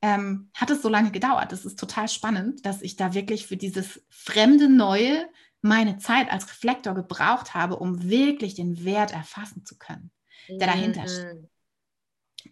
ähm, 0.01 0.49
hat 0.53 0.69
es 0.69 0.81
so 0.81 0.89
lange 0.89 1.11
gedauert. 1.11 1.53
Das 1.53 1.63
ist 1.63 1.79
total 1.79 2.09
spannend, 2.09 2.65
dass 2.65 2.81
ich 2.81 2.97
da 2.97 3.13
wirklich 3.13 3.47
für 3.47 3.55
dieses 3.55 4.03
fremde 4.09 4.67
Neue 4.67 5.25
meine 5.61 5.97
Zeit 5.97 6.29
als 6.31 6.49
Reflektor 6.49 6.93
gebraucht 6.93 7.53
habe, 7.53 7.77
um 7.77 8.09
wirklich 8.09 8.55
den 8.55 8.83
Wert 8.83 9.13
erfassen 9.13 9.65
zu 9.65 9.77
können, 9.77 10.11
der 10.49 10.67
dahinter 10.67 11.03
mhm. 11.03 11.07
steht. 11.07 11.49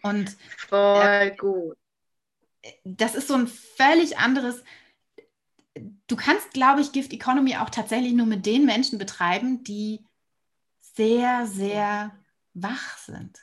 Und 0.04 0.38
voll 0.58 1.06
äh, 1.06 1.36
gut. 1.36 1.78
Das 2.86 3.14
ist 3.14 3.28
so 3.28 3.34
ein 3.34 3.48
völlig 3.48 4.18
anderes. 4.18 4.64
Du 6.08 6.16
kannst, 6.16 6.52
glaube 6.52 6.80
ich, 6.80 6.94
Gift 6.94 7.12
Economy 7.12 7.58
auch 7.58 7.70
tatsächlich 7.70 8.14
nur 8.14 8.26
mit 8.26 8.46
den 8.46 8.66
Menschen 8.66 8.98
betreiben, 8.98 9.66
die 9.66 10.06
sehr, 10.94 11.48
sehr 11.48 12.12
wach 12.54 12.98
sind, 12.98 13.40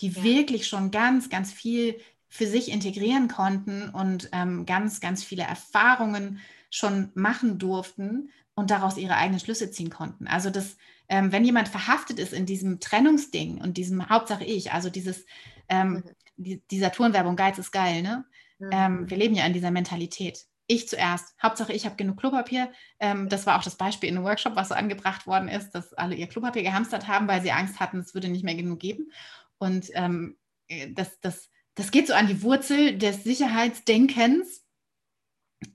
die 0.00 0.08
ja. 0.08 0.22
wirklich 0.22 0.66
schon 0.66 0.90
ganz, 0.90 1.30
ganz 1.30 1.52
viel 1.52 2.00
für 2.28 2.46
sich 2.46 2.70
integrieren 2.70 3.28
konnten 3.28 3.90
und 3.90 4.28
ähm, 4.32 4.64
ganz, 4.66 5.00
ganz 5.00 5.22
viele 5.22 5.42
Erfahrungen 5.42 6.40
schon 6.70 7.10
machen 7.14 7.58
durften 7.58 8.30
und 8.54 8.70
daraus 8.70 8.96
ihre 8.96 9.16
eigenen 9.16 9.40
Schlüsse 9.40 9.70
ziehen 9.70 9.90
konnten. 9.90 10.26
Also 10.26 10.50
das, 10.50 10.76
ähm, 11.08 11.30
wenn 11.30 11.44
jemand 11.44 11.68
verhaftet 11.68 12.18
ist 12.18 12.32
in 12.32 12.46
diesem 12.46 12.80
Trennungsding 12.80 13.60
und 13.60 13.76
diesem 13.76 14.08
Hauptsache 14.08 14.44
ich, 14.44 14.72
also 14.72 14.88
dieses, 14.88 15.26
ähm, 15.68 15.92
mhm. 15.92 16.02
die, 16.36 16.62
dieser 16.70 16.90
Turnwerbung, 16.90 17.36
Geiz 17.36 17.58
ist 17.58 17.70
geil, 17.72 18.02
ne? 18.02 18.24
Mhm. 18.58 18.70
Ähm, 18.72 19.10
wir 19.10 19.16
leben 19.16 19.34
ja 19.34 19.44
in 19.44 19.52
dieser 19.52 19.70
Mentalität. 19.70 20.46
Ich 20.72 20.88
zuerst. 20.88 21.34
Hauptsache, 21.42 21.72
ich 21.72 21.84
habe 21.84 21.96
genug 21.96 22.18
Klopapier. 22.18 22.72
Ähm, 22.98 23.28
das 23.28 23.46
war 23.46 23.58
auch 23.58 23.64
das 23.64 23.76
Beispiel 23.76 24.08
in 24.08 24.16
einem 24.16 24.24
Workshop, 24.24 24.56
was 24.56 24.68
so 24.68 24.74
angebracht 24.74 25.26
worden 25.26 25.48
ist, 25.48 25.70
dass 25.70 25.92
alle 25.94 26.14
ihr 26.14 26.28
Klopapier 26.28 26.62
gehamstert 26.62 27.08
haben, 27.08 27.28
weil 27.28 27.42
sie 27.42 27.52
Angst 27.52 27.80
hatten, 27.80 27.98
es 27.98 28.14
würde 28.14 28.28
nicht 28.28 28.44
mehr 28.44 28.54
genug 28.54 28.80
geben. 28.80 29.12
Und 29.58 29.90
ähm, 29.94 30.38
äh, 30.68 30.92
das, 30.92 31.20
das 31.20 31.50
das 31.74 31.90
geht 31.90 32.06
so 32.06 32.14
an 32.14 32.26
die 32.26 32.42
Wurzel 32.42 32.98
des 32.98 33.24
Sicherheitsdenkens. 33.24 34.64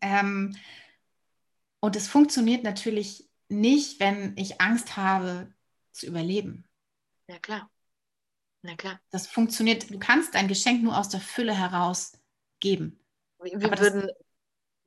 Ähm, 0.02 0.56
und 1.80 1.96
es 1.96 2.08
funktioniert 2.08 2.64
natürlich 2.64 3.30
nicht, 3.50 4.00
wenn 4.00 4.36
ich 4.38 4.62
Angst 4.62 4.98
habe 4.98 5.54
zu 5.92 6.06
überleben. 6.06 6.66
Ja, 7.28 7.40
klar. 7.40 7.70
Na 8.62 8.76
klar. 8.76 9.00
Das 9.10 9.28
funktioniert, 9.28 9.90
du 9.90 10.00
kannst 10.00 10.36
dein 10.36 10.48
Geschenk 10.48 10.84
nur 10.84 10.98
aus 10.98 11.10
der 11.10 11.22
Fülle 11.22 11.54
heraus 11.54 12.20
geben. 12.60 13.00
Wir, 13.42 13.60
wir 13.60 13.80
würden, 13.80 14.10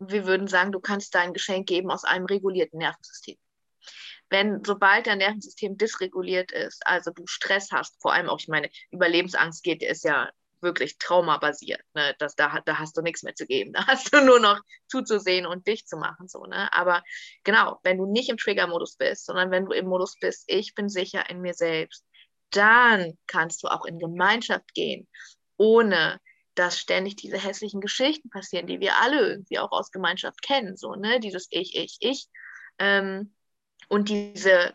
wir 0.00 0.26
würden 0.26 0.48
sagen, 0.48 0.72
du 0.72 0.80
kannst 0.80 1.14
dein 1.14 1.32
Geschenk 1.32 1.68
geben 1.68 1.90
aus 1.90 2.04
einem 2.04 2.24
regulierten 2.24 2.78
Nervensystem. 2.78 3.36
Wenn, 4.30 4.64
sobald 4.64 5.06
dein 5.06 5.18
Nervensystem 5.18 5.76
dysreguliert 5.76 6.52
ist, 6.52 6.86
also 6.86 7.10
du 7.10 7.26
Stress 7.26 7.70
hast, 7.72 8.00
vor 8.00 8.12
allem 8.12 8.28
auch, 8.28 8.38
ich 8.38 8.48
meine, 8.48 8.70
Überlebensangst 8.90 9.62
geht, 9.62 9.82
ist 9.82 10.04
ja 10.04 10.30
wirklich 10.62 10.98
traumabasiert. 10.98 11.82
Ne? 11.94 12.14
Das, 12.18 12.36
da, 12.36 12.60
da 12.64 12.78
hast 12.78 12.96
du 12.96 13.02
nichts 13.02 13.22
mehr 13.22 13.34
zu 13.34 13.46
geben. 13.46 13.72
Da 13.80 13.86
hast 13.86 14.12
du 14.12 14.24
nur 14.24 14.40
noch 14.40 14.60
zuzusehen 14.88 15.46
und 15.46 15.66
dich 15.66 15.86
zu 15.86 15.96
machen. 15.96 16.28
So, 16.28 16.44
ne? 16.44 16.72
Aber 16.72 17.02
genau, 17.44 17.80
wenn 17.82 17.98
du 17.98 18.06
nicht 18.06 18.28
im 18.28 18.36
Trigger-Modus 18.36 18.96
bist, 18.96 19.26
sondern 19.26 19.50
wenn 19.50 19.66
du 19.66 19.72
im 19.72 19.86
Modus 19.86 20.16
bist, 20.20 20.44
ich 20.46 20.74
bin 20.74 20.88
sicher 20.88 21.28
in 21.28 21.40
mir 21.40 21.54
selbst, 21.54 22.04
dann 22.50 23.18
kannst 23.26 23.62
du 23.62 23.68
auch 23.68 23.84
in 23.84 23.98
Gemeinschaft 23.98 24.74
gehen, 24.74 25.08
ohne 25.56 26.20
dass 26.54 26.78
ständig 26.78 27.16
diese 27.16 27.38
hässlichen 27.38 27.80
Geschichten 27.80 28.30
passieren, 28.30 28.66
die 28.66 28.80
wir 28.80 29.00
alle 29.00 29.20
irgendwie 29.20 29.58
auch 29.58 29.72
aus 29.72 29.90
Gemeinschaft 29.90 30.42
kennen. 30.42 30.76
So, 30.76 30.94
ne? 30.94 31.20
Dieses 31.20 31.46
Ich, 31.50 31.76
Ich, 31.76 31.96
Ich. 32.00 32.28
Ähm, 32.78 33.34
und 33.88 34.08
diese 34.08 34.74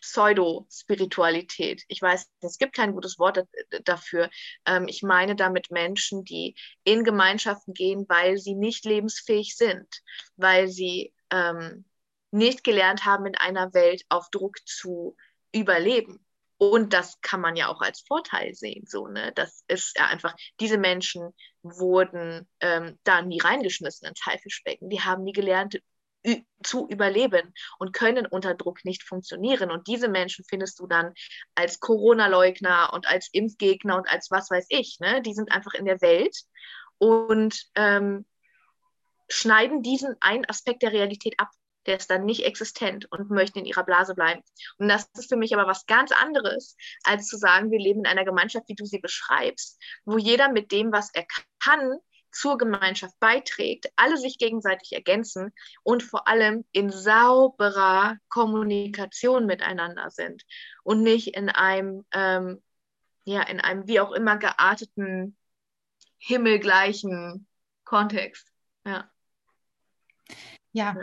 Pseudo-Spiritualität. 0.00 1.84
Ich 1.88 2.00
weiß, 2.00 2.28
es 2.40 2.58
gibt 2.58 2.74
kein 2.74 2.92
gutes 2.92 3.18
Wort 3.18 3.44
dafür. 3.84 4.30
Ähm, 4.64 4.86
ich 4.88 5.02
meine 5.02 5.36
damit 5.36 5.70
Menschen, 5.70 6.24
die 6.24 6.54
in 6.84 7.04
Gemeinschaften 7.04 7.74
gehen, 7.74 8.06
weil 8.08 8.38
sie 8.38 8.54
nicht 8.54 8.84
lebensfähig 8.84 9.56
sind, 9.56 9.88
weil 10.36 10.68
sie 10.68 11.12
ähm, 11.30 11.84
nicht 12.30 12.64
gelernt 12.64 13.04
haben, 13.04 13.26
in 13.26 13.36
einer 13.36 13.74
Welt 13.74 14.04
auf 14.08 14.30
Druck 14.30 14.58
zu 14.66 15.16
überleben. 15.52 16.24
Und 16.58 16.92
das 16.92 17.20
kann 17.20 17.40
man 17.40 17.56
ja 17.56 17.68
auch 17.68 17.80
als 17.80 18.00
Vorteil 18.00 18.54
sehen. 18.54 18.84
So, 18.86 19.06
ne? 19.06 19.32
Das 19.34 19.64
ist 19.68 19.96
ja 19.96 20.06
einfach, 20.06 20.34
diese 20.60 20.76
Menschen 20.76 21.32
wurden 21.62 22.48
ähm, 22.60 22.98
da 23.04 23.22
nie 23.22 23.40
reingeschmissen 23.40 24.08
ins 24.08 24.26
Haifischbecken. 24.26 24.90
Die 24.90 25.00
haben 25.00 25.22
nie 25.22 25.32
gelernt, 25.32 25.80
zu 26.62 26.88
überleben 26.88 27.54
und 27.78 27.92
können 27.92 28.26
unter 28.26 28.54
Druck 28.54 28.84
nicht 28.84 29.02
funktionieren. 29.02 29.70
Und 29.70 29.86
diese 29.86 30.08
Menschen 30.08 30.44
findest 30.48 30.78
du 30.80 30.86
dann 30.86 31.14
als 31.54 31.80
Corona-Leugner 31.80 32.90
und 32.92 33.06
als 33.06 33.28
Impfgegner 33.32 33.96
und 33.96 34.08
als 34.08 34.30
was 34.30 34.50
weiß 34.50 34.66
ich. 34.68 34.98
Ne? 35.00 35.22
Die 35.22 35.34
sind 35.34 35.52
einfach 35.52 35.74
in 35.74 35.84
der 35.84 36.00
Welt 36.00 36.36
und 36.98 37.66
ähm, 37.76 38.26
schneiden 39.28 39.82
diesen 39.82 40.16
einen 40.20 40.44
Aspekt 40.46 40.82
der 40.82 40.92
Realität 40.92 41.34
ab. 41.38 41.48
Der 41.88 41.96
ist 41.96 42.10
dann 42.10 42.24
nicht 42.24 42.44
existent 42.44 43.10
und 43.10 43.30
möchten 43.30 43.58
in 43.58 43.64
ihrer 43.64 43.84
Blase 43.84 44.14
bleiben. 44.14 44.42
Und 44.78 44.88
das 44.88 45.10
ist 45.18 45.28
für 45.28 45.36
mich 45.36 45.54
aber 45.54 45.66
was 45.66 45.86
ganz 45.86 46.12
anderes, 46.12 46.76
als 47.02 47.26
zu 47.26 47.36
sagen, 47.36 47.70
wir 47.70 47.80
leben 47.80 48.00
in 48.00 48.06
einer 48.06 48.24
Gemeinschaft, 48.24 48.68
wie 48.68 48.74
du 48.74 48.84
sie 48.84 48.98
beschreibst, 49.00 49.82
wo 50.04 50.18
jeder 50.18 50.52
mit 50.52 50.70
dem, 50.70 50.92
was 50.92 51.10
er 51.12 51.26
kann, 51.58 51.98
zur 52.30 52.58
Gemeinschaft 52.58 53.18
beiträgt, 53.20 53.90
alle 53.96 54.16
sich 54.16 54.38
gegenseitig 54.38 54.92
ergänzen 54.92 55.52
und 55.82 56.02
vor 56.02 56.28
allem 56.28 56.64
in 56.72 56.90
sauberer 56.90 58.16
Kommunikation 58.28 59.46
miteinander 59.46 60.10
sind 60.10 60.44
und 60.84 61.02
nicht 61.02 61.34
in 61.34 61.48
einem, 61.48 62.04
ähm, 62.12 62.62
ja, 63.24 63.42
in 63.42 63.60
einem 63.60 63.88
wie 63.88 64.00
auch 64.00 64.12
immer 64.12 64.36
gearteten, 64.36 65.36
himmelgleichen 66.18 67.48
Kontext. 67.84 68.52
Ja. 68.84 69.10
Ja. 70.72 70.94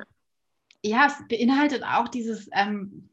Ja. 0.90 1.08
es 1.08 1.28
beinhaltet 1.28 1.84
auch 1.84 2.08
dieses, 2.08 2.50
ähm, 2.54 3.10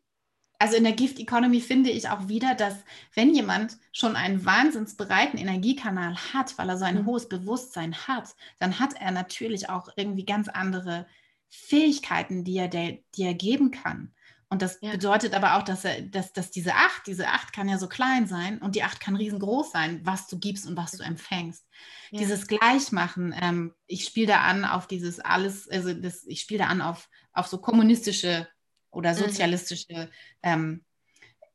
also 0.59 0.77
in 0.77 0.85
der 0.85 0.93
Gift 0.93 1.19
Economy 1.19 1.61
finde 1.61 1.91
ich 1.91 2.09
auch 2.09 2.29
wieder, 2.29 2.55
dass 2.55 2.75
wenn 3.15 3.35
jemand 3.35 3.79
schon 3.93 4.15
einen 4.15 4.45
wahnsinnsbreiten 4.45 5.39
Energiekanal 5.39 6.17
hat, 6.33 6.57
weil 6.57 6.69
er 6.69 6.79
so 6.79 6.85
ein 6.85 7.03
mhm. 7.03 7.07
hohes 7.07 7.29
Bewusstsein 7.29 7.95
hat, 8.07 8.37
dann 8.61 8.79
hat 8.79 8.95
er 8.95 9.11
natürlich 9.11 9.69
auch 9.69 9.89
irgendwie 9.97 10.25
ganz 10.25 10.49
andere 10.49 11.07
Fähigkeiten, 11.49 12.45
die 12.45 12.57
er, 12.57 12.69
der, 12.69 12.99
die 13.17 13.25
er 13.25 13.35
geben 13.35 13.73
kann. 13.73 14.15
Und 14.53 14.61
das 14.61 14.77
ja. 14.83 14.91
bedeutet 14.93 15.33
aber 15.33 15.57
auch, 15.57 15.63
dass, 15.63 15.87
er, 15.87 16.03
dass, 16.03 16.35
dass 16.35 16.51
diese 16.51 16.75
Acht, 16.75 17.07
diese 17.07 17.29
Acht 17.29 17.55
kann 17.55 17.71
ja 17.71 17.79
so 17.79 17.89
klein 17.89 18.27
sein 18.27 18.59
und 18.59 18.75
die 18.75 18.83
Acht 18.83 19.01
kann 19.01 19.17
riesengroß 19.17 19.73
sein, 19.73 20.03
was 20.05 20.27
du 20.27 20.39
gibst 20.39 20.67
und 20.67 20.77
was 20.77 20.93
du 20.93 21.03
empfängst. 21.03 21.67
Ja. 22.11 22.19
Dieses 22.19 22.47
Gleichmachen, 22.49 23.35
ähm, 23.41 23.73
ich 23.87 24.05
spiele 24.05 24.27
da 24.27 24.43
an 24.43 24.67
auf 24.67 24.87
dieses 24.87 25.21
alles, 25.21 25.71
also 25.71 25.95
das, 25.95 26.27
ich 26.27 26.43
spiele 26.43 26.59
da 26.59 26.67
an 26.67 26.83
auf, 26.83 27.09
auf 27.33 27.47
so 27.47 27.57
kommunistische 27.57 28.47
oder 28.91 29.15
mhm. 29.15 29.21
sozialistische 29.21 30.11
ähm, 30.43 30.85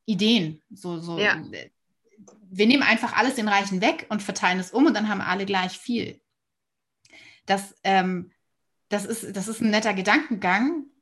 Ideen. 0.08 0.64
So, 0.72 1.00
so, 1.00 1.20
ja. 1.20 1.39
Wir 2.50 2.66
nehmen 2.66 2.82
einfach 2.82 3.16
alles 3.16 3.36
den 3.36 3.48
Reichen 3.48 3.80
weg 3.80 4.08
und 4.10 4.24
verteilen 4.24 4.58
es 4.60 4.72
um 4.72 4.88
und 4.88 4.95
dann 4.95 5.08
haben 5.08 5.22
alle 5.22 5.45
gleich 5.45 5.78
viel. 5.78 6.20
Das, 7.45 7.76
ähm, 7.84 8.32
das, 8.89 9.06
ist, 9.06 9.36
das 9.36 9.48
ist 9.48 9.62
ein 9.62 9.70
netter 9.70 9.93
Gedankengang, 9.93 10.86
äh, 10.88 10.97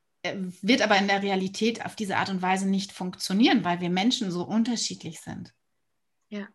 wird 0.62 0.82
aber 0.82 0.98
in 0.98 1.08
der 1.08 1.22
Realität 1.22 1.86
auf 1.86 1.96
diese 1.96 2.18
Art 2.18 2.30
und 2.30 2.42
Weise 2.42 2.68
nicht 2.68 2.92
funktionieren, 2.92 3.64
weil 3.64 3.82
wir 3.82 3.90
Menschen 3.90 4.32
so 4.32 4.44
unterschiedlich 4.44 5.22
sind. 5.22 5.54
Ja. 6.30 6.48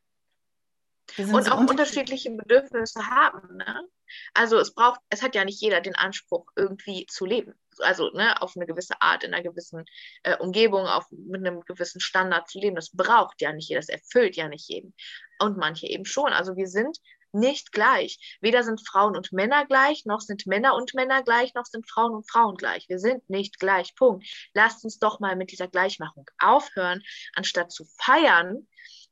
Und 1.19 1.45
so 1.45 1.53
auch 1.53 1.61
unterschiedliche 1.61 2.31
Bedürfnisse 2.31 3.07
haben. 3.07 3.57
Ne? 3.57 3.89
Also 4.35 4.59
es 4.59 4.73
braucht, 4.75 5.01
es 5.09 5.23
hat 5.23 5.35
ja 5.35 5.45
nicht 5.45 5.61
jeder 5.61 5.81
den 5.81 5.97
Anspruch, 5.97 6.47
irgendwie 6.57 7.07
zu 7.07 7.27
leben. 7.27 7.55
Also 7.79 8.11
ne, 8.11 8.41
auf 8.43 8.57
eine 8.57 8.67
gewisse 8.67 9.01
Art, 9.01 9.25
in 9.25 9.33
einer 9.33 9.43
gewissen 9.43 9.85
äh, 10.23 10.37
Umgebung, 10.37 10.87
auf, 10.87 11.07
mit 11.11 11.47
einem 11.47 11.61
gewissen 11.63 12.01
Standard 12.01 12.49
zu 12.49 12.59
leben. 12.59 12.77
Das 12.77 12.91
braucht 12.91 13.41
ja 13.41 13.53
nicht 13.53 13.69
jeder, 13.69 13.81
das 13.81 13.89
erfüllt 13.89 14.37
ja 14.37 14.49
nicht 14.49 14.69
jeden. 14.69 14.95
Und 15.39 15.57
manche 15.57 15.87
eben 15.87 16.05
schon. 16.05 16.33
Also 16.33 16.57
wir 16.57 16.69
sind 16.69 16.99
nicht 17.33 17.73
gleich. 17.73 18.39
Weder 18.41 18.63
sind 18.63 18.87
Frauen 18.87 19.17
und 19.17 19.33
Männer 19.33 19.67
gleich, 19.67 20.05
noch 20.05 20.21
sind 20.21 20.47
Männer 20.47 20.75
und 20.75 20.95
Männer 20.95 21.23
gleich, 21.23 21.55
noch 21.55 21.67
sind 21.67 21.89
Frauen 21.89 22.15
und 22.15 22.31
Frauen 22.31 22.57
gleich. 22.57 22.89
Wir 22.89 22.99
sind 22.99 23.29
nicht 23.29 23.59
gleich. 23.59 23.95
Punkt. 23.95 24.27
Lasst 24.55 24.85
uns 24.85 24.99
doch 24.99 25.21
mal 25.21 25.37
mit 25.37 25.53
dieser 25.53 25.69
Gleichmachung 25.69 26.27
aufhören, 26.39 27.03
anstatt 27.35 27.73
zu 27.73 27.85
feiern, 27.99 28.67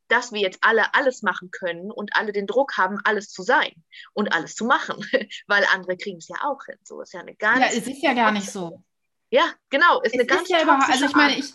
dass 0.08 0.32
wir 0.32 0.40
jetzt 0.40 0.58
alle 0.62 0.94
alles 0.94 1.22
machen 1.22 1.50
können 1.50 1.90
und 1.90 2.16
alle 2.16 2.32
den 2.32 2.46
Druck 2.46 2.76
haben, 2.76 2.98
alles 3.04 3.30
zu 3.30 3.42
sein 3.42 3.72
und 4.14 4.32
alles 4.32 4.54
zu 4.54 4.64
machen, 4.64 4.96
weil 5.46 5.64
andere 5.72 5.96
kriegen 5.96 6.18
es 6.18 6.28
ja 6.28 6.36
auch 6.42 6.64
hin. 6.64 6.78
So 6.82 7.00
ist 7.00 7.12
ja 7.12 7.20
eine 7.20 7.34
ganz. 7.34 7.60
Ja, 7.60 7.66
es 7.78 7.86
ist 7.86 8.02
ja 8.02 8.14
gar 8.14 8.32
nicht 8.32 8.50
so. 8.50 8.82
Ja, 9.30 9.52
genau, 9.68 10.00
ist 10.00 10.14
es 10.14 10.20
eine 10.20 10.26
ganz 10.26 10.48
ja 10.48 10.62
überhaupt, 10.62 10.88
Also 10.88 11.04
ich 11.04 11.14
meine, 11.14 11.38
ich, 11.38 11.52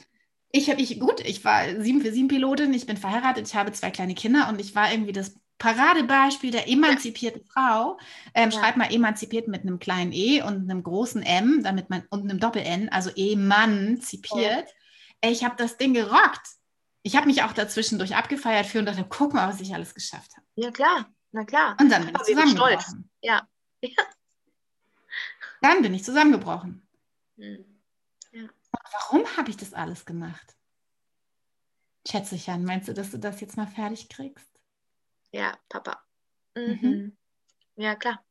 ich 0.51 0.69
habe 0.69 0.79
ich 0.79 0.99
gut, 0.99 1.21
ich 1.21 1.43
war 1.43 1.63
7 1.81 2.01
für 2.01 2.11
7 2.11 2.27
Pilotin, 2.27 2.73
ich 2.73 2.85
bin 2.85 2.97
verheiratet, 2.97 3.47
ich 3.47 3.55
habe 3.55 3.71
zwei 3.71 3.89
kleine 3.89 4.13
Kinder 4.13 4.47
und 4.49 4.61
ich 4.61 4.75
war 4.75 4.91
irgendwie 4.91 5.11
das 5.11 5.35
Paradebeispiel 5.57 6.51
der 6.51 6.67
emanzipierten. 6.69 7.43
Frau. 7.45 7.97
Ähm, 8.33 8.49
ja. 8.49 8.59
Schreibt 8.59 8.77
mal 8.77 8.93
emanzipiert 8.93 9.47
mit 9.47 9.61
einem 9.61 9.79
kleinen 9.79 10.11
E 10.11 10.41
und 10.41 10.69
einem 10.69 10.83
großen 10.83 11.23
M, 11.23 11.61
damit 11.63 11.89
man 11.89 12.03
und 12.09 12.23
einem 12.23 12.39
Doppel-N, 12.39 12.89
also 12.89 13.09
emanzipiert. 13.15 14.67
Oh. 14.67 15.29
Ich 15.29 15.43
habe 15.43 15.55
das 15.57 15.77
Ding 15.77 15.93
gerockt 15.93 16.47
ich 17.03 17.15
habe 17.17 17.27
mich 17.27 17.43
auch 17.43 17.51
dazwischendurch 17.51 18.15
abgefeiert 18.15 18.65
für 18.65 18.79
und 18.79 18.85
dachte, 18.85 19.05
guck 19.07 19.33
mal, 19.33 19.47
was 19.47 19.59
ich 19.59 19.73
alles 19.73 19.93
geschafft 19.93 20.35
habe. 20.37 20.47
Ja, 20.55 20.71
klar, 20.71 21.13
na 21.31 21.43
klar. 21.43 21.75
Und 21.79 21.89
dann 21.89 22.05
bin 22.05 22.15
ich 22.15 22.23
zusammengebrochen. 22.23 23.09
Ja. 23.21 23.47
ja. 23.81 24.03
Dann 25.61 25.81
bin 25.81 25.93
ich 25.93 26.03
zusammengebrochen. 26.03 26.87
Hm. 27.37 27.65
Ja. 28.31 28.49
warum 28.71 29.25
habe 29.37 29.49
ich 29.49 29.57
das 29.57 29.73
alles 29.73 30.05
gemacht? 30.05 30.55
Schätze 32.07 32.35
ich 32.35 32.49
an. 32.49 32.63
Meinst 32.63 32.87
du, 32.87 32.93
dass 32.93 33.11
du 33.11 33.19
das 33.19 33.41
jetzt 33.41 33.57
mal 33.57 33.67
fertig 33.67 34.09
kriegst? 34.09 34.49
Ja, 35.33 35.57
Papa. 35.67 36.01
Mhm. 36.55 36.79
Mhm. 36.81 37.17
Ja, 37.75 37.95
klar. 37.95 38.23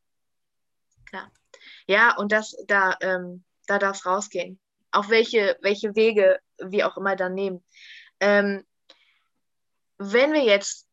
Klar. 1.07 1.33
Ja, 1.87 2.17
und 2.17 2.33
das, 2.33 2.57
da, 2.67 2.97
ähm, 3.01 3.45
da 3.67 3.79
darf 3.79 3.99
es 3.99 4.07
rausgehen. 4.07 4.59
Auf 4.93 5.11
welche, 5.11 5.59
welche 5.61 5.95
Wege 5.97 6.39
wir 6.59 6.87
auch 6.87 6.97
immer 6.97 7.17
dann 7.17 7.35
nehmen. 7.35 7.65
Ähm, 8.21 8.65
wenn 9.99 10.33
wir 10.33 10.45
jetzt 10.45 10.87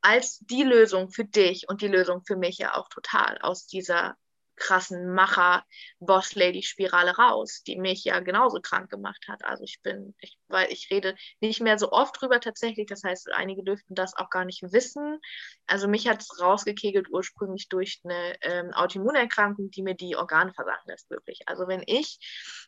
als 0.00 0.38
die 0.40 0.62
Lösung 0.62 1.10
für 1.10 1.26
dich 1.26 1.68
und 1.68 1.82
die 1.82 1.88
Lösung 1.88 2.24
für 2.24 2.36
mich 2.36 2.56
ja 2.58 2.74
auch 2.74 2.88
total 2.88 3.38
aus 3.42 3.66
dieser 3.66 4.16
krassen 4.56 5.14
Macher-Boss-Lady-Spirale 5.14 7.16
raus, 7.16 7.62
die 7.66 7.76
mich 7.76 8.04
ja 8.04 8.20
genauso 8.20 8.60
krank 8.60 8.90
gemacht 8.90 9.26
hat. 9.28 9.42
Also 9.44 9.64
ich 9.64 9.80
bin, 9.82 10.14
ich, 10.18 10.38
weil 10.52 10.70
ich 10.70 10.88
rede 10.90 11.14
nicht 11.40 11.60
mehr 11.60 11.78
so 11.78 11.90
oft 11.90 12.20
drüber 12.20 12.40
tatsächlich, 12.40 12.86
das 12.86 13.02
heißt, 13.02 13.32
einige 13.32 13.64
dürften 13.64 13.94
das 13.94 14.16
auch 14.16 14.30
gar 14.30 14.44
nicht 14.44 14.62
wissen. 14.72 15.18
Also 15.66 15.88
mich 15.88 16.08
hat 16.08 16.20
es 16.20 16.40
rausgekegelt 16.40 17.08
ursprünglich 17.10 17.68
durch 17.68 18.00
eine 18.04 18.36
ähm, 18.42 18.72
Autoimmunerkrankung, 18.72 19.70
die 19.70 19.82
mir 19.82 19.94
die 19.94 20.16
Organe 20.16 20.52
versagen 20.52 20.82
lässt, 20.86 21.10
wirklich. 21.10 21.40
Also 21.46 21.66
wenn 21.66 21.82
ich 21.86 22.18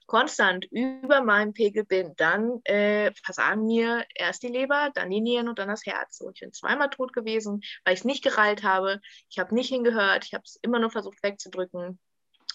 konstant 0.06 0.66
über 0.70 1.22
meinem 1.22 1.52
Pegel 1.52 1.84
bin, 1.84 2.14
dann 2.16 2.60
äh, 2.64 3.12
versagen 3.24 3.66
mir 3.66 4.04
erst 4.14 4.42
die 4.42 4.48
Leber, 4.48 4.90
dann 4.94 5.10
die 5.10 5.20
Nieren 5.20 5.48
und 5.48 5.58
dann 5.58 5.68
das 5.68 5.86
Herz. 5.86 6.18
So, 6.18 6.30
ich 6.30 6.40
bin 6.40 6.52
zweimal 6.52 6.90
tot 6.90 7.12
gewesen, 7.12 7.60
weil 7.84 7.94
ich 7.94 8.00
es 8.00 8.04
nicht 8.04 8.24
gereilt 8.24 8.62
habe. 8.62 9.00
Ich 9.28 9.38
habe 9.38 9.54
nicht 9.54 9.68
hingehört, 9.68 10.24
ich 10.24 10.34
habe 10.34 10.44
es 10.44 10.58
immer 10.62 10.78
nur 10.78 10.90
versucht 10.90 11.22
wegzudrücken 11.22 11.98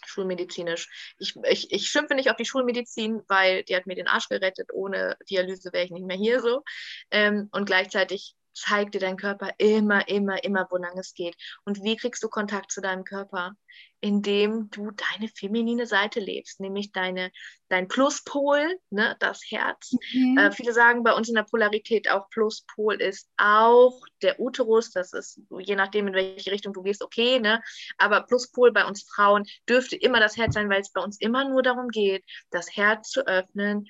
schulmedizinisch. 0.10 0.90
Ich, 1.18 1.36
ich, 1.44 1.72
ich 1.72 1.88
schimpfe 1.90 2.16
nicht 2.16 2.30
auf 2.30 2.38
die 2.38 2.46
Schulmedizin, 2.46 3.22
weil 3.28 3.64
die 3.64 3.76
hat 3.76 3.88
mir 3.88 3.96
den 3.96 4.08
Arsch 4.08 4.30
gerettet. 4.30 4.70
Ohne 4.74 5.18
Dialyse 5.30 5.72
wäre 5.74 5.86
ich 5.86 5.92
nicht 5.92 6.06
mehr 6.06 6.18
hier 6.18 6.42
so. 6.42 6.64
Ähm, 7.12 7.50
und 7.52 7.66
gleichzeitig 7.66 8.36
zeigt 8.54 8.94
dir 8.96 9.00
dein 9.00 9.18
Körper 9.18 9.52
immer, 9.58 10.08
immer, 10.08 10.44
immer, 10.44 10.68
wo 10.70 10.78
lang 10.78 10.98
es 10.98 11.14
geht. 11.14 11.36
Und 11.66 11.84
wie 11.84 11.96
kriegst 11.96 12.24
du 12.24 12.30
Kontakt 12.30 12.72
zu 12.72 12.82
deinem 12.82 13.04
Körper? 13.04 13.56
indem 14.02 14.70
du 14.72 14.92
deine 14.92 15.28
feminine 15.28 15.86
Seite 15.86 16.20
lebst, 16.20 16.60
nämlich 16.60 16.92
deine, 16.92 17.32
dein 17.68 17.88
Pluspol, 17.88 18.80
ne, 18.90 19.16
das 19.20 19.42
Herz. 19.50 19.96
Mhm. 20.14 20.38
Äh, 20.38 20.52
viele 20.52 20.74
sagen 20.74 21.04
bei 21.04 21.14
uns 21.14 21.28
in 21.28 21.36
der 21.36 21.44
Polarität 21.44 22.10
auch 22.10 22.30
Pluspol 22.30 23.02
ist 23.02 23.30
auch 23.38 24.00
der 24.22 24.40
Uterus, 24.40 24.92
das 24.92 25.14
ist 25.14 25.42
je 25.60 25.76
nachdem, 25.76 26.08
in 26.08 26.14
welche 26.14 26.52
Richtung 26.52 26.74
du 26.74 26.82
gehst, 26.82 27.04
okay, 27.04 27.40
ne? 27.40 27.62
aber 27.98 28.24
Pluspol 28.24 28.72
bei 28.72 28.86
uns 28.86 29.04
Frauen 29.04 29.44
dürfte 29.68 29.96
immer 29.98 30.20
das 30.20 30.38
Herz 30.38 30.54
sein, 30.54 30.70
weil 30.70 30.82
es 30.82 30.92
bei 30.92 31.02
uns 31.02 31.20
immer 31.20 31.48
nur 31.50 31.62
darum 31.62 31.90
geht, 31.90 32.24
das 32.52 32.76
Herz 32.76 33.10
zu 33.10 33.28
öffnen 33.28 33.88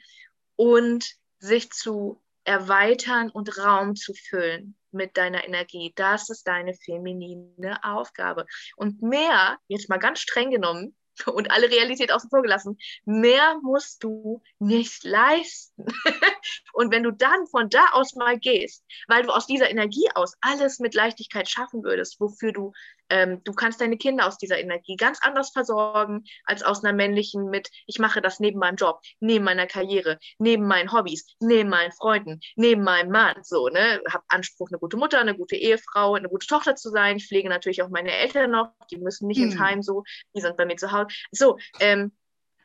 und 0.55 1.05
sich 1.39 1.69
zu 1.71 2.21
erweitern 2.49 3.29
und 3.29 3.59
Raum 3.59 3.95
zu 3.95 4.11
füllen 4.15 4.75
mit 4.89 5.17
deiner 5.17 5.45
Energie. 5.45 5.93
Das 5.95 6.31
ist 6.31 6.47
deine 6.47 6.73
feminine 6.73 7.77
Aufgabe. 7.83 8.47
Und 8.75 9.03
mehr, 9.03 9.59
jetzt 9.67 9.87
mal 9.87 9.99
ganz 9.99 10.19
streng 10.19 10.49
genommen 10.49 10.95
und 11.27 11.51
alle 11.51 11.69
Realität 11.69 12.11
außen 12.11 12.31
vor 12.31 12.41
gelassen, 12.41 12.79
mehr 13.05 13.59
musst 13.61 14.03
du 14.03 14.41
nicht 14.57 15.03
leisten. 15.03 15.85
und 16.73 16.91
wenn 16.91 17.03
du 17.03 17.11
dann 17.11 17.45
von 17.51 17.69
da 17.69 17.85
aus 17.91 18.15
mal 18.15 18.39
gehst, 18.39 18.83
weil 19.07 19.21
du 19.21 19.29
aus 19.29 19.45
dieser 19.45 19.69
Energie 19.69 20.09
aus 20.15 20.33
alles 20.41 20.79
mit 20.79 20.95
Leichtigkeit 20.95 21.47
schaffen 21.47 21.83
würdest, 21.83 22.19
wofür 22.19 22.51
du 22.51 22.73
ähm, 23.09 23.43
du 23.43 23.53
kannst 23.53 23.81
deine 23.81 23.97
Kinder 23.97 24.27
aus 24.27 24.37
dieser 24.37 24.59
Energie 24.59 24.95
ganz 24.95 25.19
anders 25.21 25.51
versorgen 25.51 26.23
als 26.45 26.63
aus 26.63 26.83
einer 26.83 26.93
männlichen 26.93 27.49
mit, 27.49 27.69
ich 27.85 27.99
mache 27.99 28.21
das 28.21 28.39
neben 28.39 28.59
meinem 28.59 28.75
Job, 28.75 29.01
neben 29.19 29.45
meiner 29.45 29.67
Karriere, 29.67 30.19
neben 30.37 30.65
meinen 30.65 30.91
Hobbys, 30.91 31.25
neben 31.39 31.69
meinen 31.69 31.91
Freunden, 31.91 32.39
neben 32.55 32.83
meinem 32.83 33.11
Mann. 33.11 33.35
So, 33.43 33.67
ne? 33.67 34.01
Hab 34.11 34.23
Anspruch, 34.27 34.69
eine 34.69 34.79
gute 34.79 34.97
Mutter, 34.97 35.19
eine 35.19 35.35
gute 35.35 35.55
Ehefrau, 35.55 36.15
eine 36.15 36.29
gute 36.29 36.47
Tochter 36.47 36.75
zu 36.75 36.89
sein. 36.89 37.17
Ich 37.17 37.27
pflege 37.27 37.49
natürlich 37.49 37.81
auch 37.81 37.89
meine 37.89 38.11
Eltern 38.11 38.51
noch, 38.51 38.71
die 38.91 38.97
müssen 38.97 39.27
nicht 39.27 39.37
hm. 39.37 39.45
ins 39.45 39.59
Heim 39.59 39.81
so, 39.81 40.03
die 40.35 40.41
sind 40.41 40.57
bei 40.57 40.65
mir 40.65 40.77
zu 40.77 40.91
Hause. 40.91 41.07
So, 41.31 41.57
ähm, 41.79 42.11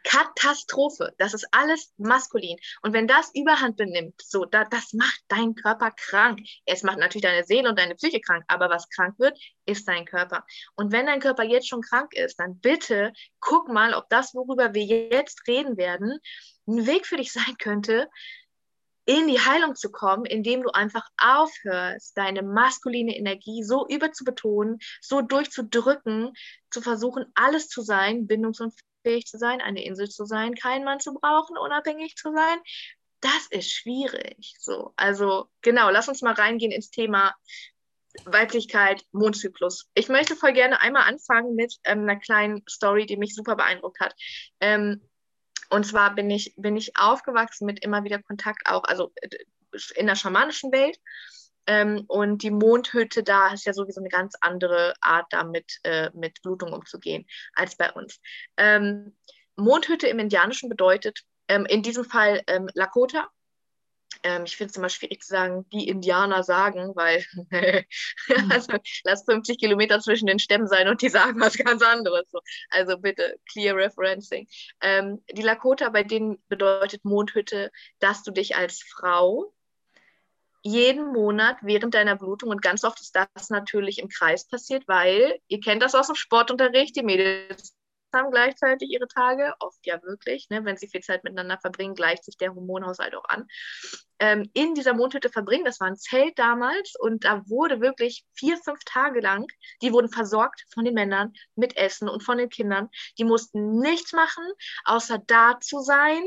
Katastrophe. 0.04 1.12
Das 1.18 1.34
ist 1.34 1.46
alles 1.50 1.92
maskulin. 1.96 2.58
Und 2.82 2.92
wenn 2.92 3.08
das 3.08 3.34
Überhand 3.34 3.76
benimmt, 3.76 4.20
so, 4.22 4.44
da, 4.44 4.64
das 4.64 4.92
macht 4.92 5.20
deinen 5.28 5.54
Körper 5.54 5.90
krank. 5.90 6.40
Es 6.66 6.82
macht 6.82 6.98
natürlich 6.98 7.24
deine 7.24 7.44
Seele 7.44 7.68
und 7.68 7.78
deine 7.78 7.94
Psyche 7.96 8.20
krank, 8.20 8.44
aber 8.48 8.70
was 8.70 8.88
krank 8.90 9.18
wird, 9.18 9.38
ist 9.66 9.88
dein 9.88 10.04
Körper. 10.04 10.44
Und 10.76 10.92
wenn 10.92 11.06
dein 11.06 11.20
Körper 11.20 11.42
jetzt 11.42 11.68
schon 11.68 11.82
krank 11.82 12.12
ist, 12.14 12.38
dann 12.38 12.60
bitte 12.60 13.12
guck 13.40 13.68
mal, 13.68 13.94
ob 13.94 14.08
das, 14.10 14.34
worüber 14.34 14.74
wir 14.74 14.84
jetzt 14.84 15.48
reden 15.48 15.76
werden, 15.76 16.18
ein 16.66 16.86
Weg 16.86 17.06
für 17.06 17.16
dich 17.16 17.32
sein 17.32 17.56
könnte, 17.58 18.08
in 19.06 19.28
die 19.28 19.40
Heilung 19.40 19.74
zu 19.74 19.90
kommen, 19.90 20.24
indem 20.24 20.62
du 20.62 20.70
einfach 20.70 21.06
aufhörst, 21.18 22.16
deine 22.16 22.42
maskuline 22.42 23.14
Energie 23.16 23.62
so 23.62 23.86
überzubetonen, 23.86 24.78
so 25.02 25.20
durchzudrücken, 25.20 26.32
zu 26.70 26.80
versuchen, 26.80 27.26
alles 27.34 27.68
zu 27.68 27.82
sein, 27.82 28.26
bindungs- 28.26 28.62
und 28.62 28.72
fähig 29.04 29.26
zu 29.26 29.38
sein, 29.38 29.60
eine 29.60 29.84
Insel 29.84 30.08
zu 30.08 30.24
sein, 30.24 30.54
keinen 30.54 30.84
Mann 30.84 31.00
zu 31.00 31.14
brauchen, 31.14 31.56
unabhängig 31.56 32.16
zu 32.16 32.32
sein. 32.32 32.58
Das 33.20 33.46
ist 33.50 33.70
schwierig. 33.70 34.56
So, 34.58 34.92
also 34.96 35.48
genau, 35.62 35.90
lass 35.90 36.08
uns 36.08 36.22
mal 36.22 36.34
reingehen 36.34 36.72
ins 36.72 36.90
Thema 36.90 37.34
Weiblichkeit, 38.24 39.04
Mondzyklus. 39.12 39.88
Ich 39.94 40.08
möchte 40.08 40.36
voll 40.36 40.52
gerne 40.52 40.80
einmal 40.80 41.04
anfangen 41.04 41.54
mit 41.54 41.76
ähm, 41.84 42.00
einer 42.00 42.16
kleinen 42.16 42.62
Story, 42.68 43.06
die 43.06 43.16
mich 43.16 43.34
super 43.34 43.56
beeindruckt 43.56 44.00
hat. 44.00 44.14
Ähm, 44.60 45.00
und 45.70 45.84
zwar 45.86 46.14
bin 46.14 46.30
ich, 46.30 46.54
bin 46.56 46.76
ich 46.76 46.96
aufgewachsen 46.96 47.66
mit 47.66 47.82
immer 47.82 48.04
wieder 48.04 48.22
Kontakt 48.22 48.62
auch, 48.66 48.84
also 48.84 49.12
äh, 49.16 49.28
in 49.96 50.06
der 50.06 50.14
schamanischen 50.14 50.70
Welt. 50.70 50.98
Ähm, 51.66 52.04
und 52.08 52.42
die 52.42 52.50
Mondhütte 52.50 53.22
da 53.22 53.52
ist 53.52 53.66
ja 53.66 53.72
sowieso 53.72 54.00
eine 54.00 54.10
ganz 54.10 54.34
andere 54.40 54.94
Art, 55.00 55.26
damit 55.30 55.78
äh, 55.82 56.10
mit 56.14 56.42
Blutung 56.42 56.72
umzugehen 56.72 57.26
als 57.54 57.76
bei 57.76 57.90
uns. 57.92 58.20
Ähm, 58.56 59.16
Mondhütte 59.56 60.08
im 60.08 60.18
Indianischen 60.18 60.68
bedeutet 60.68 61.20
ähm, 61.48 61.66
in 61.66 61.82
diesem 61.82 62.04
Fall 62.04 62.42
ähm, 62.46 62.68
Lakota. 62.74 63.28
Ähm, 64.22 64.44
ich 64.44 64.56
finde 64.56 64.70
es 64.70 64.76
immer 64.76 64.88
schwierig 64.88 65.22
zu 65.22 65.28
sagen, 65.28 65.66
die 65.70 65.88
Indianer 65.88 66.42
sagen, 66.42 66.92
weil 66.94 67.24
hm. 68.26 68.50
also, 68.50 68.72
lass 69.04 69.24
50 69.24 69.58
Kilometer 69.58 70.00
zwischen 70.00 70.26
den 70.26 70.38
Stämmen 70.38 70.66
sein 70.66 70.88
und 70.88 71.02
die 71.02 71.08
sagen 71.08 71.40
was 71.40 71.56
ganz 71.56 71.82
anderes. 71.82 72.24
So. 72.30 72.40
Also 72.70 72.98
bitte 72.98 73.36
clear 73.50 73.76
referencing. 73.76 74.46
Ähm, 74.80 75.22
die 75.32 75.42
Lakota, 75.42 75.90
bei 75.90 76.02
denen 76.02 76.42
bedeutet 76.48 77.04
Mondhütte, 77.04 77.70
dass 77.98 78.22
du 78.22 78.30
dich 78.30 78.56
als 78.56 78.82
Frau 78.82 79.52
jeden 80.64 81.12
Monat 81.12 81.58
während 81.62 81.94
deiner 81.94 82.16
Blutung 82.16 82.48
und 82.50 82.62
ganz 82.62 82.84
oft 82.84 83.00
ist 83.00 83.14
das 83.14 83.50
natürlich 83.50 83.98
im 83.98 84.08
Kreis 84.08 84.48
passiert, 84.48 84.88
weil 84.88 85.38
ihr 85.46 85.60
kennt 85.60 85.82
das 85.82 85.94
aus 85.94 86.06
dem 86.06 86.16
Sportunterricht, 86.16 86.96
die 86.96 87.02
Mädels 87.02 87.76
haben 88.14 88.30
gleichzeitig 88.30 88.90
ihre 88.90 89.08
Tage, 89.08 89.52
oft 89.58 89.84
ja 89.84 90.02
wirklich, 90.02 90.48
ne, 90.48 90.64
wenn 90.64 90.76
sie 90.76 90.88
viel 90.88 91.02
Zeit 91.02 91.24
miteinander 91.24 91.58
verbringen, 91.58 91.94
gleicht 91.94 92.24
sich 92.24 92.36
der 92.36 92.54
Hormonhaushalt 92.54 93.14
auch 93.14 93.24
an. 93.28 93.46
Ähm, 94.20 94.48
in 94.54 94.74
dieser 94.74 94.94
Mondhütte 94.94 95.28
verbringen, 95.28 95.64
das 95.64 95.80
war 95.80 95.88
ein 95.88 95.96
Zelt 95.96 96.38
damals 96.38 96.94
und 96.98 97.24
da 97.24 97.42
wurde 97.48 97.80
wirklich 97.80 98.24
vier, 98.32 98.56
fünf 98.56 98.78
Tage 98.84 99.20
lang, 99.20 99.46
die 99.82 99.92
wurden 99.92 100.08
versorgt 100.08 100.64
von 100.72 100.84
den 100.84 100.94
Männern 100.94 101.32
mit 101.56 101.76
Essen 101.76 102.08
und 102.08 102.22
von 102.22 102.38
den 102.38 102.48
Kindern. 102.48 102.88
Die 103.18 103.24
mussten 103.24 103.80
nichts 103.80 104.12
machen, 104.12 104.44
außer 104.84 105.18
da 105.26 105.58
zu 105.60 105.80
sein, 105.80 106.22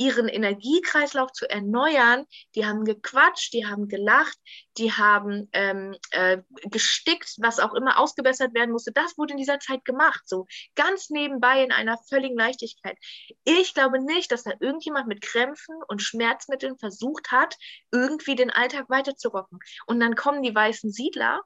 ihren 0.00 0.28
Energiekreislauf 0.28 1.30
zu 1.32 1.48
erneuern. 1.48 2.24
Die 2.54 2.64
haben 2.64 2.84
gequatscht, 2.86 3.52
die 3.52 3.66
haben 3.66 3.86
gelacht, 3.86 4.38
die 4.78 4.92
haben 4.92 5.50
ähm, 5.52 5.94
äh, 6.12 6.38
gestickt, 6.70 7.36
was 7.38 7.58
auch 7.58 7.74
immer 7.74 7.98
ausgebessert 7.98 8.54
werden 8.54 8.72
musste. 8.72 8.92
Das 8.92 9.18
wurde 9.18 9.32
in 9.32 9.38
dieser 9.38 9.60
Zeit 9.60 9.84
gemacht, 9.84 10.22
so 10.24 10.46
ganz 10.74 11.10
nebenbei 11.10 11.62
in 11.62 11.70
einer 11.70 11.98
völligen 12.08 12.38
Leichtigkeit. 12.38 12.96
Ich 13.44 13.74
glaube 13.74 14.02
nicht, 14.02 14.32
dass 14.32 14.44
da 14.44 14.52
irgendjemand 14.58 15.06
mit 15.06 15.20
Krämpfen 15.20 15.76
und 15.86 16.00
Schmerzmitteln 16.00 16.78
versucht 16.78 17.30
hat, 17.30 17.56
irgendwie 17.92 18.36
den 18.36 18.50
Alltag 18.50 18.88
weiterzurocken. 18.88 19.58
Und 19.86 20.00
dann 20.00 20.14
kommen 20.14 20.42
die 20.42 20.54
weißen 20.54 20.90
Siedler 20.90 21.42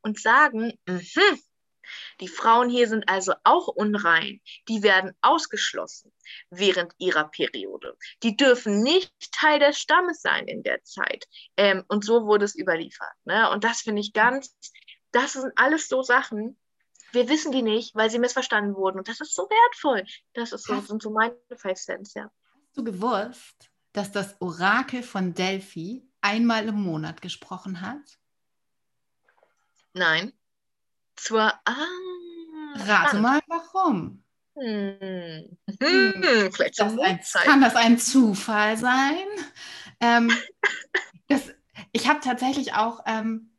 und 0.00 0.18
sagen, 0.18 0.72
mm 0.86 0.98
die 2.20 2.28
Frauen 2.28 2.68
hier 2.68 2.88
sind 2.88 3.08
also 3.08 3.34
auch 3.44 3.68
unrein. 3.68 4.40
Die 4.68 4.82
werden 4.82 5.12
ausgeschlossen 5.20 6.12
während 6.50 6.92
ihrer 6.98 7.24
Periode. 7.24 7.96
Die 8.22 8.36
dürfen 8.36 8.82
nicht 8.82 9.12
Teil 9.32 9.58
des 9.60 9.78
Stammes 9.78 10.20
sein 10.20 10.46
in 10.46 10.62
der 10.62 10.82
Zeit. 10.84 11.26
Ähm, 11.56 11.84
und 11.88 12.04
so 12.04 12.26
wurde 12.26 12.44
es 12.44 12.58
überliefert. 12.58 13.14
Ne? 13.24 13.50
Und 13.50 13.64
das 13.64 13.82
finde 13.82 14.00
ich 14.00 14.12
ganz, 14.12 14.56
das 15.12 15.32
sind 15.32 15.52
alles 15.56 15.88
so 15.88 16.02
Sachen, 16.02 16.58
wir 17.12 17.28
wissen 17.28 17.52
die 17.52 17.62
nicht, 17.62 17.94
weil 17.94 18.10
sie 18.10 18.18
missverstanden 18.18 18.74
wurden. 18.74 18.98
Und 18.98 19.08
das 19.08 19.20
ist 19.20 19.34
so 19.34 19.42
wertvoll. 19.42 20.04
Das 20.34 20.52
ist 20.52 20.64
so, 20.64 20.76
hast, 20.76 20.88
sind 20.88 21.02
so 21.02 21.10
meine 21.10 21.36
Five 21.56 21.78
Cents, 21.78 22.14
ja. 22.14 22.30
Hast 22.66 22.76
du 22.76 22.84
gewusst, 22.84 23.70
dass 23.92 24.12
das 24.12 24.40
Orakel 24.40 25.02
von 25.02 25.34
Delphi 25.34 26.06
einmal 26.20 26.68
im 26.68 26.82
Monat 26.82 27.22
gesprochen 27.22 27.80
hat? 27.80 28.18
Nein. 29.94 30.32
Zur. 31.18 31.52
Ah, 31.64 31.74
Rate 32.74 33.18
mal 33.18 33.40
warum. 33.48 34.22
Hm. 34.56 35.56
Hm. 35.80 36.52
Vielleicht 36.52 36.80
das 36.80 36.98
ein, 36.98 37.20
kann 37.44 37.60
das 37.60 37.76
ein 37.76 37.98
Zufall 37.98 38.76
sein? 38.76 39.26
Ähm, 40.00 40.32
das, 41.28 41.42
ich 41.92 42.08
habe 42.08 42.20
tatsächlich 42.20 42.74
auch, 42.74 43.00
ähm, 43.06 43.52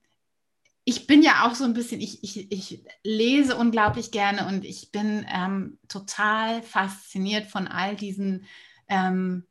ich 0.84 1.08
bin 1.08 1.22
ja 1.22 1.48
auch 1.48 1.56
so 1.56 1.64
ein 1.64 1.74
bisschen, 1.74 2.02
ich, 2.02 2.24
ich, 2.24 2.52
ich 2.52 2.84
lese 3.04 3.56
unglaublich 3.56 4.12
gerne 4.12 4.48
und 4.48 4.66
ich 4.66 4.92
bin 4.92 5.26
ähm, 5.30 5.80
total 5.88 6.64
fasziniert 6.64 7.46
von 7.46 7.68
all 7.68 7.96
diesen 7.96 8.46
ähm, 8.88 9.46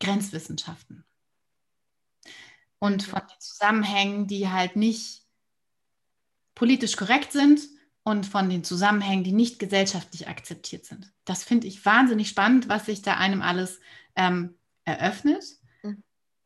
Grenzwissenschaften 0.00 1.04
und 2.78 3.02
von 3.02 3.20
den 3.20 3.40
Zusammenhängen, 3.40 4.26
die 4.26 4.48
halt 4.48 4.76
nicht 4.76 5.23
politisch 6.54 6.96
korrekt 6.96 7.32
sind 7.32 7.60
und 8.02 8.26
von 8.26 8.48
den 8.48 8.64
Zusammenhängen, 8.64 9.24
die 9.24 9.32
nicht 9.32 9.58
gesellschaftlich 9.58 10.28
akzeptiert 10.28 10.84
sind. 10.84 11.12
Das 11.24 11.42
finde 11.42 11.66
ich 11.66 11.84
wahnsinnig 11.84 12.28
spannend, 12.28 12.68
was 12.68 12.86
sich 12.86 13.02
da 13.02 13.16
einem 13.16 13.42
alles 13.42 13.80
ähm, 14.14 14.56
eröffnet. 14.84 15.44
Mhm. 15.82 16.02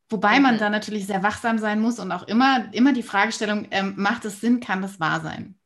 Wobei 0.09 0.41
man 0.41 0.55
mhm. 0.55 0.59
da 0.61 0.71
natürlich 0.71 1.07
sehr 1.07 1.23
wachsam 1.23 1.59
sein 1.59 1.81
muss 1.81 1.99
und 1.99 2.13
auch 2.13 2.23
immer, 2.29 2.73
immer 2.73 2.93
die 2.93 3.03
Fragestellung, 3.03 3.67
ähm, 3.71 3.95
macht 3.97 4.25
es 4.25 4.41
Sinn, 4.41 4.61
kann 4.61 4.83
das 4.83 5.01
wahr 5.01 5.21
sein? 5.21 5.59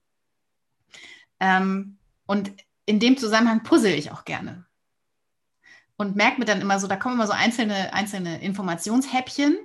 Ähm, 1.40 1.98
und 2.26 2.52
in 2.86 2.98
dem 2.98 3.18
Zusammenhang 3.18 3.62
puzzle 3.62 3.94
ich 3.94 4.10
auch 4.10 4.24
gerne. 4.24 4.64
Und 5.96 6.16
merke 6.16 6.40
mir 6.40 6.46
dann 6.46 6.60
immer 6.62 6.80
so, 6.80 6.88
da 6.88 6.96
kommen 6.96 7.16
immer 7.16 7.26
so 7.26 7.32
einzelne, 7.32 7.92
einzelne 7.92 8.40
Informationshäppchen 8.40 9.58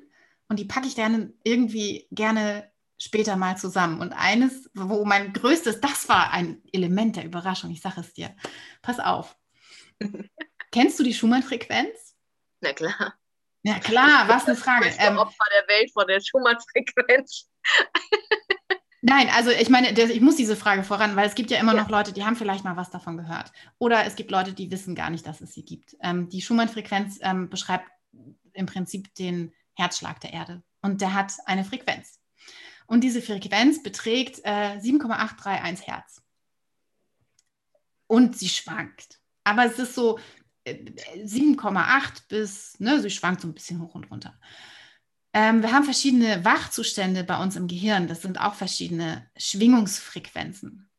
und 0.50 0.60
die 0.60 0.66
packe 0.66 0.88
ich 0.88 0.96
dann 0.96 1.34
irgendwie 1.44 2.08
gerne 2.12 2.70
später 2.98 3.36
mal 3.36 3.58
zusammen. 3.58 4.02
Und 4.02 4.14
eines, 4.14 4.70
wo 4.74 5.06
mein 5.06 5.34
größtes, 5.34 5.82
das 5.82 6.10
war 6.10 6.32
ein 6.32 6.62
Element 6.72 7.16
der 7.16 7.26
Überraschung, 7.26 7.72
ich 7.72 7.82
sage 7.82 8.02
es 8.02 8.14
dir. 8.14 8.36
Pass 8.82 9.00
auf. 9.00 9.36
Kennst 10.72 11.00
du 11.00 11.04
die 11.04 11.14
Schumann-Frequenz? 11.14 12.16
Na 12.62 12.74
klar. 12.74 13.14
Ja 13.64 13.80
klar, 13.80 14.28
was 14.28 14.48
eine 14.48 14.56
Frage. 14.58 14.94
Ähm, 15.00 15.18
Opfer 15.18 15.46
der 15.56 15.68
Welt 15.76 15.92
von 15.92 16.08
der 16.08 16.22
Schumann-Frequenz. 16.22 17.50
Nein, 19.02 19.30
also 19.30 19.52
ich 19.52 19.70
meine, 19.70 19.92
ich 19.92 20.22
muss 20.22 20.36
diese 20.36 20.56
Frage 20.56 20.84
voran, 20.84 21.16
weil 21.16 21.28
es 21.28 21.36
gibt 21.36 21.52
ja 21.52 21.60
immer 21.60 21.76
ja. 21.76 21.82
noch 21.82 21.90
Leute, 21.90 22.14
die 22.14 22.26
haben 22.26 22.36
vielleicht 22.36 22.64
mal 22.64 22.76
was 22.76 22.90
davon 22.90 23.16
gehört. 23.16 23.52
Oder 23.78 24.06
es 24.06 24.16
gibt 24.16 24.32
Leute, 24.32 24.54
die 24.54 24.72
wissen 24.72 24.96
gar 24.96 25.10
nicht, 25.10 25.26
dass 25.26 25.40
es 25.40 25.54
sie 25.54 25.64
gibt. 25.64 25.96
Ähm, 26.02 26.30
die 26.30 26.42
Schumann-Frequenz 26.42 27.20
ähm, 27.22 27.50
beschreibt 27.50 27.90
im 28.54 28.66
Prinzip 28.66 29.14
den 29.16 29.54
Herzschlag 29.76 30.20
der 30.22 30.34
Erde. 30.34 30.64
Und 30.82 31.02
der 31.02 31.14
hat 31.14 31.34
eine 31.46 31.64
Frequenz. 31.64 32.20
Und 32.88 33.02
diese 33.02 33.22
Frequenz 33.22 33.84
beträgt 33.84 34.42
äh, 34.44 34.80
7,831 34.80 35.88
Hertz. 35.88 36.22
Und 38.08 38.38
sie 38.38 38.50
schwankt. 38.50 39.20
Aber 39.44 39.66
es 39.66 39.78
ist 39.78 39.94
so 39.94 40.20
äh, 40.64 40.76
7,8 41.18 42.24
bis, 42.30 42.80
ne, 42.80 43.00
sie 43.02 43.10
schwankt 43.10 43.42
so 43.42 43.48
ein 43.48 43.54
bisschen 43.54 43.82
hoch 43.82 43.94
und 43.94 44.10
runter. 44.10 44.40
Ähm, 45.34 45.62
wir 45.62 45.72
haben 45.74 45.84
verschiedene 45.84 46.44
Wachzustände 46.46 47.24
bei 47.26 47.42
uns 47.42 47.58
im 47.58 47.68
Gehirn. 47.68 48.08
Das 48.08 48.22
sind 48.22 48.40
auch 48.40 48.56
verschiedene 48.56 49.30
Schwingungsfrequenzen. 49.36 50.90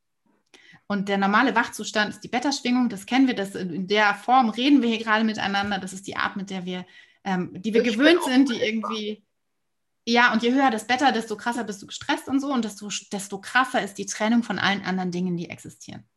Und 0.87 1.09
der 1.09 1.19
normale 1.19 1.55
Wachzustand 1.55 2.11
ist 2.11 2.21
die 2.21 2.29
Beta-Schwingung. 2.29 2.89
Das 2.89 3.07
kennen 3.07 3.27
wir. 3.27 3.35
Das 3.35 3.55
in 3.55 3.89
der 3.89 4.15
Form 4.15 4.51
reden 4.51 4.81
wir 4.83 4.89
hier 4.89 5.03
gerade 5.03 5.25
miteinander. 5.25 5.79
Das 5.79 5.93
ist 5.93 6.07
die 6.07 6.17
Art, 6.17 6.37
mit 6.37 6.51
der 6.51 6.65
wir, 6.67 6.87
ähm, 7.25 7.51
die 7.55 7.75
wir 7.75 7.85
ich 7.85 7.95
gewöhnt 7.95 8.23
sind, 8.25 8.51
die 8.51 8.61
irgendwie 8.61 9.25
ja, 10.11 10.33
und 10.33 10.43
je 10.43 10.55
höher 10.55 10.71
das 10.71 10.87
Beta, 10.87 11.13
desto 11.13 11.37
krasser 11.37 11.65
bist 11.65 11.83
du 11.83 11.87
gestresst 11.87 12.29
und 12.29 12.41
so 12.41 12.51
und 12.51 12.65
desto, 12.65 12.89
desto 13.13 13.41
krasser 13.43 13.83
ist 13.83 13.99
die 13.99 14.07
Trennung 14.07 14.43
von 14.43 14.59
allen 14.59 14.83
anderen 14.83 15.11
Dingen, 15.11 15.37
die 15.37 15.51
existieren. 15.51 16.09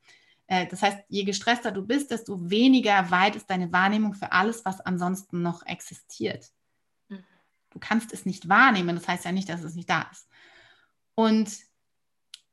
Äh, 0.47 0.65
das 0.67 0.81
heißt, 0.81 0.99
je 1.09 1.25
gestresster 1.25 1.71
du 1.71 1.85
bist, 1.85 2.09
desto 2.09 2.49
weniger 2.49 3.11
weit 3.11 3.35
ist 3.35 3.49
deine 3.49 3.69
Wahrnehmung 3.73 4.13
für 4.13 4.31
alles, 4.31 4.63
was 4.63 4.79
ansonsten 4.79 5.41
noch 5.41 5.65
existiert. 5.65 6.49
Mhm. 7.09 7.25
Du 7.71 7.79
kannst 7.79 8.13
es 8.13 8.25
nicht 8.25 8.47
wahrnehmen, 8.47 8.95
das 8.95 9.09
heißt 9.09 9.25
ja 9.25 9.33
nicht, 9.33 9.49
dass 9.49 9.61
es 9.61 9.75
nicht 9.75 9.89
da 9.89 10.03
ist. 10.09 10.25
Und 11.13 11.51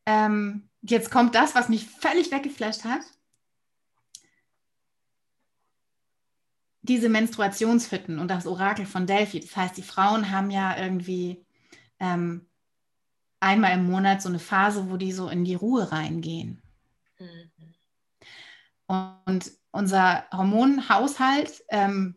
ähm, 0.07 0.69
jetzt 0.83 1.13
kommt 1.13 1.37
das, 1.37 1.55
was 1.55 1.69
mich 1.69 1.87
völlig 1.87 2.33
weggeflasht 2.33 2.83
hat. 2.83 3.03
Diese 6.89 7.09
Menstruationshütten 7.09 8.19
und 8.19 8.29
das 8.29 8.47
Orakel 8.47 8.87
von 8.87 9.07
Delphi. 9.07 9.41
Das 9.41 9.57
heißt, 9.57 9.77
die 9.77 9.83
Frauen 9.83 10.31
haben 10.31 10.51
ja 10.51 10.77
irgendwie 10.79 11.45
ähm, 12.01 12.47
einmal 13.41 13.73
im 13.73 13.85
Monat 13.85 14.23
so 14.23 14.29
eine 14.29 14.39
Phase, 14.39 14.91
wo 14.91 14.97
die 14.97 15.13
so 15.13 15.29
in 15.29 15.45
die 15.45 15.55
Ruhe 15.55 15.93
reingehen. 15.93 16.63
Mhm. 17.19 17.51
Und 19.25 19.53
unser 19.71 20.25
Hormonhaushalt 20.33 21.63
ähm, 21.69 22.17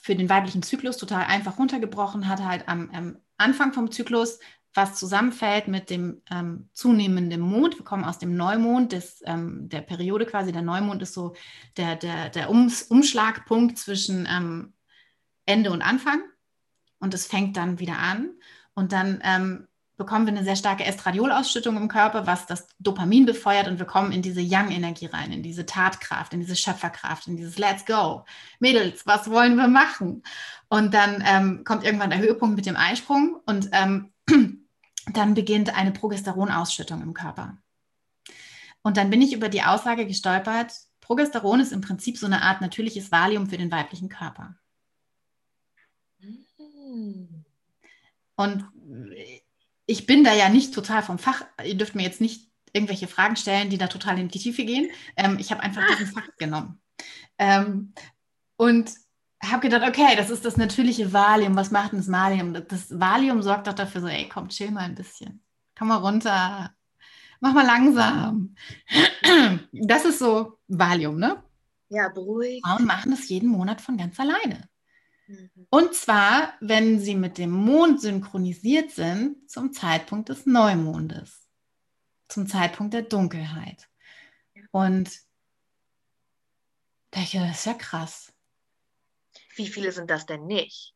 für 0.00 0.14
den 0.14 0.28
weiblichen 0.28 0.62
Zyklus 0.62 0.98
total 0.98 1.24
einfach 1.24 1.58
runtergebrochen 1.58 2.28
hat 2.28 2.44
halt 2.44 2.68
am, 2.68 2.90
am 2.90 3.18
Anfang 3.38 3.72
vom 3.72 3.90
Zyklus 3.90 4.38
was 4.74 4.94
zusammenfällt 4.94 5.68
mit 5.68 5.90
dem 5.90 6.22
ähm, 6.30 6.68
zunehmenden 6.72 7.40
Mond. 7.40 7.78
Wir 7.78 7.84
kommen 7.84 8.04
aus 8.04 8.18
dem 8.18 8.36
Neumond, 8.36 8.92
des, 8.92 9.22
ähm, 9.26 9.68
der 9.68 9.80
Periode 9.80 10.26
quasi. 10.26 10.52
Der 10.52 10.62
Neumond 10.62 11.02
ist 11.02 11.14
so 11.14 11.34
der, 11.76 11.96
der, 11.96 12.28
der 12.28 12.50
Ums 12.50 12.82
Umschlagpunkt 12.82 13.78
zwischen 13.78 14.28
ähm, 14.30 14.72
Ende 15.46 15.72
und 15.72 15.82
Anfang. 15.82 16.22
Und 17.00 17.14
es 17.14 17.26
fängt 17.26 17.56
dann 17.56 17.80
wieder 17.80 17.98
an. 17.98 18.30
Und 18.74 18.92
dann 18.92 19.20
ähm, 19.24 19.66
bekommen 20.00 20.26
wir 20.26 20.32
eine 20.32 20.44
sehr 20.44 20.56
starke 20.56 20.84
Estradiolausschüttung 20.84 21.76
im 21.76 21.88
Körper, 21.88 22.26
was 22.26 22.46
das 22.46 22.68
Dopamin 22.78 23.26
befeuert 23.26 23.68
und 23.68 23.78
wir 23.78 23.86
kommen 23.86 24.12
in 24.12 24.22
diese 24.22 24.40
Young-Energie 24.40 25.06
rein, 25.06 25.30
in 25.30 25.42
diese 25.42 25.66
Tatkraft, 25.66 26.32
in 26.32 26.40
diese 26.40 26.56
Schöpferkraft, 26.56 27.26
in 27.26 27.36
dieses 27.36 27.58
Let's 27.58 27.84
go. 27.84 28.24
Mädels, 28.60 29.06
was 29.06 29.30
wollen 29.30 29.56
wir 29.56 29.68
machen? 29.68 30.22
Und 30.68 30.94
dann 30.94 31.22
ähm, 31.26 31.64
kommt 31.64 31.84
irgendwann 31.84 32.08
der 32.08 32.18
Höhepunkt 32.18 32.56
mit 32.56 32.64
dem 32.64 32.76
Eisprung 32.76 33.40
und 33.44 33.68
ähm, 33.72 34.10
dann 35.06 35.34
beginnt 35.34 35.74
eine 35.74 35.92
Progesteronausschüttung 35.92 37.02
im 37.02 37.14
Körper. 37.14 37.58
Und 38.82 38.96
dann 38.96 39.10
bin 39.10 39.22
ich 39.22 39.32
über 39.32 39.48
die 39.48 39.62
Aussage 39.62 40.06
gestolpert, 40.06 40.72
Progesteron 41.00 41.60
ist 41.60 41.72
im 41.72 41.80
Prinzip 41.80 42.18
so 42.18 42.26
eine 42.26 42.42
Art 42.42 42.60
natürliches 42.60 43.10
Valium 43.10 43.48
für 43.48 43.58
den 43.58 43.72
weiblichen 43.72 44.08
Körper. 44.08 44.54
Und 48.36 48.64
ich 49.86 50.06
bin 50.06 50.22
da 50.22 50.32
ja 50.32 50.48
nicht 50.48 50.72
total 50.72 51.02
vom 51.02 51.18
Fach. 51.18 51.44
Ihr 51.64 51.76
dürft 51.76 51.96
mir 51.96 52.04
jetzt 52.04 52.20
nicht 52.20 52.48
irgendwelche 52.72 53.08
Fragen 53.08 53.34
stellen, 53.34 53.70
die 53.70 53.78
da 53.78 53.88
total 53.88 54.18
in 54.20 54.28
die 54.28 54.38
Tiefe 54.38 54.64
gehen. 54.64 54.88
Ähm, 55.16 55.38
ich 55.40 55.50
habe 55.50 55.62
einfach 55.62 55.84
diesen 55.88 56.06
Fakt 56.06 56.38
genommen. 56.38 56.80
Ähm, 57.38 57.92
und 58.56 58.92
habe 59.42 59.68
gedacht, 59.68 59.88
okay, 59.88 60.16
das 60.16 60.30
ist 60.30 60.44
das 60.44 60.56
natürliche 60.56 61.12
Valium. 61.12 61.56
Was 61.56 61.70
macht 61.70 61.92
denn 61.92 62.00
das 62.00 62.10
Valium? 62.10 62.52
Das 62.52 62.98
Valium 62.98 63.42
sorgt 63.42 63.66
doch 63.66 63.72
dafür 63.72 64.02
so, 64.02 64.06
ey, 64.06 64.28
komm, 64.28 64.48
chill 64.48 64.70
mal 64.70 64.84
ein 64.84 64.94
bisschen. 64.94 65.42
Komm 65.78 65.88
mal 65.88 65.96
runter. 65.96 66.74
Mach 67.40 67.54
mal 67.54 67.64
langsam. 67.66 68.54
Das 69.72 70.04
ist 70.04 70.18
so 70.18 70.58
Valium, 70.68 71.18
ne? 71.18 71.42
Ja, 71.88 72.08
beruhigt. 72.08 72.64
Frauen 72.66 72.84
machen 72.84 73.10
das 73.12 73.28
jeden 73.28 73.48
Monat 73.48 73.80
von 73.80 73.96
ganz 73.96 74.20
alleine. 74.20 74.68
Mhm. 75.26 75.50
Und 75.70 75.94
zwar, 75.94 76.54
wenn 76.60 77.00
sie 77.00 77.14
mit 77.14 77.38
dem 77.38 77.50
Mond 77.50 78.00
synchronisiert 78.00 78.90
sind 78.90 79.50
zum 79.50 79.72
Zeitpunkt 79.72 80.28
des 80.28 80.44
Neumondes, 80.46 81.48
zum 82.28 82.46
Zeitpunkt 82.46 82.92
der 82.92 83.02
Dunkelheit. 83.02 83.88
Und 84.70 85.10
denke, 87.14 87.38
das 87.38 87.58
ist 87.60 87.66
ja 87.66 87.74
krass. 87.74 88.32
Wie 89.60 89.68
viele 89.68 89.92
sind 89.92 90.08
das 90.08 90.24
denn 90.24 90.46
nicht? 90.46 90.94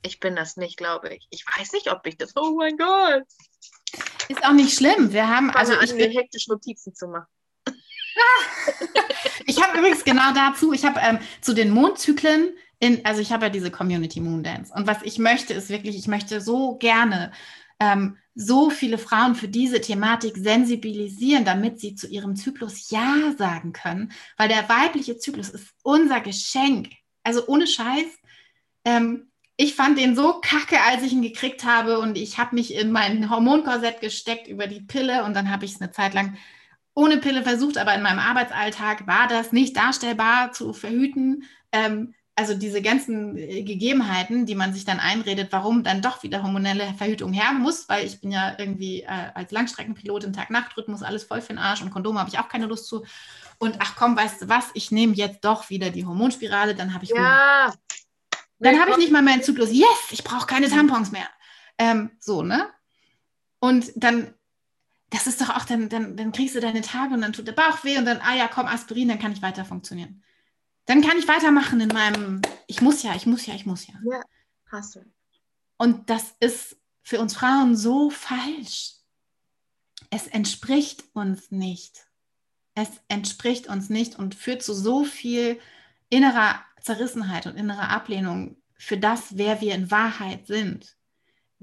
Ich 0.00 0.20
bin 0.20 0.34
das 0.34 0.56
nicht, 0.56 0.78
glaube 0.78 1.14
ich. 1.14 1.26
Ich 1.28 1.44
weiß 1.46 1.72
nicht, 1.72 1.92
ob 1.92 2.06
ich 2.06 2.16
das. 2.16 2.34
Oh 2.34 2.56
mein 2.56 2.78
Gott. 2.78 3.24
Ist 4.28 4.42
auch 4.42 4.54
nicht 4.54 4.74
schlimm. 4.74 5.12
Wir 5.12 5.28
haben 5.28 5.50
also 5.50 5.78
ich 5.82 5.94
bin 5.94 6.10
hektisch 6.10 6.48
Notizen 6.48 6.94
zu 6.94 7.08
machen. 7.08 7.26
ich 9.46 9.62
habe 9.62 9.76
übrigens 9.76 10.02
genau 10.02 10.32
dazu, 10.32 10.72
ich 10.72 10.86
habe 10.86 10.98
ähm, 10.98 11.18
zu 11.42 11.52
den 11.52 11.68
Mondzyklen, 11.68 12.56
in, 12.78 13.04
also 13.04 13.20
ich 13.20 13.30
habe 13.30 13.44
ja 13.44 13.50
diese 13.50 13.70
Community 13.70 14.20
Moon 14.20 14.42
Dance. 14.42 14.72
Und 14.74 14.86
was 14.86 15.02
ich 15.02 15.18
möchte, 15.18 15.52
ist 15.52 15.68
wirklich, 15.68 15.98
ich 15.98 16.08
möchte 16.08 16.40
so 16.40 16.76
gerne 16.76 17.32
ähm, 17.78 18.16
so 18.34 18.70
viele 18.70 18.98
Frauen 18.98 19.34
für 19.34 19.48
diese 19.48 19.80
Thematik 19.80 20.36
sensibilisieren, 20.36 21.44
damit 21.44 21.80
sie 21.80 21.94
zu 21.94 22.08
ihrem 22.08 22.36
Zyklus 22.36 22.90
Ja 22.90 23.34
sagen 23.36 23.72
können. 23.72 24.12
Weil 24.36 24.48
der 24.48 24.68
weibliche 24.68 25.18
Zyklus 25.18 25.50
ist 25.50 25.68
unser 25.82 26.20
Geschenk. 26.20 26.90
Also 27.22 27.46
ohne 27.46 27.66
Scheiß. 27.66 28.06
Ähm, 28.84 29.28
ich 29.56 29.74
fand 29.74 29.98
den 29.98 30.16
so 30.16 30.40
kacke, 30.40 30.80
als 30.80 31.02
ich 31.02 31.12
ihn 31.12 31.22
gekriegt 31.22 31.64
habe 31.64 31.98
und 31.98 32.16
ich 32.16 32.38
habe 32.38 32.54
mich 32.54 32.74
in 32.74 32.90
mein 32.90 33.30
Hormonkorsett 33.30 34.00
gesteckt 34.00 34.48
über 34.48 34.66
die 34.66 34.80
Pille 34.80 35.24
und 35.24 35.34
dann 35.34 35.50
habe 35.50 35.64
ich 35.64 35.74
es 35.74 35.80
eine 35.80 35.92
Zeit 35.92 36.14
lang 36.14 36.36
ohne 36.94 37.18
Pille 37.18 37.42
versucht, 37.42 37.78
aber 37.78 37.94
in 37.94 38.02
meinem 38.02 38.18
Arbeitsalltag 38.18 39.06
war 39.06 39.28
das 39.28 39.52
nicht 39.52 39.76
darstellbar 39.76 40.52
zu 40.52 40.72
verhüten. 40.72 41.44
Ähm, 41.70 42.14
also 42.34 42.54
diese 42.54 42.80
ganzen 42.80 43.36
äh, 43.36 43.62
Gegebenheiten, 43.62 44.46
die 44.46 44.54
man 44.54 44.72
sich 44.72 44.84
dann 44.84 45.00
einredet, 45.00 45.48
warum 45.50 45.84
dann 45.84 46.00
doch 46.00 46.22
wieder 46.22 46.42
hormonelle 46.42 46.94
Verhütung 46.94 47.32
her 47.32 47.52
muss, 47.52 47.88
weil 47.88 48.06
ich 48.06 48.20
bin 48.20 48.30
ja 48.30 48.54
irgendwie 48.58 49.02
äh, 49.02 49.30
als 49.34 49.52
Langstreckenpilotin 49.52 50.32
Tag-Nacht-Rhythmus 50.32 51.02
alles 51.02 51.24
voll 51.24 51.42
für 51.42 51.48
den 51.48 51.58
Arsch 51.58 51.82
und 51.82 51.90
Kondome 51.90 52.20
habe 52.20 52.30
ich 52.30 52.38
auch 52.38 52.48
keine 52.48 52.66
Lust 52.66 52.86
zu. 52.86 53.04
Und 53.58 53.76
ach 53.80 53.96
komm, 53.96 54.16
weißt 54.16 54.42
du 54.42 54.48
was, 54.48 54.70
ich 54.74 54.90
nehme 54.90 55.14
jetzt 55.14 55.44
doch 55.44 55.68
wieder 55.70 55.90
die 55.90 56.06
Hormonspirale, 56.06 56.74
dann 56.74 56.94
habe 56.94 57.04
ich 57.04 57.10
ja. 57.10 57.72
Dann 58.58 58.80
habe 58.80 58.92
ich 58.92 58.96
nicht 58.96 59.12
mal 59.12 59.22
meinen 59.22 59.42
Zyklus. 59.42 59.72
Yes, 59.72 59.88
ich 60.10 60.22
brauche 60.22 60.46
keine 60.46 60.68
Tampons 60.68 61.10
mehr. 61.10 61.26
Ähm, 61.78 62.12
so, 62.20 62.42
ne? 62.42 62.68
Und 63.58 63.90
dann 63.96 64.34
das 65.10 65.26
ist 65.26 65.42
doch 65.42 65.50
auch, 65.50 65.66
dann, 65.66 65.90
dann, 65.90 66.16
dann 66.16 66.32
kriegst 66.32 66.54
du 66.54 66.60
deine 66.60 66.80
Tage 66.80 67.12
und 67.12 67.20
dann 67.20 67.34
tut 67.34 67.46
der 67.46 67.52
Bauch 67.52 67.84
weh 67.84 67.98
und 67.98 68.06
dann, 68.06 68.20
ah 68.22 68.34
ja, 68.34 68.48
komm, 68.48 68.66
Aspirin, 68.66 69.08
dann 69.08 69.18
kann 69.18 69.32
ich 69.32 69.42
weiter 69.42 69.64
funktionieren. 69.64 70.22
Dann 70.86 71.02
kann 71.02 71.18
ich 71.18 71.28
weitermachen 71.28 71.80
in 71.80 71.88
meinem, 71.88 72.42
ich 72.66 72.80
muss 72.80 73.02
ja, 73.02 73.14
ich 73.14 73.26
muss 73.26 73.46
ja, 73.46 73.54
ich 73.54 73.66
muss 73.66 73.86
ja. 73.86 73.94
Ja, 74.04 74.22
hast 74.70 74.96
du. 74.96 75.00
Und 75.76 76.10
das 76.10 76.34
ist 76.40 76.76
für 77.02 77.20
uns 77.20 77.34
Frauen 77.34 77.76
so 77.76 78.10
falsch. 78.10 78.94
Es 80.10 80.26
entspricht 80.26 81.04
uns 81.14 81.50
nicht. 81.50 82.06
Es 82.74 82.88
entspricht 83.08 83.68
uns 83.68 83.90
nicht 83.90 84.18
und 84.18 84.34
führt 84.34 84.62
zu 84.62 84.74
so 84.74 85.04
viel 85.04 85.60
innerer 86.08 86.62
Zerrissenheit 86.80 87.46
und 87.46 87.56
innerer 87.56 87.90
Ablehnung 87.90 88.56
für 88.76 88.98
das, 88.98 89.36
wer 89.36 89.60
wir 89.60 89.74
in 89.74 89.90
Wahrheit 89.90 90.46
sind 90.46 90.96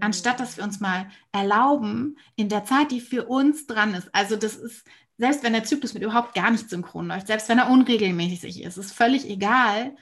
anstatt 0.02 0.40
dass 0.40 0.58
wir 0.58 0.64
uns 0.64 0.80
mal 0.80 1.10
erlauben, 1.32 2.18
in 2.36 2.50
der 2.50 2.66
Zeit, 2.66 2.92
die 2.92 3.02
für 3.02 3.26
uns 3.26 3.68
dran 3.68 3.94
ist, 3.94 4.14
also 4.14 4.36
das 4.36 4.56
ist, 4.56 4.86
selbst 5.20 5.44
wenn 5.44 5.54
der 5.54 5.66
Zyklus 5.66 5.94
mit 5.94 6.02
überhaupt 6.02 6.34
gar 6.34 6.50
nicht 6.50 6.70
synchron 6.70 7.08
läuft, 7.08 7.28
selbst 7.28 7.50
wenn 7.50 7.60
er 7.60 7.70
unregelmäßig 7.70 8.64
ist, 8.64 8.78
ist 8.78 8.94
völlig 8.94 9.30
egal, 9.30 9.96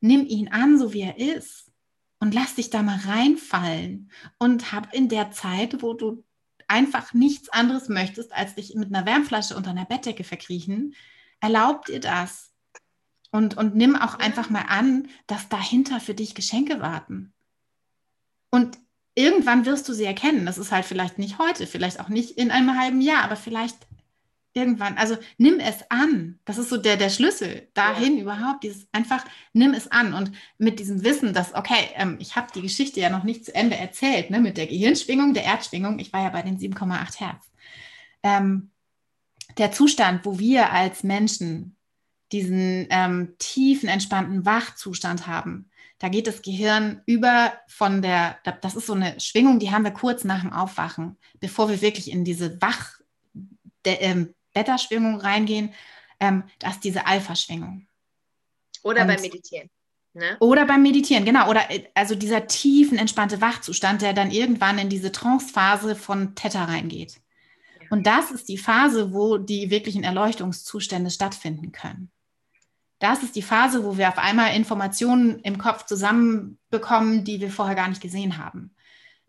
nimm 0.00 0.26
ihn 0.26 0.48
an, 0.48 0.76
so 0.76 0.92
wie 0.92 1.02
er 1.02 1.18
ist 1.18 1.70
und 2.18 2.34
lass 2.34 2.56
dich 2.56 2.68
da 2.68 2.82
mal 2.82 2.98
reinfallen 2.98 4.10
und 4.38 4.72
hab 4.72 4.92
in 4.92 5.08
der 5.08 5.30
Zeit, 5.30 5.82
wo 5.82 5.94
du 5.94 6.24
einfach 6.66 7.14
nichts 7.14 7.48
anderes 7.48 7.88
möchtest, 7.88 8.32
als 8.32 8.56
dich 8.56 8.74
mit 8.74 8.92
einer 8.92 9.06
Wärmflasche 9.06 9.56
unter 9.56 9.70
einer 9.70 9.84
Bettdecke 9.84 10.24
verkriechen, 10.24 10.96
erlaub 11.40 11.86
dir 11.86 12.00
das. 12.00 12.52
Und, 13.30 13.56
und 13.56 13.76
nimm 13.76 13.94
auch 13.94 14.18
einfach 14.18 14.50
mal 14.50 14.64
an, 14.68 15.08
dass 15.28 15.48
dahinter 15.48 16.00
für 16.00 16.14
dich 16.14 16.34
Geschenke 16.34 16.80
warten. 16.80 17.32
Und 18.50 18.78
irgendwann 19.14 19.64
wirst 19.64 19.88
du 19.88 19.92
sie 19.92 20.04
erkennen. 20.04 20.44
Das 20.44 20.58
ist 20.58 20.72
halt 20.72 20.86
vielleicht 20.86 21.18
nicht 21.18 21.38
heute, 21.38 21.68
vielleicht 21.68 22.00
auch 22.00 22.08
nicht 22.08 22.32
in 22.32 22.50
einem 22.50 22.76
halben 22.76 23.00
Jahr, 23.00 23.22
aber 23.22 23.36
vielleicht 23.36 23.76
irgendwann. 24.56 24.96
Also 24.96 25.16
nimm 25.38 25.60
es 25.60 25.88
an. 25.90 26.38
Das 26.44 26.58
ist 26.58 26.70
so 26.70 26.76
der, 26.76 26.96
der 26.96 27.10
Schlüssel 27.10 27.68
dahin 27.74 28.16
ja. 28.16 28.22
überhaupt. 28.22 28.64
Dieses 28.64 28.88
einfach 28.92 29.24
nimm 29.52 29.74
es 29.74 29.90
an. 29.92 30.14
Und 30.14 30.32
mit 30.58 30.80
diesem 30.80 31.04
Wissen, 31.04 31.34
dass, 31.34 31.54
okay, 31.54 31.90
ähm, 31.94 32.16
ich 32.20 32.34
habe 32.34 32.48
die 32.54 32.62
Geschichte 32.62 33.00
ja 33.00 33.10
noch 33.10 33.24
nicht 33.24 33.44
zu 33.44 33.54
Ende 33.54 33.76
erzählt, 33.76 34.30
ne, 34.30 34.40
mit 34.40 34.56
der 34.56 34.66
Gehirnschwingung, 34.66 35.34
der 35.34 35.44
Erdschwingung. 35.44 35.98
Ich 35.98 36.12
war 36.12 36.22
ja 36.22 36.30
bei 36.30 36.42
den 36.42 36.58
7,8 36.58 37.20
Hertz. 37.20 37.50
Ähm, 38.22 38.70
der 39.58 39.72
Zustand, 39.72 40.24
wo 40.24 40.38
wir 40.38 40.72
als 40.72 41.02
Menschen 41.02 41.76
diesen 42.32 42.86
ähm, 42.90 43.34
tiefen, 43.38 43.88
entspannten 43.88 44.44
Wachzustand 44.44 45.26
haben, 45.26 45.70
da 45.98 46.08
geht 46.08 46.26
das 46.26 46.42
Gehirn 46.42 47.02
über 47.06 47.54
von 47.68 48.02
der, 48.02 48.38
das 48.60 48.74
ist 48.74 48.86
so 48.86 48.92
eine 48.92 49.18
Schwingung, 49.18 49.58
die 49.58 49.70
haben 49.70 49.84
wir 49.84 49.92
kurz 49.92 50.24
nach 50.24 50.42
dem 50.42 50.52
Aufwachen, 50.52 51.16
bevor 51.40 51.70
wir 51.70 51.80
wirklich 51.80 52.10
in 52.10 52.24
diese 52.24 52.60
Wach, 52.60 53.00
ähm, 53.84 54.34
Beta-Schwingung 54.56 55.20
reingehen, 55.20 55.74
ähm, 56.18 56.44
das 56.58 56.74
ist 56.74 56.84
diese 56.84 57.06
Alpha-Schwingung. 57.06 57.86
Oder 58.82 59.02
Und, 59.02 59.08
beim 59.08 59.20
Meditieren. 59.20 59.70
Ne? 60.14 60.36
Oder 60.40 60.64
beim 60.64 60.82
Meditieren, 60.82 61.24
genau. 61.24 61.50
Oder 61.50 61.70
äh, 61.70 61.84
also 61.94 62.14
dieser 62.14 62.46
tiefen, 62.46 62.98
entspannte 62.98 63.40
Wachzustand, 63.40 64.02
der 64.02 64.14
dann 64.14 64.30
irgendwann 64.30 64.78
in 64.78 64.88
diese 64.88 65.12
Trance-Phase 65.12 65.94
von 65.94 66.34
Theta 66.34 66.64
reingeht. 66.64 67.20
Und 67.90 68.06
das 68.06 68.30
ist 68.30 68.48
die 68.48 68.58
Phase, 68.58 69.12
wo 69.12 69.38
die 69.38 69.70
wirklichen 69.70 70.02
Erleuchtungszustände 70.02 71.10
stattfinden 71.10 71.70
können 71.70 72.10
das 72.98 73.22
ist 73.22 73.36
die 73.36 73.42
Phase, 73.42 73.84
wo 73.84 73.98
wir 73.98 74.08
auf 74.08 74.18
einmal 74.18 74.54
Informationen 74.54 75.38
im 75.40 75.58
Kopf 75.58 75.84
zusammenbekommen, 75.84 77.24
die 77.24 77.40
wir 77.40 77.50
vorher 77.50 77.74
gar 77.74 77.88
nicht 77.88 78.00
gesehen 78.00 78.38
haben. 78.38 78.74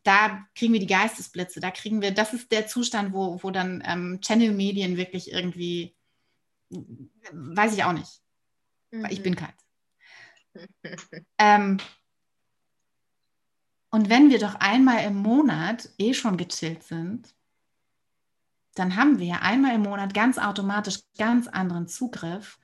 Da 0.08 0.48
kriegen 0.56 0.72
wir 0.72 0.80
die 0.80 0.88
Geistesblitze, 0.88 1.60
da 1.60 1.70
kriegen 1.70 2.02
wir, 2.02 2.12
das 2.12 2.34
ist 2.34 2.50
der 2.54 2.66
Zustand, 2.66 3.12
wo, 3.12 3.44
wo 3.44 3.52
dann 3.52 3.84
ähm, 3.86 4.22
Channel-Medien 4.22 4.96
wirklich 4.96 5.34
irgendwie, 5.34 5.98
weiß 6.70 7.76
ich 7.76 7.84
auch 7.84 7.92
nicht, 7.92 8.22
mhm. 8.92 9.04
weil 9.04 9.12
ich 9.12 9.22
bin 9.22 9.34
mhm. 9.34 9.38
keins. 9.38 9.66
ähm, 11.38 11.78
und 13.90 14.10
wenn 14.10 14.30
wir 14.30 14.40
doch 14.40 14.56
einmal 14.56 15.04
im 15.04 15.18
Monat 15.18 15.90
eh 15.98 16.14
schon 16.14 16.38
gechillt 16.38 16.84
sind, 16.84 17.36
dann 18.76 18.96
haben 18.96 19.20
wir 19.20 19.42
einmal 19.42 19.76
im 19.76 19.82
Monat 19.82 20.14
ganz 20.14 20.38
automatisch 20.38 21.00
ganz 21.18 21.50
anderen 21.50 21.90
Zugriff 21.90 22.60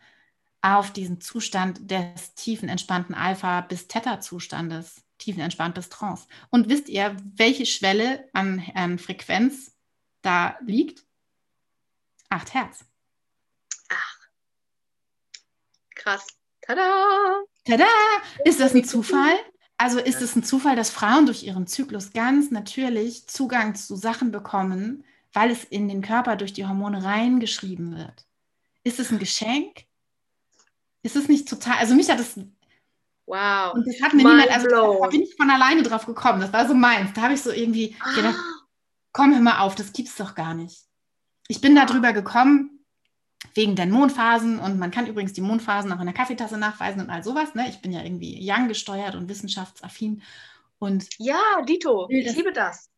auf 0.62 0.94
diesen 0.94 1.20
Zustand 1.20 1.92
des 1.92 2.36
tiefen 2.36 2.70
entspannten 2.70 3.16
Alpha 3.16 3.60
bis 3.60 3.90
Theta-Zustandes, 3.90 5.03
tiefen 5.18 5.42
entspannt 5.42 5.76
bis 5.76 5.90
Trance. 5.90 6.28
Und 6.50 6.70
wisst 6.70 6.90
ihr, 6.90 7.16
welche 7.36 7.66
Schwelle 7.66 8.30
an, 8.34 8.64
an 8.76 9.00
Frequenz 9.00 9.76
da 10.22 10.58
liegt? 10.66 11.06
Acht 12.30 12.54
Hertz. 12.54 12.86
Ach. 13.90 14.18
Krass. 15.96 16.28
Tada! 16.62 17.44
Tada! 17.66 17.86
Ist 18.46 18.60
das 18.60 18.74
ein 18.74 18.86
Zufall? 18.86 19.38
Also 19.78 20.00
ist 20.00 20.22
es 20.22 20.36
ein 20.36 20.44
Zufall, 20.44 20.76
dass 20.76 20.90
Frauen 20.90 21.26
durch 21.26 21.44
ihren 21.44 21.68
Zyklus 21.68 22.14
ganz 22.14 22.52
natürlich 22.52 23.28
Zugang 23.28 23.76
zu 23.76 23.96
Sachen 23.96 24.32
bekommen, 24.32 25.04
weil 25.34 25.52
es 25.52 25.64
in 25.64 25.88
den 25.88 26.02
Körper 26.02 26.36
durch 26.36 26.54
die 26.54 26.66
Hormone 26.66 27.04
reingeschrieben 27.04 27.98
wird? 27.98 28.26
Ist 28.84 29.00
es 29.00 29.12
ein 29.12 29.20
Geschenk? 29.20 29.86
Ist 31.02 31.16
es 31.16 31.28
nicht 31.28 31.50
total, 31.50 31.78
also 31.78 31.96
mich 31.96 32.10
hat 32.10 32.20
es 32.20 32.40
Wow. 33.26 33.74
Und 33.74 33.88
das 33.88 34.02
hat 34.02 34.14
mir 34.14 34.24
niemand, 34.24 34.52
also 34.52 34.68
da 34.68 35.08
bin 35.08 35.22
ich 35.22 35.36
von 35.36 35.50
alleine 35.50 35.84
drauf 35.84 36.06
gekommen. 36.06 36.42
Das 36.42 36.52
war 36.52 36.68
so 36.68 36.74
meins. 36.74 37.14
Da 37.14 37.22
habe 37.22 37.34
ich 37.34 37.42
so 37.42 37.52
irgendwie 37.52 37.96
ah. 38.00 38.16
gedacht, 38.16 38.40
komm, 39.14 39.34
hör 39.34 39.42
mal 39.42 39.60
auf, 39.60 39.76
das 39.76 39.94
gibt's 39.94 40.16
doch 40.16 40.36
gar 40.36 40.54
nicht. 40.54 40.84
Ich 41.48 41.62
bin 41.62 41.76
da 41.76 41.86
drüber 41.86 42.14
gekommen, 42.14 42.74
wegen 43.54 43.76
den 43.76 43.92
Mondphasen 43.92 44.60
und 44.60 44.80
man 44.80 44.92
kann 44.92 45.08
übrigens 45.08 45.34
die 45.34 45.42
Mondphasen 45.42 45.92
auch 45.92 46.00
in 46.00 46.06
der 46.06 46.16
Kaffeetasse 46.16 46.58
nachweisen 46.58 47.02
und 47.02 47.10
all 47.10 47.24
sowas. 47.24 47.56
Ne? 47.56 47.70
Ich 47.70 47.82
bin 47.82 47.92
ja 47.92 48.04
irgendwie 48.04 48.40
young 48.42 48.68
gesteuert 48.68 49.16
und 49.16 49.30
wissenschaftsaffin. 49.30 50.22
Und 50.80 51.08
ja, 51.18 51.62
Dito, 51.68 52.08
ich 52.10 52.26
das, 52.26 52.36
liebe 52.36 52.52
das. 52.52 52.90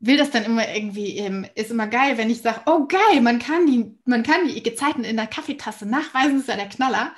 Will 0.00 0.16
das 0.16 0.30
dann 0.30 0.44
immer 0.44 0.68
irgendwie, 0.74 1.18
ähm, 1.18 1.46
ist 1.54 1.70
immer 1.70 1.86
geil, 1.86 2.18
wenn 2.18 2.30
ich 2.30 2.42
sage, 2.42 2.62
oh 2.66 2.86
geil, 2.86 3.20
man 3.20 3.38
kann 3.38 3.66
die, 3.66 3.96
man 4.04 4.22
kann 4.22 4.48
die 4.48 4.62
Gezeiten 4.62 5.04
in 5.04 5.16
der 5.16 5.26
Kaffeetasse 5.26 5.86
nachweisen, 5.86 6.40
ist 6.40 6.48
ja 6.48 6.56
der 6.56 6.68
Knaller. 6.68 7.12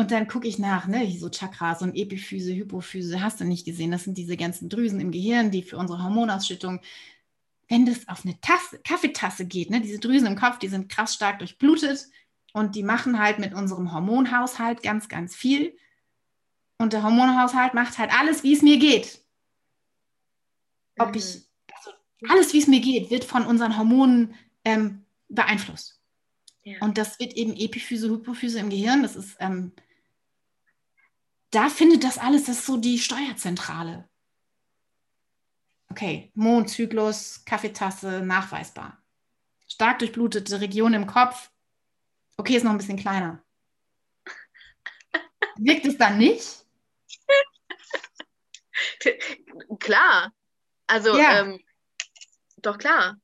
Und 0.00 0.12
dann 0.12 0.28
gucke 0.28 0.48
ich 0.48 0.58
nach, 0.58 0.86
ne, 0.86 1.14
so 1.18 1.28
Chakras 1.28 1.82
und 1.82 1.94
Epiphyse, 1.94 2.54
Hypophyse, 2.54 3.20
hast 3.20 3.38
du 3.38 3.44
nicht 3.44 3.66
gesehen. 3.66 3.90
Das 3.90 4.04
sind 4.04 4.16
diese 4.16 4.38
ganzen 4.38 4.70
Drüsen 4.70 4.98
im 4.98 5.10
Gehirn, 5.10 5.50
die 5.50 5.62
für 5.62 5.76
unsere 5.76 6.02
Hormonausschüttung, 6.02 6.80
wenn 7.68 7.84
das 7.84 8.08
auf 8.08 8.24
eine 8.24 8.40
Tasse, 8.40 8.78
Kaffeetasse 8.82 9.44
geht, 9.44 9.68
ne, 9.68 9.82
diese 9.82 9.98
Drüsen 9.98 10.26
im 10.26 10.36
Kopf, 10.36 10.58
die 10.58 10.68
sind 10.68 10.88
krass 10.88 11.12
stark 11.12 11.38
durchblutet 11.40 12.08
und 12.54 12.76
die 12.76 12.82
machen 12.82 13.18
halt 13.18 13.40
mit 13.40 13.52
unserem 13.52 13.92
Hormonhaushalt 13.92 14.82
ganz, 14.82 15.10
ganz 15.10 15.36
viel. 15.36 15.76
Und 16.78 16.94
der 16.94 17.02
Hormonhaushalt 17.02 17.74
macht 17.74 17.98
halt 17.98 18.10
alles, 18.18 18.42
wie 18.42 18.54
es 18.54 18.62
mir 18.62 18.78
geht. 18.78 19.22
Ob 20.96 21.14
ich, 21.14 21.34
mhm. 21.34 21.42
also 21.76 21.90
alles, 22.30 22.54
wie 22.54 22.58
es 22.60 22.68
mir 22.68 22.80
geht, 22.80 23.10
wird 23.10 23.24
von 23.24 23.44
unseren 23.44 23.76
Hormonen 23.76 24.34
ähm, 24.64 25.04
beeinflusst. 25.28 26.00
Ja. 26.64 26.78
Und 26.80 26.96
das 26.96 27.18
wird 27.18 27.34
eben 27.34 27.54
Epiphyse, 27.54 28.08
Hypophyse 28.08 28.60
im 28.60 28.70
Gehirn. 28.70 29.02
Das 29.02 29.14
ist 29.14 29.36
ähm, 29.40 29.72
da 31.50 31.68
findet 31.68 32.04
das 32.04 32.18
alles, 32.18 32.44
das 32.44 32.58
ist 32.58 32.66
so 32.66 32.76
die 32.76 32.98
Steuerzentrale. 32.98 34.08
Okay, 35.90 36.30
Mondzyklus, 36.34 37.44
Kaffeetasse, 37.44 38.20
nachweisbar. 38.20 39.02
Stark 39.66 39.98
durchblutete 39.98 40.60
Region 40.60 40.94
im 40.94 41.06
Kopf. 41.06 41.50
Okay, 42.36 42.56
ist 42.56 42.62
noch 42.62 42.70
ein 42.70 42.78
bisschen 42.78 42.98
kleiner. 42.98 43.42
Wirkt 45.56 45.86
es 45.86 45.98
dann 45.98 46.18
nicht? 46.18 46.64
klar. 49.80 50.32
Also, 50.86 51.16
ja. 51.18 51.40
ähm, 51.40 51.60
doch 52.58 52.78
klar. 52.78 53.16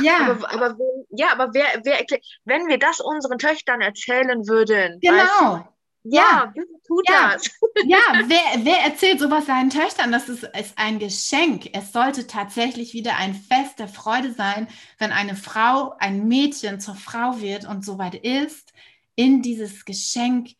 Ja. 0.00 0.30
Aber, 0.30 0.50
aber, 0.50 0.78
ja, 1.10 1.32
aber 1.32 1.52
wer, 1.52 1.82
wer 1.84 2.04
wenn 2.44 2.66
wir 2.68 2.78
das 2.78 3.00
unseren 3.00 3.38
Töchtern 3.38 3.80
erzählen 3.80 4.46
würden, 4.48 5.00
genau. 5.00 5.16
Weißt 5.16 5.40
du, 5.40 5.71
ja, 6.04 6.52
ja 6.54 6.62
tut 6.86 7.08
ja. 7.08 7.32
das. 7.32 7.50
Ja, 7.86 7.98
wer, 8.26 8.64
wer 8.64 8.80
erzählt 8.80 9.18
sowas 9.18 9.46
seinen 9.46 9.70
Töchtern? 9.70 10.12
Das 10.12 10.28
ist, 10.28 10.44
ist 10.44 10.76
ein 10.76 10.98
Geschenk. 10.98 11.70
Es 11.72 11.92
sollte 11.92 12.26
tatsächlich 12.26 12.92
wieder 12.92 13.16
ein 13.16 13.34
Fest 13.34 13.78
der 13.78 13.88
Freude 13.88 14.32
sein, 14.32 14.68
wenn 14.98 15.10
eine 15.10 15.36
Frau, 15.36 15.94
ein 15.98 16.28
Mädchen 16.28 16.80
zur 16.80 16.94
Frau 16.94 17.40
wird 17.40 17.64
und 17.66 17.84
soweit 17.84 18.14
ist, 18.14 18.72
in 19.16 19.42
dieses 19.42 19.84
Geschenk 19.84 20.50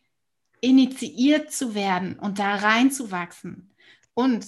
initiiert 0.61 1.53
zu 1.53 1.74
werden 1.74 2.18
und 2.18 2.38
da 2.38 2.57
reinzuwachsen. 2.57 3.74
Und 4.14 4.47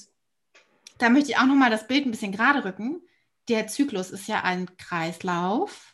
da 0.98 1.10
möchte 1.10 1.30
ich 1.30 1.38
auch 1.38 1.46
nochmal 1.46 1.70
das 1.70 1.86
Bild 1.86 2.06
ein 2.06 2.10
bisschen 2.10 2.32
gerade 2.32 2.64
rücken. 2.64 3.02
Der 3.48 3.66
Zyklus 3.66 4.10
ist 4.10 4.26
ja 4.26 4.42
ein 4.42 4.76
Kreislauf 4.76 5.93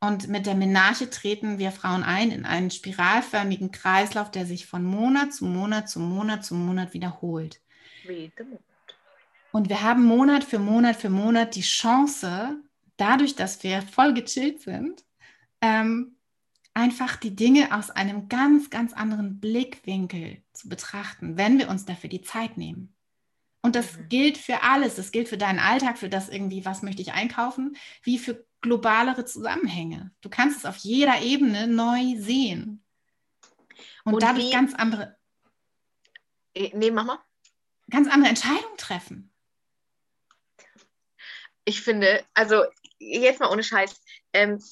und 0.00 0.28
mit 0.28 0.46
der 0.46 0.54
Menarche 0.54 1.10
treten 1.10 1.58
wir 1.58 1.72
Frauen 1.72 2.02
ein 2.02 2.30
in 2.30 2.46
einen 2.46 2.70
spiralförmigen 2.70 3.70
Kreislauf, 3.70 4.30
der 4.30 4.46
sich 4.46 4.66
von 4.66 4.82
Monat 4.82 5.34
zu 5.34 5.44
Monat 5.44 5.90
zu 5.90 6.00
Monat 6.00 6.44
zu 6.44 6.54
Monat 6.54 6.94
wiederholt. 6.94 7.60
Und 9.52 9.68
wir 9.68 9.82
haben 9.82 10.04
Monat 10.04 10.44
für 10.44 10.58
Monat 10.58 10.96
für 10.96 11.10
Monat 11.10 11.54
die 11.54 11.60
Chance, 11.60 12.60
dadurch, 12.96 13.34
dass 13.34 13.62
wir 13.62 13.82
voll 13.82 14.14
gechillt 14.14 14.62
sind, 14.62 15.04
ähm, 15.60 16.16
einfach 16.72 17.16
die 17.16 17.36
Dinge 17.36 17.76
aus 17.76 17.90
einem 17.90 18.28
ganz, 18.28 18.70
ganz 18.70 18.92
anderen 18.94 19.38
Blickwinkel 19.38 20.42
zu 20.52 20.68
betrachten, 20.68 21.36
wenn 21.36 21.58
wir 21.58 21.68
uns 21.68 21.84
dafür 21.84 22.08
die 22.08 22.22
Zeit 22.22 22.56
nehmen. 22.56 22.94
Und 23.62 23.76
das 23.76 23.96
mhm. 23.96 24.08
gilt 24.08 24.38
für 24.38 24.62
alles. 24.62 24.96
Das 24.96 25.12
gilt 25.12 25.28
für 25.28 25.38
deinen 25.38 25.58
Alltag, 25.58 25.98
für 25.98 26.08
das 26.08 26.28
irgendwie, 26.28 26.64
was 26.64 26.82
möchte 26.82 27.02
ich 27.02 27.12
einkaufen, 27.12 27.76
wie 28.02 28.18
für 28.18 28.44
globalere 28.60 29.24
Zusammenhänge. 29.24 30.10
Du 30.20 30.28
kannst 30.28 30.58
es 30.58 30.66
auf 30.66 30.76
jeder 30.76 31.20
Ebene 31.22 31.66
neu 31.66 32.16
sehen. 32.18 32.82
Und, 34.04 34.14
Und 34.14 34.22
dadurch 34.22 34.46
wie, 34.46 34.50
ganz 34.50 34.74
andere. 34.74 35.16
Äh, 36.54 36.70
nee, 36.74 36.90
mach 36.90 37.04
mal. 37.04 37.18
Ganz 37.90 38.08
andere 38.08 38.30
Entscheidungen 38.30 38.76
treffen. 38.76 39.32
Ich 41.64 41.82
finde, 41.82 42.24
also 42.34 42.64
jetzt 42.98 43.40
mal 43.40 43.50
ohne 43.50 43.62
Scheiß, 43.62 44.00
ähm, 44.32 44.62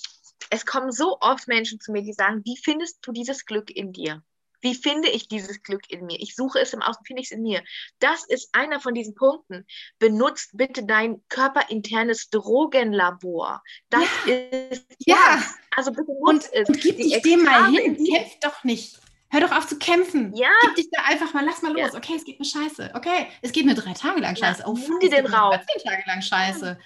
es 0.50 0.64
kommen 0.64 0.92
so 0.92 1.18
oft 1.20 1.48
Menschen 1.48 1.80
zu 1.80 1.92
mir, 1.92 2.02
die 2.02 2.12
sagen, 2.12 2.42
wie 2.44 2.56
findest 2.56 2.98
du 3.02 3.12
dieses 3.12 3.44
Glück 3.44 3.70
in 3.70 3.92
dir? 3.92 4.22
Wie 4.60 4.74
finde 4.74 5.08
ich 5.08 5.28
dieses 5.28 5.62
Glück 5.62 5.90
in 5.90 6.06
mir? 6.06 6.18
Ich 6.20 6.34
suche 6.34 6.60
es 6.60 6.72
im 6.72 6.82
Außen, 6.82 7.04
finde 7.04 7.22
ich 7.22 7.28
es 7.28 7.32
in 7.32 7.42
mir. 7.42 7.62
Das 8.00 8.24
ist 8.24 8.48
einer 8.52 8.80
von 8.80 8.94
diesen 8.94 9.14
Punkten. 9.14 9.66
Benutzt 9.98 10.50
bitte 10.54 10.84
dein 10.84 11.22
körperinternes 11.28 12.30
Drogenlabor. 12.30 13.62
Das 13.90 14.04
ja. 14.26 14.34
ist 14.70 14.86
ja. 14.98 15.42
Also 15.76 15.92
bitte 15.92 16.12
nutzt 16.20 16.52
und, 16.52 16.60
es. 16.60 16.68
Und 16.68 16.80
gib 16.80 16.96
Die 16.96 17.10
dich 17.10 17.22
dem 17.22 17.44
mal 17.44 17.70
hin. 17.70 17.96
Kämpf 18.04 18.38
doch 18.40 18.64
nicht. 18.64 18.98
Hör 19.30 19.42
doch 19.42 19.52
auf 19.52 19.66
zu 19.66 19.78
kämpfen. 19.78 20.34
Ja. 20.34 20.50
Gib 20.62 20.74
dich 20.76 20.88
da 20.90 21.02
einfach 21.04 21.34
mal, 21.34 21.44
lass 21.44 21.62
mal 21.62 21.72
los. 21.72 21.92
Ja. 21.92 21.98
Okay, 21.98 22.14
es 22.16 22.24
geht 22.24 22.38
mir 22.38 22.46
scheiße. 22.46 22.92
Okay, 22.94 23.28
es 23.42 23.52
geht 23.52 23.66
mir 23.66 23.74
drei 23.74 23.92
Tage 23.92 24.20
lang 24.20 24.34
scheiße. 24.34 24.62
Ja, 24.62 24.66
oh, 24.66 24.74
nimm 24.74 24.98
dir 25.00 25.10
den 25.10 25.26
Raum. 25.26 25.52
Zehn 25.52 25.82
Tage 25.84 26.02
lang 26.06 26.22
scheiße. 26.22 26.78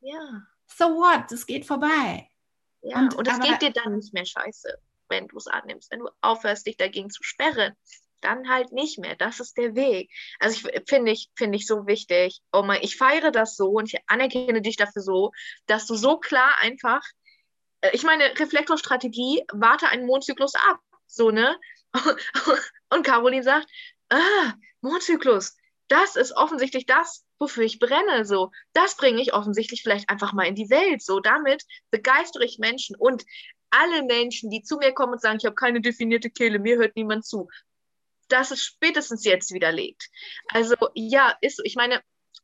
Ja. 0.00 0.42
So 0.66 0.84
what? 0.96 1.32
Es 1.32 1.46
geht 1.46 1.66
vorbei. 1.66 2.28
Ja, 2.82 2.98
und, 2.98 3.14
und 3.14 3.26
es 3.26 3.40
geht 3.40 3.62
dir 3.62 3.72
dann 3.72 3.96
nicht 3.96 4.12
mehr 4.12 4.24
scheiße 4.24 4.78
wenn 5.10 5.28
du 5.28 5.36
es 5.36 5.46
annimmst. 5.46 5.90
Wenn 5.90 6.00
du 6.00 6.08
aufhörst, 6.20 6.66
dich 6.66 6.76
dagegen 6.76 7.10
zu 7.10 7.22
sperren, 7.22 7.74
dann 8.20 8.48
halt 8.48 8.72
nicht 8.72 8.98
mehr. 8.98 9.16
Das 9.16 9.40
ist 9.40 9.56
der 9.56 9.74
Weg. 9.74 10.10
Also 10.38 10.68
ich 10.68 10.82
finde 10.88 11.12
ich, 11.12 11.30
finde 11.34 11.56
ich 11.56 11.66
so 11.66 11.86
wichtig. 11.86 12.40
Oh 12.52 12.62
mein, 12.62 12.82
ich 12.82 12.96
feiere 12.96 13.30
das 13.30 13.56
so 13.56 13.70
und 13.70 13.92
ich 13.92 14.00
anerkenne 14.06 14.62
dich 14.62 14.76
dafür 14.76 15.02
so, 15.02 15.32
dass 15.66 15.86
du 15.86 15.94
so 15.94 16.18
klar 16.18 16.52
einfach, 16.60 17.02
äh, 17.80 17.90
ich 17.92 18.02
meine, 18.02 18.38
Reflektorstrategie, 18.38 19.44
warte 19.52 19.88
einen 19.88 20.06
Mondzyklus 20.06 20.54
ab. 20.54 20.80
So, 21.06 21.30
ne? 21.30 21.58
Und 22.90 23.04
Caroline 23.04 23.42
sagt, 23.42 23.68
ah, 24.10 24.54
Mondzyklus, 24.80 25.56
das 25.88 26.14
ist 26.14 26.36
offensichtlich 26.36 26.86
das, 26.86 27.24
wofür 27.40 27.64
ich 27.64 27.80
brenne. 27.80 28.24
So, 28.24 28.52
das 28.72 28.96
bringe 28.96 29.20
ich 29.20 29.34
offensichtlich 29.34 29.82
vielleicht 29.82 30.08
einfach 30.08 30.32
mal 30.32 30.46
in 30.46 30.54
die 30.54 30.70
Welt. 30.70 31.02
So, 31.02 31.18
damit 31.18 31.64
begeistere 31.90 32.44
ich 32.44 32.58
Menschen. 32.58 32.94
Und 32.96 33.24
alle 33.70 34.04
Menschen, 34.04 34.50
die 34.50 34.62
zu 34.62 34.76
mir 34.76 34.92
kommen 34.92 35.12
und 35.12 35.20
sagen, 35.20 35.38
ich 35.38 35.46
habe 35.46 35.54
keine 35.54 35.80
definierte 35.80 36.30
Kehle, 36.30 36.58
mir 36.58 36.76
hört 36.76 36.96
niemand 36.96 37.24
zu, 37.24 37.48
das 38.28 38.50
ist 38.50 38.62
spätestens 38.64 39.24
jetzt 39.24 39.52
widerlegt. 39.52 40.08
Also 40.48 40.74
ja, 40.94 41.34
ist. 41.40 41.60
Ich 41.64 41.76
meine, 41.76 42.00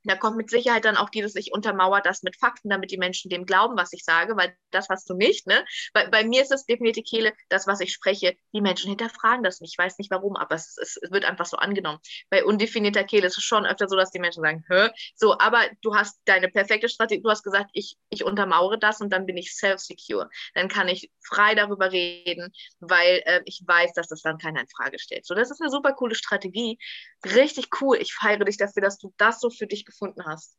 da 0.06 0.16
kommt 0.16 0.36
mit 0.36 0.50
Sicherheit 0.50 0.84
dann 0.84 0.96
auch 0.96 1.10
dieses, 1.10 1.34
ich 1.34 1.52
untermauere 1.52 2.00
das 2.00 2.22
mit 2.22 2.36
Fakten, 2.36 2.70
damit 2.70 2.90
die 2.90 2.98
Menschen 2.98 3.28
dem 3.28 3.44
glauben, 3.44 3.76
was 3.76 3.92
ich 3.92 4.04
sage, 4.04 4.36
weil 4.36 4.56
das 4.70 4.88
hast 4.88 5.10
du 5.10 5.14
nicht. 5.14 5.46
Ne? 5.46 5.64
Bei, 5.92 6.06
bei 6.08 6.24
mir 6.24 6.42
ist 6.42 6.52
es 6.52 6.64
definierte 6.64 7.02
Kehle, 7.02 7.32
das, 7.48 7.66
was 7.66 7.80
ich 7.80 7.92
spreche, 7.92 8.36
die 8.52 8.60
Menschen 8.60 8.88
hinterfragen 8.88 9.42
das 9.42 9.60
nicht. 9.60 9.72
Ich 9.72 9.78
weiß 9.78 9.98
nicht 9.98 10.10
warum, 10.10 10.36
aber 10.36 10.54
es, 10.54 10.76
es, 10.80 10.98
wird 11.10 11.24
einfach 11.24 11.46
so 11.46 11.56
angenommen. 11.56 11.98
Bei 12.30 12.44
undefinierter 12.44 13.04
Kehle 13.04 13.26
ist 13.26 13.38
es 13.38 13.44
schon 13.44 13.66
öfter 13.66 13.88
so, 13.88 13.96
dass 13.96 14.10
die 14.10 14.18
Menschen 14.18 14.42
sagen, 14.42 14.64
hä? 14.68 14.90
So, 15.14 15.38
aber 15.38 15.62
du 15.82 15.94
hast 15.94 16.20
deine 16.24 16.48
perfekte 16.48 16.88
Strategie, 16.88 17.22
du 17.22 17.30
hast 17.30 17.42
gesagt, 17.42 17.70
ich, 17.72 17.96
ich 18.08 18.24
untermauere 18.24 18.78
das 18.78 19.00
und 19.00 19.10
dann 19.10 19.26
bin 19.26 19.36
ich 19.36 19.54
self-secure. 19.54 20.28
Dann 20.54 20.68
kann 20.68 20.88
ich 20.88 21.10
frei 21.24 21.54
darüber 21.54 21.90
reden, 21.90 22.52
weil 22.80 23.22
äh, 23.26 23.42
ich 23.44 23.62
weiß, 23.66 23.92
dass 23.94 24.08
das 24.08 24.22
dann 24.22 24.38
keiner 24.38 24.60
in 24.60 24.68
Frage 24.68 24.98
stellt. 24.98 25.26
So, 25.26 25.34
das 25.34 25.50
ist 25.50 25.60
eine 25.60 25.70
super 25.70 25.92
coole 25.92 26.14
Strategie. 26.14 26.78
Richtig 27.24 27.68
cool. 27.80 27.98
Ich 27.98 28.14
feiere 28.14 28.44
dich 28.44 28.56
dafür, 28.56 28.82
dass 28.82 28.98
du 28.98 29.12
das 29.16 29.40
so 29.40 29.50
für 29.50 29.66
dich 29.66 29.75
gefunden 29.84 30.16
gefunden 30.16 30.24
hast. 30.24 30.56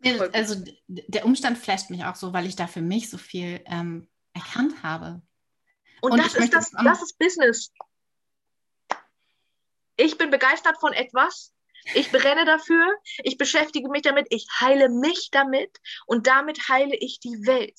Nee, 0.00 0.18
also 0.32 0.62
der 0.86 1.24
Umstand 1.24 1.58
flasht 1.58 1.90
mich 1.90 2.04
auch 2.04 2.14
so, 2.14 2.32
weil 2.32 2.46
ich 2.46 2.56
da 2.56 2.66
für 2.66 2.80
mich 2.80 3.10
so 3.10 3.18
viel 3.18 3.60
ähm, 3.66 4.08
erkannt 4.32 4.82
habe. 4.82 5.22
Und, 6.00 6.12
Und 6.12 6.18
das 6.18 6.34
ist 6.36 6.54
das, 6.54 6.70
das 6.70 7.02
ist 7.02 7.18
Business. 7.18 7.72
Ich 9.96 10.16
bin 10.16 10.30
begeistert 10.30 10.78
von 10.78 10.92
etwas. 10.92 11.52
Ich 11.94 12.12
brenne 12.12 12.44
dafür. 12.44 12.94
Ich 13.24 13.38
beschäftige 13.38 13.88
mich 13.88 14.02
damit. 14.02 14.26
Ich 14.30 14.46
heile 14.60 14.88
mich 14.88 15.30
damit. 15.32 15.78
Und 16.06 16.28
damit 16.28 16.68
heile 16.68 16.94
ich 16.96 17.18
die 17.18 17.46
Welt. 17.46 17.78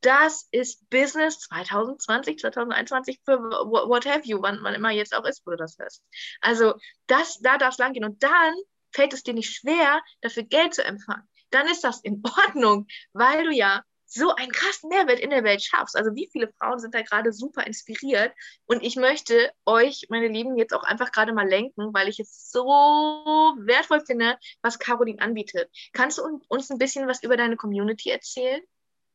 das 0.00 0.46
ist 0.52 0.88
Business 0.90 1.40
2020, 1.40 2.38
2021 2.38 3.20
für 3.24 3.38
what 3.40 4.06
have 4.06 4.22
you, 4.24 4.40
wann 4.40 4.60
man 4.60 4.74
immer 4.74 4.90
jetzt 4.90 5.14
auch 5.14 5.24
ist, 5.24 5.44
wo 5.44 5.50
du 5.50 5.56
das 5.56 5.76
hörst. 5.78 6.04
Also 6.40 6.74
das, 7.08 7.40
da 7.40 7.58
darf 7.58 7.72
es 7.72 7.78
lang 7.78 7.92
gehen. 7.94 8.04
Und 8.04 8.22
dann 8.22 8.54
fällt 8.98 9.12
es 9.12 9.22
dir 9.22 9.34
nicht 9.34 9.54
schwer, 9.54 10.02
dafür 10.22 10.42
Geld 10.42 10.74
zu 10.74 10.84
empfangen. 10.84 11.22
Dann 11.50 11.68
ist 11.68 11.84
das 11.84 12.00
in 12.00 12.20
Ordnung, 12.24 12.88
weil 13.12 13.44
du 13.44 13.52
ja 13.52 13.84
so 14.06 14.34
einen 14.34 14.50
krassen 14.50 14.88
Mehrwert 14.88 15.20
in 15.20 15.30
der 15.30 15.44
Welt 15.44 15.62
schaffst. 15.62 15.94
Also 15.94 16.16
wie 16.16 16.28
viele 16.32 16.50
Frauen 16.58 16.80
sind 16.80 16.94
da 16.94 17.02
gerade 17.02 17.32
super 17.32 17.64
inspiriert. 17.64 18.32
Und 18.66 18.82
ich 18.82 18.96
möchte 18.96 19.52
euch, 19.66 20.06
meine 20.08 20.26
Lieben, 20.28 20.56
jetzt 20.56 20.74
auch 20.74 20.82
einfach 20.82 21.12
gerade 21.12 21.32
mal 21.32 21.46
lenken, 21.46 21.94
weil 21.94 22.08
ich 22.08 22.18
es 22.18 22.50
so 22.50 22.64
wertvoll 22.64 24.00
finde, 24.04 24.36
was 24.62 24.80
Caroline 24.80 25.20
anbietet. 25.20 25.70
Kannst 25.92 26.18
du 26.18 26.40
uns 26.48 26.70
ein 26.70 26.78
bisschen 26.78 27.06
was 27.06 27.22
über 27.22 27.36
deine 27.36 27.56
Community 27.56 28.10
erzählen? 28.10 28.62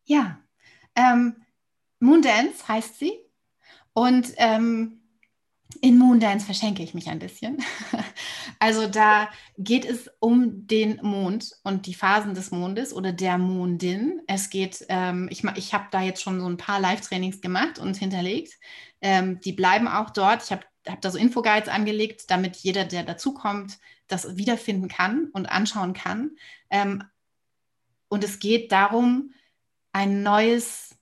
Ja, 0.05 0.39
ähm, 0.95 1.43
Moondance 1.99 2.67
heißt 2.67 2.99
sie. 2.99 3.19
Und 3.93 4.31
ähm, 4.37 5.01
in 5.81 5.97
Moondance 5.97 6.45
verschenke 6.45 6.83
ich 6.83 6.93
mich 6.93 7.09
ein 7.09 7.19
bisschen. 7.19 7.57
Also 8.63 8.87
da 8.87 9.29
geht 9.57 9.83
es 9.83 10.09
um 10.19 10.67
den 10.67 10.97
Mond 11.01 11.51
und 11.63 11.85
die 11.85 11.93
Phasen 11.93 12.33
des 12.33 12.51
Mondes 12.51 12.93
oder 12.93 13.11
der 13.11 13.37
Mondin. 13.37 14.21
Es 14.25 14.49
geht, 14.49 14.85
ähm, 14.87 15.27
ich, 15.29 15.43
ich 15.57 15.73
habe 15.73 15.87
da 15.91 16.01
jetzt 16.01 16.21
schon 16.21 16.39
so 16.39 16.47
ein 16.47 16.55
paar 16.55 16.79
Live-Trainings 16.79 17.41
gemacht 17.41 17.77
und 17.77 17.97
hinterlegt. 17.97 18.53
Ähm, 19.01 19.41
die 19.41 19.51
bleiben 19.51 19.89
auch 19.89 20.11
dort. 20.11 20.43
Ich 20.45 20.51
habe 20.53 20.63
hab 20.87 21.01
da 21.01 21.11
so 21.11 21.17
Infoguides 21.17 21.67
angelegt, 21.67 22.31
damit 22.31 22.55
jeder, 22.55 22.85
der 22.85 23.03
dazukommt, 23.03 23.79
das 24.07 24.37
wiederfinden 24.37 24.87
kann 24.87 25.27
und 25.33 25.47
anschauen 25.47 25.91
kann. 25.91 26.37
Ähm, 26.69 27.03
und 28.07 28.23
es 28.23 28.39
geht 28.39 28.71
darum, 28.71 29.33
ein 29.91 30.23
neues, 30.23 30.95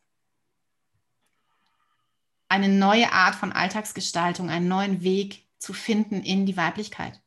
eine 2.49 2.69
neue 2.69 3.11
Art 3.11 3.35
von 3.35 3.51
Alltagsgestaltung, 3.51 4.49
einen 4.49 4.67
neuen 4.67 5.03
Weg 5.03 5.45
zu 5.59 5.73
finden 5.73 6.23
in 6.23 6.47
die 6.47 6.57
Weiblichkeit. 6.57 7.20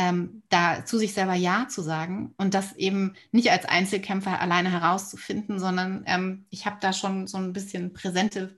Ähm, 0.00 0.44
da 0.48 0.84
zu 0.84 0.96
sich 0.96 1.12
selber 1.12 1.34
Ja 1.34 1.66
zu 1.68 1.82
sagen 1.82 2.32
und 2.36 2.54
das 2.54 2.76
eben 2.76 3.16
nicht 3.32 3.50
als 3.50 3.64
Einzelkämpfer 3.64 4.40
alleine 4.40 4.70
herauszufinden, 4.70 5.58
sondern 5.58 6.04
ähm, 6.06 6.46
ich 6.50 6.66
habe 6.66 6.76
da 6.80 6.92
schon 6.92 7.26
so 7.26 7.36
ein 7.36 7.52
bisschen 7.52 7.92
Präsente 7.92 8.56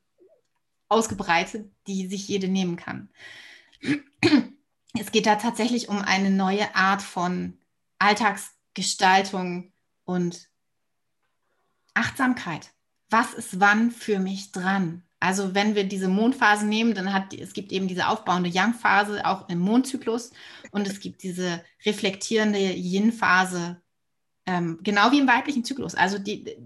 ausgebreitet, 0.90 1.72
die 1.86 2.08
sich 2.08 2.28
jede 2.28 2.48
nehmen 2.48 2.76
kann. 2.76 3.08
Es 4.98 5.12
geht 5.12 5.24
da 5.24 5.36
tatsächlich 5.36 5.88
um 5.88 6.02
eine 6.02 6.30
neue 6.30 6.74
Art 6.74 7.00
von 7.00 7.56
Alltagsgestaltung 7.98 9.72
und 10.04 10.50
Achtsamkeit. 11.94 12.72
Was 13.08 13.32
ist 13.32 13.60
wann 13.60 13.92
für 13.92 14.18
mich 14.18 14.52
dran? 14.52 15.04
Also 15.20 15.54
wenn 15.54 15.74
wir 15.74 15.84
diese 15.84 16.08
Mondphase 16.08 16.66
nehmen, 16.66 16.94
dann 16.94 17.12
hat 17.12 17.34
es 17.34 17.52
gibt 17.52 17.72
eben 17.72 17.88
diese 17.88 18.08
aufbauende 18.08 18.48
Yang-Phase 18.48 19.26
auch 19.26 19.50
im 19.50 19.58
Mondzyklus 19.58 20.32
und 20.70 20.88
es 20.88 20.98
gibt 20.98 21.22
diese 21.22 21.62
reflektierende 21.84 22.58
Yin-Phase, 22.58 23.82
ähm, 24.46 24.80
genau 24.82 25.12
wie 25.12 25.18
im 25.18 25.28
weiblichen 25.28 25.62
Zyklus. 25.62 25.94
Also 25.94 26.18
die, 26.18 26.56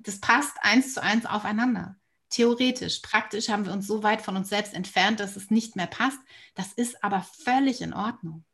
das 0.00 0.18
passt 0.18 0.56
eins 0.62 0.94
zu 0.94 1.02
eins 1.02 1.24
aufeinander. 1.24 1.96
Theoretisch, 2.30 2.98
praktisch 2.98 3.48
haben 3.48 3.64
wir 3.64 3.72
uns 3.72 3.86
so 3.86 4.02
weit 4.02 4.22
von 4.22 4.36
uns 4.36 4.48
selbst 4.48 4.74
entfernt, 4.74 5.20
dass 5.20 5.36
es 5.36 5.50
nicht 5.50 5.76
mehr 5.76 5.86
passt. 5.86 6.18
Das 6.56 6.72
ist 6.72 7.04
aber 7.04 7.22
völlig 7.44 7.80
in 7.80 7.92
Ordnung. 7.92 8.44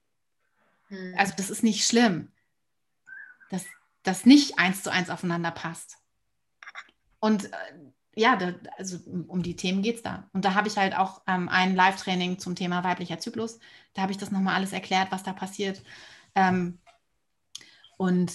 Hm. 0.88 1.14
Also 1.16 1.32
das 1.36 1.48
ist 1.48 1.62
nicht 1.62 1.86
schlimm, 1.86 2.30
dass 3.48 3.64
das 4.02 4.26
nicht 4.26 4.58
eins 4.58 4.82
zu 4.82 4.92
eins 4.92 5.08
aufeinander 5.08 5.50
passt. 5.50 5.96
Und 7.20 7.46
äh, 7.46 7.56
ja, 8.18 8.34
da, 8.36 8.52
also 8.76 8.98
um 9.28 9.42
die 9.42 9.54
Themen 9.54 9.80
geht 9.82 9.96
es 9.96 10.02
da. 10.02 10.28
Und 10.32 10.44
da 10.44 10.54
habe 10.54 10.66
ich 10.66 10.76
halt 10.76 10.96
auch 10.96 11.22
ähm, 11.28 11.48
ein 11.48 11.76
Live-Training 11.76 12.38
zum 12.40 12.56
Thema 12.56 12.82
weiblicher 12.82 13.20
Zyklus. 13.20 13.60
Da 13.94 14.02
habe 14.02 14.12
ich 14.12 14.18
das 14.18 14.32
nochmal 14.32 14.56
alles 14.56 14.72
erklärt, 14.72 15.12
was 15.12 15.22
da 15.22 15.32
passiert. 15.32 15.82
Ähm, 16.34 16.80
und 17.96 18.32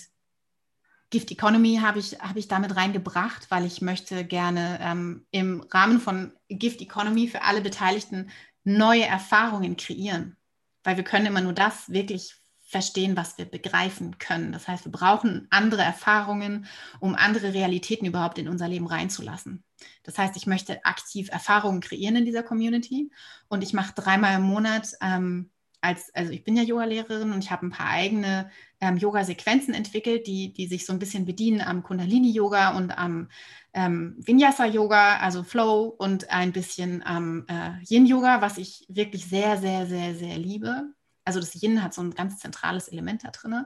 Gift 1.09 1.31
Economy 1.31 1.79
habe 1.81 1.99
ich, 1.99 2.13
hab 2.19 2.37
ich 2.37 2.47
damit 2.47 2.75
reingebracht, 2.77 3.51
weil 3.51 3.65
ich 3.65 3.81
möchte 3.81 4.25
gerne 4.25 4.79
ähm, 4.81 5.27
im 5.31 5.61
Rahmen 5.69 5.99
von 5.99 6.33
Gift 6.47 6.81
Economy 6.81 7.27
für 7.27 7.41
alle 7.41 7.61
Beteiligten 7.61 8.31
neue 8.63 9.05
Erfahrungen 9.05 9.75
kreieren. 9.75 10.37
Weil 10.83 10.95
wir 10.95 11.03
können 11.03 11.25
immer 11.25 11.41
nur 11.41 11.53
das 11.53 11.89
wirklich 11.89 12.35
verstehen, 12.73 13.15
was 13.15 13.37
wir 13.37 13.45
begreifen 13.45 14.17
können. 14.17 14.51
Das 14.51 14.67
heißt, 14.67 14.83
wir 14.83 14.91
brauchen 14.91 15.47
andere 15.49 15.83
Erfahrungen, 15.83 16.65
um 16.99 17.15
andere 17.15 17.53
Realitäten 17.53 18.05
überhaupt 18.05 18.37
in 18.37 18.49
unser 18.49 18.67
Leben 18.67 18.87
reinzulassen. 18.87 19.63
Das 20.03 20.17
heißt, 20.17 20.35
ich 20.35 20.47
möchte 20.47 20.83
aktiv 20.83 21.29
Erfahrungen 21.31 21.79
kreieren 21.79 22.17
in 22.17 22.25
dieser 22.25 22.43
Community 22.43 23.11
und 23.47 23.63
ich 23.63 23.73
mache 23.73 23.93
dreimal 23.95 24.35
im 24.35 24.43
Monat 24.43 24.89
ähm, 25.01 25.49
als, 25.83 26.13
also 26.15 26.31
ich 26.31 26.43
bin 26.43 26.55
ja 26.55 26.63
Yogalehrerin 26.63 27.31
und 27.31 27.43
ich 27.43 27.51
habe 27.51 27.65
ein 27.65 27.71
paar 27.71 27.89
eigene 27.89 28.49
ähm, 28.79 28.97
Yoga-Sequenzen 28.97 29.73
entwickelt, 29.73 30.27
die, 30.27 30.53
die 30.53 30.67
sich 30.67 30.85
so 30.85 30.93
ein 30.93 30.99
bisschen 30.99 31.25
bedienen 31.25 31.61
am 31.61 31.83
Kundalini-Yoga 31.83 32.75
und 32.77 32.97
am 32.97 33.29
ähm, 33.73 34.15
Vinyasa-Yoga, 34.25 35.17
also 35.17 35.43
Flow 35.43 35.93
und 35.97 36.29
ein 36.31 36.53
bisschen 36.53 37.05
am 37.05 37.45
äh, 37.47 37.83
Yin-Yoga, 37.87 38.41
was 38.41 38.57
ich 38.57 38.85
wirklich 38.87 39.27
sehr, 39.27 39.57
sehr, 39.57 39.85
sehr, 39.85 40.15
sehr 40.15 40.37
liebe. 40.37 40.93
Also 41.25 41.39
das 41.39 41.61
Yin 41.61 41.83
hat 41.83 41.93
so 41.93 42.01
ein 42.01 42.13
ganz 42.13 42.39
zentrales 42.39 42.87
Element 42.87 43.23
da 43.23 43.31
drin. 43.31 43.65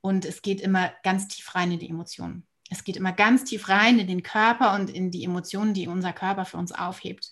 Und 0.00 0.24
es 0.24 0.42
geht 0.42 0.60
immer 0.60 0.92
ganz 1.02 1.28
tief 1.28 1.54
rein 1.54 1.72
in 1.72 1.78
die 1.78 1.88
Emotionen. 1.88 2.46
Es 2.70 2.84
geht 2.84 2.96
immer 2.96 3.12
ganz 3.12 3.44
tief 3.44 3.68
rein 3.68 3.98
in 3.98 4.06
den 4.06 4.22
Körper 4.22 4.74
und 4.74 4.90
in 4.90 5.10
die 5.10 5.24
Emotionen, 5.24 5.74
die 5.74 5.88
unser 5.88 6.12
Körper 6.12 6.44
für 6.44 6.58
uns 6.58 6.72
aufhebt. 6.72 7.30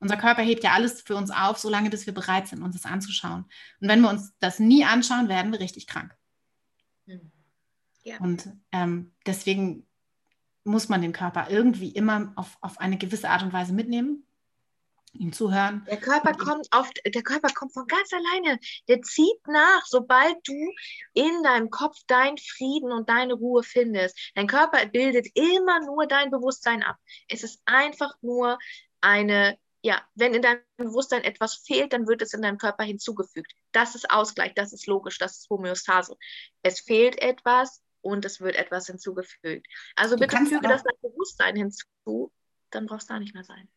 Unser 0.00 0.16
Körper 0.16 0.42
hebt 0.42 0.64
ja 0.64 0.72
alles 0.72 1.00
für 1.00 1.14
uns 1.14 1.30
auf, 1.30 1.58
solange 1.58 1.88
bis 1.88 2.06
wir 2.06 2.14
bereit 2.14 2.48
sind, 2.48 2.62
uns 2.62 2.74
das 2.74 2.90
anzuschauen. 2.90 3.44
Und 3.80 3.88
wenn 3.88 4.00
wir 4.00 4.10
uns 4.10 4.32
das 4.40 4.58
nie 4.58 4.84
anschauen, 4.84 5.28
werden 5.28 5.52
wir 5.52 5.60
richtig 5.60 5.86
krank. 5.86 6.16
Hm. 7.06 7.30
Ja. 8.02 8.18
Und 8.18 8.52
ähm, 8.72 9.12
deswegen 9.26 9.86
muss 10.64 10.88
man 10.88 11.02
den 11.02 11.12
Körper 11.12 11.50
irgendwie 11.50 11.90
immer 11.90 12.32
auf, 12.34 12.58
auf 12.60 12.78
eine 12.78 12.98
gewisse 12.98 13.30
Art 13.30 13.44
und 13.44 13.52
Weise 13.52 13.72
mitnehmen 13.72 14.24
ihm 15.14 15.32
zuhören. 15.32 15.84
Der 15.88 15.98
Körper 15.98 16.32
kommt 16.32 16.68
auf, 16.70 16.90
der 17.04 17.22
Körper 17.22 17.48
kommt 17.54 17.72
von 17.72 17.86
ganz 17.86 18.12
alleine. 18.12 18.58
Der 18.88 19.02
zieht 19.02 19.46
nach, 19.46 19.84
sobald 19.86 20.36
du 20.46 20.72
in 21.14 21.42
deinem 21.42 21.70
Kopf 21.70 21.96
deinen 22.06 22.38
Frieden 22.38 22.92
und 22.92 23.08
deine 23.08 23.34
Ruhe 23.34 23.62
findest. 23.62 24.18
Dein 24.34 24.46
Körper 24.46 24.84
bildet 24.86 25.28
immer 25.34 25.80
nur 25.80 26.06
dein 26.06 26.30
Bewusstsein 26.30 26.82
ab. 26.82 26.96
Es 27.28 27.42
ist 27.42 27.60
einfach 27.66 28.14
nur 28.22 28.58
eine, 29.00 29.58
ja, 29.82 30.02
wenn 30.14 30.34
in 30.34 30.42
deinem 30.42 30.62
Bewusstsein 30.76 31.24
etwas 31.24 31.62
fehlt, 31.66 31.92
dann 31.92 32.06
wird 32.06 32.22
es 32.22 32.32
in 32.32 32.42
deinem 32.42 32.58
Körper 32.58 32.84
hinzugefügt. 32.84 33.52
Das 33.72 33.94
ist 33.94 34.10
Ausgleich, 34.10 34.54
das 34.54 34.72
ist 34.72 34.86
logisch, 34.86 35.18
das 35.18 35.38
ist 35.38 35.50
Homöostase. 35.50 36.16
Es 36.62 36.80
fehlt 36.80 37.20
etwas 37.20 37.82
und 38.00 38.24
es 38.24 38.40
wird 38.40 38.56
etwas 38.56 38.86
hinzugefügt. 38.86 39.66
Also 39.94 40.16
bitte 40.16 40.36
füge 40.38 40.68
das 40.68 40.82
dein 40.82 40.96
Bewusstsein 41.02 41.56
hinzu, 41.56 42.32
dann 42.70 42.86
brauchst 42.86 43.10
du 43.10 43.14
da 43.14 43.20
nicht 43.20 43.34
mehr 43.34 43.44
sein 43.44 43.68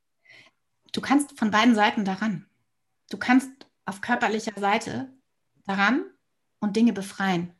du 0.96 1.02
kannst 1.02 1.38
von 1.38 1.52
beiden 1.52 1.76
Seiten 1.76 2.06
daran. 2.06 2.46
Du 3.10 3.18
kannst 3.18 3.50
auf 3.86 4.02
körperlicher 4.02 4.60
Seite 4.60 5.14
daran 5.66 6.04
und 6.60 6.76
Dinge 6.76 6.94
befreien, 6.94 7.54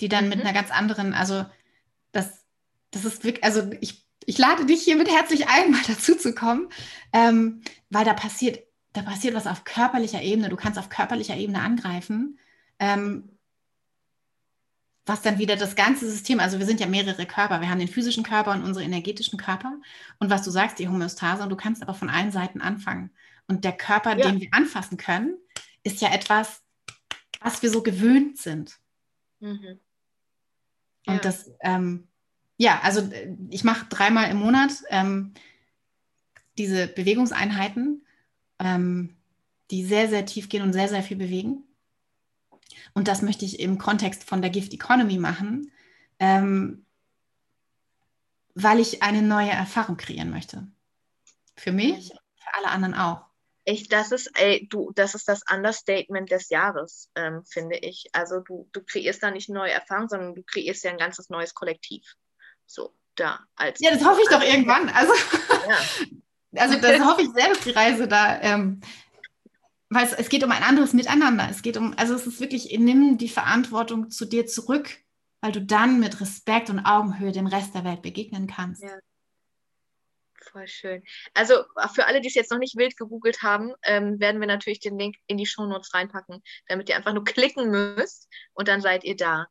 die 0.00 0.08
dann 0.08 0.24
mhm. 0.24 0.30
mit 0.30 0.40
einer 0.40 0.52
ganz 0.52 0.70
anderen, 0.70 1.12
also 1.12 1.44
das, 2.12 2.44
das 2.90 3.04
ist 3.04 3.24
wirklich, 3.24 3.44
also 3.44 3.70
ich, 3.80 4.06
ich 4.24 4.38
lade 4.38 4.66
dich 4.66 4.82
hiermit 4.82 5.10
herzlich 5.10 5.48
ein, 5.48 5.70
mal 5.72 5.82
dazu 5.86 6.14
zu 6.14 6.34
kommen, 6.34 6.68
ähm, 7.12 7.62
weil 7.90 8.04
da 8.04 8.14
passiert, 8.14 8.62
da 8.92 9.02
passiert 9.02 9.34
was 9.34 9.48
auf 9.48 9.64
körperlicher 9.64 10.22
Ebene. 10.22 10.48
Du 10.48 10.56
kannst 10.56 10.78
auf 10.78 10.88
körperlicher 10.88 11.36
Ebene 11.36 11.60
angreifen. 11.60 12.38
Ähm, 12.78 13.33
was 15.06 15.22
dann 15.22 15.38
wieder 15.38 15.56
das 15.56 15.76
ganze 15.76 16.10
System, 16.10 16.40
also 16.40 16.58
wir 16.58 16.66
sind 16.66 16.80
ja 16.80 16.86
mehrere 16.86 17.26
Körper, 17.26 17.60
wir 17.60 17.68
haben 17.68 17.78
den 17.78 17.88
physischen 17.88 18.24
Körper 18.24 18.52
und 18.52 18.64
unsere 18.64 18.84
energetischen 18.84 19.38
Körper 19.38 19.78
und 20.18 20.30
was 20.30 20.42
du 20.42 20.50
sagst, 20.50 20.78
die 20.78 20.88
Homöostase 20.88 21.42
und 21.42 21.50
du 21.50 21.56
kannst 21.56 21.82
aber 21.82 21.94
von 21.94 22.08
allen 22.08 22.32
Seiten 22.32 22.60
anfangen. 22.60 23.10
Und 23.46 23.64
der 23.64 23.72
Körper, 23.72 24.16
ja. 24.16 24.30
den 24.30 24.40
wir 24.40 24.48
anfassen 24.52 24.96
können, 24.96 25.36
ist 25.82 26.00
ja 26.00 26.12
etwas, 26.12 26.62
was 27.40 27.62
wir 27.62 27.70
so 27.70 27.82
gewöhnt 27.82 28.38
sind. 28.38 28.78
Mhm. 29.40 29.78
Ja. 31.06 31.12
Und 31.12 31.24
das, 31.26 31.50
ähm, 31.60 32.08
ja, 32.56 32.80
also 32.82 33.06
ich 33.50 33.64
mache 33.64 33.86
dreimal 33.90 34.30
im 34.30 34.38
Monat 34.38 34.72
ähm, 34.88 35.34
diese 36.56 36.86
Bewegungseinheiten, 36.86 38.06
ähm, 38.58 39.16
die 39.70 39.84
sehr, 39.84 40.08
sehr 40.08 40.24
tief 40.24 40.48
gehen 40.48 40.62
und 40.62 40.72
sehr, 40.72 40.88
sehr 40.88 41.02
viel 41.02 41.18
bewegen. 41.18 41.64
Und 42.94 43.08
das 43.08 43.22
möchte 43.22 43.44
ich 43.44 43.60
im 43.60 43.78
Kontext 43.78 44.24
von 44.24 44.40
der 44.40 44.50
Gift 44.50 44.72
Economy 44.72 45.18
machen, 45.18 45.72
ähm, 46.18 46.86
weil 48.54 48.78
ich 48.78 49.02
eine 49.02 49.22
neue 49.22 49.50
Erfahrung 49.50 49.96
kreieren 49.96 50.30
möchte. 50.30 50.66
Für 51.56 51.72
mich 51.72 52.10
und 52.10 52.20
für 52.36 52.54
alle 52.54 52.68
anderen 52.68 52.94
auch. 52.94 53.26
Ich, 53.66 53.88
das 53.88 54.12
ist, 54.12 54.30
ey, 54.34 54.68
du, 54.68 54.92
das 54.94 55.14
ist 55.14 55.26
das 55.26 55.40
Understatement 55.50 56.30
des 56.30 56.50
Jahres, 56.50 57.10
ähm, 57.14 57.44
finde 57.46 57.78
ich. 57.78 58.06
Also 58.12 58.40
du, 58.40 58.68
du 58.72 58.82
kreierst 58.84 59.22
da 59.22 59.30
nicht 59.30 59.48
neue 59.48 59.72
Erfahrungen, 59.72 60.08
sondern 60.08 60.34
du 60.34 60.42
kreierst 60.42 60.84
ja 60.84 60.90
ein 60.90 60.98
ganzes 60.98 61.30
neues 61.30 61.54
Kollektiv. 61.54 62.04
So. 62.66 62.94
da. 63.16 63.40
Als 63.56 63.80
ja, 63.80 63.90
das 63.90 64.04
hoffe 64.04 64.20
ich 64.22 64.28
doch 64.28 64.42
irgendwann. 64.42 64.90
Also, 64.90 65.14
ja. 65.68 65.78
also 66.62 66.78
das 66.78 67.00
hoffe 67.00 67.22
ich 67.22 67.30
sehr, 67.30 67.48
dass 67.48 67.60
die 67.60 67.70
Reise 67.70 68.06
da, 68.06 68.40
ähm, 68.42 68.80
weil 69.94 70.04
es, 70.04 70.12
es 70.12 70.28
geht 70.28 70.44
um 70.44 70.50
ein 70.50 70.62
anderes 70.62 70.92
Miteinander. 70.92 71.48
Es 71.50 71.62
geht 71.62 71.76
um, 71.76 71.94
also 71.96 72.14
es 72.14 72.26
ist 72.26 72.40
wirklich, 72.40 72.76
nimm 72.78 73.16
die 73.16 73.28
Verantwortung 73.28 74.10
zu 74.10 74.24
dir 74.24 74.46
zurück, 74.46 74.90
weil 75.40 75.52
du 75.52 75.62
dann 75.62 76.00
mit 76.00 76.20
Respekt 76.20 76.68
und 76.70 76.80
Augenhöhe 76.80 77.32
dem 77.32 77.46
Rest 77.46 77.74
der 77.74 77.84
Welt 77.84 78.02
begegnen 78.02 78.46
kannst. 78.46 78.82
Ja. 78.82 78.98
Voll 80.50 80.66
schön. 80.66 81.02
Also 81.32 81.64
für 81.94 82.06
alle, 82.06 82.20
die 82.20 82.28
es 82.28 82.34
jetzt 82.34 82.50
noch 82.50 82.58
nicht 82.58 82.76
wild 82.76 82.96
gegoogelt 82.96 83.42
haben, 83.42 83.72
ähm, 83.82 84.20
werden 84.20 84.40
wir 84.40 84.46
natürlich 84.46 84.80
den 84.80 84.98
Link 84.98 85.16
in 85.26 85.38
die 85.38 85.46
Shownotes 85.46 85.94
reinpacken, 85.94 86.42
damit 86.68 86.88
ihr 86.88 86.96
einfach 86.96 87.12
nur 87.12 87.24
klicken 87.24 87.70
müsst 87.70 88.28
und 88.52 88.68
dann 88.68 88.80
seid 88.80 89.04
ihr 89.04 89.16
da. 89.16 89.46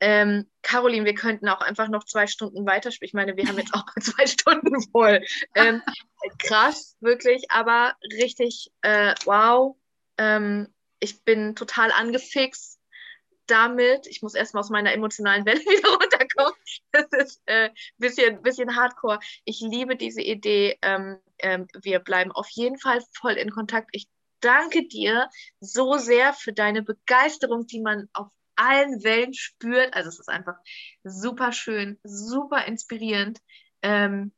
Ähm, 0.00 0.48
Caroline, 0.62 1.04
wir 1.04 1.14
könnten 1.14 1.48
auch 1.48 1.60
einfach 1.60 1.88
noch 1.88 2.04
zwei 2.04 2.26
Stunden 2.26 2.66
weiterspielen. 2.66 3.08
Ich 3.08 3.14
meine, 3.14 3.36
wir 3.36 3.46
haben 3.46 3.58
jetzt 3.58 3.74
auch 3.74 3.84
zwei 4.00 4.26
Stunden 4.26 4.80
voll. 4.90 5.24
Ähm, 5.54 5.82
krass, 6.38 6.96
wirklich, 7.00 7.44
aber 7.50 7.94
richtig 8.20 8.70
äh, 8.82 9.14
wow. 9.24 9.76
Ähm, 10.18 10.68
ich 11.00 11.24
bin 11.24 11.54
total 11.54 11.92
angefixt 11.92 12.78
damit, 13.48 14.06
ich 14.06 14.22
muss 14.22 14.34
erstmal 14.34 14.60
aus 14.60 14.70
meiner 14.70 14.92
emotionalen 14.92 15.44
Welle 15.44 15.60
wieder 15.60 15.90
runterkommen. 15.90 16.54
Das 16.92 17.06
ist 17.12 17.42
ein 17.46 17.70
äh, 17.70 17.74
bisschen, 17.96 18.42
bisschen 18.42 18.76
hardcore. 18.76 19.18
Ich 19.44 19.60
liebe 19.60 19.96
diese 19.96 20.22
Idee. 20.22 20.78
Ähm, 20.82 21.18
ähm, 21.38 21.66
wir 21.82 21.98
bleiben 22.00 22.32
auf 22.32 22.48
jeden 22.50 22.78
Fall 22.78 23.00
voll 23.14 23.32
in 23.32 23.50
Kontakt. 23.50 23.88
Ich 23.92 24.08
danke 24.40 24.86
dir 24.86 25.28
so 25.60 25.96
sehr 25.96 26.34
für 26.34 26.52
deine 26.52 26.82
Begeisterung, 26.82 27.66
die 27.66 27.80
man 27.80 28.08
auf 28.12 28.28
allen 28.56 29.02
Wellen 29.02 29.34
spürt. 29.34 29.94
Also 29.94 30.08
es 30.08 30.18
ist 30.18 30.28
einfach 30.28 30.56
super 31.04 31.52
schön, 31.52 31.98
super 32.02 32.66
inspirierend. 32.66 33.38
Ähm, 33.82 34.32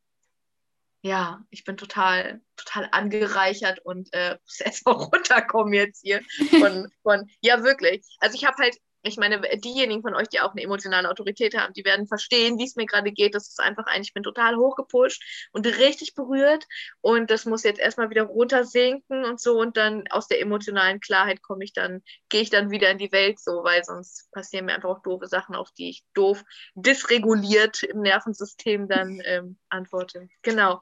ja, 1.03 1.43
ich 1.51 1.65
bin 1.65 1.77
total, 1.77 2.41
total 2.57 2.89
angereichert 2.93 3.81
und 3.85 4.13
äh, 4.13 4.37
muss 4.45 4.61
erstmal 4.61 4.97
runterkommen 4.97 5.73
jetzt 5.73 6.03
hier. 6.03 6.21
Von, 6.51 6.91
von, 7.03 7.31
ja, 7.41 7.63
wirklich. 7.63 8.07
Also 8.21 8.37
ich 8.37 8.45
habe 8.45 8.57
halt 8.63 8.77
ich 9.03 9.17
meine, 9.17 9.41
diejenigen 9.41 10.03
von 10.03 10.15
euch, 10.15 10.29
die 10.29 10.41
auch 10.41 10.53
eine 10.53 10.63
emotionale 10.63 11.09
Autorität 11.09 11.57
haben, 11.57 11.73
die 11.73 11.85
werden 11.85 12.07
verstehen, 12.07 12.59
wie 12.59 12.65
es 12.65 12.77
mir 12.77 12.87
gerade 12.87 13.13
geht. 13.13 13.35
Das 13.35 13.49
ist 13.49 13.61
einfach 13.61 13.87
ein, 13.87 14.03
ich 14.03 14.13
bin 14.13 14.23
total 14.23 14.57
hochgepusht 14.57 15.23
und 15.53 15.67
richtig 15.67 16.15
berührt 16.15 16.67
und 17.01 17.31
das 17.31 17.47
muss 17.47 17.63
jetzt 17.63 17.81
erstmal 17.81 18.11
wieder 18.11 18.25
runtersinken 18.25 19.25
und 19.25 19.41
so 19.41 19.59
und 19.59 19.77
dann 19.77 20.07
aus 20.09 20.29
der 20.29 20.41
emotionalen 20.41 21.01
Klarheit 21.01 21.43
komme 21.43 21.65
ich 21.65 21.73
dann, 21.73 22.03
gehe 22.29 22.43
ich 22.43 22.51
dann 22.51 22.71
wieder 22.71 22.91
in 22.91 22.99
die 22.99 23.13
Welt 23.13 23.41
so, 23.41 23.65
weil 23.65 23.83
sonst 23.85 24.31
passieren 24.33 24.67
mir 24.67 24.75
einfach 24.75 24.91
auch 24.91 25.03
doofe 25.03 25.27
Sachen, 25.27 25.55
auf 25.55 25.71
die 25.73 25.91
ich 25.91 26.05
doof 26.15 26.45
dysreguliert 26.75 27.83
im 27.83 28.01
Nervensystem 28.01 28.89
dann 28.89 29.21
ähm, 29.25 29.59
antworte. 29.69 30.29
Genau. 30.43 30.81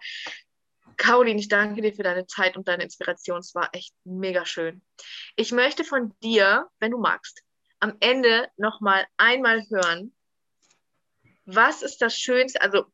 Caroline, 0.97 1.39
ich 1.39 1.49
danke 1.49 1.81
dir 1.81 1.95
für 1.95 2.03
deine 2.03 2.27
Zeit 2.27 2.57
und 2.57 2.67
deine 2.67 2.83
Inspiration. 2.83 3.39
Es 3.39 3.55
war 3.55 3.69
echt 3.73 3.95
mega 4.05 4.45
schön. 4.45 4.83
Ich 5.37 5.53
möchte 5.53 5.85
von 5.85 6.13
dir, 6.21 6.67
wenn 6.81 6.91
du 6.91 6.99
magst, 6.99 7.45
am 7.81 7.97
Ende 8.01 8.49
nochmal 8.57 9.07
einmal 9.17 9.63
hören, 9.69 10.15
was 11.45 11.83
ist 11.83 12.03
das 12.03 12.17
Schönste, 12.17 12.61
also 12.61 12.87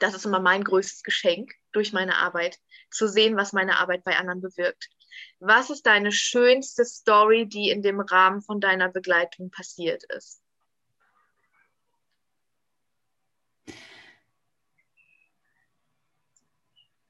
das 0.00 0.14
ist 0.14 0.24
immer 0.24 0.40
mein 0.40 0.64
größtes 0.64 1.02
Geschenk 1.02 1.52
durch 1.72 1.92
meine 1.92 2.16
Arbeit, 2.16 2.58
zu 2.90 3.08
sehen, 3.08 3.36
was 3.36 3.52
meine 3.52 3.78
Arbeit 3.78 4.04
bei 4.04 4.16
anderen 4.16 4.40
bewirkt. 4.40 4.88
Was 5.38 5.70
ist 5.70 5.86
deine 5.86 6.12
schönste 6.12 6.84
Story, 6.84 7.46
die 7.46 7.70
in 7.70 7.82
dem 7.82 8.00
Rahmen 8.00 8.40
von 8.42 8.60
deiner 8.60 8.88
Begleitung 8.88 9.50
passiert 9.50 10.04
ist? 10.04 10.40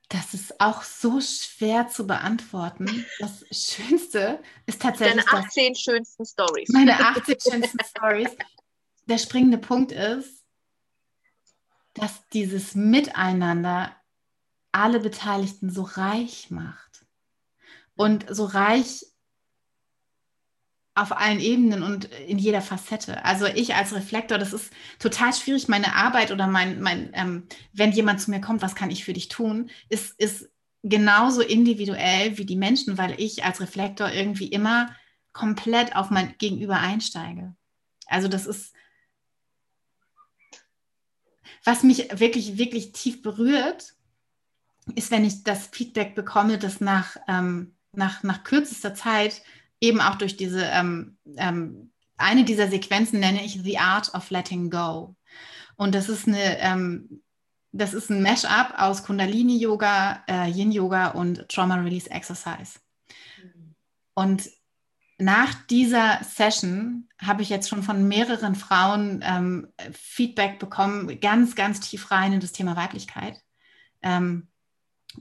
Das 0.09 0.24
ist 0.35 0.61
auch 0.61 0.83
so 0.83 1.21
schwer 1.21 1.89
zu 1.89 2.07
beantworten. 2.07 3.07
Das 3.19 3.45
Schönste 3.51 4.43
ist 4.67 4.83
tatsächlich. 4.83 5.25
Deine 5.25 5.45
18 5.45 5.73
das, 5.73 5.83
schönsten 5.83 6.27
Stories. 6.27 6.69
Meine 6.71 6.99
18 6.99 7.37
schönsten 7.41 7.85
Stories. 7.85 8.31
Der 9.07 9.19
springende 9.19 9.59
Punkt 9.59 9.93
ist, 9.93 10.45
dass 11.95 12.27
dieses 12.33 12.75
Miteinander 12.75 13.95
alle 14.73 15.01
Beteiligten 15.01 15.71
so 15.71 15.83
reich 15.83 16.51
macht. 16.51 17.07
Und 17.97 18.27
so 18.29 18.45
reich 18.45 19.07
auf 20.95 21.17
allen 21.17 21.41
Ebenen 21.41 21.83
und 21.83 22.05
in 22.05 22.39
jeder 22.39 22.63
Facette. 22.63 23.25
Also 23.25 23.47
ich 23.47 23.75
als 23.75 23.95
Reflektor, 23.95 24.39
das 24.39 24.53
ist 24.53 24.73
total 25.01 25.33
schwierig, 25.33 25.67
meine 25.67 25.97
Arbeit 25.97 26.31
oder 26.31 26.47
mein, 26.47 26.81
mein 26.81 27.11
ähm, 27.15 27.49
wenn 27.73 27.93
jemand 27.93 28.21
zu 28.21 28.31
mir 28.31 28.41
kommt, 28.41 28.63
was 28.63 28.77
kann 28.77 28.91
ich 28.91 29.05
für 29.05 29.13
dich 29.13 29.29
tun, 29.29 29.71
ist, 29.89 30.19
ist 30.21 30.51
genauso 30.85 31.41
individuell 31.41 32.39
wie 32.39 32.45
die 32.45 32.57
Menschen, 32.57 32.97
weil 32.97 33.19
ich 33.21 33.45
als 33.45 33.61
Reflektor 33.61 34.11
irgendwie 34.11 34.47
immer 34.47 34.95
komplett 35.33 35.97
auf 35.97 36.11
mein 36.11 36.37
Gegenüber 36.39 36.79
einsteige. 36.79 37.57
Also 38.07 38.29
das 38.29 38.47
ist, 38.47 38.73
was 41.65 41.83
mich 41.83 42.21
wirklich, 42.21 42.57
wirklich 42.57 42.93
tief 42.93 43.23
berührt, 43.23 43.95
ist, 44.95 45.11
wenn 45.11 45.25
ich 45.25 45.43
das 45.43 45.67
Feedback 45.69 46.15
bekomme, 46.15 46.59
dass 46.59 46.81
nach, 46.81 47.17
ähm, 47.27 47.75
nach, 47.93 48.23
nach 48.23 48.45
kürzester 48.45 48.95
Zeit 48.95 49.43
eben 49.85 50.01
auch 50.01 50.17
durch 50.17 50.37
diese, 50.37 50.65
ähm, 50.65 51.17
ähm, 51.37 51.93
eine 52.17 52.45
dieser 52.45 52.69
Sequenzen 52.69 53.21
nenne 53.21 53.45
ich 53.45 53.61
The 53.63 53.79
Art 53.79 54.15
of 54.15 54.31
Letting 54.31 54.71
Go. 54.71 55.17
Und 55.77 55.95
das 55.95 56.09
ist 56.09 56.29
eine, 56.29 56.59
ähm, 56.61 57.23
das 57.73 57.93
ist 57.93 58.11
ein 58.11 58.23
Mashup 58.23 58.75
aus 58.77 59.05
Kundalini-Yoga, 59.05 60.25
äh, 60.29 60.49
Yin-Yoga 60.51 61.09
und 61.09 61.49
Trauma 61.49 61.75
Release 61.77 62.11
Exercise. 62.11 62.79
Und 64.15 64.49
nach 65.19 65.55
dieser 65.67 66.23
Session 66.23 67.09
habe 67.21 67.43
ich 67.43 67.49
jetzt 67.49 67.69
schon 67.69 67.83
von 67.83 68.07
mehreren 68.07 68.55
Frauen 68.55 69.25
ähm, 69.25 69.69
Feedback 69.93 70.59
bekommen, 70.59 71.21
ganz, 71.21 71.55
ganz 71.55 71.81
tief 71.81 72.11
rein 72.11 72.33
in 72.33 72.41
das 72.41 72.53
Thema 72.53 72.77
Weiblichkeit. 72.77 73.41
Ähm, 74.03 74.49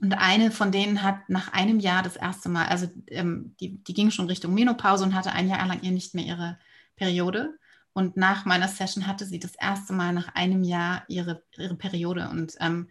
und 0.00 0.12
eine 0.14 0.50
von 0.50 0.72
denen 0.72 1.02
hat 1.02 1.28
nach 1.28 1.52
einem 1.52 1.78
Jahr 1.78 2.02
das 2.02 2.16
erste 2.16 2.48
Mal, 2.48 2.66
also 2.66 2.88
ähm, 3.08 3.54
die, 3.60 3.82
die 3.84 3.94
ging 3.94 4.10
schon 4.10 4.26
Richtung 4.26 4.54
Menopause 4.54 5.04
und 5.04 5.14
hatte 5.14 5.32
ein 5.32 5.48
Jahr 5.48 5.66
lang 5.66 5.82
ihr 5.82 5.92
nicht 5.92 6.14
mehr 6.14 6.24
ihre 6.24 6.58
Periode. 6.96 7.58
Und 7.92 8.16
nach 8.16 8.44
meiner 8.44 8.66
Session 8.66 9.06
hatte 9.06 9.24
sie 9.24 9.38
das 9.38 9.54
erste 9.54 9.92
Mal 9.92 10.12
nach 10.12 10.34
einem 10.34 10.64
Jahr 10.64 11.04
ihre, 11.08 11.44
ihre 11.56 11.76
Periode. 11.76 12.28
Und, 12.28 12.54
ähm, 12.58 12.90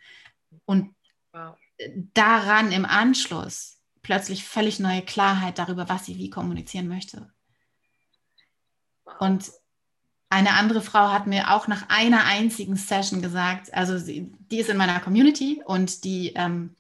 und 0.66 0.96
wow. 1.34 1.58
daran 2.14 2.72
im 2.72 2.86
Anschluss 2.86 3.82
plötzlich 4.02 4.46
völlig 4.46 4.80
neue 4.80 5.02
Klarheit 5.02 5.60
darüber, 5.60 5.90
was 5.90 6.06
sie 6.06 6.18
wie 6.18 6.30
kommunizieren 6.30 6.88
möchte. 6.88 7.30
Wow. 9.04 9.20
Und 9.20 9.52
eine 10.30 10.52
andere 10.52 10.82
Frau 10.82 11.12
hat 11.12 11.28
mir 11.28 11.52
auch 11.52 11.68
nach 11.68 11.90
einer 11.90 12.24
einzigen 12.24 12.78
Session 12.78 13.22
gesagt, 13.22 13.74
also 13.74 13.98
sie, 13.98 14.32
die 14.50 14.60
ist 14.60 14.70
in 14.70 14.78
meiner 14.78 15.00
Community 15.02 15.62
und 15.66 16.06
die 16.06 16.30
ähm, 16.34 16.76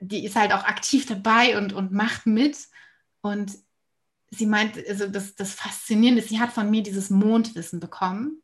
die 0.00 0.24
ist 0.24 0.36
halt 0.36 0.52
auch 0.52 0.64
aktiv 0.64 1.06
dabei 1.06 1.58
und, 1.58 1.72
und 1.72 1.92
macht 1.92 2.26
mit. 2.26 2.56
Und 3.20 3.52
sie 4.30 4.46
meint, 4.46 4.76
also 4.88 5.06
das, 5.06 5.34
das 5.34 5.54
Faszinierende 5.54 6.22
ist, 6.22 6.28
sie 6.28 6.40
hat 6.40 6.52
von 6.52 6.70
mir 6.70 6.82
dieses 6.82 7.10
Mondwissen 7.10 7.80
bekommen 7.80 8.42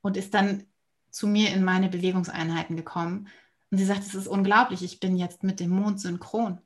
und 0.00 0.16
ist 0.16 0.34
dann 0.34 0.64
zu 1.10 1.26
mir 1.26 1.52
in 1.52 1.64
meine 1.64 1.88
Bewegungseinheiten 1.88 2.76
gekommen. 2.76 3.28
Und 3.70 3.78
sie 3.78 3.84
sagt, 3.84 4.00
es 4.00 4.14
ist 4.14 4.28
unglaublich, 4.28 4.82
ich 4.82 5.00
bin 5.00 5.16
jetzt 5.16 5.42
mit 5.42 5.60
dem 5.60 5.70
Mond 5.70 6.00
synchron. 6.00 6.60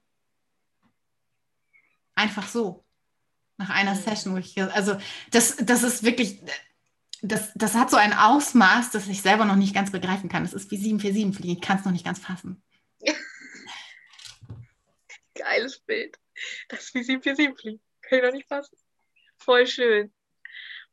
Einfach 2.15 2.47
so. 2.47 2.85
Nach 3.59 3.71
einer 3.71 3.97
Session, 3.97 4.35
wo 4.35 4.39
ich, 4.39 4.61
also 4.61 4.97
das, 5.31 5.57
das 5.57 5.83
ist 5.83 6.03
wirklich, 6.03 6.41
das, 7.23 7.53
das 7.55 7.75
hat 7.75 7.91
so 7.91 7.97
ein 7.97 8.13
Ausmaß, 8.13 8.91
das 8.91 9.07
ich 9.09 9.23
selber 9.23 9.45
noch 9.45 9.57
nicht 9.57 9.75
ganz 9.75 9.91
begreifen 9.91 10.29
kann. 10.29 10.43
Das 10.43 10.53
ist 10.53 10.71
wie 10.71 10.77
747 10.77 11.37
fliegen, 11.37 11.61
ich 11.61 11.67
kann 11.67 11.79
es 11.79 11.85
noch 11.85 11.93
nicht 11.93 12.05
ganz 12.05 12.19
fassen. 12.19 12.63
Geiles 15.43 15.81
Bild. 15.81 16.17
Das 16.69 16.95
wie 16.95 17.03
747 17.03 17.61
fliegt. 17.61 17.85
Kann 18.03 18.19
ich 18.19 18.25
noch 18.25 18.33
nicht 18.33 18.49
fassen. 18.49 18.77
Voll 19.39 19.67
schön. 19.67 20.13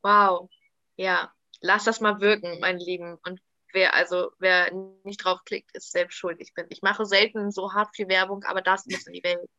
Wow. 0.01 0.49
Ja, 0.95 1.34
lass 1.61 1.84
das 1.85 1.99
mal 1.99 2.19
wirken, 2.19 2.59
mein 2.59 2.80
Lieben. 2.80 3.17
Und 3.23 3.39
wer 3.73 3.93
also, 3.93 4.31
wer 4.39 4.71
nicht 5.03 5.23
draufklickt, 5.23 5.71
ist 5.76 5.91
selbst 5.91 6.15
schuld. 6.15 6.41
Ich. 6.41 6.51
Ich 6.69 6.81
mache 6.81 7.05
selten 7.05 7.51
so 7.51 7.73
hart 7.73 7.95
viel 7.95 8.09
Werbung, 8.09 8.43
aber 8.43 8.61
das 8.61 8.85
muss 8.85 9.07
in 9.07 9.13
die 9.13 9.23
Welt. 9.23 9.49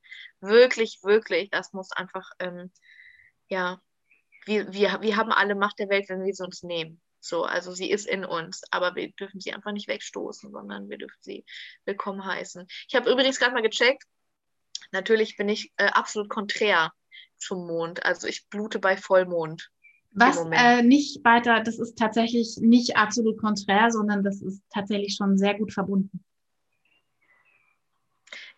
Wirklich, 0.41 0.99
wirklich. 1.03 1.51
Das 1.51 1.73
muss 1.73 1.93
einfach, 1.93 2.29
ähm, 2.41 2.73
ja, 3.49 3.81
wir, 4.47 4.73
wir, 4.73 5.03
wir 5.03 5.17
haben 5.17 5.33
alle 5.33 5.55
Macht 5.55 5.79
der 5.79 5.89
Welt, 5.89 6.09
wenn 6.09 6.25
wir 6.25 6.35
sie 6.35 6.45
uns 6.45 6.63
nehmen. 6.63 7.01
So, 7.21 7.45
also 7.45 7.73
sie 7.73 7.91
ist 7.91 8.07
in 8.07 8.25
uns, 8.25 8.63
aber 8.71 8.95
wir 8.97 9.13
dürfen 9.13 9.41
sie 9.41 9.53
einfach 9.53 9.73
nicht 9.73 9.89
wegstoßen, 9.89 10.51
sondern 10.51 10.89
wir 10.89 10.97
dürfen 10.97 11.19
sie 11.21 11.45
willkommen 11.85 12.25
heißen. 12.25 12.67
Ich 12.89 12.95
habe 12.95 13.11
übrigens 13.11 13.39
gerade 13.39 13.53
mal 13.53 13.63
gecheckt, 13.63 14.05
natürlich 14.93 15.37
bin 15.37 15.49
ich 15.49 15.73
äh, 15.77 15.87
absolut 15.87 16.29
konträr 16.29 16.93
zum 17.37 17.67
Mond. 17.67 18.05
Also 18.05 18.27
ich 18.27 18.49
blute 18.49 18.79
bei 18.79 18.97
Vollmond. 18.97 19.71
Was 20.13 20.39
äh, 20.51 20.83
nicht 20.83 21.25
weiter, 21.25 21.61
das 21.61 21.79
ist 21.79 21.97
tatsächlich 21.97 22.57
nicht 22.61 22.97
absolut 22.97 23.39
konträr, 23.39 23.93
sondern 23.93 24.25
das 24.25 24.43
ist 24.43 24.63
tatsächlich 24.71 25.15
schon 25.17 25.39
sehr 25.39 25.55
gut 25.57 25.73
verbunden. 25.73 26.25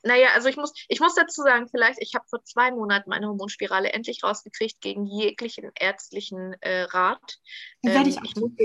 Naja, 0.02 0.28
also 0.34 0.48
ich 0.48 0.56
muss, 0.56 0.72
ich 0.88 0.98
muss 0.98 1.14
dazu 1.14 1.42
sagen, 1.42 1.68
vielleicht, 1.68 2.00
ich 2.00 2.14
habe 2.14 2.24
vor 2.28 2.42
zwei 2.42 2.72
Monaten 2.72 3.10
meine 3.10 3.28
Hormonspirale 3.28 3.92
endlich 3.92 4.24
rausgekriegt 4.24 4.80
gegen 4.80 5.06
jeglichen 5.06 5.70
ärztlichen 5.78 6.54
äh, 6.60 6.82
Rat. 6.82 7.38
Ähm, 7.84 7.94
werde 7.94 8.09
ich 8.09 8.18
auch 8.18 8.24
ich 8.24 8.34
tun. 8.34 8.56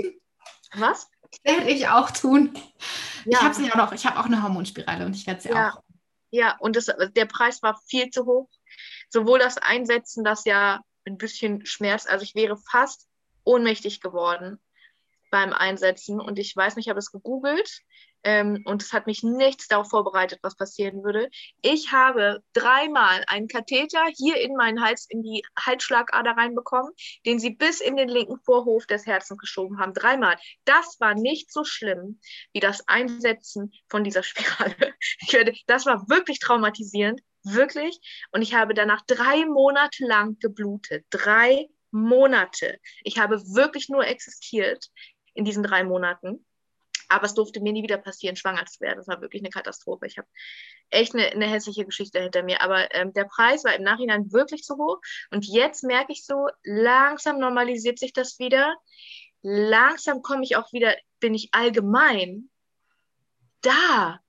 was? 0.74 1.08
Werde 1.44 1.70
ich 1.70 1.88
auch 1.88 2.10
tun. 2.10 2.58
Ja. 3.24 3.38
Ich 3.38 3.40
habe 3.42 3.54
sie 3.54 3.66
ja 3.66 3.76
noch, 3.76 3.92
ich 3.92 4.04
habe 4.06 4.18
auch 4.18 4.24
eine 4.24 4.42
Hormonspirale 4.42 5.06
und 5.06 5.14
ich 5.14 5.26
werde 5.26 5.40
sie 5.40 5.50
ja. 5.50 5.70
auch. 5.70 5.82
Ja, 6.30 6.56
und 6.58 6.76
das, 6.76 6.86
der 6.86 7.26
Preis 7.26 7.62
war 7.62 7.80
viel 7.86 8.10
zu 8.10 8.26
hoch. 8.26 8.50
Sowohl 9.08 9.38
das 9.38 9.56
Einsetzen, 9.58 10.24
das 10.24 10.44
ja 10.44 10.82
ein 11.06 11.16
bisschen 11.16 11.64
schmerzt, 11.64 12.08
also 12.08 12.22
ich 12.22 12.34
wäre 12.34 12.56
fast 12.70 13.08
ohnmächtig 13.44 14.00
geworden 14.00 14.60
beim 15.30 15.52
Einsetzen 15.52 16.20
und 16.20 16.38
ich 16.38 16.54
weiß 16.54 16.76
nicht, 16.76 16.86
ich 16.86 16.90
habe 16.90 16.98
es 16.98 17.12
gegoogelt 17.12 17.80
ähm, 18.24 18.62
und 18.64 18.82
es 18.82 18.92
hat 18.92 19.06
mich 19.06 19.22
nichts 19.22 19.68
darauf 19.68 19.90
vorbereitet, 19.90 20.40
was 20.42 20.56
passieren 20.56 21.02
würde. 21.04 21.30
Ich 21.62 21.92
habe 21.92 22.42
dreimal 22.52 23.24
einen 23.28 23.48
Katheter 23.48 24.04
hier 24.16 24.36
in 24.40 24.56
meinen 24.56 24.82
Hals, 24.82 25.06
in 25.08 25.22
die 25.22 25.42
Halsschlagader 25.58 26.32
reinbekommen, 26.32 26.92
den 27.26 27.38
sie 27.38 27.50
bis 27.50 27.80
in 27.80 27.96
den 27.96 28.08
linken 28.08 28.38
Vorhof 28.44 28.86
des 28.86 29.06
Herzens 29.06 29.38
geschoben 29.38 29.78
haben. 29.78 29.94
Dreimal. 29.94 30.36
Das 30.64 30.98
war 31.00 31.14
nicht 31.14 31.52
so 31.52 31.64
schlimm 31.64 32.20
wie 32.52 32.60
das 32.60 32.86
Einsetzen 32.88 33.72
von 33.88 34.04
dieser 34.04 34.22
Spirale. 34.24 34.94
Werde, 35.30 35.54
das 35.66 35.86
war 35.86 36.08
wirklich 36.08 36.40
traumatisierend, 36.40 37.20
wirklich. 37.44 37.98
Und 38.32 38.42
ich 38.42 38.54
habe 38.54 38.74
danach 38.74 39.02
drei 39.06 39.46
Monate 39.46 40.04
lang 40.04 40.38
geblutet. 40.38 41.06
Drei 41.10 41.68
Monate. 41.90 42.78
Ich 43.02 43.18
habe 43.18 43.40
wirklich 43.54 43.88
nur 43.88 44.06
existiert 44.06 44.86
in 45.34 45.44
diesen 45.44 45.62
drei 45.62 45.84
Monaten. 45.84 46.44
Aber 47.08 47.24
es 47.24 47.34
durfte 47.34 47.60
mir 47.60 47.72
nie 47.72 47.82
wieder 47.82 47.98
passieren, 47.98 48.36
schwanger 48.36 48.66
zu 48.66 48.80
werden. 48.80 48.98
Das 48.98 49.08
war 49.08 49.20
wirklich 49.20 49.42
eine 49.42 49.50
Katastrophe. 49.50 50.06
Ich 50.06 50.18
habe 50.18 50.28
echt 50.90 51.14
eine, 51.14 51.26
eine, 51.28 51.46
hässliche 51.46 51.84
Geschichte 51.84 52.20
hinter 52.20 52.42
mir. 52.42 52.60
Aber 52.62 52.94
ähm, 52.94 53.12
der 53.12 53.24
Preis 53.24 53.64
war 53.64 53.74
im 53.74 53.82
Nachhinein 53.82 54.32
wirklich 54.32 54.62
zu 54.62 54.76
hoch. 54.76 55.00
Und 55.30 55.46
jetzt 55.46 55.84
merke 55.84 56.12
ich 56.12 56.24
so, 56.24 56.48
langsam 56.62 57.38
normalisiert 57.38 57.98
sich 57.98 58.12
das 58.12 58.38
wieder. 58.38 58.76
Langsam 59.42 60.22
komme 60.22 60.44
ich 60.44 60.56
auch 60.56 60.72
wieder, 60.72 60.96
bin 61.20 61.34
ich 61.34 61.48
allgemein 61.52 62.50
da. 63.62 64.20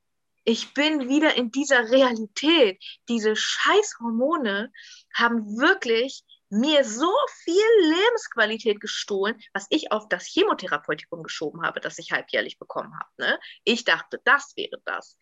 Ich 0.44 0.74
bin 0.74 1.10
wieder 1.10 1.36
in 1.36 1.52
dieser 1.52 1.92
Realität. 1.92 2.84
Diese 3.08 3.36
Scheißhormone 3.36 4.72
haben 5.14 5.58
wirklich 5.58 6.24
mir 6.50 6.84
so 6.84 7.14
viel 7.44 7.64
Lebensqualität 7.82 8.80
gestohlen, 8.80 9.40
was 9.54 9.68
ich 9.70 9.92
auf 9.92 10.08
das 10.10 10.26
Chemotherapeutikum 10.26 11.24
geschoben 11.24 11.64
habe, 11.64 11.80
das 11.80 12.00
ich 12.00 12.12
halbjährlich 12.12 12.58
bekommen 12.60 12.94
habe. 12.98 13.10
Ne? 13.18 13.40
Ich 13.64 13.84
dachte, 13.84 14.20
das 14.24 14.54
wäre 14.56 14.82
das. 14.86 15.18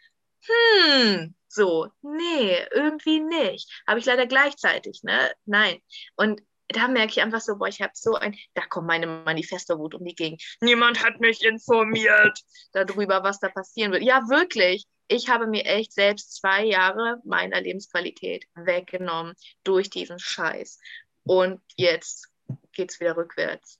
Hm, 0.45 1.35
so, 1.47 1.89
nee, 2.01 2.65
irgendwie 2.71 3.19
nicht. 3.19 3.69
Habe 3.87 3.99
ich 3.99 4.05
leider 4.05 4.27
gleichzeitig, 4.27 5.01
ne? 5.03 5.31
Nein. 5.45 5.81
Und 6.15 6.41
da 6.69 6.87
merke 6.87 7.11
ich 7.11 7.21
einfach 7.21 7.41
so, 7.41 7.57
boah, 7.57 7.67
ich 7.67 7.81
habe 7.81 7.93
so 7.95 8.15
ein, 8.15 8.37
da 8.53 8.65
kommt 8.65 8.87
meine 8.87 9.07
Manifesto-Wut 9.07 9.95
um 9.95 10.05
die 10.05 10.15
Gegend. 10.15 10.43
Niemand 10.61 11.03
hat 11.03 11.19
mich 11.19 11.43
informiert 11.43 12.39
darüber, 12.73 13.23
was 13.23 13.39
da 13.39 13.49
passieren 13.49 13.91
wird. 13.91 14.03
Ja, 14.03 14.27
wirklich. 14.29 14.85
Ich 15.07 15.29
habe 15.29 15.47
mir 15.47 15.65
echt 15.65 15.93
selbst 15.93 16.35
zwei 16.35 16.65
Jahre 16.65 17.21
meiner 17.23 17.61
Lebensqualität 17.61 18.45
weggenommen 18.55 19.35
durch 19.63 19.89
diesen 19.89 20.19
Scheiß. 20.19 20.79
Und 21.27 21.61
jetzt 21.75 22.29
geht 22.73 22.91
es 22.91 22.99
wieder 22.99 23.15
rückwärts. 23.17 23.79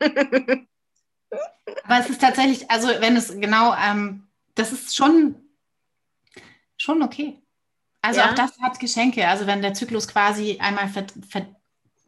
Aber 0.00 1.98
es 1.98 2.10
ist 2.10 2.20
tatsächlich, 2.20 2.70
also 2.70 2.88
wenn 3.00 3.16
es 3.16 3.28
genau, 3.40 3.74
ähm, 3.74 4.28
das 4.54 4.72
ist 4.72 4.94
schon, 4.94 5.34
schon 6.76 7.02
okay. 7.02 7.42
Also 8.02 8.20
ja. 8.20 8.30
auch 8.30 8.34
das 8.34 8.58
hat 8.60 8.78
Geschenke. 8.78 9.26
Also 9.26 9.46
wenn 9.46 9.62
der 9.62 9.74
Zyklus 9.74 10.06
quasi 10.06 10.58
einmal 10.60 10.88
ver, 10.88 11.06
ver, 11.28 11.46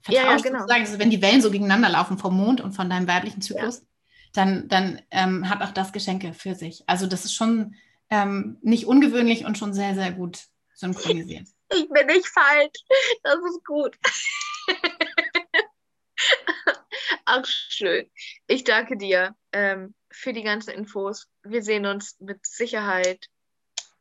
vertauscht, 0.03 0.09
ja, 0.09 0.31
ja, 0.31 0.37
genau. 0.37 0.65
also 0.69 0.99
wenn 0.99 1.11
die 1.11 1.23
Wellen 1.23 1.43
so 1.43 1.51
gegeneinander 1.51 1.89
laufen 1.89 2.19
vom 2.19 2.37
Mond 2.37 2.61
und 2.61 2.73
von 2.73 2.89
deinem 2.89 3.09
weiblichen 3.09 3.43
Zyklus, 3.43 3.83
dann, 4.33 4.69
dann 4.69 5.03
ähm, 5.11 5.49
hat 5.49 5.63
auch 5.63 5.73
das 5.73 5.93
Geschenke 5.93 6.35
für 6.35 6.55
sich. 6.55 6.85
Also 6.87 7.07
das 7.07 7.25
ist 7.25 7.35
schon 7.35 7.75
ähm, 8.11 8.59
nicht 8.63 8.87
ungewöhnlich 8.87 9.45
und 9.45 9.59
schon 9.59 9.75
sehr, 9.75 9.95
sehr 9.95 10.13
gut 10.13 10.47
synchronisiert. 10.75 11.49
Ich 11.71 11.89
bin 11.89 12.07
nicht 12.07 12.29
falsch. 12.29 12.81
Das 13.23 13.37
ist 13.37 13.65
gut. 13.65 13.97
Ach, 17.25 17.45
schön. 17.45 18.11
Ich 18.47 18.65
danke 18.65 18.97
dir 18.97 19.37
ähm, 19.53 19.95
für 20.11 20.33
die 20.33 20.43
ganzen 20.43 20.71
Infos. 20.71 21.29
Wir 21.43 21.63
sehen 21.63 21.87
uns 21.87 22.17
mit 22.21 22.47
Sicherheit 22.47 23.29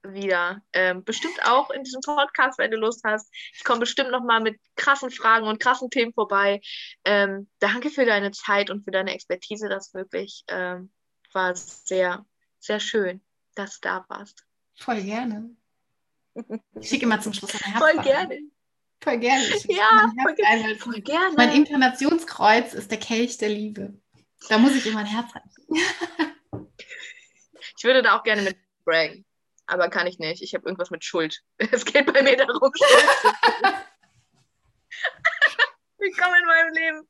wieder. 0.03 0.61
Ähm, 0.73 1.03
bestimmt 1.03 1.43
auch 1.45 1.69
in 1.71 1.83
diesem 1.83 2.01
Podcast, 2.01 2.57
wenn 2.57 2.71
du 2.71 2.77
Lust 2.77 3.03
hast. 3.03 3.29
Ich 3.53 3.63
komme 3.63 3.81
bestimmt 3.81 4.11
nochmal 4.11 4.41
mit 4.41 4.59
krassen 4.75 5.11
Fragen 5.11 5.47
und 5.47 5.59
krassen 5.59 5.89
Themen 5.89 6.13
vorbei. 6.13 6.61
Ähm, 7.03 7.49
danke 7.59 7.89
für 7.89 8.05
deine 8.05 8.31
Zeit 8.31 8.69
und 8.69 8.83
für 8.83 8.91
deine 8.91 9.13
Expertise. 9.13 9.69
Das 9.69 9.93
wirklich 9.93 10.43
ähm, 10.47 10.91
war 11.33 11.55
sehr, 11.55 12.25
sehr 12.59 12.79
schön, 12.79 13.21
dass 13.55 13.79
du 13.79 13.89
da 13.89 14.05
warst. 14.07 14.45
Voll 14.75 15.01
gerne. 15.01 15.55
Ich 16.79 16.89
schicke 16.89 17.05
immer 17.05 17.19
zum 17.21 17.33
Schluss 17.33 17.53
ein 17.55 17.71
Herz. 17.71 17.83
Voll 17.83 18.03
gerne. 18.03 18.39
Voll 19.01 19.17
gerne. 19.19 19.43
Ja, 19.67 20.11
voll 20.23 20.35
gerne. 20.35 20.75
voll 20.75 21.01
gerne. 21.01 21.35
Mein 21.35 21.51
Inkarnationskreuz 21.51 22.73
ist 22.73 22.91
der 22.91 22.99
Kelch 22.99 23.37
der 23.37 23.49
Liebe. 23.49 23.93
Da 24.49 24.57
muss 24.57 24.75
ich 24.75 24.85
immer 24.85 24.99
ein 24.99 25.05
Herz 25.05 25.29
reichen. 25.35 25.65
ich 27.77 27.83
würde 27.83 28.01
da 28.01 28.17
auch 28.17 28.23
gerne 28.23 28.41
mit 28.41 28.57
braggen, 28.85 29.25
aber 29.65 29.89
kann 29.89 30.07
ich 30.07 30.19
nicht. 30.19 30.41
Ich 30.41 30.53
habe 30.53 30.65
irgendwas 30.65 30.91
mit 30.91 31.03
Schuld. 31.03 31.43
Es 31.71 31.85
geht 31.85 32.11
bei 32.11 32.21
mir 32.21 32.37
darum, 32.37 32.71
Schuld 32.73 32.89
Willkommen 35.97 36.35
in 36.39 36.45
meinem 36.45 36.73
Leben. 36.73 37.07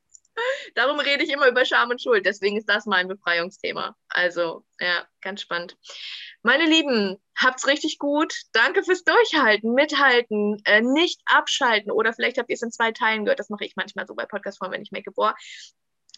Darum 0.76 1.00
rede 1.00 1.24
ich 1.24 1.30
immer 1.32 1.48
über 1.48 1.66
Scham 1.66 1.90
und 1.90 2.02
Schuld. 2.02 2.26
Deswegen 2.26 2.58
ist 2.58 2.70
das 2.70 2.86
mein 2.86 3.08
Befreiungsthema. 3.08 3.96
Also, 4.10 4.64
ja, 4.80 5.08
ganz 5.22 5.42
spannend. 5.42 5.78
Meine 6.44 6.66
Lieben, 6.66 7.18
habt's 7.38 7.68
richtig 7.68 8.00
gut. 8.00 8.34
Danke 8.54 8.84
fürs 8.84 9.04
Durchhalten, 9.04 9.74
Mithalten, 9.74 10.62
äh, 10.66 10.82
nicht 10.82 11.22
abschalten. 11.26 11.92
Oder 11.92 12.14
vielleicht 12.14 12.38
habt 12.38 12.50
ihr 12.50 12.56
es 12.56 12.62
in 12.62 12.72
zwei 12.72 12.92
Teilen 12.92 13.26
gehört. 13.26 13.40
Das 13.40 13.50
mache 13.50 13.66
ich 13.66 13.76
manchmal 13.76 14.08
so 14.08 14.16
bei 14.16 14.26
Podcast-Form, 14.26 14.72
wenn 14.72 14.82
ich 14.82 14.92
merke, 14.92 15.12
boah, 15.12 15.36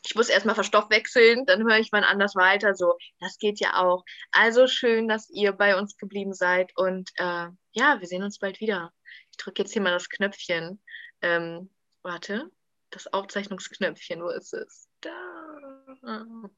ich 0.05 0.15
muss 0.15 0.29
erstmal 0.29 0.55
verstoffwechseln, 0.55 1.45
dann 1.45 1.63
höre 1.63 1.79
ich 1.79 1.91
mal 1.91 2.03
anders 2.03 2.35
weiter. 2.35 2.75
So, 2.75 2.97
das 3.19 3.37
geht 3.37 3.59
ja 3.59 3.81
auch. 3.81 4.03
Also 4.31 4.67
schön, 4.67 5.07
dass 5.07 5.29
ihr 5.29 5.51
bei 5.51 5.77
uns 5.77 5.97
geblieben 5.97 6.33
seid. 6.33 6.71
Und 6.75 7.09
äh, 7.15 7.47
ja, 7.71 7.99
wir 7.99 8.07
sehen 8.07 8.23
uns 8.23 8.39
bald 8.39 8.59
wieder. 8.59 8.91
Ich 9.31 9.37
drücke 9.37 9.61
jetzt 9.61 9.73
hier 9.73 9.81
mal 9.81 9.91
das 9.91 10.09
Knöpfchen. 10.09 10.81
Ähm, 11.21 11.69
warte, 12.01 12.49
das 12.91 13.11
Aufzeichnungsknöpfchen, 13.13 14.21
wo 14.21 14.29
ist 14.29 14.53
es? 14.53 14.89
Da. 15.01 16.49